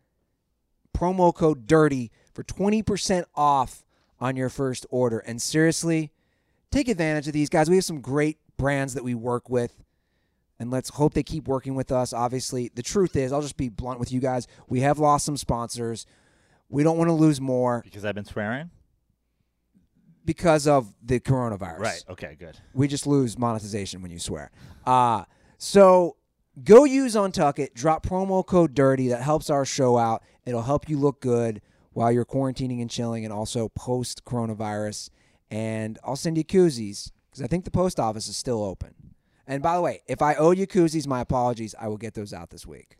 Promo 0.97 1.33
code 1.33 1.67
DIRTY 1.67 2.11
for 2.33 2.43
20% 2.43 3.25
off 3.35 3.83
on 4.19 4.35
your 4.35 4.49
first 4.49 4.85
order. 4.89 5.19
And 5.19 5.41
seriously, 5.41 6.11
take 6.71 6.87
advantage 6.87 7.27
of 7.27 7.33
these 7.33 7.49
guys. 7.49 7.69
We 7.69 7.75
have 7.77 7.85
some 7.85 8.01
great 8.01 8.37
brands 8.57 8.93
that 8.93 9.03
we 9.03 9.15
work 9.15 9.49
with 9.49 9.83
and 10.61 10.69
let's 10.69 10.89
hope 10.89 11.15
they 11.15 11.23
keep 11.23 11.47
working 11.47 11.73
with 11.73 11.91
us. 11.91 12.13
Obviously, 12.13 12.69
the 12.75 12.83
truth 12.83 13.15
is, 13.15 13.33
I'll 13.33 13.41
just 13.41 13.57
be 13.57 13.67
blunt 13.67 13.99
with 13.99 14.11
you 14.11 14.19
guys. 14.19 14.45
We 14.67 14.81
have 14.81 14.99
lost 14.99 15.25
some 15.25 15.35
sponsors. 15.35 16.05
We 16.69 16.83
don't 16.83 16.99
want 16.99 17.07
to 17.07 17.13
lose 17.13 17.41
more 17.41 17.81
Because 17.83 18.05
I've 18.05 18.13
been 18.15 18.25
swearing? 18.25 18.69
because 20.23 20.67
of 20.67 20.93
the 21.03 21.19
coronavirus. 21.19 21.79
Right. 21.79 22.03
Okay, 22.11 22.35
good. 22.37 22.55
We 22.75 22.87
just 22.87 23.07
lose 23.07 23.39
monetization 23.39 24.03
when 24.03 24.11
you 24.11 24.19
swear. 24.19 24.51
Uh, 24.85 25.23
so 25.57 26.15
go 26.63 26.85
use 26.85 27.15
Untuck 27.15 27.57
It. 27.57 27.73
Drop 27.73 28.05
promo 28.05 28.45
code 28.45 28.75
DIRTY. 28.75 29.09
That 29.09 29.23
helps 29.23 29.49
our 29.49 29.65
show 29.65 29.97
out. 29.97 30.21
It'll 30.45 30.61
help 30.61 30.87
you 30.87 30.99
look 30.99 31.21
good 31.21 31.61
while 31.93 32.11
you're 32.11 32.25
quarantining 32.25 32.81
and 32.81 32.89
chilling 32.89 33.23
and 33.25 33.33
also 33.33 33.69
post 33.69 34.23
coronavirus. 34.25 35.09
And 35.49 35.99
I'll 36.03 36.15
send 36.15 36.37
you 36.37 36.43
koozies 36.43 37.11
because 37.29 37.43
I 37.43 37.47
think 37.47 37.65
the 37.65 37.71
post 37.71 37.99
office 37.99 38.27
is 38.27 38.37
still 38.37 38.63
open. 38.63 38.93
And 39.47 39.61
by 39.61 39.75
the 39.75 39.81
way, 39.81 40.01
if 40.07 40.21
I 40.21 40.35
owe 40.35 40.51
you 40.51 40.67
koozies, 40.67 41.07
my 41.07 41.19
apologies. 41.19 41.75
I 41.79 41.87
will 41.87 41.97
get 41.97 42.13
those 42.13 42.33
out 42.33 42.51
this 42.51 42.65
week. 42.65 42.97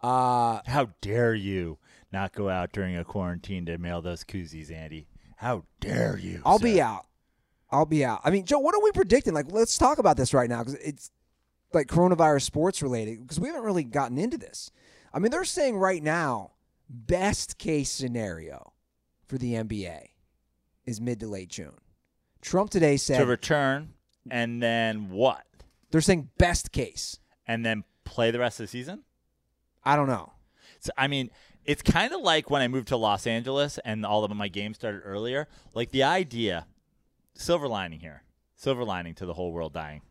Uh, 0.00 0.60
How 0.66 0.90
dare 1.00 1.34
you 1.34 1.78
not 2.12 2.32
go 2.32 2.48
out 2.48 2.72
during 2.72 2.96
a 2.96 3.04
quarantine 3.04 3.66
to 3.66 3.78
mail 3.78 4.00
those 4.00 4.22
koozies, 4.22 4.70
Andy? 4.72 5.08
How 5.36 5.64
dare 5.80 6.18
you? 6.18 6.42
I'll 6.44 6.58
sir. 6.58 6.64
be 6.64 6.80
out. 6.80 7.06
I'll 7.70 7.86
be 7.86 8.04
out. 8.04 8.20
I 8.24 8.30
mean, 8.30 8.44
Joe, 8.44 8.60
what 8.60 8.74
are 8.74 8.82
we 8.82 8.92
predicting? 8.92 9.34
Like, 9.34 9.50
let's 9.50 9.76
talk 9.76 9.98
about 9.98 10.16
this 10.16 10.32
right 10.32 10.48
now 10.48 10.60
because 10.60 10.74
it's 10.74 11.10
like 11.72 11.86
coronavirus 11.86 12.42
sports 12.42 12.82
related 12.82 13.20
because 13.20 13.38
we 13.38 13.48
haven't 13.48 13.64
really 13.64 13.84
gotten 13.84 14.18
into 14.18 14.38
this. 14.38 14.70
I 15.12 15.18
mean, 15.18 15.30
they're 15.30 15.44
saying 15.44 15.76
right 15.76 16.02
now, 16.02 16.52
best 16.88 17.58
case 17.58 17.90
scenario 17.90 18.72
for 19.26 19.38
the 19.38 19.54
NBA 19.54 20.08
is 20.86 21.00
mid 21.00 21.20
to 21.20 21.26
late 21.26 21.50
June. 21.50 21.76
Trump 22.40 22.70
today 22.70 22.96
said 22.96 23.18
to 23.18 23.26
return 23.26 23.94
and 24.30 24.62
then 24.62 25.10
what? 25.10 25.44
they're 25.90 26.00
saying 26.00 26.30
best 26.38 26.72
case. 26.72 27.18
And 27.46 27.64
then 27.64 27.84
play 28.04 28.30
the 28.30 28.38
rest 28.38 28.60
of 28.60 28.64
the 28.64 28.68
season? 28.68 29.04
I 29.84 29.96
don't 29.96 30.06
know. 30.06 30.32
So, 30.80 30.92
I 30.98 31.08
mean, 31.08 31.30
it's 31.64 31.82
kind 31.82 32.12
of 32.12 32.20
like 32.20 32.50
when 32.50 32.60
I 32.60 32.68
moved 32.68 32.88
to 32.88 32.96
Los 32.96 33.26
Angeles 33.26 33.78
and 33.84 34.04
all 34.04 34.22
of 34.22 34.34
my 34.36 34.48
games 34.48 34.76
started 34.76 35.00
earlier. 35.04 35.48
Like 35.74 35.90
the 35.90 36.02
idea, 36.02 36.66
silver 37.34 37.68
lining 37.68 38.00
here, 38.00 38.22
silver 38.54 38.84
lining 38.84 39.14
to 39.14 39.26
the 39.26 39.32
whole 39.32 39.52
world 39.52 39.72
dying. 39.72 40.02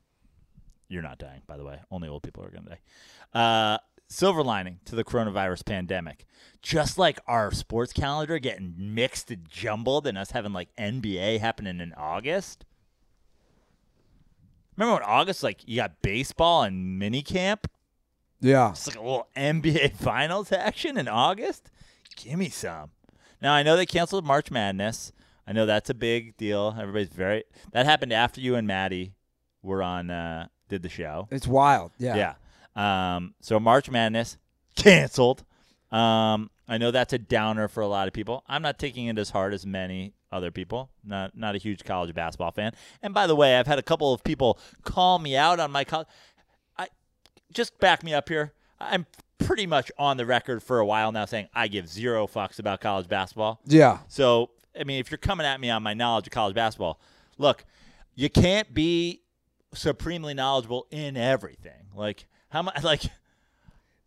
You're 0.90 1.04
not 1.04 1.20
dying, 1.20 1.42
by 1.46 1.58
the 1.58 1.64
way. 1.64 1.80
Only 1.92 2.08
old 2.08 2.24
people 2.24 2.44
are 2.44 2.50
going 2.50 2.64
to 2.64 2.70
die. 2.70 2.80
Uh, 3.40 3.78
silver 4.08 4.44
lining 4.44 4.80
to 4.86 4.96
the 4.96 5.04
coronavirus 5.04 5.66
pandemic. 5.66 6.26
Just 6.62 6.98
like 6.98 7.20
our 7.28 7.52
sports 7.52 7.94
calendar 7.94 8.40
getting 8.40 8.74
mixed 8.78 9.32
and 9.32 9.48
jumbled 9.50 10.08
and 10.08 10.18
us 10.18 10.32
having 10.32 10.54
like 10.54 10.76
NBA 10.78 11.40
happening 11.40 11.80
in 11.80 11.94
August. 11.94 12.66
Remember 14.76 14.94
when 14.96 15.04
August, 15.04 15.42
like, 15.42 15.62
you 15.66 15.78
got 15.78 16.02
baseball 16.04 16.62
and 16.62 17.00
mini 17.00 17.24
camp? 17.24 17.68
Yeah. 18.40 18.70
It's 18.72 18.86
like 18.86 18.96
a 18.96 19.02
little 19.02 19.28
NBA 19.36 19.94
Finals 19.96 20.52
action 20.52 20.98
in 20.98 21.08
August. 21.08 21.72
Give 22.16 22.38
me 22.38 22.50
some. 22.50 22.92
Now 23.42 23.54
I 23.54 23.64
know 23.64 23.76
they 23.76 23.86
canceled 23.86 24.26
March 24.26 24.52
Madness. 24.52 25.12
I 25.48 25.54
know 25.54 25.66
that's 25.66 25.90
a 25.90 25.96
big 25.96 26.38
deal. 26.38 26.76
Everybody's 26.80 27.10
very. 27.10 27.44
That 27.72 27.86
happened 27.86 28.14
after 28.14 28.42
you 28.42 28.56
and 28.56 28.68
Maddie 28.68 29.14
were 29.64 29.82
on. 29.82 30.12
Uh, 30.12 30.48
did 30.70 30.82
the 30.82 30.90
show. 30.90 31.28
It's 31.32 31.48
wild. 31.48 31.92
Yeah. 31.98 32.16
Yeah. 32.16 32.34
Um, 32.78 33.34
so 33.42 33.60
March 33.60 33.90
Madness 33.90 34.38
canceled. 34.76 35.44
Um, 35.92 36.50
I 36.68 36.78
know 36.78 36.92
that's 36.92 37.14
a 37.14 37.18
downer 37.18 37.68
for 37.68 37.82
a 37.82 37.88
lot 37.88 38.08
of 38.08 38.14
people. 38.14 38.44
I'm 38.48 38.62
not 38.62 38.78
taking 38.78 39.08
it 39.08 39.18
as 39.18 39.32
hard 39.32 39.54
as 39.54 39.66
many 39.66 40.14
other 40.32 40.52
people. 40.52 40.90
Not 41.04 41.36
not 41.36 41.56
a 41.56 41.58
huge 41.58 41.84
college 41.84 42.14
basketball 42.14 42.52
fan. 42.52 42.74
And 43.02 43.14
by 43.14 43.28
the 43.28 43.36
way, 43.36 43.58
I've 43.58 43.68
had 43.68 43.80
a 43.80 43.84
couple 43.84 44.14
of 44.14 44.24
people 44.24 44.60
call 44.84 45.20
me 45.20 45.36
out 45.36 45.60
on 45.60 45.72
my 45.72 45.84
college. 45.84 46.08
I 46.78 46.88
just 47.52 47.78
back 47.80 48.04
me 48.04 48.14
up 48.14 48.30
here. 48.30 48.54
I'm 48.80 49.06
pretty 49.40 49.66
much 49.66 49.92
on 49.98 50.18
the 50.18 50.26
record 50.26 50.62
for 50.62 50.80
a 50.80 50.86
while 50.86 51.12
now 51.12 51.26
saying 51.26 51.48
I 51.54 51.68
give 51.68 51.88
zero 51.88 52.28
fucks 52.28 52.60
about 52.60 52.82
college 52.82 53.08
basketball. 53.08 53.62
Yeah. 53.66 54.00
So, 54.08 54.52
I 54.80 54.84
mean, 54.84 55.00
if 55.00 55.10
you're 55.10 55.18
coming 55.18 55.46
at 55.46 55.60
me 55.60 55.70
on 55.70 55.82
my 55.84 55.94
knowledge 55.94 56.28
of 56.28 56.34
college 56.34 56.56
basketball, 56.56 57.00
look, 57.38 57.64
you 58.14 58.30
can't 58.30 58.74
be 58.74 59.22
supremely 59.74 60.34
knowledgeable 60.34 60.88
in 60.92 61.16
everything. 61.16 61.88
Like 61.96 62.28
how 62.50 62.62
much? 62.62 62.84
Like 62.84 63.02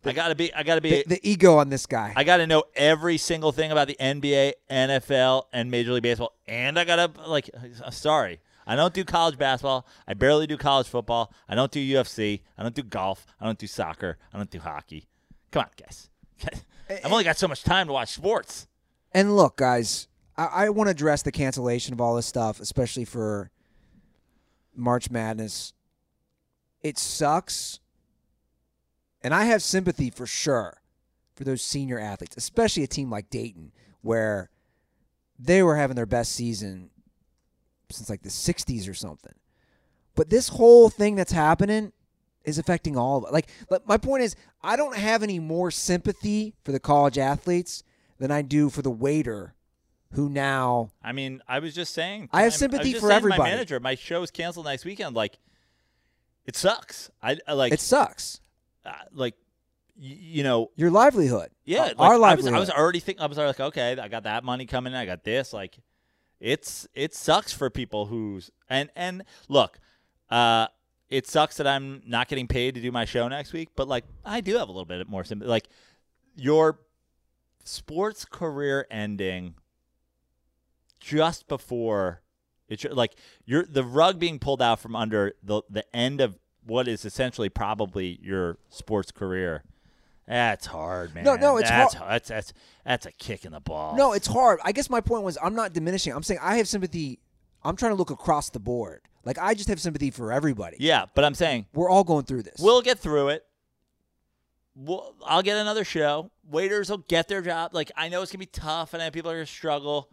I 0.03 0.13
gotta 0.13 0.33
be. 0.33 0.51
I 0.51 0.63
gotta 0.63 0.81
be. 0.81 0.89
The, 0.89 1.03
the 1.07 1.19
ego 1.29 1.57
on 1.57 1.69
this 1.69 1.85
guy. 1.85 2.11
I 2.15 2.23
gotta 2.23 2.47
know 2.47 2.63
every 2.75 3.17
single 3.17 3.51
thing 3.51 3.71
about 3.71 3.87
the 3.87 3.95
NBA, 3.99 4.53
NFL, 4.67 5.43
and 5.53 5.69
Major 5.69 5.91
League 5.93 6.01
Baseball, 6.01 6.33
and 6.47 6.79
I 6.79 6.85
gotta 6.85 7.11
like. 7.27 7.51
uh, 7.83 7.91
Sorry, 7.91 8.39
I 8.65 8.75
don't 8.75 8.95
do 8.95 9.03
college 9.03 9.37
basketball. 9.37 9.85
I 10.07 10.15
barely 10.15 10.47
do 10.47 10.57
college 10.57 10.87
football. 10.87 11.31
I 11.47 11.53
don't 11.53 11.71
do 11.71 11.79
UFC. 11.79 12.41
I 12.57 12.63
don't 12.63 12.73
do 12.73 12.81
golf. 12.81 13.27
I 13.39 13.45
don't 13.45 13.59
do 13.59 13.67
soccer. 13.67 14.17
I 14.33 14.37
don't 14.37 14.49
do 14.49 14.59
hockey. 14.59 15.07
Come 15.51 15.65
on, 15.65 15.69
guys. 15.79 16.09
I've 16.89 17.11
only 17.11 17.23
got 17.23 17.37
so 17.37 17.47
much 17.47 17.61
time 17.63 17.85
to 17.85 17.93
watch 17.93 18.09
sports. 18.09 18.65
And 19.11 19.37
look, 19.37 19.57
guys, 19.57 20.07
I, 20.35 20.45
I 20.45 20.69
want 20.69 20.87
to 20.87 20.91
address 20.91 21.21
the 21.21 21.31
cancellation 21.31 21.93
of 21.93 22.01
all 22.01 22.15
this 22.15 22.25
stuff, 22.25 22.59
especially 22.59 23.05
for 23.05 23.51
March 24.75 25.11
Madness. 25.11 25.73
It 26.81 26.97
sucks. 26.97 27.80
And 29.23 29.33
I 29.33 29.45
have 29.45 29.61
sympathy 29.61 30.09
for 30.09 30.25
sure 30.25 30.81
for 31.35 31.43
those 31.43 31.61
senior 31.61 31.99
athletes, 31.99 32.35
especially 32.37 32.83
a 32.83 32.87
team 32.87 33.09
like 33.09 33.29
Dayton, 33.29 33.71
where 34.01 34.49
they 35.37 35.63
were 35.63 35.75
having 35.75 35.95
their 35.95 36.05
best 36.05 36.33
season 36.33 36.89
since 37.89 38.09
like 38.09 38.21
the 38.21 38.29
60s 38.29 38.89
or 38.89 38.93
something. 38.93 39.33
But 40.15 40.29
this 40.29 40.49
whole 40.49 40.89
thing 40.89 41.15
that's 41.15 41.31
happening 41.31 41.93
is 42.43 42.57
affecting 42.57 42.97
all 42.97 43.17
of 43.19 43.25
it. 43.25 43.33
Like, 43.33 43.47
my 43.85 43.97
point 43.97 44.23
is, 44.23 44.35
I 44.61 44.75
don't 44.75 44.95
have 44.97 45.23
any 45.23 45.39
more 45.39 45.71
sympathy 45.71 46.53
for 46.63 46.71
the 46.71 46.79
college 46.79 47.17
athletes 47.17 47.83
than 48.17 48.31
I 48.31 48.41
do 48.41 48.69
for 48.69 48.81
the 48.81 48.91
waiter 48.91 49.55
who 50.13 50.29
now 50.29 50.91
I 51.01 51.13
mean, 51.13 51.41
I 51.47 51.59
was 51.59 51.73
just 51.73 51.93
saying. 51.93 52.29
I 52.33 52.43
have 52.43 52.53
sympathy 52.53 52.91
just 52.91 53.01
for 53.03 53.11
everybody. 53.11 53.39
My 53.41 53.49
manager, 53.49 53.79
my 53.79 53.95
show 53.95 54.21
is 54.23 54.31
canceled 54.31 54.65
next 54.65 54.83
weekend. 54.83 55.15
Like, 55.15 55.37
it 56.45 56.55
sucks. 56.55 57.09
I, 57.21 57.37
I 57.47 57.53
like. 57.53 57.71
it 57.71 57.79
sucks. 57.79 58.41
Uh, 58.85 58.91
like, 59.13 59.35
you 59.97 60.43
know, 60.43 60.71
Your 60.75 60.89
livelihood. 60.89 61.49
yeah. 61.65 61.79
Our- 61.79 61.87
like, 61.87 61.99
our 61.99 62.05
I 62.05 62.11
was, 62.11 62.19
livelihood. 62.21 62.53
I 62.53 62.59
was 62.59 62.69
already 62.71 62.99
thinking. 62.99 63.21
I 63.23 63.27
was 63.27 63.37
like, 63.37 63.59
okay, 63.59 63.97
I 63.99 64.07
got 64.07 64.23
that 64.23 64.43
money 64.43 64.65
coming. 64.65 64.93
in. 64.93 64.97
I 64.99 65.05
got 65.05 65.23
this. 65.23 65.53
Like, 65.53 65.77
it's 66.39 66.87
it 66.95 67.13
sucks 67.13 67.53
for 67.53 67.69
people 67.69 68.07
who's 68.07 68.49
and 68.67 68.89
and 68.95 69.23
look, 69.47 69.79
uh, 70.29 70.67
it 71.09 71.27
sucks 71.27 71.57
that 71.57 71.67
I'm 71.67 72.01
not 72.07 72.27
getting 72.29 72.47
paid 72.47 72.73
to 72.75 72.81
do 72.81 72.91
my 72.91 73.05
show 73.05 73.27
next 73.27 73.53
week. 73.53 73.69
But 73.75 73.87
like, 73.87 74.05
I 74.25 74.41
do 74.41 74.57
have 74.57 74.67
a 74.69 74.71
little 74.71 74.85
bit 74.85 75.07
more 75.07 75.23
sympathy. 75.23 75.49
Like, 75.49 75.67
your 76.35 76.79
sports 77.63 78.25
career 78.25 78.87
ending 78.89 79.53
just 80.99 81.47
before 81.47 82.21
it's 82.67 82.85
like 82.85 83.15
you're 83.45 83.65
the 83.65 83.83
rug 83.83 84.17
being 84.17 84.39
pulled 84.39 84.61
out 84.61 84.79
from 84.79 84.95
under 84.95 85.33
the 85.43 85.61
the 85.69 85.83
end 85.95 86.21
of 86.21 86.37
what 86.65 86.87
is 86.87 87.05
essentially 87.05 87.49
probably 87.49 88.19
your 88.21 88.57
sports 88.69 89.11
career. 89.11 89.63
That's 90.27 90.65
hard, 90.65 91.13
man. 91.13 91.23
No, 91.23 91.35
no, 91.35 91.57
it's 91.57 91.69
that's, 91.69 91.93
hard. 91.95 92.11
That's 92.11 92.29
that's 92.29 92.53
that's 92.85 93.05
a 93.05 93.11
kick 93.11 93.43
in 93.43 93.51
the 93.51 93.59
ball. 93.59 93.95
No, 93.97 94.13
it's 94.13 94.27
hard. 94.27 94.59
I 94.63 94.71
guess 94.71 94.89
my 94.89 95.01
point 95.01 95.23
was 95.23 95.37
I'm 95.41 95.55
not 95.55 95.73
diminishing. 95.73 96.13
I'm 96.13 96.23
saying 96.23 96.39
I 96.41 96.57
have 96.57 96.67
sympathy. 96.67 97.19
I'm 97.63 97.75
trying 97.75 97.91
to 97.91 97.95
look 97.95 98.11
across 98.11 98.49
the 98.49 98.59
board. 98.59 99.01
Like 99.25 99.37
I 99.37 99.53
just 99.53 99.69
have 99.69 99.79
sympathy 99.79 100.09
for 100.11 100.31
everybody. 100.31 100.77
yeah, 100.79 101.05
but 101.13 101.25
I'm 101.25 101.33
saying 101.33 101.65
We're 101.73 101.89
all 101.89 102.03
going 102.03 102.25
through 102.25 102.43
this. 102.43 102.55
we'll 102.59 102.81
get 102.81 102.99
through 102.99 103.29
it. 103.29 103.45
We'll, 104.73 105.15
I'll 105.25 105.43
get 105.43 105.57
another 105.57 105.83
show. 105.83 106.31
Waiters 106.49 106.89
will 106.89 106.99
get 106.99 107.27
their 107.27 107.41
job. 107.41 107.73
Like 107.73 107.91
I 107.95 108.09
know 108.09 108.21
it's 108.21 108.31
gonna 108.31 108.39
be 108.39 108.45
tough, 108.45 108.93
and 108.93 109.01
I 109.01 109.07
know 109.07 109.11
people 109.11 109.31
are 109.31 109.35
gonna 109.35 109.45
struggle. 109.45 110.09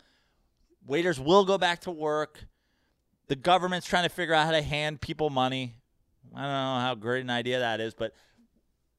Waiters 0.86 1.20
will 1.20 1.44
go 1.44 1.58
back 1.58 1.80
to 1.82 1.90
work. 1.90 2.44
The 3.28 3.36
government's 3.36 3.86
trying 3.86 4.04
to 4.04 4.08
figure 4.08 4.34
out 4.34 4.46
how 4.46 4.52
to 4.52 4.62
hand 4.62 5.00
people 5.00 5.30
money. 5.30 5.76
I 6.34 6.42
don't 6.42 6.50
know 6.50 6.80
how 6.80 6.94
great 6.94 7.20
an 7.22 7.30
idea 7.30 7.58
that 7.60 7.80
is, 7.80 7.94
but 7.94 8.12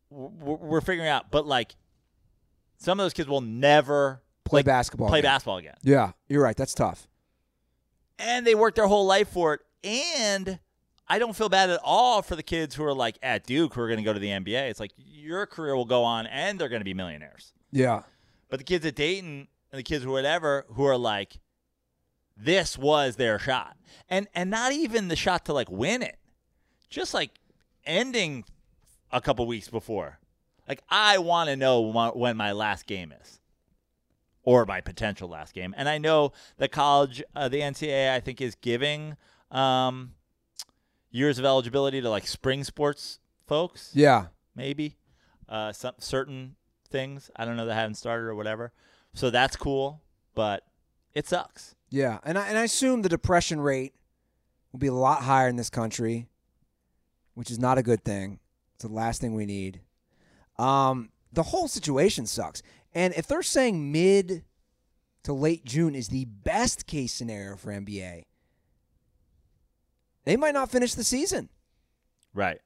we're, 0.10 0.56
we're 0.56 0.82
figuring 0.82 1.10
out. 1.10 1.32
But 1.32 1.46
like, 1.46 1.76
some 2.78 3.00
of 3.00 3.04
those 3.04 3.14
kids 3.14 3.28
will 3.30 3.42
never 3.42 4.22
play 4.46 4.62
basketball. 4.64 5.10
Play 5.10 5.20
again. 5.20 5.30
basketball 5.32 5.58
again, 5.58 5.76
Yeah, 5.84 6.12
you're 6.28 6.42
right. 6.44 6.56
That's 6.58 6.74
tough. 6.74 7.08
and 8.18 8.46
they 8.46 8.56
worked 8.56 8.76
their 8.78 8.88
whole 8.88 9.06
life 9.06 9.30
for 9.30 9.54
it. 9.56 9.62
And 9.84 10.60
I 11.08 11.20
don't 11.20 11.36
feel 11.36 11.50
bad 11.50 11.70
at 11.70 11.80
all 11.84 12.22
for 12.22 12.36
the 12.36 12.44
kids 12.44 12.76
who 12.76 12.84
are 12.84 12.94
like 12.94 13.18
at 13.24 13.46
Duke 13.46 13.74
who 13.74 13.82
are 13.82 13.88
going 13.88 14.00
to 14.00 14.04
go 14.04 14.14
to 14.14 14.20
the 14.20 14.28
NBA. 14.28 14.70
It's 14.70 14.80
like 14.80 14.92
your 14.98 15.46
career 15.46 15.76
will 15.76 15.86
go 15.86 16.04
on, 16.04 16.28
and 16.28 16.60
they're 16.60 16.70
going 16.70 16.82
to 16.82 16.86
be 16.86 16.94
millionaires. 16.94 17.54
Yeah. 17.72 18.04
But 18.50 18.60
the 18.60 18.66
kids 18.66 18.86
at 18.86 18.96
Dayton 18.96 19.48
and 19.72 19.80
the 19.80 19.84
kids 19.84 20.04
who 20.04 20.12
whatever 20.12 20.66
who 20.74 20.84
are 20.86 20.98
like, 20.98 21.40
this 22.36 22.78
was 22.78 23.16
their 23.16 23.40
shot, 23.40 23.76
and 24.08 24.28
and 24.36 24.50
not 24.50 24.72
even 24.72 25.08
the 25.08 25.16
shot 25.16 25.46
to 25.46 25.54
like 25.54 25.70
win 25.72 26.02
it, 26.04 26.19
just 26.90 27.14
like 27.14 27.32
ending 27.86 28.46
a 29.12 29.22
couple 29.22 29.46
weeks 29.48 29.70
before. 29.70 30.20
Like 30.68 30.84
I 30.90 31.18
want 31.18 31.50
to 31.50 31.56
know 31.56 31.92
wh- 31.92 32.16
when 32.16 32.38
my 32.38 32.52
last 32.52 32.86
game 32.86 33.12
is, 33.22 33.40
or 34.44 34.66
my 34.66 34.82
potential 34.82 35.28
last 35.30 35.54
game, 35.54 35.74
and 35.78 35.90
I 35.90 35.98
know 35.98 36.32
the 36.58 36.68
college, 36.68 37.24
uh, 37.36 37.50
the 37.50 37.62
NCAA, 37.62 38.12
I 38.14 38.20
think 38.20 38.40
is 38.42 38.56
giving 38.56 39.18
um, 39.52 40.12
years 41.12 41.40
of 41.40 41.46
eligibility 41.46 42.02
to 42.02 42.10
like 42.10 42.28
spring 42.28 42.64
sports 42.64 43.20
folks 43.48 43.90
Yeah. 43.96 44.28
maybe 44.56 44.96
uh, 45.48 45.72
some 45.72 45.96
certain 45.98 46.56
things. 46.92 47.32
I 47.36 47.46
don't 47.46 47.58
know 47.58 47.66
that 47.66 47.74
haven't 47.74 47.96
started 47.96 48.26
or 48.28 48.36
whatever. 48.36 48.72
So 49.16 49.32
that's 49.32 49.56
cool, 49.56 50.02
but 50.36 50.64
it 51.16 51.28
sucks. 51.28 51.74
Yeah. 51.90 52.20
And 52.24 52.38
I 52.38 52.48
and 52.48 52.58
I 52.60 52.64
assume 52.64 53.02
the 53.02 53.10
depression 53.10 53.60
rate 53.60 53.96
will 54.72 54.80
be 54.80 54.86
a 54.88 54.94
lot 54.94 55.24
higher 55.24 55.48
in 55.48 55.56
this 55.56 55.72
country, 55.72 56.28
which 57.34 57.52
is 57.52 57.60
not 57.60 57.78
a 57.78 57.84
good 57.84 58.04
thing. 58.04 58.40
It's 58.76 58.86
the 58.86 58.92
last 58.92 59.22
thing 59.22 59.34
we 59.34 59.46
need. 59.46 59.82
Um, 60.58 61.10
the 61.32 61.44
whole 61.44 61.68
situation 61.68 62.26
sucks. 62.26 62.62
And 62.94 63.14
if 63.16 63.28
they're 63.28 63.44
saying 63.44 63.92
mid 63.92 64.44
to 65.24 65.34
late 65.34 65.66
June 65.66 65.96
is 65.96 66.10
the 66.10 66.26
best 66.26 66.88
case 66.88 67.14
scenario 67.14 67.56
for 67.56 67.72
NBA, 67.72 68.24
they 70.26 70.38
might 70.38 70.54
not 70.54 70.72
finish 70.72 70.94
the 70.96 71.04
season. 71.04 71.50
Right. 72.34 72.60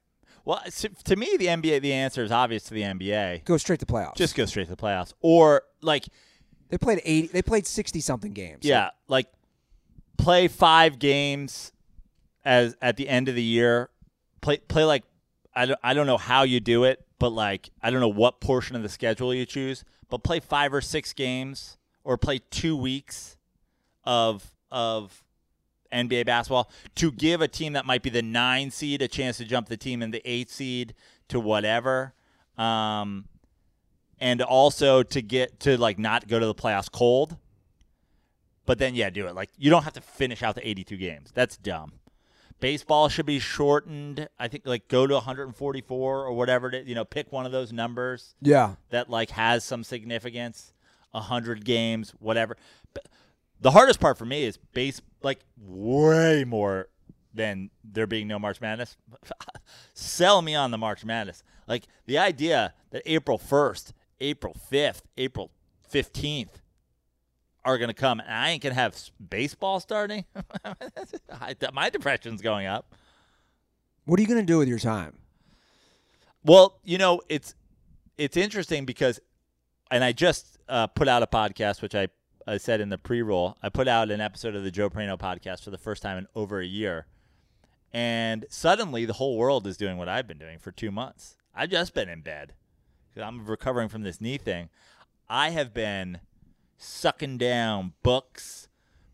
Well, 0.46 0.62
to 1.06 1.16
me, 1.16 1.38
the 1.38 1.48
NBA, 1.48 1.82
the 1.82 1.94
answer 1.94 2.24
is 2.24 2.32
obvious 2.32 2.64
to 2.64 2.74
the 2.74 2.82
NBA. 2.82 3.46
Go 3.46 3.58
straight 3.58 3.80
to 3.80 3.86
playoffs. 3.86 4.16
Just 4.16 4.36
go 4.36 4.46
straight 4.46 4.66
to 4.66 4.72
the 4.72 4.82
playoffs, 4.82 5.14
or 5.22 5.64
like 5.82 6.06
They 6.70 6.78
played 6.78 7.02
eighty. 7.06 7.28
They 7.28 7.42
played 7.42 7.66
sixty 7.66 8.02
something 8.02 8.34
games. 8.34 8.66
Yeah, 8.66 8.90
like 9.08 9.28
play 10.18 10.50
five 10.50 11.00
games 11.00 11.72
as 12.44 12.76
at 12.82 12.98
the 12.98 13.08
end 13.08 13.30
of 13.30 13.36
the 13.36 13.44
year. 13.44 13.90
Play 14.44 14.58
play 14.58 14.84
like 14.84 15.04
I 15.56 15.66
don't 15.66 15.80
I 15.82 15.96
don't 15.96 16.06
know 16.06 16.18
how 16.18 16.44
you 16.44 16.60
do 16.60 16.84
it, 16.84 17.04
but 17.18 17.30
like 17.30 17.70
I 17.82 17.90
don't 17.90 18.02
know 18.02 18.10
what 18.10 18.42
portion 18.42 18.76
of 18.76 18.84
the 18.84 18.90
schedule 18.90 19.34
you 19.34 19.46
choose, 19.46 19.84
but 20.10 20.24
play 20.24 20.40
five 20.40 20.74
or 20.74 20.82
six 20.82 21.14
games 21.14 21.78
or 22.04 22.18
play 22.18 22.42
two 22.52 22.76
weeks 22.76 23.38
of 24.04 24.54
of 24.70 25.24
NBA 25.94 26.26
basketball 26.26 26.70
to 26.96 27.12
give 27.12 27.42
a 27.42 27.48
team 27.48 27.74
that 27.74 27.86
might 27.86 28.04
be 28.04 28.10
the 28.10 28.22
nine 28.22 28.70
seed 28.70 29.02
a 29.02 29.08
chance 29.08 29.38
to 29.38 29.46
jump 29.46 29.70
the 29.70 29.78
team 29.78 30.02
in 30.02 30.12
the 30.12 30.22
eight 30.26 30.50
seed 30.50 30.94
to 31.30 31.40
whatever. 31.40 32.14
Um, 32.58 33.26
and 34.20 34.42
also 34.42 35.04
to 35.04 35.22
get 35.22 35.62
to 35.62 35.78
like 35.78 35.98
not 35.98 36.28
go 36.28 36.40
to 36.40 36.46
the 36.46 36.56
playoffs 36.56 36.92
cold. 36.92 37.38
But 38.66 38.80
then 38.80 38.96
yeah, 38.96 39.10
do 39.10 39.28
it. 39.28 39.36
Like 39.36 39.50
you 39.58 39.70
don't 39.70 39.84
have 39.84 39.94
to 39.94 40.02
finish 40.02 40.44
out 40.44 40.56
the 40.56 40.68
82 40.68 40.98
games. 40.98 41.32
That's 41.34 41.58
dumb. 41.58 41.94
Baseball 42.64 43.10
should 43.10 43.26
be 43.26 43.40
shortened. 43.40 44.30
I 44.40 44.48
think 44.48 44.66
like 44.66 44.88
go 44.88 45.06
to 45.06 45.16
144 45.16 46.26
or 46.26 46.32
whatever. 46.32 46.72
To, 46.72 46.82
you 46.82 46.96
know, 46.96 47.04
pick 47.04 47.30
one 47.30 47.46
of 47.46 47.52
those 47.52 47.74
numbers 47.74 48.36
Yeah. 48.42 48.76
that 48.90 49.10
like 49.10 49.32
has 49.32 49.66
some 49.66 49.84
significance. 49.84 50.72
100 51.12 51.66
games, 51.66 52.12
whatever. 52.20 52.56
But 52.94 53.10
the 53.60 53.72
hardest 53.72 54.00
part 54.00 54.18
for 54.18 54.24
me 54.24 54.46
is 54.46 54.56
base 54.74 55.02
like 55.22 55.42
way 55.58 56.46
more 56.46 56.88
than 57.34 57.70
there 57.84 58.08
being 58.08 58.30
no 58.30 58.40
March 58.40 58.62
Madness. 58.62 58.96
Sell 59.94 60.42
me 60.42 60.56
on 60.56 60.72
the 60.72 60.78
March 60.78 61.04
Madness. 61.04 61.44
Like 61.68 61.84
the 62.06 62.18
idea 62.18 62.74
that 62.92 63.02
April 63.06 63.38
1st, 63.38 63.92
April 64.22 64.56
5th, 64.72 65.02
April 65.18 65.52
15th 65.92 66.62
are 67.66 67.78
going 67.78 67.88
to 67.90 67.94
come 67.94 68.20
and 68.20 68.30
I 68.30 68.50
ain't 68.50 68.62
going 68.64 68.74
to 68.76 68.80
have 68.80 68.96
baseball 69.30 69.80
starting. 69.80 70.26
My 71.74 71.90
depression's 71.90 72.42
going 72.42 72.68
up. 72.68 72.94
What 74.06 74.20
are 74.20 74.22
you 74.22 74.28
gonna 74.28 74.44
do 74.44 74.58
with 74.58 74.68
your 74.68 74.80
time? 74.80 75.14
Well, 76.44 76.78
you 76.84 76.98
know, 76.98 77.22
it's 77.30 77.56
it's 78.18 78.36
interesting 78.36 78.84
because, 78.86 79.20
and 79.90 80.04
I 80.04 80.12
just 80.12 80.58
uh, 80.68 80.88
put 80.88 81.08
out 81.08 81.24
a 81.24 81.28
podcast, 81.28 81.82
which 81.82 81.96
I, 81.96 82.10
I 82.46 82.58
said 82.58 82.82
in 82.82 82.90
the 82.90 82.98
pre-roll. 82.98 83.58
I 83.64 83.70
put 83.70 83.88
out 83.88 84.12
an 84.12 84.20
episode 84.20 84.56
of 84.56 84.64
the 84.66 84.72
Joe 84.72 84.90
Praino 84.90 85.18
podcast 85.18 85.64
for 85.64 85.72
the 85.72 85.78
first 85.78 86.02
time 86.04 86.18
in 86.18 86.28
over 86.36 86.60
a 86.60 86.66
year, 86.66 87.06
and 87.94 88.46
suddenly 88.50 89.06
the 89.06 89.14
whole 89.14 89.38
world 89.38 89.66
is 89.68 89.78
doing 89.78 89.98
what 89.98 90.10
I've 90.10 90.28
been 90.28 90.38
doing 90.38 90.60
for 90.60 90.72
two 90.74 90.92
months. 90.92 91.38
I've 91.56 91.70
just 91.70 91.94
been 91.94 92.10
in 92.10 92.22
bed 92.22 92.56
'cause 93.14 93.24
I'm 93.24 93.46
recovering 93.46 93.88
from 93.88 94.02
this 94.02 94.20
knee 94.20 94.38
thing. 94.38 94.70
I 95.30 95.52
have 95.52 95.74
been 95.74 96.20
sucking 96.78 97.38
down 97.38 97.94
books, 98.04 98.68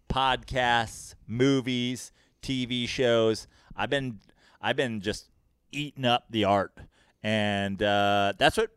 podcasts, 0.10 1.16
movies, 1.28 2.12
TV 2.42 2.88
shows. 2.88 3.48
I've 3.76 3.90
been 3.90 4.20
I've 4.62 4.76
been 4.76 5.02
just 5.02 5.30
eating 5.72 6.06
up 6.06 6.26
the 6.30 6.46
art, 6.46 6.78
and 7.24 7.82
uh, 7.82 8.34
that's 8.38 8.58
what 8.58 8.72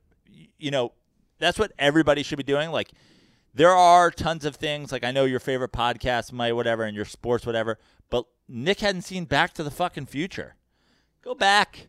you 0.59 0.70
know. 0.70 0.92
That's 1.38 1.59
what 1.59 1.72
everybody 1.76 2.22
should 2.22 2.38
be 2.38 2.44
doing. 2.44 2.70
Like 2.70 2.92
there 3.54 3.70
are 3.70 4.10
tons 4.10 4.44
of 4.44 4.56
things. 4.56 4.92
Like 4.92 5.04
I 5.04 5.10
know 5.10 5.24
your 5.24 5.40
favorite 5.40 5.72
podcast 5.72 6.32
my 6.32 6.52
whatever, 6.52 6.84
and 6.84 6.94
your 6.94 7.04
sports 7.04 7.44
whatever. 7.46 7.78
But 8.10 8.26
Nick 8.48 8.80
hadn't 8.80 9.02
seen 9.02 9.24
Back 9.24 9.52
to 9.54 9.62
the 9.62 9.70
fucking 9.70 10.06
Future. 10.06 10.56
Go 11.22 11.34
back 11.34 11.88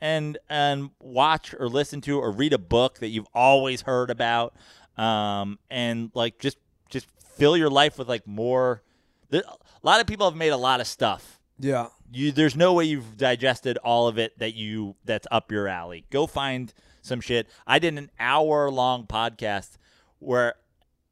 and 0.00 0.38
and 0.48 0.90
watch 1.00 1.54
or 1.58 1.68
listen 1.68 2.00
to 2.02 2.18
or 2.18 2.30
read 2.30 2.52
a 2.52 2.58
book 2.58 2.98
that 2.98 3.08
you've 3.08 3.28
always 3.34 3.82
heard 3.82 4.10
about, 4.10 4.54
um, 4.98 5.58
and 5.70 6.10
like 6.14 6.38
just 6.38 6.58
just 6.90 7.06
fill 7.36 7.56
your 7.56 7.70
life 7.70 7.98
with 7.98 8.08
like 8.08 8.26
more. 8.26 8.82
There, 9.30 9.42
a 9.46 9.86
lot 9.86 10.00
of 10.00 10.06
people 10.06 10.28
have 10.28 10.36
made 10.36 10.48
a 10.50 10.56
lot 10.56 10.80
of 10.80 10.86
stuff. 10.86 11.38
Yeah. 11.58 11.88
You 12.12 12.32
there's 12.32 12.56
no 12.56 12.72
way 12.72 12.84
you've 12.84 13.16
digested 13.16 13.76
all 13.78 14.08
of 14.08 14.18
it 14.18 14.38
that 14.38 14.54
you 14.54 14.96
that's 15.04 15.26
up 15.30 15.52
your 15.52 15.68
alley. 15.68 16.04
Go 16.10 16.26
find 16.26 16.72
some 17.02 17.20
shit. 17.20 17.48
I 17.66 17.78
did 17.78 17.96
an 17.98 18.10
hour 18.18 18.70
long 18.70 19.06
podcast 19.06 19.76
where 20.18 20.54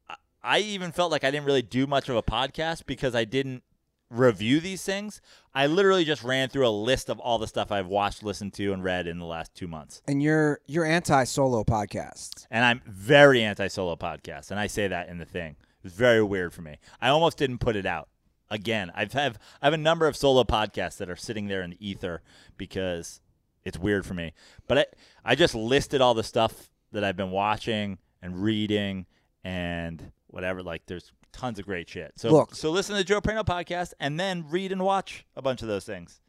I- 0.09 0.15
I 0.43 0.59
even 0.59 0.91
felt 0.91 1.11
like 1.11 1.23
I 1.23 1.31
didn't 1.31 1.45
really 1.45 1.61
do 1.61 1.85
much 1.87 2.09
of 2.09 2.15
a 2.15 2.23
podcast 2.23 2.85
because 2.85 3.13
I 3.15 3.25
didn't 3.25 3.63
review 4.09 4.59
these 4.59 4.83
things. 4.83 5.21
I 5.53 5.67
literally 5.67 6.05
just 6.05 6.23
ran 6.23 6.49
through 6.49 6.67
a 6.67 6.69
list 6.69 7.09
of 7.09 7.19
all 7.19 7.37
the 7.37 7.47
stuff 7.47 7.71
I've 7.71 7.87
watched, 7.87 8.23
listened 8.23 8.53
to, 8.55 8.73
and 8.73 8.83
read 8.83 9.07
in 9.07 9.19
the 9.19 9.25
last 9.25 9.53
two 9.55 9.67
months. 9.67 10.01
And 10.07 10.21
you're 10.21 10.59
you're 10.67 10.85
anti 10.85 11.23
solo 11.23 11.63
podcasts. 11.63 12.45
And 12.51 12.63
I'm 12.63 12.81
very 12.85 13.43
anti 13.43 13.67
solo 13.67 13.95
podcasts, 13.95 14.51
and 14.51 14.59
I 14.59 14.67
say 14.67 14.87
that 14.87 15.09
in 15.09 15.17
the 15.17 15.25
thing. 15.25 15.55
It's 15.83 15.95
very 15.95 16.23
weird 16.23 16.53
for 16.53 16.61
me. 16.61 16.77
I 17.01 17.09
almost 17.09 17.37
didn't 17.37 17.59
put 17.59 17.75
it 17.75 17.85
out. 17.85 18.09
Again, 18.49 18.91
I've 18.95 19.13
have 19.13 19.37
I 19.61 19.65
have 19.65 19.73
a 19.73 19.77
number 19.77 20.07
of 20.07 20.15
solo 20.15 20.43
podcasts 20.43 20.97
that 20.97 21.09
are 21.09 21.15
sitting 21.15 21.47
there 21.47 21.61
in 21.61 21.71
the 21.71 21.87
ether 21.87 22.21
because 22.57 23.19
it's 23.63 23.77
weird 23.77 24.05
for 24.05 24.13
me. 24.13 24.33
But 24.67 24.77
I 24.77 24.85
I 25.25 25.35
just 25.35 25.55
listed 25.55 26.01
all 26.01 26.13
the 26.13 26.23
stuff 26.23 26.69
that 26.91 27.03
I've 27.03 27.17
been 27.17 27.31
watching 27.31 27.97
and 28.21 28.41
reading 28.41 29.05
and 29.43 30.11
whatever. 30.27 30.63
Like 30.63 30.85
there's 30.85 31.11
tons 31.31 31.59
of 31.59 31.65
great 31.65 31.89
shit. 31.89 32.13
So 32.15 32.31
Look. 32.31 32.55
so 32.55 32.71
listen 32.71 32.93
to 32.95 32.99
the 32.99 33.03
Joe 33.03 33.21
Praino 33.21 33.45
podcast 33.45 33.93
and 33.99 34.19
then 34.19 34.45
read 34.49 34.71
and 34.71 34.83
watch 34.83 35.25
a 35.35 35.41
bunch 35.41 35.61
of 35.61 35.67
those 35.67 35.85
things. 35.85 36.19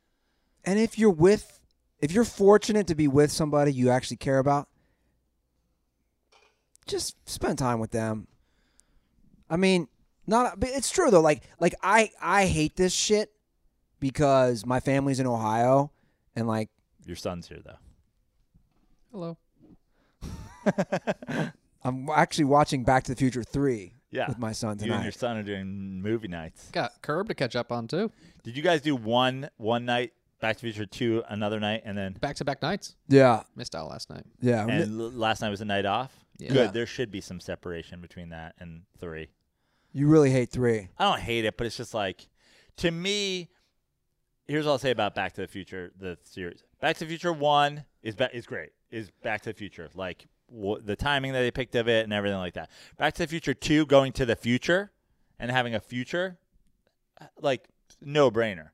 And 0.65 0.79
if 0.79 0.99
you're 0.99 1.11
with 1.11 1.61
if 2.01 2.13
you're 2.13 2.25
fortunate 2.25 2.87
to 2.89 2.95
be 2.95 3.09
with 3.09 3.33
somebody 3.33 3.73
you 3.73 3.91
actually 3.91 4.19
care 4.19 4.39
about, 4.39 4.69
just 6.87 7.17
spend 7.29 7.59
time 7.59 7.81
with 7.81 7.91
them. 7.91 8.29
I 9.51 9.57
mean, 9.57 9.89
not 10.27 10.61
but 10.61 10.71
it's 10.71 10.91
true 10.91 11.11
though. 11.11 11.21
Like 11.21 11.43
like 11.59 11.75
I 11.83 12.11
I 12.21 12.47
hate 12.47 12.77
this 12.77 12.93
shit 12.93 13.33
because 14.01 14.65
my 14.67 14.81
family's 14.81 15.21
in 15.21 15.27
Ohio 15.27 15.91
and 16.37 16.47
like 16.47 16.71
Your 17.05 17.17
son's 17.17 17.49
here 17.49 17.61
though. 17.65 17.79
Hello. 19.11 19.39
I'm 21.85 22.09
actually 22.11 22.45
watching 22.45 22.85
Back 22.85 23.05
to 23.05 23.13
the 23.13 23.17
Future 23.17 23.43
3 23.43 23.95
Yeah. 24.11 24.29
with 24.29 24.39
my 24.39 24.53
son 24.53 24.79
You 24.81 24.93
and 24.93 25.03
your 25.03 25.13
son 25.13 25.37
are 25.37 25.43
doing 25.43 26.01
movie 26.03 26.29
nights. 26.29 26.71
Got 26.73 26.93
Curb 27.03 27.29
to 27.29 27.35
catch 27.35 27.55
up 27.57 27.71
on 27.73 27.87
too. 27.89 28.11
Did 28.43 28.57
you 28.57 28.63
guys 28.63 28.81
do 28.81 28.97
one 28.97 29.51
one 29.59 29.85
night, 29.85 30.13
Back 30.41 30.57
to 30.57 30.63
the 30.63 30.73
Future 30.73 30.87
two 30.87 31.23
another 31.29 31.61
night, 31.61 31.83
and 31.85 31.97
then 31.99 32.15
Back 32.15 32.37
to 32.37 32.45
back 32.45 32.63
nights. 32.63 32.97
yeah. 33.09 33.43
Missed 33.57 33.75
out 33.75 33.89
last 33.89 34.09
night. 34.11 34.25
Yeah. 34.41 34.67
and 34.67 35.01
l- 35.01 35.11
last 35.11 35.43
night 35.43 35.51
was 35.51 35.61
a 35.61 35.65
night 35.67 35.85
off? 35.87 36.13
Yeah. 36.39 36.53
Good. 36.53 36.73
There 36.73 36.87
should 36.87 37.11
be 37.11 37.21
some 37.21 37.41
separation 37.41 38.01
between 38.01 38.29
that 38.31 38.55
and 38.61 38.83
three. 38.99 39.29
you 39.93 40.07
really 40.07 40.31
hate 40.31 40.51
3. 40.51 40.89
I 40.99 41.05
don't 41.05 41.21
hate 41.21 41.45
it, 41.45 41.57
but 41.57 41.67
it's 41.67 41.77
just 41.77 41.93
like 41.95 42.29
to 42.79 42.91
me. 42.91 43.51
Here's 44.47 44.65
what 44.65 44.73
I'll 44.73 44.79
say 44.79 44.91
about 44.93 45.15
Back 45.15 45.35
to 45.35 45.43
the 45.43 45.47
Future, 45.49 45.93
the 45.99 46.17
series. 46.25 46.63
Back 46.81 46.97
to 46.97 47.05
the 47.05 47.09
Future 47.09 47.33
one 47.35 47.85
is 48.03 48.15
ba- 48.15 48.35
is 48.35 48.47
great. 48.47 48.71
Is 48.91 49.11
Back 49.23 49.43
to 49.43 49.51
the 49.51 49.55
Future 49.55 49.89
like 49.95 50.27
the 50.51 50.97
timing 50.97 51.33
that 51.33 51.41
they 51.41 51.51
picked 51.51 51.75
of 51.75 51.89
it 51.89 52.05
and 52.05 52.13
everything 52.13 52.39
like 52.39 52.55
that. 52.55 52.71
Back 52.97 53.15
to 53.15 53.23
the 53.23 53.29
Future 53.29 53.55
two, 53.55 53.87
going 53.87 54.13
to 54.13 54.27
the 54.27 54.37
future 54.37 54.93
and 55.39 55.51
having 55.51 55.75
a 55.75 55.81
future, 55.81 56.39
like 57.41 57.69
no 58.01 58.31
brainer. 58.31 58.71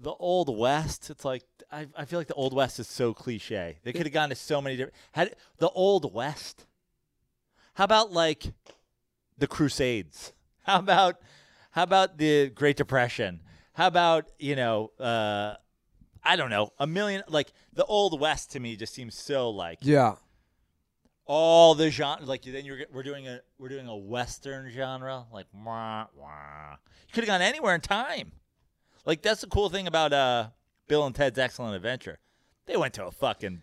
The 0.00 0.12
Old 0.12 0.56
West, 0.56 1.10
it's 1.10 1.24
like 1.24 1.44
I, 1.70 1.86
I 1.96 2.04
feel 2.04 2.18
like 2.18 2.28
the 2.28 2.34
Old 2.34 2.54
West 2.54 2.78
is 2.80 2.88
so 2.88 3.14
cliche. 3.14 3.78
They 3.84 3.92
could 3.92 4.06
have 4.06 4.12
gone 4.12 4.30
to 4.30 4.34
so 4.34 4.60
many 4.60 4.76
different. 4.76 4.94
Had 5.12 5.36
the 5.58 5.70
Old 5.70 6.12
West. 6.12 6.66
How 7.74 7.84
about 7.84 8.12
like 8.12 8.52
the 9.38 9.46
Crusades? 9.46 10.32
How 10.64 10.78
about 10.78 11.20
how 11.72 11.82
about 11.82 12.18
the 12.18 12.48
Great 12.50 12.76
Depression? 12.76 13.40
How 13.72 13.88
about 13.88 14.30
you 14.38 14.54
know 14.54 14.92
uh, 15.00 15.54
I 16.22 16.36
don't 16.36 16.50
know 16.50 16.70
a 16.78 16.86
million 16.86 17.22
like 17.28 17.52
the 17.72 17.84
Old 17.84 18.20
West 18.20 18.52
to 18.52 18.60
me 18.60 18.76
just 18.76 18.94
seems 18.94 19.16
so 19.16 19.50
like 19.50 19.78
Yeah. 19.82 20.14
All 21.24 21.74
the 21.74 21.90
genre 21.90 22.24
like 22.26 22.42
then 22.42 22.64
you're 22.64 22.78
we're 22.92 23.02
doing 23.02 23.28
a 23.28 23.40
we're 23.58 23.68
doing 23.68 23.86
a 23.86 23.96
western 23.96 24.70
genre 24.70 25.24
like 25.32 25.46
wah, 25.52 26.06
wah. 26.16 26.72
you 27.06 27.12
could 27.12 27.22
have 27.24 27.28
gone 27.28 27.42
anywhere 27.42 27.74
in 27.74 27.80
time 27.80 28.32
like 29.06 29.22
that's 29.22 29.40
the 29.40 29.46
cool 29.46 29.68
thing 29.68 29.86
about 29.86 30.12
uh 30.12 30.48
bill 30.88 31.06
and 31.06 31.14
ted's 31.14 31.38
excellent 31.38 31.76
adventure 31.76 32.18
they 32.66 32.76
went 32.76 32.92
to 32.94 33.06
a 33.06 33.10
fucking 33.10 33.62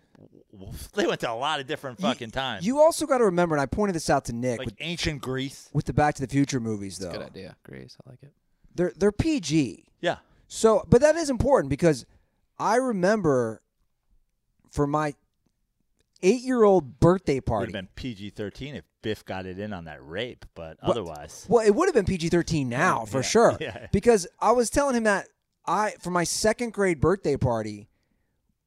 they 0.95 1.05
went 1.05 1.19
to 1.21 1.31
a 1.31 1.33
lot 1.33 1.59
of 1.59 1.67
different 1.67 1.99
fucking 1.99 2.31
times 2.31 2.65
You 2.65 2.79
also 2.79 3.05
got 3.05 3.19
to 3.19 3.25
remember 3.25 3.55
and 3.55 3.61
I 3.61 3.65
pointed 3.65 3.95
this 3.95 4.09
out 4.09 4.25
to 4.25 4.33
Nick 4.33 4.59
like 4.59 4.65
with, 4.65 4.75
ancient 4.79 5.21
greece 5.21 5.69
with 5.73 5.85
the 5.85 5.93
Back 5.93 6.15
to 6.15 6.21
the 6.21 6.27
Future 6.27 6.59
movies 6.59 6.97
though. 6.97 7.11
Good 7.11 7.21
idea, 7.21 7.55
Greece. 7.63 7.95
I 8.05 8.09
like 8.09 8.23
it. 8.23 8.33
They're 8.75 8.91
they're 8.97 9.11
PG. 9.11 9.85
yeah 10.01 10.17
So, 10.47 10.85
but 10.89 11.01
that 11.01 11.15
is 11.15 11.29
important 11.29 11.69
because 11.69 12.05
I 12.57 12.75
remember 12.75 13.61
for 14.71 14.85
my 14.85 15.15
eight 16.21 16.41
year 16.41 16.63
old 16.63 16.99
birthday 16.99 17.39
party. 17.39 17.67
would 17.67 17.75
have 17.75 17.85
been 17.85 17.89
pg-13 17.95 18.75
if 18.75 18.83
biff 19.01 19.23
got 19.25 19.45
it 19.45 19.57
in 19.59 19.71
on 19.73 19.85
that 19.85 20.05
rape 20.05 20.45
but 20.55 20.77
Well- 20.81 20.91
otherwise 20.91 21.45
Well, 21.49 21.65
it 21.65 21.73
would 21.73 21.87
have 21.87 21.95
been 21.95 22.05
PG 22.05 22.29
thirteen 22.29 22.67
now 22.69 23.05
for 23.05 23.19
Yeah, 23.19 23.21
sure. 23.23 23.57
yeah. 23.61 23.87
Because 23.91 24.27
I 24.39 24.51
was 24.51 24.69
telling 24.69 24.95
him 24.95 25.03
that 25.03 25.27
I 25.65 25.93
for 26.01 26.11
my 26.11 26.23
second 26.25 26.73
grade 26.73 26.99
birthday 26.99 27.37
party, 27.37 27.87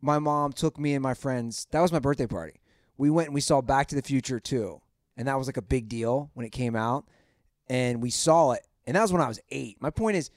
my 0.01 0.19
mom 0.19 0.53
took 0.53 0.79
me 0.79 0.95
and 0.95 1.03
my 1.03 1.15
friends. 1.15 1.67
That 1.71 1.81
was 1.81 1.93
my 1.93 1.99
birthday 1.99 2.27
party. 2.27 2.61
We 2.97 3.11
went 3.11 3.29
and 3.29 3.35
we 3.35 3.41
saw 3.41 3.61
Back 3.61 3.89
to 3.89 3.95
the 3.95 4.03
Future 4.03 4.39
too, 4.41 4.81
and 5.17 5.27
that 5.29 5.37
was 5.39 5.47
like 5.49 5.57
a 5.57 5.63
big 5.63 5.89
deal 5.89 6.31
when 6.35 6.47
it 6.47 6.51
came 6.53 6.77
out, 6.77 7.07
and 7.69 8.03
we 8.03 8.11
saw 8.11 8.53
it, 8.53 8.67
and 8.87 8.97
that 8.97 9.03
was 9.03 9.13
when 9.13 9.23
I 9.23 9.29
was 9.29 9.41
eight. 9.51 9.77
My 9.81 9.91
point 9.91 10.17
is, 10.17 10.31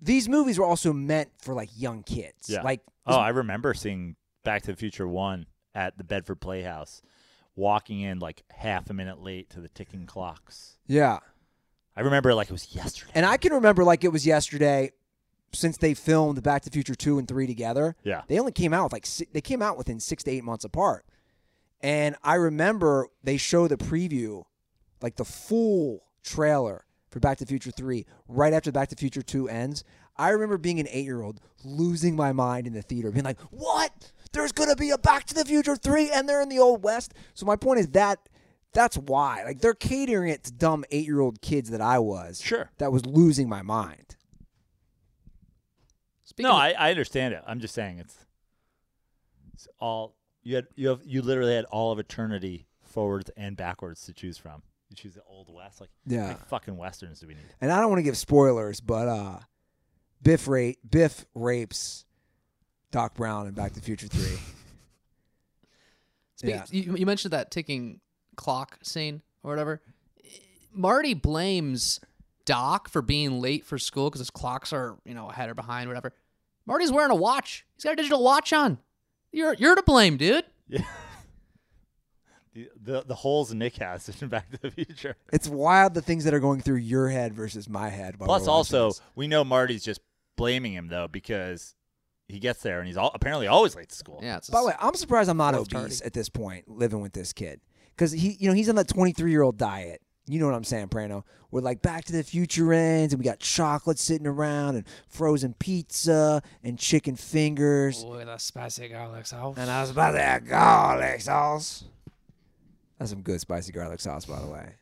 these 0.00 0.28
movies 0.28 0.58
were 0.58 0.66
also 0.66 0.92
meant 0.92 1.30
for 1.40 1.54
like 1.54 1.70
young 1.76 2.02
kids. 2.02 2.48
Yeah. 2.50 2.62
Like, 2.62 2.82
Oh, 3.06 3.16
I 3.16 3.28
remember 3.30 3.72
seeing 3.72 4.16
Back 4.44 4.62
to 4.62 4.72
the 4.72 4.76
Future 4.76 5.06
1 5.08 5.46
at 5.76 5.98
the 5.98 6.04
Bedford 6.04 6.40
Playhouse, 6.40 7.02
walking 7.54 8.00
in 8.00 8.18
like 8.18 8.42
half 8.50 8.90
a 8.90 8.94
minute 8.94 9.22
late 9.22 9.50
to 9.50 9.60
the 9.60 9.68
ticking 9.68 10.06
clocks. 10.06 10.78
yeah. 10.88 11.18
I 11.98 12.02
remember 12.02 12.34
like 12.34 12.48
it 12.50 12.52
was 12.52 12.74
yesterday. 12.74 13.10
And 13.14 13.24
I 13.24 13.38
can 13.38 13.54
remember 13.54 13.82
like 13.82 14.04
it 14.04 14.12
was 14.12 14.26
yesterday, 14.26 14.90
since 15.52 15.78
they 15.78 15.94
filmed 15.94 16.42
Back 16.42 16.60
to 16.62 16.68
the 16.68 16.74
Future 16.74 16.94
two 16.94 17.18
and 17.18 17.26
three 17.26 17.46
together. 17.46 17.96
Yeah. 18.04 18.20
They 18.28 18.38
only 18.38 18.52
came 18.52 18.74
out 18.74 18.92
like 18.92 19.06
they 19.32 19.40
came 19.40 19.62
out 19.62 19.78
within 19.78 19.98
six 19.98 20.22
to 20.24 20.30
eight 20.30 20.44
months 20.44 20.64
apart. 20.66 21.06
And 21.80 22.14
I 22.22 22.34
remember 22.34 23.08
they 23.24 23.38
show 23.38 23.66
the 23.66 23.78
preview, 23.78 24.44
like 25.00 25.16
the 25.16 25.24
full 25.24 26.02
trailer 26.22 26.84
for 27.10 27.18
Back 27.20 27.38
to 27.38 27.44
the 27.46 27.48
Future 27.48 27.70
three, 27.70 28.04
right 28.28 28.52
after 28.52 28.70
Back 28.70 28.88
to 28.90 28.94
the 28.94 29.00
Future 29.00 29.22
two 29.22 29.48
ends. 29.48 29.82
I 30.18 30.30
remember 30.30 30.58
being 30.58 30.78
an 30.80 30.88
eight 30.90 31.04
year 31.06 31.22
old 31.22 31.40
losing 31.64 32.14
my 32.14 32.32
mind 32.32 32.66
in 32.66 32.74
the 32.74 32.82
theater, 32.82 33.10
being 33.10 33.24
like, 33.24 33.40
"What? 33.50 34.12
There's 34.36 34.52
gonna 34.52 34.76
be 34.76 34.90
a 34.90 34.98
Back 34.98 35.24
to 35.26 35.34
the 35.34 35.44
Future 35.44 35.74
three, 35.76 36.10
and 36.10 36.28
they're 36.28 36.40
in 36.42 36.48
the 36.48 36.58
old 36.58 36.82
west." 36.82 37.14
So 37.34 37.44
my 37.46 37.56
point 37.56 37.80
is 37.80 37.88
that 37.88 38.28
that's 38.72 38.96
why, 38.98 39.42
like, 39.44 39.60
they're 39.60 39.72
catering 39.74 40.28
it 40.30 40.44
to 40.44 40.52
dumb 40.52 40.84
eight 40.90 41.06
year 41.06 41.20
old 41.20 41.40
kids 41.40 41.70
that 41.70 41.80
I 41.80 41.98
was 41.98 42.40
Sure. 42.42 42.70
that 42.78 42.92
was 42.92 43.06
losing 43.06 43.48
my 43.48 43.62
mind. 43.62 44.16
Speaking 46.24 46.48
No, 46.50 46.56
of- 46.56 46.60
I, 46.62 46.72
I 46.72 46.90
understand 46.90 47.34
it. 47.34 47.42
I'm 47.46 47.60
just 47.60 47.74
saying 47.74 47.98
it's, 47.98 48.16
it's 49.54 49.68
all 49.78 50.16
you 50.42 50.56
had. 50.56 50.66
You 50.74 50.88
have 50.88 51.00
you 51.04 51.22
literally 51.22 51.54
had 51.54 51.64
all 51.66 51.92
of 51.92 51.98
eternity 51.98 52.66
forwards 52.82 53.30
and 53.36 53.56
backwards 53.56 54.04
to 54.06 54.12
choose 54.12 54.36
from. 54.38 54.62
You 54.90 54.96
choose 54.96 55.14
the 55.14 55.22
old 55.26 55.52
west. 55.52 55.80
Like, 55.80 55.90
Yeah. 56.06 56.26
many 56.28 56.38
fucking 56.48 56.76
westerns 56.76 57.20
do 57.20 57.26
we 57.26 57.34
need? 57.34 57.44
And 57.60 57.72
I 57.72 57.80
don't 57.80 57.88
want 57.90 57.98
to 57.98 58.04
give 58.04 58.16
spoilers, 58.16 58.80
but 58.80 59.08
uh, 59.08 59.38
Biff 60.22 60.46
ra- 60.48 60.72
Biff 60.88 61.24
rapes 61.34 62.04
Doc 62.96 63.12
Brown 63.12 63.46
in 63.46 63.52
Back 63.52 63.74
to 63.74 63.80
the 63.80 63.84
Future 63.84 64.08
Three. 64.08 64.38
Speak- 66.36 66.50
yeah. 66.50 66.64
you, 66.70 66.96
you 66.96 67.04
mentioned 67.04 67.34
that 67.34 67.50
ticking 67.50 68.00
clock 68.36 68.78
scene 68.82 69.20
or 69.42 69.50
whatever. 69.50 69.82
Marty 70.72 71.12
blames 71.12 72.00
Doc 72.46 72.88
for 72.88 73.02
being 73.02 73.38
late 73.42 73.66
for 73.66 73.76
school 73.76 74.08
because 74.08 74.20
his 74.20 74.30
clocks 74.30 74.72
are, 74.72 74.96
you 75.04 75.12
know, 75.12 75.28
ahead 75.28 75.50
or 75.50 75.54
behind, 75.54 75.90
whatever. 75.90 76.14
Marty's 76.64 76.90
wearing 76.90 77.10
a 77.10 77.14
watch. 77.14 77.66
He's 77.74 77.84
got 77.84 77.92
a 77.92 77.96
digital 77.96 78.22
watch 78.22 78.54
on. 78.54 78.78
You're 79.30 79.52
you're 79.52 79.74
to 79.74 79.82
blame, 79.82 80.16
dude. 80.16 80.46
Yeah. 80.66 80.80
the, 82.54 82.70
the 82.82 83.02
the 83.08 83.14
holes 83.14 83.52
Nick 83.52 83.76
has 83.76 84.08
in 84.22 84.28
Back 84.28 84.50
to 84.52 84.58
the 84.58 84.70
Future. 84.70 85.16
It's 85.34 85.48
wild 85.48 85.92
the 85.92 86.00
things 86.00 86.24
that 86.24 86.32
are 86.32 86.40
going 86.40 86.62
through 86.62 86.76
your 86.76 87.10
head 87.10 87.34
versus 87.34 87.68
my 87.68 87.90
head. 87.90 88.18
Plus, 88.18 88.48
also, 88.48 88.88
this. 88.88 89.02
we 89.14 89.28
know 89.28 89.44
Marty's 89.44 89.84
just 89.84 90.00
blaming 90.36 90.72
him 90.72 90.88
though 90.88 91.08
because 91.08 91.75
he 92.28 92.38
gets 92.38 92.62
there 92.62 92.78
and 92.78 92.86
he's 92.88 92.96
all, 92.96 93.10
apparently 93.14 93.46
always 93.46 93.74
late 93.76 93.88
to 93.90 93.94
school. 93.94 94.20
Yeah, 94.22 94.38
it's 94.38 94.50
By 94.50 94.60
the 94.60 94.66
way, 94.68 94.74
I'm 94.80 94.94
surprised 94.94 95.30
I'm 95.30 95.36
not 95.36 95.54
obese 95.54 95.68
tardy. 95.68 95.94
at 96.04 96.12
this 96.12 96.28
point, 96.28 96.68
living 96.68 97.00
with 97.00 97.12
this 97.12 97.32
kid, 97.32 97.60
because 97.94 98.12
he, 98.12 98.36
you 98.40 98.48
know, 98.48 98.54
he's 98.54 98.68
on 98.68 98.74
that 98.76 98.88
23 98.88 99.30
year 99.30 99.42
old 99.42 99.56
diet. 99.56 100.00
You 100.28 100.40
know 100.40 100.46
what 100.46 100.56
I'm 100.56 100.64
saying, 100.64 100.88
Praino? 100.88 101.22
We're 101.52 101.60
like 101.60 101.82
Back 101.82 102.04
to 102.06 102.12
the 102.12 102.24
Future 102.24 102.72
ends, 102.72 103.12
and 103.14 103.20
we 103.20 103.24
got 103.24 103.38
chocolate 103.38 103.96
sitting 103.96 104.26
around, 104.26 104.74
and 104.74 104.84
frozen 105.08 105.54
pizza, 105.54 106.42
and 106.64 106.76
chicken 106.76 107.14
fingers. 107.14 108.04
with 108.04 108.26
a 108.28 108.36
spicy 108.40 108.88
garlic 108.88 109.26
sauce. 109.26 109.54
And 109.56 109.70
I 109.70 109.80
was 109.82 109.90
about 109.90 110.12
to 110.12 110.20
add 110.20 110.48
garlic 110.48 111.20
sauce. 111.20 111.84
That's 112.98 113.12
some 113.12 113.22
good 113.22 113.40
spicy 113.40 113.70
garlic 113.70 114.00
sauce, 114.00 114.24
by 114.24 114.40
the 114.40 114.48
way. 114.48 114.74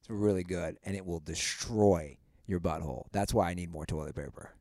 It's 0.00 0.10
really 0.10 0.44
good, 0.44 0.78
and 0.84 0.94
it 0.94 1.04
will 1.04 1.18
destroy 1.20 2.16
your 2.46 2.60
butthole. 2.60 3.06
That's 3.10 3.34
why 3.34 3.50
I 3.50 3.54
need 3.54 3.72
more 3.72 3.84
toilet 3.84 4.14
paper. 4.14 4.52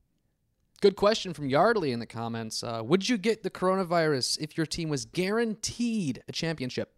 Good 0.82 0.96
question 0.96 1.34
from 1.34 1.50
Yardley 1.50 1.92
in 1.92 2.00
the 2.00 2.06
comments. 2.06 2.64
Uh, 2.64 2.82
would 2.84 3.10
you 3.10 3.18
get 3.18 3.44
the 3.44 3.50
coronavirus 3.50 4.40
if 4.40 4.56
your 4.58 4.66
team 4.66 4.90
was 4.90 5.06
guaranteed 5.06 6.24
a 6.28 6.32
championship? 6.32 6.94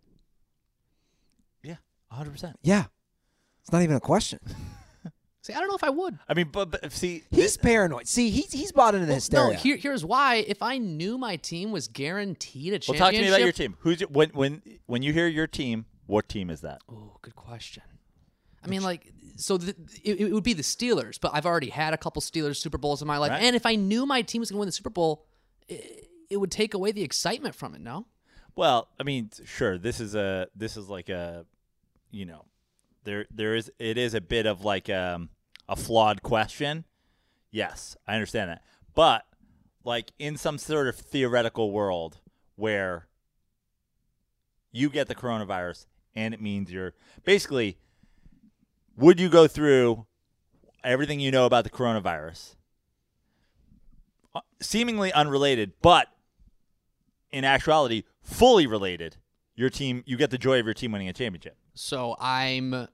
yeah, 1.64 1.78
100. 2.10 2.32
percent 2.32 2.60
Yeah, 2.62 2.86
it's 3.62 3.72
not 3.72 3.82
even 3.82 3.96
a 3.96 4.02
question. 4.02 4.40
See, 5.44 5.54
I 5.54 5.60
don't 5.60 5.70
know 5.70 5.76
if 5.76 5.84
I 5.84 5.90
would. 5.90 6.20
I 6.30 6.36
mean, 6.36 6.50
but, 6.52 6.70
but 6.70 6.92
see, 6.92 7.24
He's 7.32 7.58
paranoid. 7.58 8.08
See, 8.08 8.30
he's 8.30 8.52
he's 8.52 8.72
bought 8.72 8.94
into 8.94 9.08
the 9.08 9.30
No, 9.32 9.50
here, 9.50 9.76
here's 9.76 10.06
why. 10.06 10.36
If 10.36 10.62
I 10.62 10.78
knew 10.78 11.18
my 11.18 11.36
team 11.36 11.72
was 11.72 11.88
guaranteed 11.88 12.74
a 12.74 12.78
championship, 12.80 12.90
well, 12.90 12.98
championship, 13.00 13.00
talk 13.00 13.14
to 13.14 13.22
me 13.22 13.28
about 13.30 13.42
your 13.42 13.52
team. 13.52 13.78
Who's 13.80 14.02
your, 14.02 14.10
when 14.10 14.30
when 14.30 14.62
when 14.86 15.02
you 15.02 15.14
hear 15.14 15.28
your 15.28 15.48
team? 15.48 15.86
What 16.06 16.30
team 16.30 16.52
is 16.52 16.62
that? 16.62 16.82
Oh, 16.88 17.18
good 17.24 17.36
question. 17.36 17.82
I 18.64 18.68
mean, 18.68 18.84
like, 18.84 19.12
so 19.42 19.58
the, 19.58 19.76
it, 20.04 20.22
it 20.22 20.32
would 20.34 20.44
be 20.44 20.54
the 20.54 20.62
Steelers, 20.64 21.20
but 21.20 21.32
I've 21.34 21.46
already 21.46 21.70
had 21.70 21.94
a 21.94 21.98
couple 21.98 22.22
Steelers 22.22 22.58
Super 22.58 22.78
Bowls 22.78 23.02
in 23.02 23.08
my 23.08 23.18
life, 23.18 23.32
Right. 23.32 23.42
and 23.44 23.56
if 23.56 23.66
I 23.66 23.76
knew 23.76 24.06
my 24.06 24.22
team 24.22 24.40
was 24.40 24.50
going 24.52 24.58
to 24.58 24.60
win 24.60 24.68
the 24.68 24.72
Super 24.74 24.90
Bowl, 24.90 25.26
it, 25.68 26.08
it 26.30 26.38
would 26.38 26.52
take 26.52 26.74
away 26.74 26.92
the 26.92 27.04
excitement 27.04 27.56
from 27.56 27.76
it. 27.76 27.82
No, 27.82 28.06
Well, 28.56 28.88
I 29.00 29.04
mean, 29.04 29.30
sure. 29.46 29.78
This 29.78 30.00
is 30.00 30.16
a 30.16 30.48
this 30.56 30.78
is 30.78 30.88
like 30.90 31.10
a, 31.10 31.46
you 32.12 32.26
know, 32.26 32.46
there 33.04 33.26
there 33.32 33.56
is 33.56 33.72
it 33.80 33.98
is 33.98 34.14
a 34.14 34.22
bit 34.22 34.46
of 34.46 34.64
like 34.64 34.90
um, 34.90 35.30
a 35.68 35.76
flawed 35.76 36.22
question. 36.22 36.86
Yes, 37.52 37.98
I 38.08 38.14
understand 38.16 38.50
that, 38.52 38.62
but 38.96 39.26
like 39.84 40.12
in 40.20 40.38
some 40.38 40.58
sort 40.58 40.88
of 40.88 40.96
theoretical 40.96 41.72
world 41.72 42.20
where 42.56 43.08
you 44.72 44.90
get 44.90 45.08
the 45.08 45.16
coronavirus 45.16 45.86
and 46.16 46.34
it 46.34 46.42
means 46.42 46.72
you're 46.72 46.94
basically, 47.26 47.78
would 49.02 49.20
you 49.20 49.30
go 49.30 49.48
through 49.48 50.06
everything 50.84 51.20
you 51.20 51.32
know 51.32 51.46
about 51.46 51.64
the 51.64 51.70
coronavirus, 51.70 52.56
uh, 54.34 54.42
seemingly 54.62 55.12
unrelated, 55.12 55.74
but 55.82 56.08
in 57.32 57.44
actuality 57.44 58.04
fully 58.22 58.68
related 58.68 59.18
your 59.56 59.70
team 59.70 60.04
you 60.06 60.18
get 60.18 60.30
the 60.30 60.38
joy 60.38 60.60
of 60.60 60.66
your 60.66 60.74
team 60.74 60.92
winning 60.92 61.08
a 61.08 61.14
championship 61.14 61.56
so 61.74 62.16
I'm, 62.20 62.88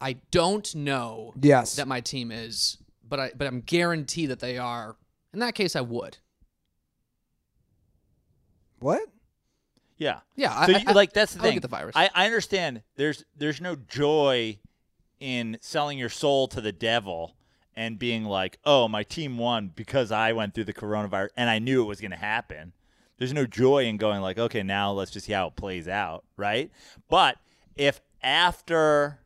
I 0.00 0.16
don't 0.30 0.74
know 0.74 1.34
yes. 1.40 1.76
that 1.76 1.86
my 1.86 2.00
team 2.00 2.30
is, 2.32 2.78
but 3.06 3.20
I, 3.20 3.32
but 3.36 3.46
I'm 3.46 3.60
guaranteed 3.60 4.30
that 4.30 4.40
they 4.40 4.56
are. 4.58 4.96
In 5.32 5.40
that 5.40 5.54
case, 5.54 5.76
I 5.76 5.82
would. 5.82 6.16
what? 8.78 9.02
yeah 9.98 10.20
Yeah, 10.34 10.66
so 10.66 10.72
I, 10.72 10.78
you, 10.78 10.84
I- 10.88 10.92
like 10.92 11.12
that's 11.12 11.34
the 11.34 11.40
I 11.40 11.42
would 11.42 11.48
thing 11.48 11.56
get 11.56 11.62
the 11.62 11.68
virus. 11.68 11.94
I, 11.94 12.10
I 12.14 12.26
understand 12.26 12.82
there's 12.96 13.24
there's 13.36 13.60
no 13.60 13.76
joy 13.76 14.58
in 15.20 15.56
selling 15.60 15.98
your 15.98 16.08
soul 16.08 16.46
to 16.48 16.60
the 16.60 16.72
devil 16.72 17.36
and 17.74 17.98
being 17.98 18.24
like 18.24 18.58
oh 18.64 18.88
my 18.88 19.02
team 19.02 19.38
won 19.38 19.70
because 19.74 20.10
i 20.12 20.32
went 20.32 20.54
through 20.54 20.64
the 20.64 20.72
coronavirus 20.72 21.28
and 21.36 21.48
i 21.50 21.58
knew 21.58 21.82
it 21.82 21.86
was 21.86 22.00
going 22.00 22.10
to 22.10 22.16
happen 22.16 22.72
there's 23.18 23.32
no 23.32 23.46
joy 23.46 23.84
in 23.84 23.96
going 23.96 24.20
like 24.20 24.38
okay 24.38 24.62
now 24.62 24.92
let's 24.92 25.10
just 25.10 25.26
see 25.26 25.32
how 25.32 25.46
it 25.46 25.56
plays 25.56 25.88
out 25.88 26.24
right 26.36 26.70
but 27.08 27.36
if 27.76 28.00
after 28.22 29.18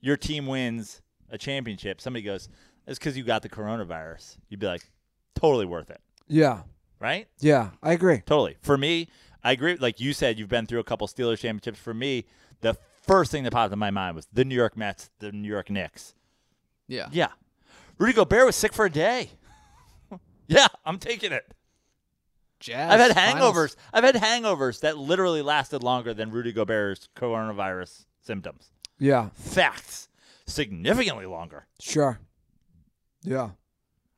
your 0.00 0.16
team 0.16 0.46
wins 0.46 1.00
a 1.30 1.38
championship 1.38 2.00
somebody 2.00 2.22
goes 2.22 2.48
it's 2.86 2.98
because 2.98 3.16
you 3.16 3.22
got 3.24 3.42
the 3.42 3.48
coronavirus 3.48 4.36
you'd 4.48 4.60
be 4.60 4.66
like 4.66 4.82
totally 5.34 5.66
worth 5.66 5.90
it 5.90 6.00
Yeah. 6.28 6.62
right 7.00 7.28
Yeah, 7.40 7.70
I 7.82 7.92
agree. 7.92 8.22
Totally. 8.26 8.56
For 8.62 8.76
me, 8.78 9.08
I 9.42 9.52
agree. 9.52 9.76
Like 9.76 9.98
you 9.98 10.12
said, 10.12 10.38
you've 10.38 10.48
been 10.48 10.66
through 10.66 10.78
a 10.78 10.84
couple 10.84 11.08
Steelers 11.08 11.38
championships. 11.38 11.80
For 11.80 11.92
me, 11.92 12.26
the 12.60 12.76
first 13.02 13.30
thing 13.30 13.44
that 13.44 13.52
popped 13.52 13.72
in 13.72 13.78
my 13.78 13.90
mind 13.90 14.16
was 14.16 14.26
the 14.32 14.44
New 14.44 14.54
York 14.54 14.76
Mets, 14.76 15.10
the 15.18 15.32
New 15.32 15.48
York 15.48 15.70
Knicks. 15.70 16.14
yeah. 16.88 17.08
Yeah. 17.12 17.28
Rudy 17.98 18.14
Gobert 18.14 18.46
was 18.46 18.56
sick 18.56 18.72
for 18.72 18.86
a 18.86 18.90
day. 18.90 19.30
yeah, 20.48 20.66
I'm 20.84 20.98
taking 20.98 21.30
it. 21.32 21.52
Jazz. 22.58 22.90
I've 22.92 23.00
had 23.00 23.12
finals. 23.14 23.54
hangovers. 23.56 23.76
I've 23.92 24.04
had 24.04 24.14
hangovers 24.16 24.80
that 24.80 24.96
literally 24.98 25.42
lasted 25.42 25.82
longer 25.82 26.14
than 26.14 26.30
Rudy 26.30 26.52
Gobert's 26.52 27.08
coronavirus 27.16 28.06
symptoms. 28.22 28.70
Yeah, 28.98 29.28
Facts. 29.34 30.08
Significantly 30.46 31.26
longer. 31.26 31.66
sure. 31.80 32.18
Yeah. 33.22 33.50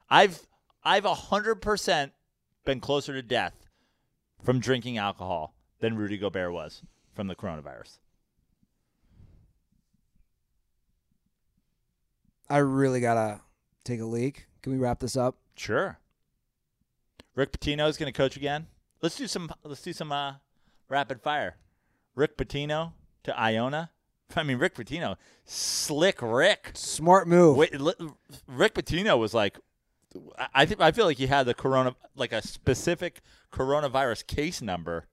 I've 0.09 0.41
I've 0.83 1.05
a 1.05 1.15
hundred 1.15 1.57
percent 1.57 2.13
been 2.65 2.81
closer 2.81 3.13
to 3.13 3.23
death 3.23 3.55
from 4.43 4.61
drinking 4.61 4.97
alcohol 4.99 5.55
than 5.81 5.97
Rudy 5.97 6.17
Gobert 6.17 6.53
was 6.53 6.83
from 7.15 7.27
the 7.27 7.35
coronavirus. 7.35 7.99
I 12.55 12.59
really 12.59 13.01
gotta 13.01 13.41
take 13.83 13.99
a 13.99 14.05
leak. 14.05 14.47
Can 14.63 14.71
we 14.71 14.79
wrap 14.79 15.01
this 15.01 15.17
up? 15.17 15.39
Sure. 15.57 15.99
Rick 17.35 17.51
Pitino 17.51 17.89
is 17.89 17.97
going 17.97 18.13
to 18.13 18.17
coach 18.17 18.37
again. 18.37 18.69
Let's 19.03 19.17
do 19.17 19.27
some. 19.27 19.51
Let's 19.65 19.83
do 19.83 19.93
some 19.93 20.13
uh, 20.13 20.35
rapid 20.89 21.21
fire. 21.21 21.57
Rick 22.15 22.37
Pitino 22.37 22.93
to 23.25 23.37
Iona. 23.37 23.91
I 24.37 24.45
mean, 24.45 24.59
Rick 24.59 24.77
Pitino, 24.77 25.17
slick 25.45 26.23
Rick. 26.23 26.71
Smart 26.75 27.27
move. 27.27 27.57
Wait, 27.57 27.73
Rick 28.47 28.75
Pitino 28.75 29.19
was 29.19 29.35
like, 29.35 29.59
I 30.55 30.65
think 30.65 30.81
I 30.81 30.93
feel 30.93 31.07
like 31.07 31.19
he 31.19 31.27
had 31.27 31.47
the 31.47 31.55
corona, 31.55 31.97
like 32.15 32.33
a 32.33 32.41
specific 32.41 33.21
coronavirus 33.53 34.29
case 34.29 34.63
number 34.63 35.09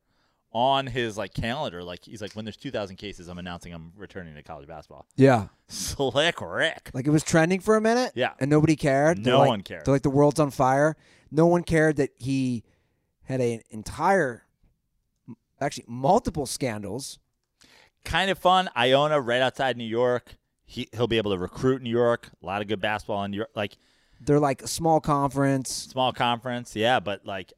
on 0.53 0.85
his 0.87 1.17
like 1.17 1.33
calendar. 1.33 1.83
Like 1.83 2.03
he's 2.05 2.21
like, 2.21 2.33
when 2.33 2.45
there's 2.45 2.57
2,000 2.57 2.95
cases, 2.97 3.27
I'm 3.27 3.37
announcing 3.37 3.73
I'm 3.73 3.93
returning 3.95 4.35
to 4.35 4.43
college 4.43 4.67
basketball. 4.67 5.05
Yeah. 5.15 5.47
Slick 5.69 6.41
Rick. 6.41 6.91
Like 6.93 7.07
it 7.07 7.11
was 7.11 7.23
trending 7.23 7.59
for 7.61 7.77
a 7.77 7.81
minute. 7.81 8.11
Yeah. 8.15 8.33
And 8.39 8.49
nobody 8.49 8.75
cared. 8.75 9.25
No 9.25 9.39
like- 9.39 9.47
one 9.47 9.61
cared. 9.61 9.85
They're 9.85 9.93
like 9.93 10.01
the 10.03 10.09
world's 10.09 10.39
on 10.39 10.51
fire. 10.51 10.95
No 11.31 11.47
one 11.47 11.63
cared 11.63 11.95
that 11.97 12.09
he 12.17 12.63
had 13.23 13.39
an 13.39 13.61
entire, 13.69 14.43
actually 15.61 15.85
multiple 15.87 16.45
scandals. 16.45 17.19
Kind 18.03 18.29
of 18.31 18.37
fun. 18.37 18.69
Iona, 18.75 19.21
right 19.21 19.41
outside 19.41 19.77
New 19.77 19.85
York. 19.85 20.35
He 20.65 20.89
he'll 20.93 21.07
be 21.07 21.17
able 21.17 21.31
to 21.31 21.37
recruit 21.37 21.81
New 21.81 21.89
York. 21.89 22.29
A 22.41 22.45
lot 22.45 22.61
of 22.61 22.67
good 22.67 22.81
basketball 22.81 23.23
in 23.23 23.31
New 23.31 23.37
York. 23.37 23.51
Like 23.55 23.77
They're 24.19 24.39
like 24.39 24.61
a 24.63 24.67
small 24.67 24.99
conference. 24.99 25.69
small 25.71 26.11
conference, 26.11 26.75
yeah, 26.75 26.99
but 26.99 27.25
like 27.25 27.53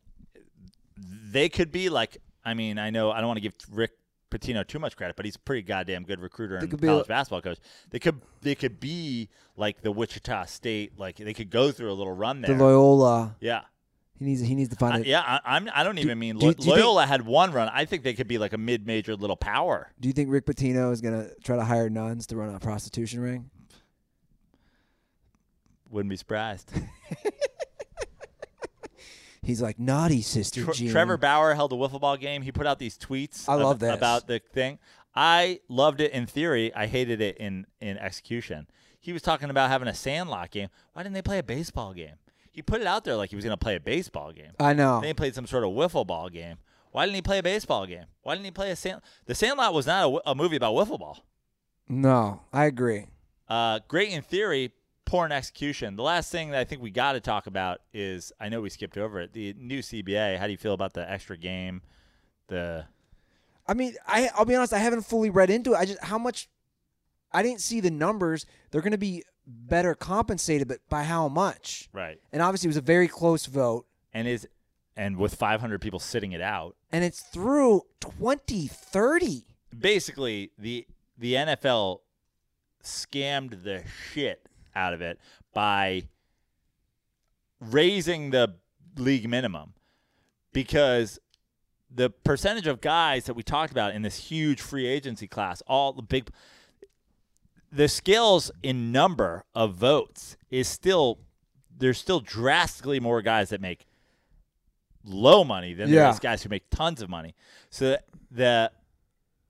they 0.97 1.49
could 1.49 1.71
be 1.71 1.89
like. 1.89 2.17
I 2.45 2.53
mean, 2.53 2.77
I 2.77 2.89
know 2.89 3.11
I 3.11 3.19
don't 3.19 3.27
want 3.27 3.37
to 3.37 3.41
give 3.41 3.53
Rick 3.71 3.91
Pitino 4.31 4.65
too 4.67 4.79
much 4.79 4.97
credit, 4.97 5.15
but 5.15 5.25
he's 5.25 5.35
a 5.35 5.39
pretty 5.39 5.61
goddamn 5.61 6.03
good 6.03 6.19
recruiter 6.19 6.57
and 6.57 6.81
college 6.81 7.05
a- 7.05 7.07
basketball 7.07 7.41
coach. 7.41 7.59
They 7.91 7.99
could 7.99 8.21
they 8.41 8.55
could 8.55 8.79
be 8.79 9.29
like 9.55 9.81
the 9.81 9.91
Wichita 9.91 10.45
State, 10.45 10.97
like 10.97 11.17
they 11.17 11.33
could 11.33 11.49
go 11.49 11.71
through 11.71 11.91
a 11.91 11.93
little 11.93 12.13
run 12.13 12.41
there. 12.41 12.55
The. 12.55 12.63
Loyola. 12.63 13.35
yeah. 13.39 13.61
He 14.19 14.25
needs. 14.25 14.41
He 14.41 14.53
needs 14.55 14.69
to 14.69 14.75
find 14.75 14.93
I, 14.93 14.99
it. 14.99 15.07
yeah, 15.07 15.21
I, 15.21 15.39
I'm. 15.55 15.69
I 15.73 15.83
don't 15.83 15.97
even 15.97 16.19
mean 16.19 16.37
do 16.37 16.45
Lo- 16.47 16.53
do 16.53 16.57
you 16.59 16.63
think- 16.65 16.77
Loyola 16.77 17.05
had 17.05 17.25
one 17.25 17.51
run. 17.51 17.69
I 17.73 17.85
think 17.85 18.03
they 18.03 18.13
could 18.13 18.27
be 18.27 18.37
like 18.37 18.53
a 18.53 18.57
mid-major 18.59 19.15
little 19.15 19.35
power. 19.35 19.91
Do 19.99 20.07
you 20.07 20.13
think 20.13 20.29
Rick 20.31 20.45
Pitino 20.45 20.91
is 20.91 21.01
gonna 21.01 21.29
try 21.43 21.55
to 21.55 21.63
hire 21.63 21.89
nuns 21.89 22.27
to 22.27 22.35
run 22.35 22.53
a 22.53 22.59
prostitution 22.59 23.19
ring? 23.21 23.49
Wouldn't 25.89 26.09
be 26.09 26.15
surprised. 26.15 26.71
He's 29.43 29.61
like 29.61 29.77
naughty 29.77 30.21
sister 30.21 30.63
Tre- 30.63 30.73
Jean. 30.73 30.91
Trevor 30.91 31.17
Bauer 31.17 31.53
held 31.53 31.73
a 31.73 31.75
wiffle 31.75 31.99
ball 31.99 32.17
game. 32.17 32.41
He 32.41 32.51
put 32.51 32.65
out 32.65 32.79
these 32.79 32.97
tweets. 32.97 33.47
I 33.47 33.55
love 33.55 33.77
ab- 33.77 33.79
this. 33.79 33.95
about 33.95 34.27
the 34.27 34.39
thing. 34.39 34.79
I 35.15 35.59
loved 35.67 36.01
it 36.01 36.11
in 36.11 36.25
theory. 36.25 36.73
I 36.73 36.87
hated 36.87 37.21
it 37.21 37.37
in 37.37 37.67
in 37.81 37.97
execution. 37.97 38.67
He 38.99 39.11
was 39.11 39.21
talking 39.21 39.49
about 39.49 39.69
having 39.69 39.87
a 39.89 39.93
sandlot 39.93 40.49
game. 40.51 40.69
Why 40.93 41.03
didn't 41.03 41.13
they 41.13 41.21
play 41.21 41.37
a 41.39 41.43
baseball 41.43 41.93
game? 41.93 42.15
He 42.51 42.61
put 42.61 42.79
it 42.81 42.87
out 42.87 43.03
there 43.03 43.15
like 43.15 43.31
he 43.31 43.35
was 43.35 43.43
going 43.43 43.57
to 43.57 43.57
play 43.63 43.75
a 43.75 43.79
baseball 43.79 44.31
game. 44.31 44.51
I 44.59 44.73
know. 44.73 45.01
Then 45.01 45.07
he 45.07 45.13
played 45.13 45.35
some 45.35 45.45
sort 45.47 45.63
of 45.63 45.71
wiffle 45.71 46.07
ball 46.07 46.29
game. 46.29 46.57
Why 46.91 47.05
didn't 47.05 47.15
he 47.15 47.21
play 47.23 47.39
a 47.39 47.43
baseball 47.43 47.85
game? 47.87 48.05
Why 48.21 48.35
didn't 48.35 48.45
he 48.45 48.51
play 48.51 48.69
a 48.71 48.75
sand? 48.75 49.01
The 49.25 49.33
Sandlot 49.35 49.73
was 49.73 49.87
not 49.87 50.05
a, 50.25 50.31
a 50.31 50.35
movie 50.35 50.55
about 50.55 50.75
wiffle 50.75 50.99
ball. 50.99 51.25
No, 51.89 52.41
I 52.53 52.65
agree. 52.65 53.07
Uh, 53.49 53.79
great 53.87 54.09
in 54.09 54.21
theory, 54.21 54.71
poor 55.05 55.25
in 55.25 55.31
execution. 55.31 55.95
The 55.95 56.03
last 56.03 56.31
thing 56.31 56.51
that 56.51 56.59
I 56.59 56.63
think 56.63 56.81
we 56.81 56.91
got 56.91 57.13
to 57.13 57.19
talk 57.19 57.47
about 57.47 57.81
is 57.93 58.31
I 58.39 58.49
know 58.49 58.61
we 58.61 58.69
skipped 58.69 58.97
over 58.97 59.19
it. 59.21 59.34
The 59.34 59.53
new 59.57 59.80
CBA. 59.80 60.38
How 60.38 60.45
do 60.45 60.51
you 60.51 60.57
feel 60.57 60.73
about 60.73 60.93
the 60.93 61.09
extra 61.09 61.38
game? 61.38 61.81
The 62.47 62.85
I 63.67 63.73
mean, 63.73 63.95
I 64.07 64.30
I'll 64.35 64.45
be 64.45 64.55
honest, 64.55 64.73
I 64.73 64.80
haven't 64.80 65.03
fully 65.03 65.30
read 65.30 65.49
into 65.49 65.73
it. 65.73 65.77
I 65.77 65.85
just 65.85 66.03
how 66.03 66.17
much 66.17 66.49
I 67.31 67.41
didn't 67.43 67.61
see 67.61 67.80
the 67.80 67.91
numbers. 67.91 68.45
They're 68.71 68.81
going 68.81 68.91
to 68.91 68.97
be 68.97 69.23
better 69.45 69.95
compensated, 69.95 70.67
but 70.67 70.80
by 70.89 71.03
how 71.03 71.27
much? 71.27 71.89
right 71.93 72.19
And 72.31 72.41
obviously, 72.41 72.67
it 72.67 72.69
was 72.69 72.77
a 72.77 72.81
very 72.81 73.07
close 73.07 73.45
vote, 73.45 73.85
and 74.13 74.27
is 74.27 74.47
and 74.95 75.17
with 75.17 75.35
500 75.35 75.81
people 75.81 75.99
sitting 75.99 76.34
it 76.34 76.41
out, 76.41 76.75
and 76.91 77.03
it's 77.03 77.21
through 77.21 77.84
2030. 78.01 79.45
basically 79.77 80.51
the 80.57 80.85
the 81.17 81.34
NFL 81.34 81.99
scammed 82.84 83.63
the 83.63 83.84
shit 84.11 84.47
out 84.75 84.93
of 84.93 85.01
it 85.01 85.19
by 85.53 86.03
raising 87.59 88.31
the 88.31 88.55
league 88.97 89.27
minimum 89.29 89.73
because 90.51 91.19
the 91.93 92.09
percentage 92.09 92.67
of 92.67 92.81
guys 92.81 93.25
that 93.25 93.33
we 93.35 93.43
talked 93.43 93.71
about 93.71 93.93
in 93.93 94.01
this 94.01 94.17
huge 94.17 94.59
free 94.61 94.85
agency 94.87 95.27
class, 95.27 95.61
all 95.67 95.93
the 95.93 96.01
big 96.01 96.29
the 97.71 97.87
skills 97.87 98.51
in 98.61 98.91
number 98.91 99.43
of 99.55 99.73
votes 99.75 100.37
is 100.51 100.67
still 100.67 101.19
there's 101.75 101.97
still 101.97 102.19
drastically 102.19 102.99
more 102.99 103.21
guys 103.21 103.49
that 103.49 103.59
make 103.61 103.87
low 105.03 105.43
money 105.43 105.73
than 105.73 105.89
there 105.89 106.03
Yeah. 106.03 106.11
is 106.11 106.19
guys 106.19 106.43
who 106.43 106.49
make 106.49 106.69
tons 106.69 107.01
of 107.01 107.09
money. 107.09 107.33
So 107.71 107.97
the 108.29 108.71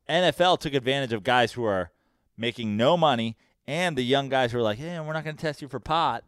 NFL 0.10 0.60
took 0.60 0.74
advantage 0.74 1.12
of 1.14 1.24
guys 1.24 1.52
who 1.54 1.64
are 1.66 1.92
making 2.38 2.76
no 2.78 2.96
money 2.98 3.36
and 3.68 3.98
the 3.98 4.04
young 4.04 4.30
guys 4.30 4.54
were 4.54 4.62
like, 4.62 4.78
"Hey, 4.78 5.00
we're 5.00 5.14
not 5.14 5.24
going 5.24 5.36
to 5.36 5.42
test 5.42 5.62
you 5.62 5.68
for 5.68 5.80
pot." 5.80 6.24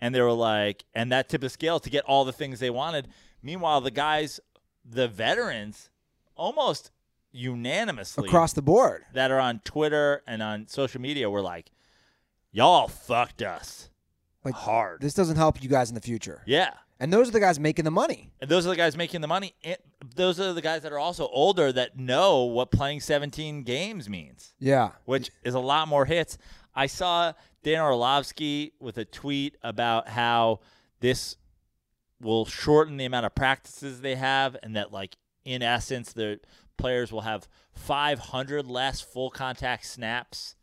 And 0.00 0.14
they 0.14 0.20
were 0.20 0.32
like, 0.32 0.84
and 0.94 1.10
that 1.10 1.28
tip 1.28 1.42
of 1.42 1.50
scale 1.50 1.80
to 1.80 1.90
get 1.90 2.04
all 2.04 2.24
the 2.24 2.32
things 2.32 2.60
they 2.60 2.70
wanted. 2.70 3.08
Meanwhile, 3.42 3.80
the 3.80 3.90
guys, 3.90 4.38
the 4.88 5.08
veterans, 5.08 5.90
almost 6.36 6.92
unanimously 7.32 8.28
across 8.28 8.52
the 8.52 8.62
board. 8.62 9.04
that 9.12 9.30
are 9.30 9.40
on 9.40 9.60
Twitter 9.64 10.22
and 10.26 10.42
on 10.42 10.66
social 10.68 11.00
media 11.00 11.28
were 11.30 11.40
like, 11.42 11.70
"Y'all 12.52 12.88
fucked 12.88 13.42
us 13.42 13.90
Like 14.44 14.54
hard." 14.54 15.00
This 15.00 15.14
doesn't 15.14 15.36
help 15.36 15.62
you 15.62 15.68
guys 15.68 15.88
in 15.88 15.94
the 15.94 16.00
future. 16.00 16.42
yeah, 16.46 16.74
And 17.00 17.12
those 17.12 17.28
are 17.28 17.32
the 17.32 17.40
guys 17.40 17.58
making 17.60 17.84
the 17.84 17.90
money. 17.90 18.30
and 18.40 18.48
those 18.50 18.66
are 18.66 18.70
the 18.70 18.76
guys 18.76 18.96
making 18.96 19.20
the 19.20 19.26
money. 19.28 19.54
And 19.64 19.76
those 20.14 20.38
are 20.40 20.52
the 20.52 20.62
guys 20.62 20.82
that 20.82 20.92
are 20.92 20.98
also 20.98 21.28
older 21.28 21.70
that 21.72 21.98
know 21.98 22.44
what 22.44 22.70
playing 22.70 23.00
17 23.00 23.62
games 23.62 24.08
means, 24.08 24.54
Yeah. 24.58 24.92
which 25.04 25.30
is 25.44 25.54
a 25.54 25.60
lot 25.60 25.88
more 25.88 26.04
hits. 26.06 26.38
I 26.78 26.86
saw 26.86 27.32
Dan 27.64 27.80
Orlovsky 27.80 28.72
with 28.78 28.98
a 28.98 29.04
tweet 29.04 29.56
about 29.64 30.08
how 30.10 30.60
this 31.00 31.36
will 32.20 32.46
shorten 32.46 32.98
the 32.98 33.04
amount 33.04 33.26
of 33.26 33.34
practices 33.34 34.00
they 34.00 34.14
have, 34.14 34.56
and 34.62 34.76
that 34.76 34.92
like 34.92 35.16
in 35.44 35.60
essence 35.60 36.12
the 36.12 36.38
players 36.76 37.10
will 37.10 37.22
have 37.22 37.48
500 37.72 38.64
less 38.64 39.00
full 39.00 39.28
contact 39.28 39.86
snaps, 39.86 40.54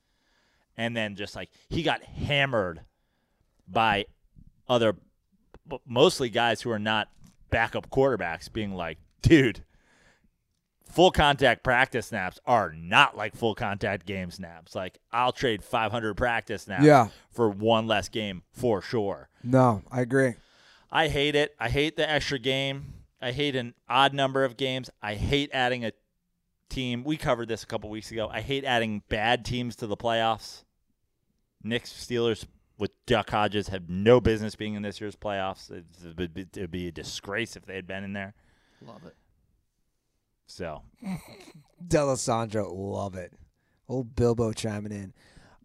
and 0.77 0.95
then 0.95 1.17
just 1.17 1.35
like 1.35 1.49
he 1.67 1.83
got 1.83 2.01
hammered 2.01 2.85
by 3.67 4.05
other, 4.69 4.95
mostly 5.85 6.29
guys 6.29 6.61
who 6.61 6.71
are 6.71 6.79
not 6.79 7.09
backup 7.49 7.89
quarterbacks, 7.89 8.51
being 8.51 8.73
like, 8.73 8.99
dude. 9.21 9.64
Full 10.95 11.11
contact 11.11 11.61
practice 11.63 12.07
snaps 12.07 12.39
are 12.45 12.71
not 12.73 13.15
like 13.17 13.35
full 13.35 13.53
contact 13.53 14.05
game 14.05 14.31
snaps. 14.31 14.73
Like 14.75 14.97
I'll 15.11 15.33
trade 15.33 15.61
500 15.63 16.15
practice 16.15 16.63
snaps 16.63 16.83
Yeah. 16.85 17.09
for 17.31 17.49
one 17.49 17.85
less 17.85 18.07
game 18.09 18.43
for 18.53 18.81
sure. 18.81 19.27
No, 19.43 19.83
I 19.91 20.01
agree. 20.01 20.35
I 20.91 21.09
hate 21.09 21.35
it. 21.35 21.53
I 21.59 21.67
hate 21.69 21.97
the 21.97 22.09
extra 22.09 22.39
game. 22.39 22.93
I 23.21 23.31
hate 23.33 23.55
an 23.57 23.73
odd 23.89 24.13
number 24.13 24.45
of 24.45 24.55
games. 24.55 24.89
I 25.01 25.15
hate 25.15 25.49
adding 25.53 25.83
a 25.83 25.91
team. 26.69 27.03
We 27.03 27.17
covered 27.17 27.47
this 27.49 27.63
a 27.63 27.65
couple 27.67 27.89
weeks 27.89 28.11
ago. 28.11 28.29
I 28.31 28.39
hate 28.41 28.63
adding 28.63 29.03
bad 29.09 29.43
teams 29.43 29.75
to 29.77 29.87
the 29.87 29.97
playoffs. 29.97 30.63
Knicks, 31.63 31.91
Steelers 31.91 32.45
with 32.77 32.91
Duck 33.05 33.29
Hodges 33.31 33.67
have 33.69 33.89
no 33.89 34.21
business 34.21 34.55
being 34.55 34.75
in 34.75 34.81
this 34.81 35.01
year's 35.01 35.15
playoffs. 35.15 35.71
It 35.71 35.85
would 36.17 36.33
be, 36.33 36.41
it 36.41 36.57
would 36.57 36.71
be 36.71 36.87
a 36.87 36.91
disgrace 36.91 37.55
if 37.55 37.65
they 37.65 37.75
had 37.75 37.87
been 37.87 38.03
in 38.03 38.13
there. 38.13 38.33
Love 38.85 39.03
it. 39.05 39.15
So 40.47 40.83
Delisandro, 41.85 42.67
love 42.73 43.15
it. 43.15 43.33
Old 43.87 44.15
Bilbo 44.15 44.51
chiming 44.53 44.91
in. 44.91 45.13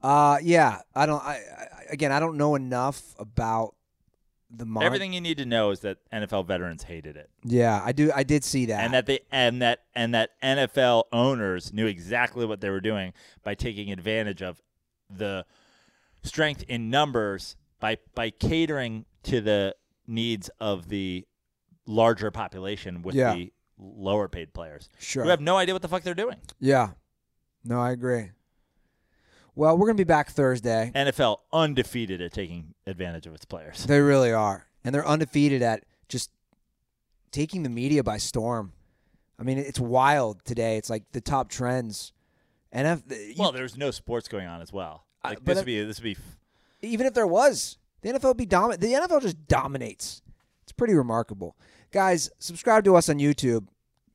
Uh, 0.02 0.38
yeah, 0.42 0.80
I 0.94 1.06
don't. 1.06 1.22
I, 1.22 1.34
I 1.34 1.66
again, 1.90 2.12
I 2.12 2.20
don't 2.20 2.36
know 2.36 2.54
enough 2.54 3.14
about 3.18 3.74
the 4.50 4.64
mon- 4.66 4.82
everything 4.82 5.12
you 5.12 5.20
need 5.20 5.38
to 5.38 5.44
know 5.46 5.70
is 5.70 5.80
that 5.80 5.98
NFL 6.12 6.46
veterans 6.46 6.82
hated 6.82 7.16
it. 7.16 7.30
Yeah, 7.44 7.80
I 7.84 7.92
do. 7.92 8.10
I 8.14 8.22
did 8.22 8.42
see 8.44 8.66
that. 8.66 8.84
and 8.84 8.94
that 8.94 9.06
they 9.06 9.20
and 9.30 9.62
that 9.62 9.80
and 9.94 10.14
that 10.14 10.30
NFL 10.42 11.04
owners 11.12 11.72
knew 11.72 11.86
exactly 11.86 12.46
what 12.46 12.60
they 12.60 12.70
were 12.70 12.80
doing 12.80 13.12
by 13.42 13.54
taking 13.54 13.92
advantage 13.92 14.42
of 14.42 14.60
the 15.10 15.44
strength 16.22 16.64
in 16.68 16.90
numbers 16.90 17.56
by 17.78 17.98
by 18.14 18.30
catering 18.30 19.04
to 19.24 19.40
the 19.40 19.74
needs 20.06 20.50
of 20.60 20.88
the 20.88 21.26
larger 21.86 22.30
population 22.30 23.02
with 23.02 23.14
Yeah. 23.14 23.34
the 23.34 23.52
lower 23.80 24.28
paid 24.28 24.52
players 24.52 24.88
sure. 24.98 25.24
who 25.24 25.30
have 25.30 25.40
no 25.40 25.56
idea 25.56 25.74
what 25.74 25.82
the 25.82 25.88
fuck 25.88 26.02
they're 26.02 26.14
doing. 26.14 26.36
yeah. 26.60 26.90
No, 27.64 27.80
I 27.80 27.90
agree. 27.90 28.30
Well, 29.54 29.76
we're 29.76 29.86
gonna 29.86 29.96
be 29.96 30.04
back 30.04 30.30
Thursday. 30.30 30.90
NFL 30.94 31.38
undefeated 31.52 32.20
at 32.22 32.32
taking 32.32 32.74
advantage 32.86 33.26
of 33.26 33.34
its 33.34 33.44
players. 33.44 33.84
They 33.84 34.00
really 34.00 34.32
are, 34.32 34.66
and 34.84 34.94
they're 34.94 35.06
undefeated 35.06 35.60
at 35.60 35.84
just 36.08 36.30
taking 37.32 37.62
the 37.62 37.68
media 37.68 38.02
by 38.02 38.16
storm. 38.16 38.72
I 39.38 39.42
mean, 39.42 39.58
it's 39.58 39.80
wild 39.80 40.44
today. 40.44 40.76
It's 40.76 40.88
like 40.90 41.04
the 41.12 41.20
top 41.20 41.50
trends. 41.50 42.12
And 42.72 43.02
if, 43.08 43.28
you- 43.28 43.34
Well, 43.38 43.52
there's 43.52 43.76
no 43.76 43.90
sports 43.90 44.28
going 44.28 44.46
on 44.46 44.60
as 44.62 44.72
well. 44.72 45.04
Like 45.24 45.44
this 45.44 45.56
would 45.56 45.66
be 45.66 45.82
this 45.82 45.98
would 46.00 46.04
be 46.04 46.16
even 46.82 47.06
if 47.06 47.14
there 47.14 47.26
was, 47.26 47.76
the 48.02 48.10
NFL 48.10 48.28
would 48.28 48.36
be 48.36 48.46
dominant. 48.46 48.80
The 48.80 48.92
NFL 48.94 49.20
just 49.20 49.46
dominates. 49.48 50.22
It's 50.62 50.72
pretty 50.72 50.94
remarkable. 50.94 51.56
Guys, 51.92 52.30
subscribe 52.38 52.84
to 52.84 52.96
us 52.96 53.08
on 53.08 53.18
YouTube. 53.18 53.66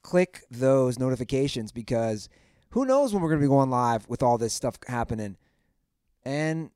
Click 0.02 0.44
those 0.50 0.98
notifications 0.98 1.72
because 1.72 2.30
who 2.70 2.86
knows 2.86 3.14
when 3.14 3.22
we're 3.22 3.30
going 3.30 3.42
to 3.42 3.46
be 3.46 3.50
going 3.50 3.70
live 3.70 4.08
with 4.08 4.24
all 4.24 4.38
this 4.38 4.54
stuff 4.54 4.78
happening. 4.88 5.36
And 6.24 6.72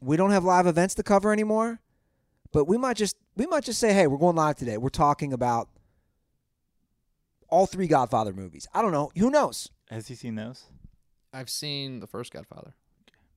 we 0.00 0.16
don't 0.16 0.30
have 0.30 0.44
live 0.44 0.66
events 0.66 0.94
to 0.96 1.02
cover 1.02 1.32
anymore, 1.32 1.80
but 2.52 2.66
we 2.66 2.78
might 2.78 2.96
just 2.96 3.16
we 3.36 3.46
might 3.46 3.64
just 3.64 3.78
say, 3.78 3.92
"Hey, 3.92 4.06
we're 4.06 4.18
going 4.18 4.36
live 4.36 4.56
today. 4.56 4.76
We're 4.78 4.88
talking 4.88 5.32
about 5.32 5.68
all 7.48 7.66
three 7.66 7.86
Godfather 7.86 8.32
movies. 8.32 8.66
I 8.72 8.82
don't 8.82 8.92
know. 8.92 9.10
Who 9.18 9.30
knows? 9.30 9.70
Has 9.90 10.08
he 10.08 10.14
seen 10.14 10.36
those? 10.36 10.64
I've 11.32 11.50
seen 11.50 12.00
the 12.00 12.06
first 12.06 12.32
Godfather. 12.32 12.74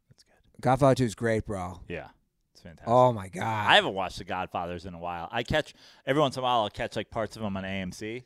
That's 0.09 0.23
good. 0.23 0.61
Godfather 0.61 0.95
2 0.95 1.03
is 1.03 1.15
great, 1.15 1.45
bro. 1.45 1.81
Yeah, 1.87 2.07
it's 2.21 2.22
fantastic. 2.63 2.87
Oh 2.87 3.13
my 3.13 3.27
god. 3.27 3.43
I 3.43 3.75
haven't 3.75 3.93
watched 3.93 4.17
The 4.17 4.23
Godfathers 4.23 4.85
in 4.85 4.93
a 4.93 4.99
while. 4.99 5.29
I 5.31 5.43
catch 5.43 5.73
every 6.05 6.21
once 6.21 6.35
in 6.37 6.41
a 6.41 6.43
while. 6.43 6.61
I'll 6.61 6.69
catch 6.69 6.95
like 6.95 7.09
parts 7.09 7.35
of 7.35 7.41
them 7.43 7.55
on 7.57 7.63
AMC, 7.63 8.23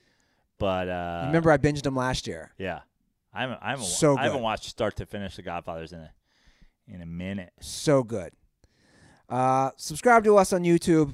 but 0.59 0.87
uh, 0.87 1.23
Remember 1.27 1.51
I 1.51 1.57
binged 1.57 1.83
them 1.83 1.95
last 1.95 2.27
year. 2.27 2.51
Yeah, 2.57 2.79
I 3.33 3.41
haven't. 3.41 3.59
I 3.61 3.69
haven't, 3.71 3.83
wa- 3.83 3.89
So 3.89 4.17
I 4.17 4.23
haven't 4.23 4.41
watched 4.41 4.65
start 4.65 4.95
to 4.97 5.05
finish 5.05 5.35
The 5.35 5.41
Godfathers 5.41 5.91
in 5.91 5.99
a 5.99 6.11
in 6.87 7.01
a 7.01 7.05
minute. 7.05 7.51
So 7.59 8.03
good. 8.03 8.31
Uh, 9.29 9.71
subscribe 9.75 10.23
to 10.23 10.37
us 10.37 10.53
on 10.53 10.63
YouTube. 10.63 11.13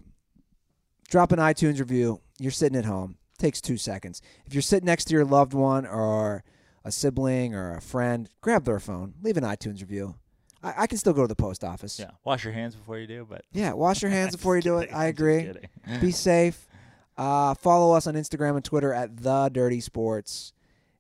Drop 1.10 1.32
an 1.32 1.40
iTunes 1.40 1.80
review. 1.80 2.22
You're 2.40 2.52
sitting 2.52 2.78
at 2.78 2.86
home. 2.86 3.18
Takes 3.40 3.60
two 3.62 3.78
seconds. 3.78 4.22
If 4.46 4.54
you're 4.54 4.62
sitting 4.62 4.86
next 4.86 5.06
to 5.06 5.14
your 5.14 5.26
loved 5.26 5.54
one 5.54 5.86
or 5.86 6.44
a 6.86 6.92
sibling 6.92 7.56
or 7.56 7.76
a 7.76 7.82
friend, 7.82 8.30
grab 8.42 8.66
their 8.66 8.80
phone. 8.80 9.16
Leave 9.22 9.38
an 9.38 9.44
iTunes 9.44 9.82
review. 9.82 10.16
I, 10.64 10.74
I 10.84 10.88
can 10.88 10.98
still 10.98 11.14
go 11.14 11.22
to 11.22 11.28
the 11.28 11.36
post 11.36 11.64
office. 11.64 12.00
Yeah, 12.00 12.12
wash 12.24 12.44
your 12.44 12.54
hands 12.54 12.76
before 12.76 12.98
you 12.98 13.08
do. 13.08 13.28
But 13.30 13.44
Yeah, 13.52 13.74
wash 13.74 14.02
your 14.02 14.12
hands 14.20 14.36
before 14.36 14.56
you 14.56 14.62
do 14.62 14.78
it. 14.80 14.86
Kidding, 14.86 14.96
I 14.96 15.04
I'm 15.04 15.10
agree. 15.10 15.52
Be 16.02 16.12
safe. 16.12 16.68
Uh, 17.18 17.54
follow 17.54 17.96
us 17.96 18.08
on 18.08 18.16
Instagram 18.16 18.56
and 18.56 18.66
Twitter 18.66 18.92
at 18.94 19.18
the 19.18 19.50
Dirty 19.54 19.80
Sports. 19.82 20.54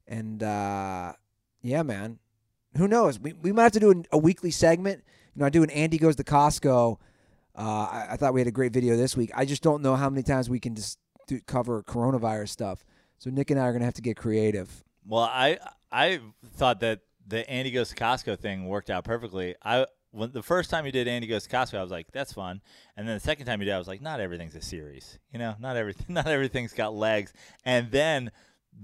And 0.08 0.44
uh, 0.44 1.14
yeah, 1.62 1.82
man, 1.84 2.20
who 2.78 2.88
knows? 2.88 3.20
We 3.20 3.34
we 3.34 3.52
might 3.52 3.64
have 3.64 3.72
to 3.74 3.80
do 3.80 3.92
an, 3.92 4.06
a 4.12 4.18
weekly 4.18 4.52
segment. 4.52 5.04
You 5.36 5.40
know, 5.40 5.46
I 5.46 5.50
do 5.50 5.64
an 5.64 5.70
Andy 5.72 5.98
goes 5.98 6.16
to 6.18 6.24
Costco. 6.24 6.98
Uh, 7.56 7.62
I, 7.62 8.08
I 8.12 8.18
thought 8.18 8.34
we 8.34 8.42
had 8.42 8.48
a 8.48 8.52
great 8.52 8.74
video 8.74 8.96
this 8.98 9.16
week. 9.16 9.32
I 9.36 9.46
just 9.46 9.64
don't 9.64 9.82
know 9.82 9.96
how 9.96 10.10
many 10.10 10.24
times 10.24 10.50
we 10.50 10.60
can 10.60 10.76
just 10.76 11.00
do, 11.28 11.40
cover 11.48 11.82
coronavirus 11.84 12.50
stuff. 12.50 12.84
So 13.20 13.30
Nick 13.30 13.50
and 13.52 13.60
I 13.60 13.64
are 13.64 13.74
gonna 13.74 13.86
have 13.86 13.94
to 13.96 14.02
get 14.02 14.18
creative. 14.18 14.84
Well, 15.08 15.22
I 15.24 15.60
I 15.92 16.20
thought 16.56 16.82
that 16.82 17.00
the 17.28 17.50
Andy 17.50 17.72
goes 17.72 17.90
to 17.90 17.96
Costco 17.96 18.40
thing 18.40 18.68
worked 18.68 18.90
out 18.90 19.04
perfectly. 19.04 19.56
I 19.64 19.86
when 20.12 20.32
the 20.32 20.44
first 20.44 20.70
time 20.70 20.86
you 20.86 20.92
did 20.92 21.08
Andy 21.08 21.26
goes 21.26 21.48
to 21.48 21.50
Costco, 21.50 21.80
I 21.80 21.82
was 21.82 21.92
like, 21.92 22.12
that's 22.12 22.34
fun. 22.34 22.62
And 22.96 23.08
then 23.08 23.16
the 23.16 23.20
second 23.20 23.48
time 23.48 23.60
you 23.62 23.66
did, 23.66 23.74
I 23.74 23.80
was 23.80 23.88
like, 23.88 24.02
not 24.02 24.20
everything's 24.20 24.56
a 24.56 24.62
series. 24.62 25.18
You 25.32 25.40
know, 25.40 25.56
not 25.60 25.76
everything, 25.76 26.06
not 26.14 26.28
everything's 26.28 26.74
got 26.74 26.94
legs. 26.94 27.34
And 27.66 27.90
then 27.92 28.32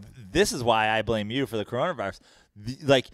th- 0.02 0.28
this 0.32 0.52
is 0.52 0.64
why 0.64 0.90
I 0.90 1.03
blame 1.03 1.30
you 1.30 1.45
for 1.45 1.57
the 1.57 1.66
coronavirus. 1.66 2.20
The, 2.56 2.78
like 2.84 3.10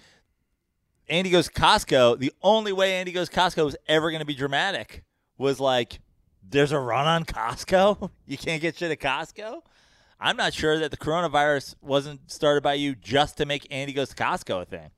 Andy 1.10 1.30
goes 1.30 1.48
to 1.48 1.54
Costco. 1.54 2.20
The 2.20 2.32
only 2.42 2.72
way 2.72 2.96
Andy 2.96 3.12
goes 3.12 3.30
Costco 3.30 3.66
was 3.66 3.76
ever 3.88 4.12
going 4.12 4.22
to 4.22 4.26
be 4.26 4.36
dramatic 4.36 5.04
was 5.38 5.60
like, 5.60 6.00
there's 6.42 6.72
a 6.72 6.80
run 6.80 7.06
on 7.06 7.26
Costco. 7.26 8.12
You 8.26 8.38
can't 8.38 8.62
get 8.62 8.78
shit 8.78 8.92
at 8.92 9.00
Costco. 9.00 9.62
I'm 10.20 10.38
not 10.38 10.54
sure 10.54 10.80
that 10.80 10.90
the 10.90 10.98
coronavirus 10.98 11.76
wasn't 11.82 12.32
started 12.32 12.64
by 12.64 12.74
you 12.76 12.96
just 12.96 13.38
to 13.38 13.46
make 13.46 13.68
Andy 13.70 13.94
goes 13.94 14.10
to 14.10 14.16
Costco 14.16 14.62
a 14.62 14.66
thing. 14.66 14.90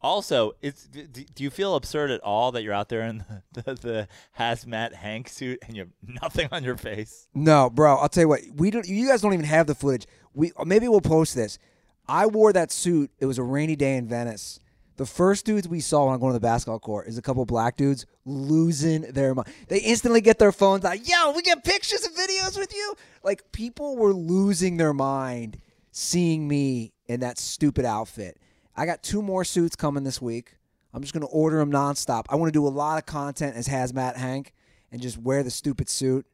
Also, 0.00 0.52
it's 0.60 0.84
d- 0.84 1.06
d- 1.10 1.26
do 1.34 1.42
you 1.42 1.50
feel 1.50 1.76
absurd 1.76 2.10
at 2.10 2.20
all 2.20 2.52
that 2.52 2.62
you're 2.62 2.74
out 2.74 2.88
there 2.88 3.02
in 3.02 3.24
the, 3.52 3.62
the, 3.62 3.74
the 3.74 4.08
hazmat 4.38 4.92
Hank 4.94 5.28
suit 5.28 5.58
and 5.66 5.76
you 5.76 5.82
have 5.82 6.20
nothing 6.22 6.48
on 6.52 6.62
your 6.62 6.76
face? 6.76 7.26
No, 7.34 7.70
bro. 7.70 7.96
I'll 7.96 8.08
tell 8.08 8.24
you 8.24 8.28
what. 8.28 8.40
We 8.54 8.70
don't. 8.70 8.86
You 8.86 9.08
guys 9.08 9.22
don't 9.22 9.32
even 9.32 9.46
have 9.46 9.66
the 9.66 9.74
footage. 9.74 10.06
We 10.34 10.52
uh, 10.56 10.64
maybe 10.64 10.88
we'll 10.88 11.00
post 11.00 11.34
this. 11.34 11.58
I 12.06 12.26
wore 12.26 12.52
that 12.52 12.70
suit. 12.70 13.10
It 13.18 13.26
was 13.26 13.38
a 13.38 13.42
rainy 13.42 13.76
day 13.76 13.96
in 13.96 14.06
Venice. 14.06 14.60
The 14.96 15.06
first 15.06 15.44
dudes 15.44 15.66
we 15.66 15.80
saw 15.80 16.06
when 16.06 16.14
I 16.14 16.18
go 16.18 16.28
to 16.28 16.32
the 16.34 16.38
basketball 16.40 16.78
court 16.78 17.08
is 17.08 17.18
a 17.18 17.22
couple 17.22 17.44
black 17.46 17.76
dudes 17.76 18.06
losing 18.24 19.02
their 19.02 19.34
mind. 19.34 19.48
They 19.68 19.78
instantly 19.80 20.20
get 20.20 20.38
their 20.38 20.52
phones 20.52 20.84
out. 20.84 21.04
Yo, 21.08 21.32
we 21.32 21.42
get 21.42 21.64
pictures 21.64 22.04
and 22.04 22.14
videos 22.14 22.56
with 22.56 22.72
you. 22.72 22.94
Like 23.24 23.50
people 23.50 23.96
were 23.96 24.12
losing 24.12 24.76
their 24.76 24.92
mind 24.92 25.58
seeing 25.90 26.46
me 26.46 26.92
in 27.06 27.20
that 27.20 27.38
stupid 27.38 27.84
outfit. 27.84 28.38
I 28.76 28.86
got 28.86 29.02
two 29.02 29.22
more 29.22 29.44
suits 29.44 29.76
coming 29.76 30.04
this 30.04 30.20
week. 30.20 30.56
I'm 30.92 31.02
just 31.02 31.12
gonna 31.12 31.26
order 31.26 31.58
them 31.58 31.70
nonstop. 31.72 32.24
I 32.28 32.36
want 32.36 32.52
to 32.52 32.58
do 32.58 32.66
a 32.66 32.68
lot 32.68 32.98
of 32.98 33.06
content 33.06 33.56
as 33.56 33.68
Hazmat 33.68 34.16
Hank 34.16 34.52
and 34.92 35.00
just 35.00 35.18
wear 35.18 35.42
the 35.42 35.50
stupid 35.50 35.88
suit. 35.88 36.26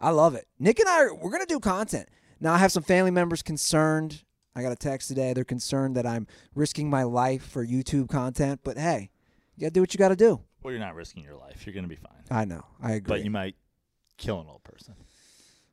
I 0.00 0.10
love 0.10 0.34
it. 0.34 0.46
Nick 0.58 0.78
and 0.78 0.88
I 0.88 1.04
are, 1.04 1.14
we're 1.14 1.30
gonna 1.30 1.46
do 1.46 1.60
content. 1.60 2.08
Now 2.40 2.54
I 2.54 2.58
have 2.58 2.72
some 2.72 2.82
family 2.82 3.10
members 3.10 3.42
concerned. 3.42 4.22
I 4.54 4.62
got 4.62 4.72
a 4.72 4.76
text 4.76 5.08
today. 5.08 5.32
They're 5.32 5.44
concerned 5.44 5.96
that 5.96 6.06
I'm 6.06 6.26
risking 6.54 6.88
my 6.90 7.02
life 7.02 7.44
for 7.44 7.64
YouTube 7.66 8.08
content, 8.08 8.60
but 8.64 8.78
hey, 8.78 9.10
you 9.56 9.62
gotta 9.62 9.72
do 9.72 9.80
what 9.80 9.92
you 9.94 9.98
gotta 9.98 10.16
do. 10.16 10.40
Well, 10.62 10.72
you're 10.72 10.80
not 10.80 10.94
risking 10.94 11.22
your 11.22 11.36
life. 11.36 11.64
You're 11.66 11.72
going 11.72 11.84
to 11.84 11.88
be 11.88 11.96
fine. 11.96 12.24
I 12.30 12.44
know. 12.44 12.64
I 12.82 12.92
agree. 12.92 13.08
But 13.08 13.24
you 13.24 13.30
might 13.30 13.54
kill 14.16 14.40
an 14.40 14.48
old 14.48 14.64
person. 14.64 14.94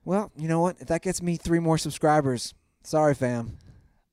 well, 0.04 0.32
you 0.38 0.48
know 0.48 0.62
what? 0.62 0.78
If 0.80 0.88
that 0.88 1.02
gets 1.02 1.22
me 1.22 1.38
three 1.38 1.60
more 1.60 1.78
subscribers, 1.78 2.54
sorry, 2.84 3.16
fam. 3.16 3.58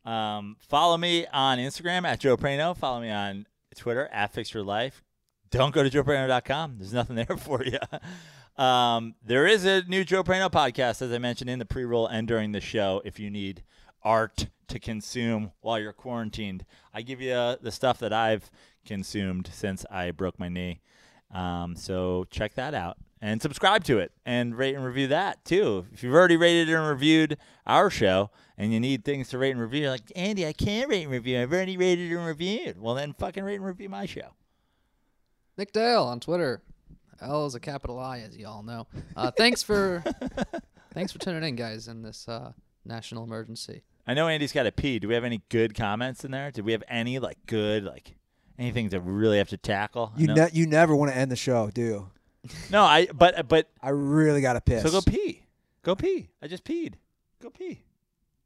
Um, 0.04 0.56
follow 0.60 0.96
me 0.96 1.26
on 1.32 1.58
Instagram 1.58 2.04
at 2.04 2.20
Joe 2.20 2.36
Praino. 2.36 2.76
Follow 2.76 3.00
me 3.00 3.10
on 3.10 3.46
Twitter 3.76 4.08
at 4.12 4.32
Fix 4.32 4.52
Your 4.52 4.62
Life. 4.62 5.02
Don't 5.50 5.74
go 5.74 5.82
to 5.82 5.90
joepraino.com. 5.90 6.76
There's 6.78 6.92
nothing 6.92 7.16
there 7.28 7.36
for 7.36 7.64
you. 7.64 7.78
Um, 8.62 9.14
there 9.24 9.46
is 9.46 9.64
a 9.64 9.82
new 9.82 10.04
Joe 10.04 10.22
Praino 10.22 10.50
podcast, 10.50 11.02
as 11.02 11.12
I 11.12 11.18
mentioned 11.18 11.50
in 11.50 11.58
the 11.58 11.64
pre-roll 11.64 12.06
and 12.06 12.26
during 12.26 12.52
the 12.52 12.60
show. 12.60 13.00
If 13.04 13.18
you 13.18 13.30
need 13.30 13.62
art 14.02 14.48
to 14.68 14.78
consume 14.78 15.52
while 15.60 15.78
you're 15.78 15.92
quarantined, 15.92 16.64
I 16.92 17.02
give 17.02 17.20
you 17.20 17.32
uh, 17.32 17.56
the 17.60 17.70
stuff 17.70 17.98
that 18.00 18.12
I've 18.12 18.50
consumed 18.84 19.50
since 19.52 19.86
I 19.90 20.10
broke 20.10 20.38
my 20.38 20.48
knee. 20.48 20.80
Um, 21.32 21.76
so 21.76 22.24
check 22.30 22.54
that 22.54 22.74
out 22.74 22.98
and 23.23 23.40
subscribe 23.40 23.85
to 23.85 24.01
it 24.01 24.11
and 24.27 24.59
rate 24.59 24.74
and 24.74 24.85
review 24.85 25.07
that 25.07 25.44
too. 25.44 25.86
If 25.93 26.03
you've 26.03 26.12
already 26.12 26.36
rated 26.36 26.69
and 26.69 26.86
reviewed 26.86 27.39
our 27.65 27.89
show 27.89 28.31
and 28.59 28.73
you 28.73 28.81
need 28.81 29.05
things 29.05 29.28
to 29.28 29.39
rate 29.39 29.53
and 29.53 29.61
review, 29.61 29.82
you're 29.82 29.90
like 29.90 30.12
Andy, 30.16 30.44
I 30.44 30.53
can't 30.53 30.90
rate 30.90 31.05
and 31.05 31.12
review. 31.12 31.40
I've 31.40 31.53
already 31.53 31.77
rated 31.77 32.11
and 32.11 32.27
reviewed. 32.27 32.81
Well, 32.81 32.97
then 32.97 33.15
fucking 33.15 33.44
rate 33.44 33.55
and 33.55 33.65
review 33.65 33.89
my 33.89 34.07
show. 34.07 34.35
Nick 35.57 35.73
Dale 35.73 36.03
on 36.03 36.19
Twitter. 36.19 36.62
L 37.20 37.47
is 37.47 37.55
a 37.55 37.61
capital 37.61 38.01
I, 38.01 38.19
as 38.19 38.36
you 38.36 38.49
all 38.49 38.65
know. 38.65 38.89
Uh, 39.16 39.31
thanks 39.31 39.62
for 39.62 40.03
thanks 40.93 41.12
for 41.12 41.20
tuning 41.20 41.44
in, 41.44 41.55
guys, 41.55 41.86
in 41.86 42.03
this 42.03 42.27
uh, 42.28 42.53
national 42.85 43.23
emergency. 43.23 43.85
I 44.05 44.15
know 44.15 44.27
Andy's 44.27 44.53
got 44.53 44.66
a 44.66 44.73
pee. 44.73 44.99
Do 44.99 45.07
we 45.07 45.15
have 45.15 45.23
any 45.23 45.43
good 45.49 45.77
comments 45.77 46.24
in 46.24 46.32
there? 46.32 46.51
Did 46.51 46.65
we 46.65 46.73
have 46.73 46.82
any 46.89 47.20
like 47.20 47.39
good 47.47 47.85
like 47.85 48.16
anything 48.59 48.89
that 48.89 49.05
we 49.05 49.12
really 49.12 49.39
have 49.39 49.51
to 49.51 49.57
tackle? 49.57 50.12
You 50.16 50.27
ne- 50.27 50.51
you 50.53 50.66
never 50.66 50.97
want 50.97 51.12
to 51.12 51.16
end 51.16 51.31
the 51.31 51.36
show, 51.36 51.70
do 51.70 51.81
you? 51.81 52.11
No, 52.70 52.82
I 52.82 53.06
but 53.06 53.48
but 53.48 53.69
I 53.82 53.90
really 53.90 54.40
got 54.40 54.55
to 54.55 54.60
piss. 54.60 54.82
so 54.82 54.90
go 54.90 55.01
pee, 55.01 55.44
go 55.82 55.94
pee. 55.94 56.28
I 56.43 56.47
just 56.48 56.64
peed. 56.64 56.94
Go 57.43 57.51
pee. 57.51 57.82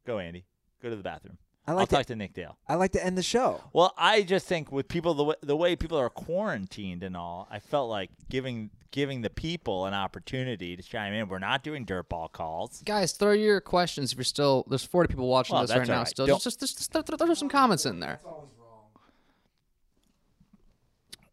Go 0.07 0.19
Andy. 0.19 0.45
Go 0.83 0.91
to 0.91 0.97
the 0.97 1.03
bathroom. 1.03 1.39
I 1.67 1.73
I'll 1.73 1.79
like 1.79 1.89
to, 1.89 1.97
talk 1.97 2.07
to 2.07 2.17
Nick 2.17 2.33
Dale. 2.33 2.57
I 2.69 2.77
like 2.77 2.93
to 2.93 3.05
end 3.05 3.19
the 3.19 3.23
show. 3.25 3.61
Well, 3.73 3.93
I 3.99 4.23
just 4.23 4.47
think 4.47 4.71
with 4.71 4.87
people 4.87 5.15
the 5.15 5.25
way, 5.25 5.35
the 5.43 5.57
way 5.57 5.75
people 5.75 5.99
are 5.99 6.09
quarantined 6.09 7.03
and 7.03 7.17
all, 7.17 7.49
I 7.51 7.59
felt 7.59 7.91
like 7.91 8.11
giving 8.31 8.71
giving 8.93 9.23
the 9.23 9.31
people 9.31 9.85
an 9.87 9.93
opportunity 9.93 10.77
to 10.77 10.83
chime 10.83 11.13
in. 11.13 11.29
We're 11.29 11.41
not 11.41 11.65
doing 11.65 11.85
dirtball 11.85 12.31
calls. 12.31 12.83
Guys, 12.87 13.13
throw 13.13 13.33
your 13.33 13.61
questions 13.61 14.13
if 14.13 14.19
you're 14.19 14.25
still. 14.25 14.65
There's 14.69 14.85
40 14.85 15.09
people 15.09 15.27
watching 15.27 15.55
Well, 15.55 15.63
this 15.65 15.71
that's 15.71 15.81
right 15.81 15.89
all 15.91 15.95
now. 15.97 16.01
right. 16.03 16.09
Still, 16.09 16.27
Don't- 16.27 16.41
just 16.43 16.61
just, 16.61 16.79
just 16.79 16.93
throw, 16.93 17.03
throw 17.03 17.35
some 17.35 17.49
comments 17.49 17.85
in 17.85 17.99
there. 17.99 18.21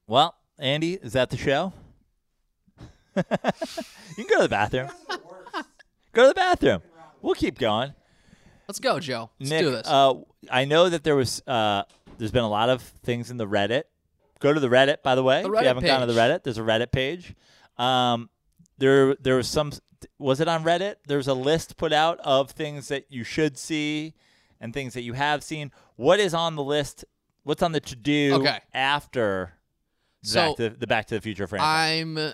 Well, 0.08 0.36
Andy, 0.60 0.94
is 0.96 1.14
that 1.14 1.30
the 1.30 1.38
show? 1.38 1.74
you 3.16 4.26
can 4.26 4.28
go 4.30 4.38
to 4.38 4.44
the 4.44 4.50
bathroom. 4.50 4.90
go 6.14 6.24
to 6.24 6.28
the 6.30 6.34
bathroom. 6.34 6.82
We'll 7.22 7.36
keep 7.36 7.58
going. 7.58 7.94
Let's 8.68 8.80
go, 8.80 9.00
Joe. 9.00 9.30
Let's 9.40 9.50
Nick, 9.52 9.62
do 9.62 9.72
this. 9.72 9.88
Uh, 9.88 10.16
I 10.50 10.66
know 10.66 10.90
that 10.90 11.04
there 11.04 11.16
was 11.16 11.42
uh, 11.48 11.84
there's 12.18 12.32
been 12.32 12.44
a 12.44 12.50
lot 12.50 12.70
of 12.70 12.82
things 12.82 13.30
in 13.30 13.38
the 13.38 13.48
Reddit. 13.48 13.84
Go 14.40 14.54
to 14.54 14.60
the 14.60 14.70
Reddit, 14.70 15.04
by 15.04 15.16
the 15.16 15.24
way. 15.24 15.42
The 15.44 15.54
if 15.54 15.62
you 15.62 15.68
haven't 15.68 15.86
gone 15.86 16.02
to 16.02 16.14
the. 16.14 16.20
Reddit, 16.20 16.44
there's 16.44 16.58
a 16.58 16.64
Reddit 16.64 16.92
page. 16.92 17.36
Um, 17.78 18.30
there 18.78 19.16
there 19.16 19.36
was 19.36 19.48
some. 19.48 19.72
Was 20.20 20.42
it 20.42 20.48
on 20.50 20.64
Reddit? 20.64 20.96
There's 21.08 21.28
a 21.28 21.34
list 21.34 21.78
put 21.78 21.94
out 21.94 22.20
of 22.22 22.52
things 22.52 22.90
that 22.90 23.06
you 23.10 23.24
should 23.24 23.58
see 23.58 24.16
and 24.60 24.74
things 24.74 24.94
that 24.96 25.04
you 25.04 25.14
have 25.14 25.44
seen. 25.44 25.72
What 25.96 26.20
is 26.20 26.34
on 26.34 26.56
the 26.56 26.64
list? 26.64 27.06
What's 27.44 27.62
on 27.62 27.72
the 27.74 27.80
to 27.82 27.96
do 27.96 28.36
Okay. 28.36 28.60
after 28.74 29.54
So, 30.24 30.48
back 30.48 30.58
to, 30.58 30.70
the 30.70 30.88
Back 30.88 31.06
to 31.08 31.16
the 31.16 31.22
Future 31.22 31.48
franchise? 31.48 32.02
I'm. 32.02 32.34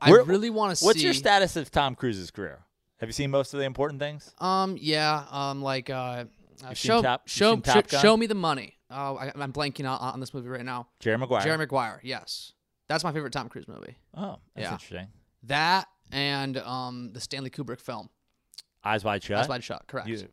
I 0.00 0.10
Where- 0.10 0.22
really 0.24 0.50
want 0.50 0.70
to 0.70 0.76
see. 0.76 0.86
What's 0.86 1.02
your 1.02 1.14
status 1.14 1.56
of 1.56 1.70
Tom 1.70 1.94
Cruise's 1.94 2.30
career? 2.30 2.60
Have 2.98 3.08
you 3.08 3.12
seen 3.14 3.30
most 3.30 3.54
of 3.54 3.60
the 3.60 3.66
important 3.66 4.00
things? 4.00 4.34
Um. 4.38 4.76
Yeah. 4.80 5.24
Um. 5.30 5.62
Like. 5.62 5.90
Uh. 5.90 6.24
uh, 6.64 6.74
show 6.74 7.00
Top- 7.02 7.26
show 7.28 7.56
Top 7.56 7.88
sh- 7.90 7.96
show 8.00 8.16
me 8.16 8.26
the 8.26 8.34
money. 8.34 8.76
Oh, 8.90 9.16
I, 9.16 9.30
I'm 9.36 9.52
blanking 9.52 9.88
on, 9.88 9.98
on 10.00 10.20
this 10.20 10.34
movie 10.34 10.48
right 10.48 10.64
now. 10.64 10.88
Jerry 10.98 11.16
Maguire. 11.16 11.42
Jerry 11.42 11.58
Maguire. 11.58 12.00
Yes, 12.02 12.52
that's 12.88 13.04
my 13.04 13.12
favorite 13.12 13.32
Tom 13.32 13.48
Cruise 13.48 13.68
movie. 13.68 13.96
Oh, 14.14 14.36
that's 14.54 14.64
Yeah. 14.66 14.72
interesting. 14.72 15.08
That 15.44 15.86
and 16.12 16.58
um 16.58 17.12
the 17.12 17.20
Stanley 17.20 17.50
Kubrick 17.50 17.80
film. 17.80 18.10
Eyes 18.84 19.04
Wide 19.04 19.22
Shut. 19.22 19.38
Eyes 19.38 19.48
Wide 19.48 19.62
Shut. 19.64 19.86
Correct. 19.86 20.08
You, 20.08 20.26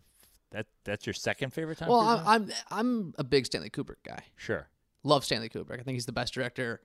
that 0.52 0.66
that's 0.84 1.06
your 1.06 1.14
second 1.14 1.54
favorite 1.54 1.78
Tom 1.78 1.90
well, 1.90 2.16
Cruise 2.18 2.28
I'm, 2.28 2.42
movie? 2.42 2.54
I'm 2.72 2.80
I'm 2.80 3.14
a 3.20 3.24
big 3.24 3.46
Stanley 3.46 3.70
Kubrick 3.70 4.04
guy. 4.06 4.24
sure. 4.36 4.68
Love 5.04 5.24
Stanley 5.24 5.48
Kubrick. 5.50 5.80
I 5.80 5.84
think 5.84 5.96
he's 5.96 6.06
the 6.08 6.12
best 6.12 6.34
director, 6.34 6.82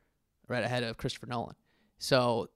right 0.49 0.63
ahead 0.63 0.83
of 0.85 0.97
Christopher 0.99 1.27
Nolan. 1.27 1.57
So, 1.99 2.51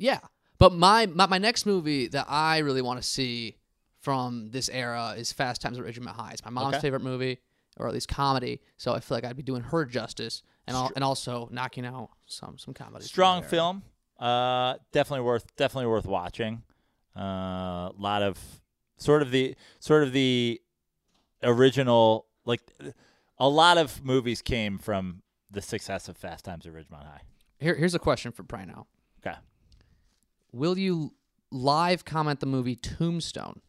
yeah. 0.00 0.20
But 0.58 0.72
my 0.74 1.06
my, 1.06 1.26
my 1.26 1.38
next 1.38 1.64
movie 1.66 2.08
that 2.08 2.26
I 2.28 2.58
really 2.58 2.82
want 2.82 3.00
to 3.00 3.06
see 3.06 3.56
from 4.00 4.50
this 4.50 4.68
era 4.68 5.14
is 5.16 5.32
Fast 5.32 5.62
Times 5.62 5.78
at 5.78 5.84
Ridgemont 5.84 6.14
High. 6.14 6.32
It's 6.32 6.44
my 6.44 6.50
mom's 6.50 6.74
Okay. 6.76 6.82
favorite 6.82 7.02
movie, 7.02 7.38
or 7.76 7.86
at 7.86 7.94
least 7.94 8.08
comedy. 8.08 8.60
So 8.76 8.92
I 8.92 9.00
feel 9.00 9.16
like 9.16 9.24
I'd 9.24 9.36
be 9.36 9.42
doing 9.42 9.62
her 9.62 9.84
justice, 9.84 10.42
and 10.66 10.76
al- 10.76 10.90
and 10.94 11.04
also 11.04 11.48
knocking 11.52 11.86
out 11.86 12.10
some 12.26 12.58
some 12.58 12.74
comedy. 12.74 13.04
Strong 13.04 13.44
film. 13.44 13.82
Uh, 14.18 14.74
definitely 14.92 15.24
worth 15.24 15.44
definitely 15.56 15.86
worth 15.86 16.06
watching. 16.06 16.62
A 17.16 17.20
uh, 17.20 17.92
lot 17.98 18.22
of 18.22 18.38
sort 18.96 19.22
of 19.22 19.30
the 19.30 19.54
sort 19.80 20.02
of 20.02 20.12
the 20.12 20.60
original 21.42 22.26
like 22.44 22.60
a 23.38 23.48
lot 23.48 23.78
of 23.78 24.04
movies 24.04 24.42
came 24.42 24.78
from 24.78 25.22
the 25.50 25.62
success 25.62 26.08
of 26.08 26.16
Fast 26.16 26.44
Times 26.44 26.66
at 26.66 26.72
Ridgemont 26.72 27.04
High. 27.04 27.22
Here, 27.58 27.74
here's 27.74 27.94
a 27.94 27.98
question 27.98 28.30
for 28.32 28.42
Praino. 28.44 28.86
Okay. 29.26 29.36
Will 30.52 30.78
you 30.78 31.14
live 31.50 32.04
comment 32.04 32.40
the 32.40 32.46
movie 32.46 32.76
Tombstone? 32.76 33.60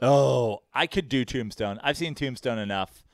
Oh, 0.00 0.62
I 0.72 0.86
could 0.86 1.08
do 1.08 1.24
Tombstone. 1.24 1.78
I've 1.82 1.96
seen 1.96 2.14
Tombstone 2.14 2.58
enough 2.58 3.04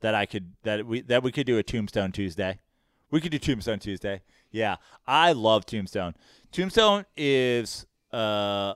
that 0.00 0.14
I 0.14 0.26
could 0.26 0.52
that 0.62 0.86
we 0.86 1.00
that 1.02 1.22
we 1.22 1.32
could 1.32 1.46
do 1.46 1.58
a 1.58 1.62
Tombstone 1.62 2.12
Tuesday. 2.12 2.58
We 3.10 3.20
could 3.20 3.32
do 3.32 3.38
Tombstone 3.38 3.78
Tuesday. 3.78 4.22
Yeah, 4.50 4.76
I 5.06 5.32
love 5.32 5.66
Tombstone. 5.66 6.14
Tombstone 6.52 7.06
is 7.16 7.86
uh, 8.12 8.74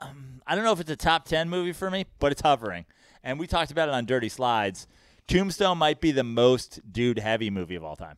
um, 0.00 0.42
I 0.46 0.54
don't 0.54 0.64
know 0.64 0.72
if 0.72 0.80
it's 0.80 0.90
a 0.90 0.96
top 0.96 1.26
ten 1.26 1.48
movie 1.48 1.72
for 1.72 1.90
me, 1.90 2.06
but 2.18 2.32
it's 2.32 2.42
hovering. 2.42 2.86
And 3.22 3.38
we 3.38 3.46
talked 3.46 3.70
about 3.70 3.88
it 3.88 3.94
on 3.94 4.06
Dirty 4.06 4.28
Slides. 4.28 4.86
Tombstone 5.28 5.78
might 5.78 6.00
be 6.00 6.10
the 6.10 6.24
most 6.24 6.80
dude 6.90 7.18
heavy 7.18 7.50
movie 7.50 7.76
of 7.76 7.84
all 7.84 7.96
time. 7.96 8.16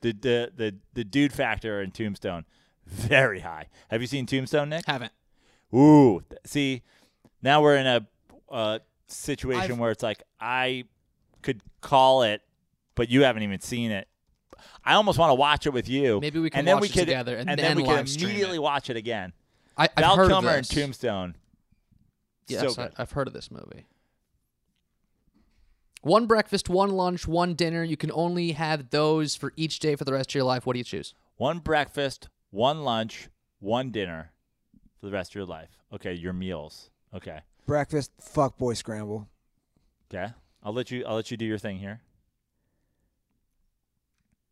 The 0.00 0.12
the 0.12 0.52
the 0.56 0.74
the 0.94 1.04
dude 1.04 1.32
factor 1.32 1.82
in 1.82 1.90
Tombstone 1.90 2.44
very 2.86 3.40
high. 3.40 3.68
Have 3.88 4.00
you 4.00 4.06
seen 4.06 4.26
Tombstone, 4.26 4.68
Nick? 4.68 4.84
Haven't. 4.86 5.12
Ooh, 5.74 6.22
th- 6.28 6.40
see, 6.44 6.82
now 7.42 7.62
we're 7.62 7.76
in 7.76 7.86
a 7.86 8.06
uh, 8.50 8.78
situation 9.08 9.72
I've- 9.72 9.80
where 9.80 9.90
it's 9.90 10.02
like 10.02 10.22
I 10.40 10.84
could 11.42 11.60
call 11.80 12.22
it, 12.22 12.42
but 12.94 13.08
you 13.10 13.22
haven't 13.22 13.42
even 13.42 13.60
seen 13.60 13.90
it. 13.90 14.08
I 14.84 14.94
almost 14.94 15.18
want 15.18 15.30
to 15.30 15.34
watch 15.34 15.66
it 15.66 15.72
with 15.72 15.88
you. 15.88 16.20
Maybe 16.20 16.38
we 16.38 16.50
can 16.50 16.60
and 16.60 16.68
then 16.68 16.76
watch 16.76 16.82
we 16.82 16.88
it 16.88 16.92
could, 16.92 17.00
together 17.00 17.36
and 17.36 17.48
then, 17.48 17.56
then 17.56 17.76
we 17.76 17.82
could 17.82 17.90
live 17.90 18.08
stream 18.08 18.28
it. 18.28 18.30
immediately 18.32 18.58
watch 18.58 18.90
it 18.90 18.96
again. 18.96 19.32
I, 19.76 19.84
I've 19.96 20.04
Val 20.04 20.16
heard 20.16 20.28
Kilmer 20.28 20.48
of 20.50 20.54
and 20.56 20.64
this. 20.64 20.68
Tombstone. 20.74 21.36
Yes, 22.46 22.60
so 22.74 22.82
I, 22.82 22.86
good. 22.86 22.94
I've 22.98 23.10
heard 23.12 23.26
of 23.26 23.32
this 23.34 23.50
movie. 23.50 23.86
One 26.02 26.26
breakfast, 26.26 26.68
one 26.68 26.90
lunch, 26.90 27.26
one 27.26 27.54
dinner. 27.54 27.82
You 27.82 27.96
can 27.96 28.12
only 28.12 28.52
have 28.52 28.90
those 28.90 29.34
for 29.34 29.52
each 29.56 29.78
day 29.78 29.96
for 29.96 30.04
the 30.04 30.12
rest 30.12 30.30
of 30.30 30.34
your 30.34 30.44
life. 30.44 30.66
What 30.66 30.74
do 30.74 30.78
you 30.78 30.84
choose? 30.84 31.14
One 31.36 31.58
breakfast, 31.60 32.28
one 32.54 32.84
lunch, 32.84 33.28
one 33.58 33.90
dinner 33.90 34.30
for 35.00 35.06
the 35.06 35.12
rest 35.12 35.32
of 35.32 35.34
your 35.34 35.44
life. 35.44 35.70
Okay, 35.92 36.14
your 36.14 36.32
meals. 36.32 36.90
Okay, 37.12 37.40
Breakfast, 37.66 38.10
fuck 38.20 38.56
boy 38.58 38.74
scramble. 38.74 39.28
okay. 40.12 40.32
I'll 40.62 40.72
let 40.72 40.90
you. 40.90 41.04
I'll 41.04 41.16
let 41.16 41.30
you 41.30 41.36
do 41.36 41.44
your 41.44 41.58
thing 41.58 41.78
here. 41.78 42.00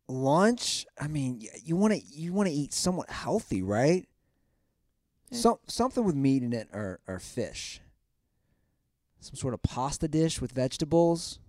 Lunch, 0.07 0.85
I 0.99 1.07
mean, 1.07 1.41
you 1.63 1.75
want 1.75 1.93
to 1.93 1.99
you 1.99 2.33
want 2.33 2.47
to 2.49 2.53
eat 2.53 2.73
somewhat 2.73 3.09
healthy, 3.09 3.63
right? 3.63 4.05
Eh. 5.31 5.35
Some 5.35 5.57
something 5.67 6.03
with 6.03 6.15
meat 6.15 6.43
in 6.43 6.53
it 6.53 6.67
or 6.73 6.99
or 7.07 7.19
fish. 7.19 7.79
Some 9.21 9.35
sort 9.35 9.53
of 9.53 9.63
pasta 9.63 10.07
dish 10.07 10.41
with 10.41 10.51
vegetables. 10.51 11.39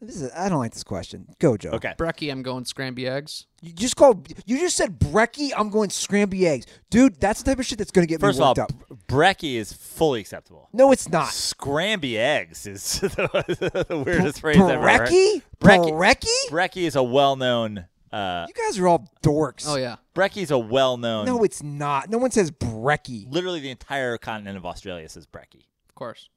This 0.00 0.20
is 0.20 0.30
I 0.36 0.48
don't 0.50 0.58
like 0.58 0.72
this 0.72 0.84
question. 0.84 1.26
Go, 1.38 1.56
Joe. 1.56 1.70
Okay. 1.70 1.94
Brekkie, 1.96 2.30
I'm 2.30 2.42
going 2.42 2.64
scramby 2.64 3.08
eggs. 3.08 3.46
You 3.62 3.72
just 3.72 3.96
called. 3.96 4.28
You 4.44 4.58
just 4.60 4.76
said 4.76 4.98
brekkie. 5.00 5.50
I'm 5.56 5.70
going 5.70 5.88
scramby 5.88 6.42
eggs, 6.44 6.66
dude. 6.90 7.18
That's 7.18 7.42
the 7.42 7.50
type 7.50 7.58
of 7.58 7.64
shit 7.66 7.78
that's 7.78 7.90
gonna 7.90 8.06
get 8.06 8.20
First 8.20 8.38
me 8.38 8.44
of 8.44 8.58
all, 8.58 8.64
worked 8.66 8.72
up. 8.90 8.98
Brekkie 9.08 9.54
is 9.54 9.72
fully 9.72 10.20
acceptable. 10.20 10.68
No, 10.74 10.92
it's 10.92 11.08
not. 11.08 11.28
Scramby 11.30 12.16
eggs 12.18 12.66
is 12.66 13.00
the, 13.00 13.86
the 13.88 13.98
weirdest 13.98 14.40
phrase 14.40 14.58
I've 14.60 14.70
ever 14.70 14.86
heard. 14.86 15.08
Brekkie. 15.08 15.42
Brekkie. 15.60 15.92
Brekkie. 15.92 16.50
Brekkie 16.50 16.86
is 16.86 16.94
a 16.96 17.02
well-known. 17.02 17.86
Uh, 18.12 18.46
You 18.48 18.54
guys 18.54 18.78
are 18.78 18.86
all 18.88 19.10
dorks. 19.22 19.64
Oh 19.66 19.76
yeah, 19.76 19.96
Brekkie 20.14 20.42
is 20.42 20.50
a 20.50 20.58
well-known. 20.58 21.24
No, 21.26 21.42
it's 21.42 21.62
not. 21.62 22.10
No 22.10 22.18
one 22.18 22.30
says 22.30 22.50
brekkie. 22.50 23.32
literally 23.32 23.60
the 23.60 23.70
entire 23.70 24.16
continent 24.18 24.56
of 24.58 24.64
Australia 24.66 25.08
says 25.08 25.26
Brekkie. 25.26 25.64
of 25.88 25.94
course. 25.94 26.28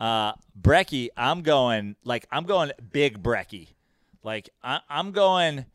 Uh, 0.00 0.32
Brekkie, 0.60 1.08
I'm 1.16 1.42
going 1.42 1.96
like 2.04 2.26
I'm 2.30 2.44
going 2.44 2.72
big 2.92 3.22
Brekkie. 3.22 3.68
Like 4.22 4.50
I, 4.62 4.80
I'm 4.88 5.12
going 5.12 5.66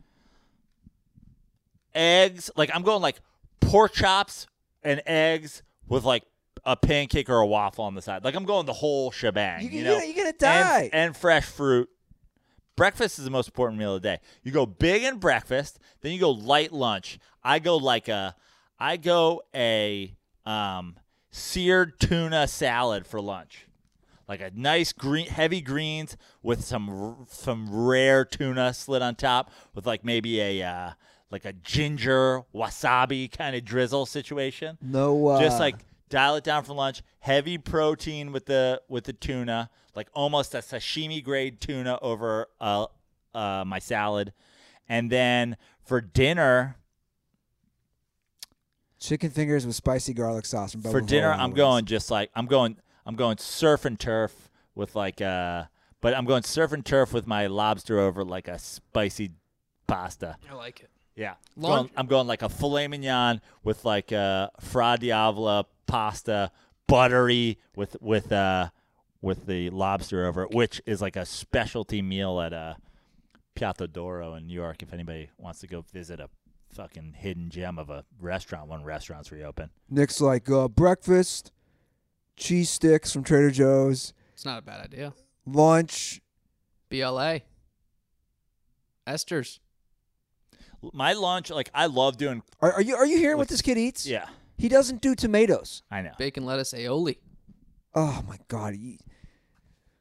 eggs. 1.94 2.50
Like 2.56 2.70
I'm 2.74 2.82
going 2.82 3.02
like 3.02 3.20
pork 3.60 3.92
chops 3.92 4.46
and 4.82 5.02
eggs 5.06 5.62
with 5.88 6.04
like 6.04 6.24
a 6.64 6.76
pancake 6.76 7.28
or 7.28 7.38
a 7.38 7.46
waffle 7.46 7.84
on 7.84 7.94
the 7.94 8.02
side. 8.02 8.24
Like 8.24 8.34
I'm 8.34 8.44
going 8.44 8.66
the 8.66 8.72
whole 8.72 9.10
shebang. 9.10 9.62
You- 9.62 9.68
You, 9.70 9.82
you're 9.84 9.98
know, 9.98 10.04
you're 10.04 10.14
gonna 10.16 10.28
And- 10.28 10.38
die. 10.38 10.90
And, 10.92 11.16
fresh 11.16 11.44
fruit. 11.44 11.88
Breakfast 12.76 13.18
is 13.20 13.24
the 13.24 13.30
most 13.30 13.46
important 13.48 13.78
meal 13.78 13.94
of 13.94 14.02
the 14.02 14.08
day. 14.08 14.18
You 14.42 14.50
go 14.50 14.66
big 14.66 15.04
in 15.04 15.18
breakfast, 15.18 15.78
then 16.00 16.10
you 16.12 16.18
go 16.18 16.30
light 16.32 16.72
lunch. 16.72 17.18
I 17.42 17.60
go 17.60 17.76
like 17.76 18.08
a, 18.08 18.34
I 18.80 18.96
go 18.96 19.42
a 19.54 20.16
um, 20.44 20.96
seared 21.30 22.00
tuna 22.00 22.48
salad 22.48 23.06
for 23.06 23.20
lunch 23.20 23.66
like 24.28 24.40
a 24.40 24.50
nice 24.54 24.92
green 24.92 25.26
heavy 25.26 25.60
greens 25.60 26.16
with 26.42 26.64
some 26.64 27.26
some 27.28 27.68
rare 27.70 28.24
tuna 28.24 28.72
slid 28.74 29.02
on 29.02 29.14
top 29.14 29.50
with 29.74 29.86
like 29.86 30.04
maybe 30.04 30.40
a 30.40 30.62
uh, 30.62 30.90
like 31.30 31.44
a 31.44 31.52
ginger 31.52 32.42
wasabi 32.54 33.30
kind 33.30 33.54
of 33.56 33.64
drizzle 33.64 34.06
situation. 34.06 34.78
No, 34.80 35.28
uh, 35.28 35.40
Just 35.40 35.58
like 35.60 35.76
dial 36.08 36.36
it 36.36 36.44
down 36.44 36.64
for 36.64 36.74
lunch. 36.74 37.02
Heavy 37.20 37.58
protein 37.58 38.32
with 38.32 38.46
the 38.46 38.80
with 38.88 39.04
the 39.04 39.12
tuna, 39.12 39.70
like 39.94 40.08
almost 40.14 40.54
a 40.54 40.58
sashimi 40.58 41.22
grade 41.22 41.60
tuna 41.60 41.98
over 42.00 42.48
uh, 42.60 42.86
uh, 43.34 43.64
my 43.66 43.78
salad, 43.78 44.32
and 44.88 45.10
then 45.10 45.56
for 45.84 46.00
dinner. 46.00 46.76
chicken 48.98 49.28
fingers 49.28 49.66
with 49.66 49.74
spicy 49.74 50.14
garlic 50.14 50.46
sauce 50.46 50.72
and 50.72 50.82
for 50.82 50.98
dinner 51.02 51.30
i'm 51.32 51.52
going 51.52 51.84
just 51.84 52.10
like 52.10 52.30
i'm 52.34 52.46
going 52.46 52.74
i'm 53.06 53.16
going 53.16 53.38
surf 53.38 53.84
and 53.84 53.98
turf 53.98 54.50
with 54.74 54.94
like 54.96 55.20
uh 55.20 55.64
but 56.00 56.14
i'm 56.16 56.24
going 56.24 56.42
surf 56.42 56.72
and 56.72 56.84
turf 56.84 57.12
with 57.12 57.26
my 57.26 57.46
lobster 57.46 57.98
over 57.98 58.24
like 58.24 58.48
a 58.48 58.58
spicy 58.58 59.32
pasta. 59.86 60.36
I 60.50 60.54
like 60.54 60.80
it. 60.80 60.90
yeah. 61.14 61.34
I'm 61.56 61.62
going, 61.62 61.90
I'm 61.96 62.06
going 62.06 62.26
like 62.26 62.42
a 62.42 62.48
filet 62.48 62.88
mignon 62.88 63.40
with 63.62 63.84
like 63.84 64.12
a 64.12 64.50
fra 64.60 64.96
diavola 64.98 65.64
pasta 65.86 66.50
buttery 66.86 67.58
with 67.76 67.96
with 68.00 68.32
uh 68.32 68.70
with 69.20 69.46
the 69.46 69.70
lobster 69.70 70.26
over 70.26 70.42
it 70.44 70.50
which 70.52 70.80
is 70.86 71.00
like 71.00 71.16
a 71.16 71.24
specialty 71.26 72.02
meal 72.02 72.40
at 72.40 72.52
uh 72.52 72.74
Piatto 73.56 73.90
d'Oro 73.90 74.34
in 74.34 74.46
New 74.46 74.54
York 74.54 74.82
if 74.82 74.92
anybody 74.92 75.30
wants 75.38 75.60
to 75.60 75.66
go 75.66 75.82
visit 75.92 76.18
a 76.20 76.28
fucking 76.74 77.14
hidden 77.16 77.50
gem 77.50 77.78
of 77.78 77.88
a 77.88 78.04
restaurant 78.20 78.68
when 78.68 78.82
restaurants 78.82 79.30
reopen 79.30 79.70
Nick's 79.88 80.20
like 80.20 80.50
uh, 80.50 80.66
breakfast, 80.68 81.52
cheese 82.36 82.70
sticks 82.70 83.12
from 83.12 83.24
Trader 83.24 83.50
Joe's, 83.50 84.12
It's 84.32 84.44
not 84.44 84.58
a 84.58 84.62
bad 84.62 84.84
idea. 84.84 85.12
lunch. 85.46 86.20
BLA. 86.90 87.40
Esther's. 89.06 89.60
my 90.92 91.12
lunch 91.12 91.50
like 91.50 91.70
i 91.74 91.86
love 91.86 92.16
doing 92.16 92.42
Are, 92.60 92.72
are 92.72 92.82
you 92.82 92.94
are 92.96 93.06
you 93.06 93.18
hearing 93.18 93.36
what 93.38 93.48
this 93.48 93.62
kid 93.62 93.76
eats? 93.78 94.06
yeah 94.06 94.26
He 94.56 94.68
doesn't 94.68 95.00
do 95.02 95.14
tomatoes. 95.14 95.82
i 95.90 96.00
know 96.02 96.12
Bacon, 96.18 96.44
lettuce, 96.46 96.72
aioli. 96.72 97.18
Oh 97.94 98.22
my 98.26 98.38
god. 98.48 98.74
He, 98.74 98.98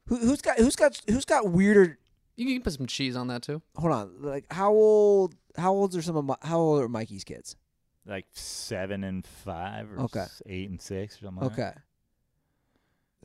who, 0.07 0.17
who's 0.17 0.41
got 0.41 0.57
who's 0.57 0.75
got 0.75 0.99
who's 1.07 1.25
got 1.25 1.49
weirder? 1.49 1.97
You 2.35 2.45
can 2.55 2.61
put 2.63 2.73
some 2.73 2.87
cheese 2.87 3.15
on 3.15 3.27
that 3.27 3.43
too. 3.43 3.61
Hold 3.75 3.93
on. 3.93 4.11
Like 4.21 4.45
how 4.51 4.71
old? 4.73 5.35
How 5.57 5.71
old 5.73 5.95
are 5.95 6.01
some 6.01 6.15
of 6.17 6.25
my, 6.25 6.35
how 6.41 6.57
old 6.59 6.81
are 6.81 6.89
Mikey's 6.89 7.23
kids? 7.23 7.55
like 8.05 8.25
seven 8.33 9.03
and 9.05 9.25
five 9.25 9.89
or 9.91 10.01
Okay. 10.01 10.21
s- 10.21 10.41
eight 10.47 10.69
and 10.69 10.81
six 10.81 11.15
or 11.21 11.25
something 11.25 11.43
like 11.43 11.53
Okay. 11.53 11.71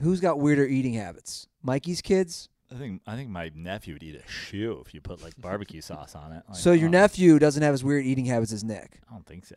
Who's 0.00 0.20
got 0.20 0.38
weirder 0.38 0.66
eating 0.66 0.94
habits? 0.94 1.46
Mikey's 1.62 2.00
kids. 2.00 2.48
i 2.70 2.74
think 2.74 3.02
i 3.06 3.16
think 3.16 3.30
my 3.30 3.50
nephew 3.54 3.94
would 3.94 4.02
eat 4.02 4.14
a 4.14 4.28
shoe 4.30 4.82
if 4.86 4.92
you 4.94 5.00
put 5.00 5.22
like 5.22 5.34
barbecue 5.40 5.80
sauce 5.80 6.14
on 6.14 6.32
it 6.32 6.42
Like, 6.48 6.56
so 6.58 6.72
your 6.72 6.86
um, 6.86 6.92
nephew 6.92 7.38
doesn't 7.38 7.62
have 7.62 7.74
as 7.74 7.82
weird 7.82 8.04
eating 8.04 8.26
habits 8.26 8.52
as 8.52 8.62
Nick. 8.62 9.00
i 9.10 9.12
don't 9.14 9.26
think 9.26 9.44
so 9.46 9.56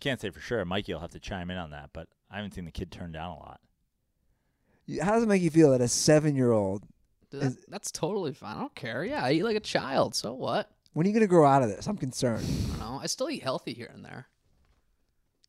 can't 0.00 0.20
say 0.20 0.30
for 0.30 0.40
sure 0.40 0.64
mikey 0.64 0.92
will 0.92 1.00
have 1.00 1.10
to 1.10 1.18
chime 1.20 1.50
in 1.50 1.56
on 1.58 1.70
that 1.70 1.90
but 1.92 2.08
i 2.30 2.36
haven't 2.36 2.52
seen 2.54 2.64
the 2.64 2.70
kid 2.70 2.90
turn 2.90 3.12
down 3.12 3.30
a 3.32 3.38
lot 3.38 3.60
How 5.02 5.12
does 5.12 5.22
it 5.24 5.28
make 5.28 5.42
you 5.42 5.50
feel 5.50 5.70
that 5.72 5.80
a 5.80 5.88
seven 5.88 6.34
year 6.34 6.50
old? 6.52 6.84
Dude, 7.30 7.42
that- 7.42 7.70
that's 7.70 7.92
totally 7.92 8.32
fine. 8.32 8.56
I 8.56 8.60
don't 8.60 8.74
care. 8.74 9.04
Yeah, 9.04 9.24
I 9.24 9.32
eat 9.32 9.44
like 9.44 9.56
a 9.56 9.60
child. 9.60 10.16
So 10.16 10.34
what? 10.34 10.68
When 10.94 11.06
are 11.06 11.08
you 11.08 11.14
gonna 11.14 11.28
grow 11.28 11.46
out 11.46 11.62
of 11.62 11.68
this? 11.68 11.86
I'm 11.86 11.96
concerned. 11.96 12.44
I 12.44 12.68
don't 12.70 12.78
know. 12.80 12.98
I 13.00 13.06
still 13.06 13.30
eat 13.30 13.42
healthy 13.44 13.72
here 13.72 13.88
and 13.94 14.04
there. 14.04 14.26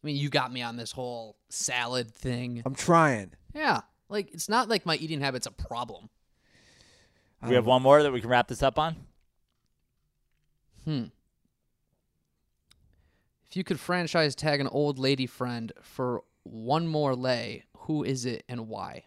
I 0.04 0.06
mean, 0.06 0.16
you 0.16 0.30
got 0.30 0.52
me 0.54 0.62
on 0.62 0.78
this 0.78 0.92
whole 0.92 1.38
salad 1.50 2.14
thing. 2.14 2.62
I'm 2.66 2.76
trying. 2.76 3.32
Yeah, 3.56 3.82
like 4.12 4.34
it's 4.34 4.50
not 4.50 4.70
like 4.70 4.86
my 4.86 4.96
eating 4.98 5.22
habit's 5.22 5.48
a 5.48 5.52
problem. 5.52 6.10
We 7.48 7.56
have 7.56 7.66
one 7.66 7.82
more 7.82 8.04
that 8.04 8.12
we 8.12 8.22
can 8.22 8.30
wrap 8.30 8.48
this 8.48 8.62
up 8.62 8.78
on 8.78 8.96
Hmm. 10.86 11.06
If 13.50 13.58
you 13.58 13.64
could 13.64 13.80
franchise 13.80 14.36
tag 14.36 14.60
an 14.62 14.68
old 14.68 14.98
lady 14.98 15.26
friend 15.26 15.72
for 15.82 16.24
one 16.44 16.88
more 16.88 17.16
lay, 17.16 17.66
who 17.78 18.04
is 18.04 18.26
it 18.26 18.44
and 18.48 18.68
why? 18.68 19.06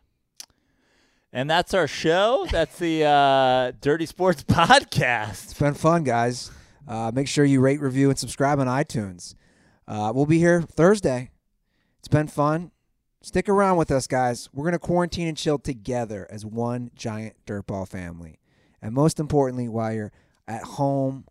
And 1.33 1.51
that's 1.51 1.75
our 1.75 1.89
show. 1.89 2.47
That's 2.51 2.79
the 2.79 3.05
uh, 3.05 3.73
Dirty 3.81 4.07
Sports 4.07 4.45
Podcast. 4.49 5.45
It's 5.45 5.55
been 5.55 5.75
fun, 5.75 6.05
guys. 6.05 6.51
Uh, 6.87 7.11
make 7.13 7.27
sure 7.27 7.45
you 7.45 7.61
rate, 7.61 7.81
review, 7.81 8.11
and 8.11 8.19
subscribe 8.19 8.61
on 8.61 8.67
iTunes. 8.67 9.35
Uh, 9.89 10.13
we'll 10.15 10.27
be 10.27 10.39
here 10.39 10.63
Thursday. 10.63 11.31
It's 11.99 12.09
been 12.09 12.29
fun. 12.29 12.71
Stick 13.25 13.49
around 13.49 13.79
with 13.79 13.91
us, 13.91 14.07
guys. 14.07 14.51
We're 14.53 14.65
going 14.65 14.75
to 14.75 14.79
quarantine 14.79 15.29
and 15.29 15.37
chill 15.37 15.59
together 15.59 16.27
as 16.29 16.45
one 16.45 16.91
giant 16.95 17.37
dirtball 17.47 17.89
family. 17.89 18.39
And 18.83 18.93
most 18.93 19.19
importantly, 19.19 19.67
while 19.67 19.95
you're 19.95 20.13
at 20.47 20.63
home, 20.63 21.25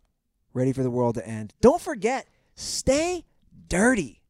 ready 0.52 0.72
for 0.72 0.82
the 0.82 0.90
world 0.90 1.14
to 1.14 1.24
end, 1.24 1.54
don't 1.60 1.80
forget, 1.80 2.26
stay 2.56 3.24
dirty. 3.68 4.23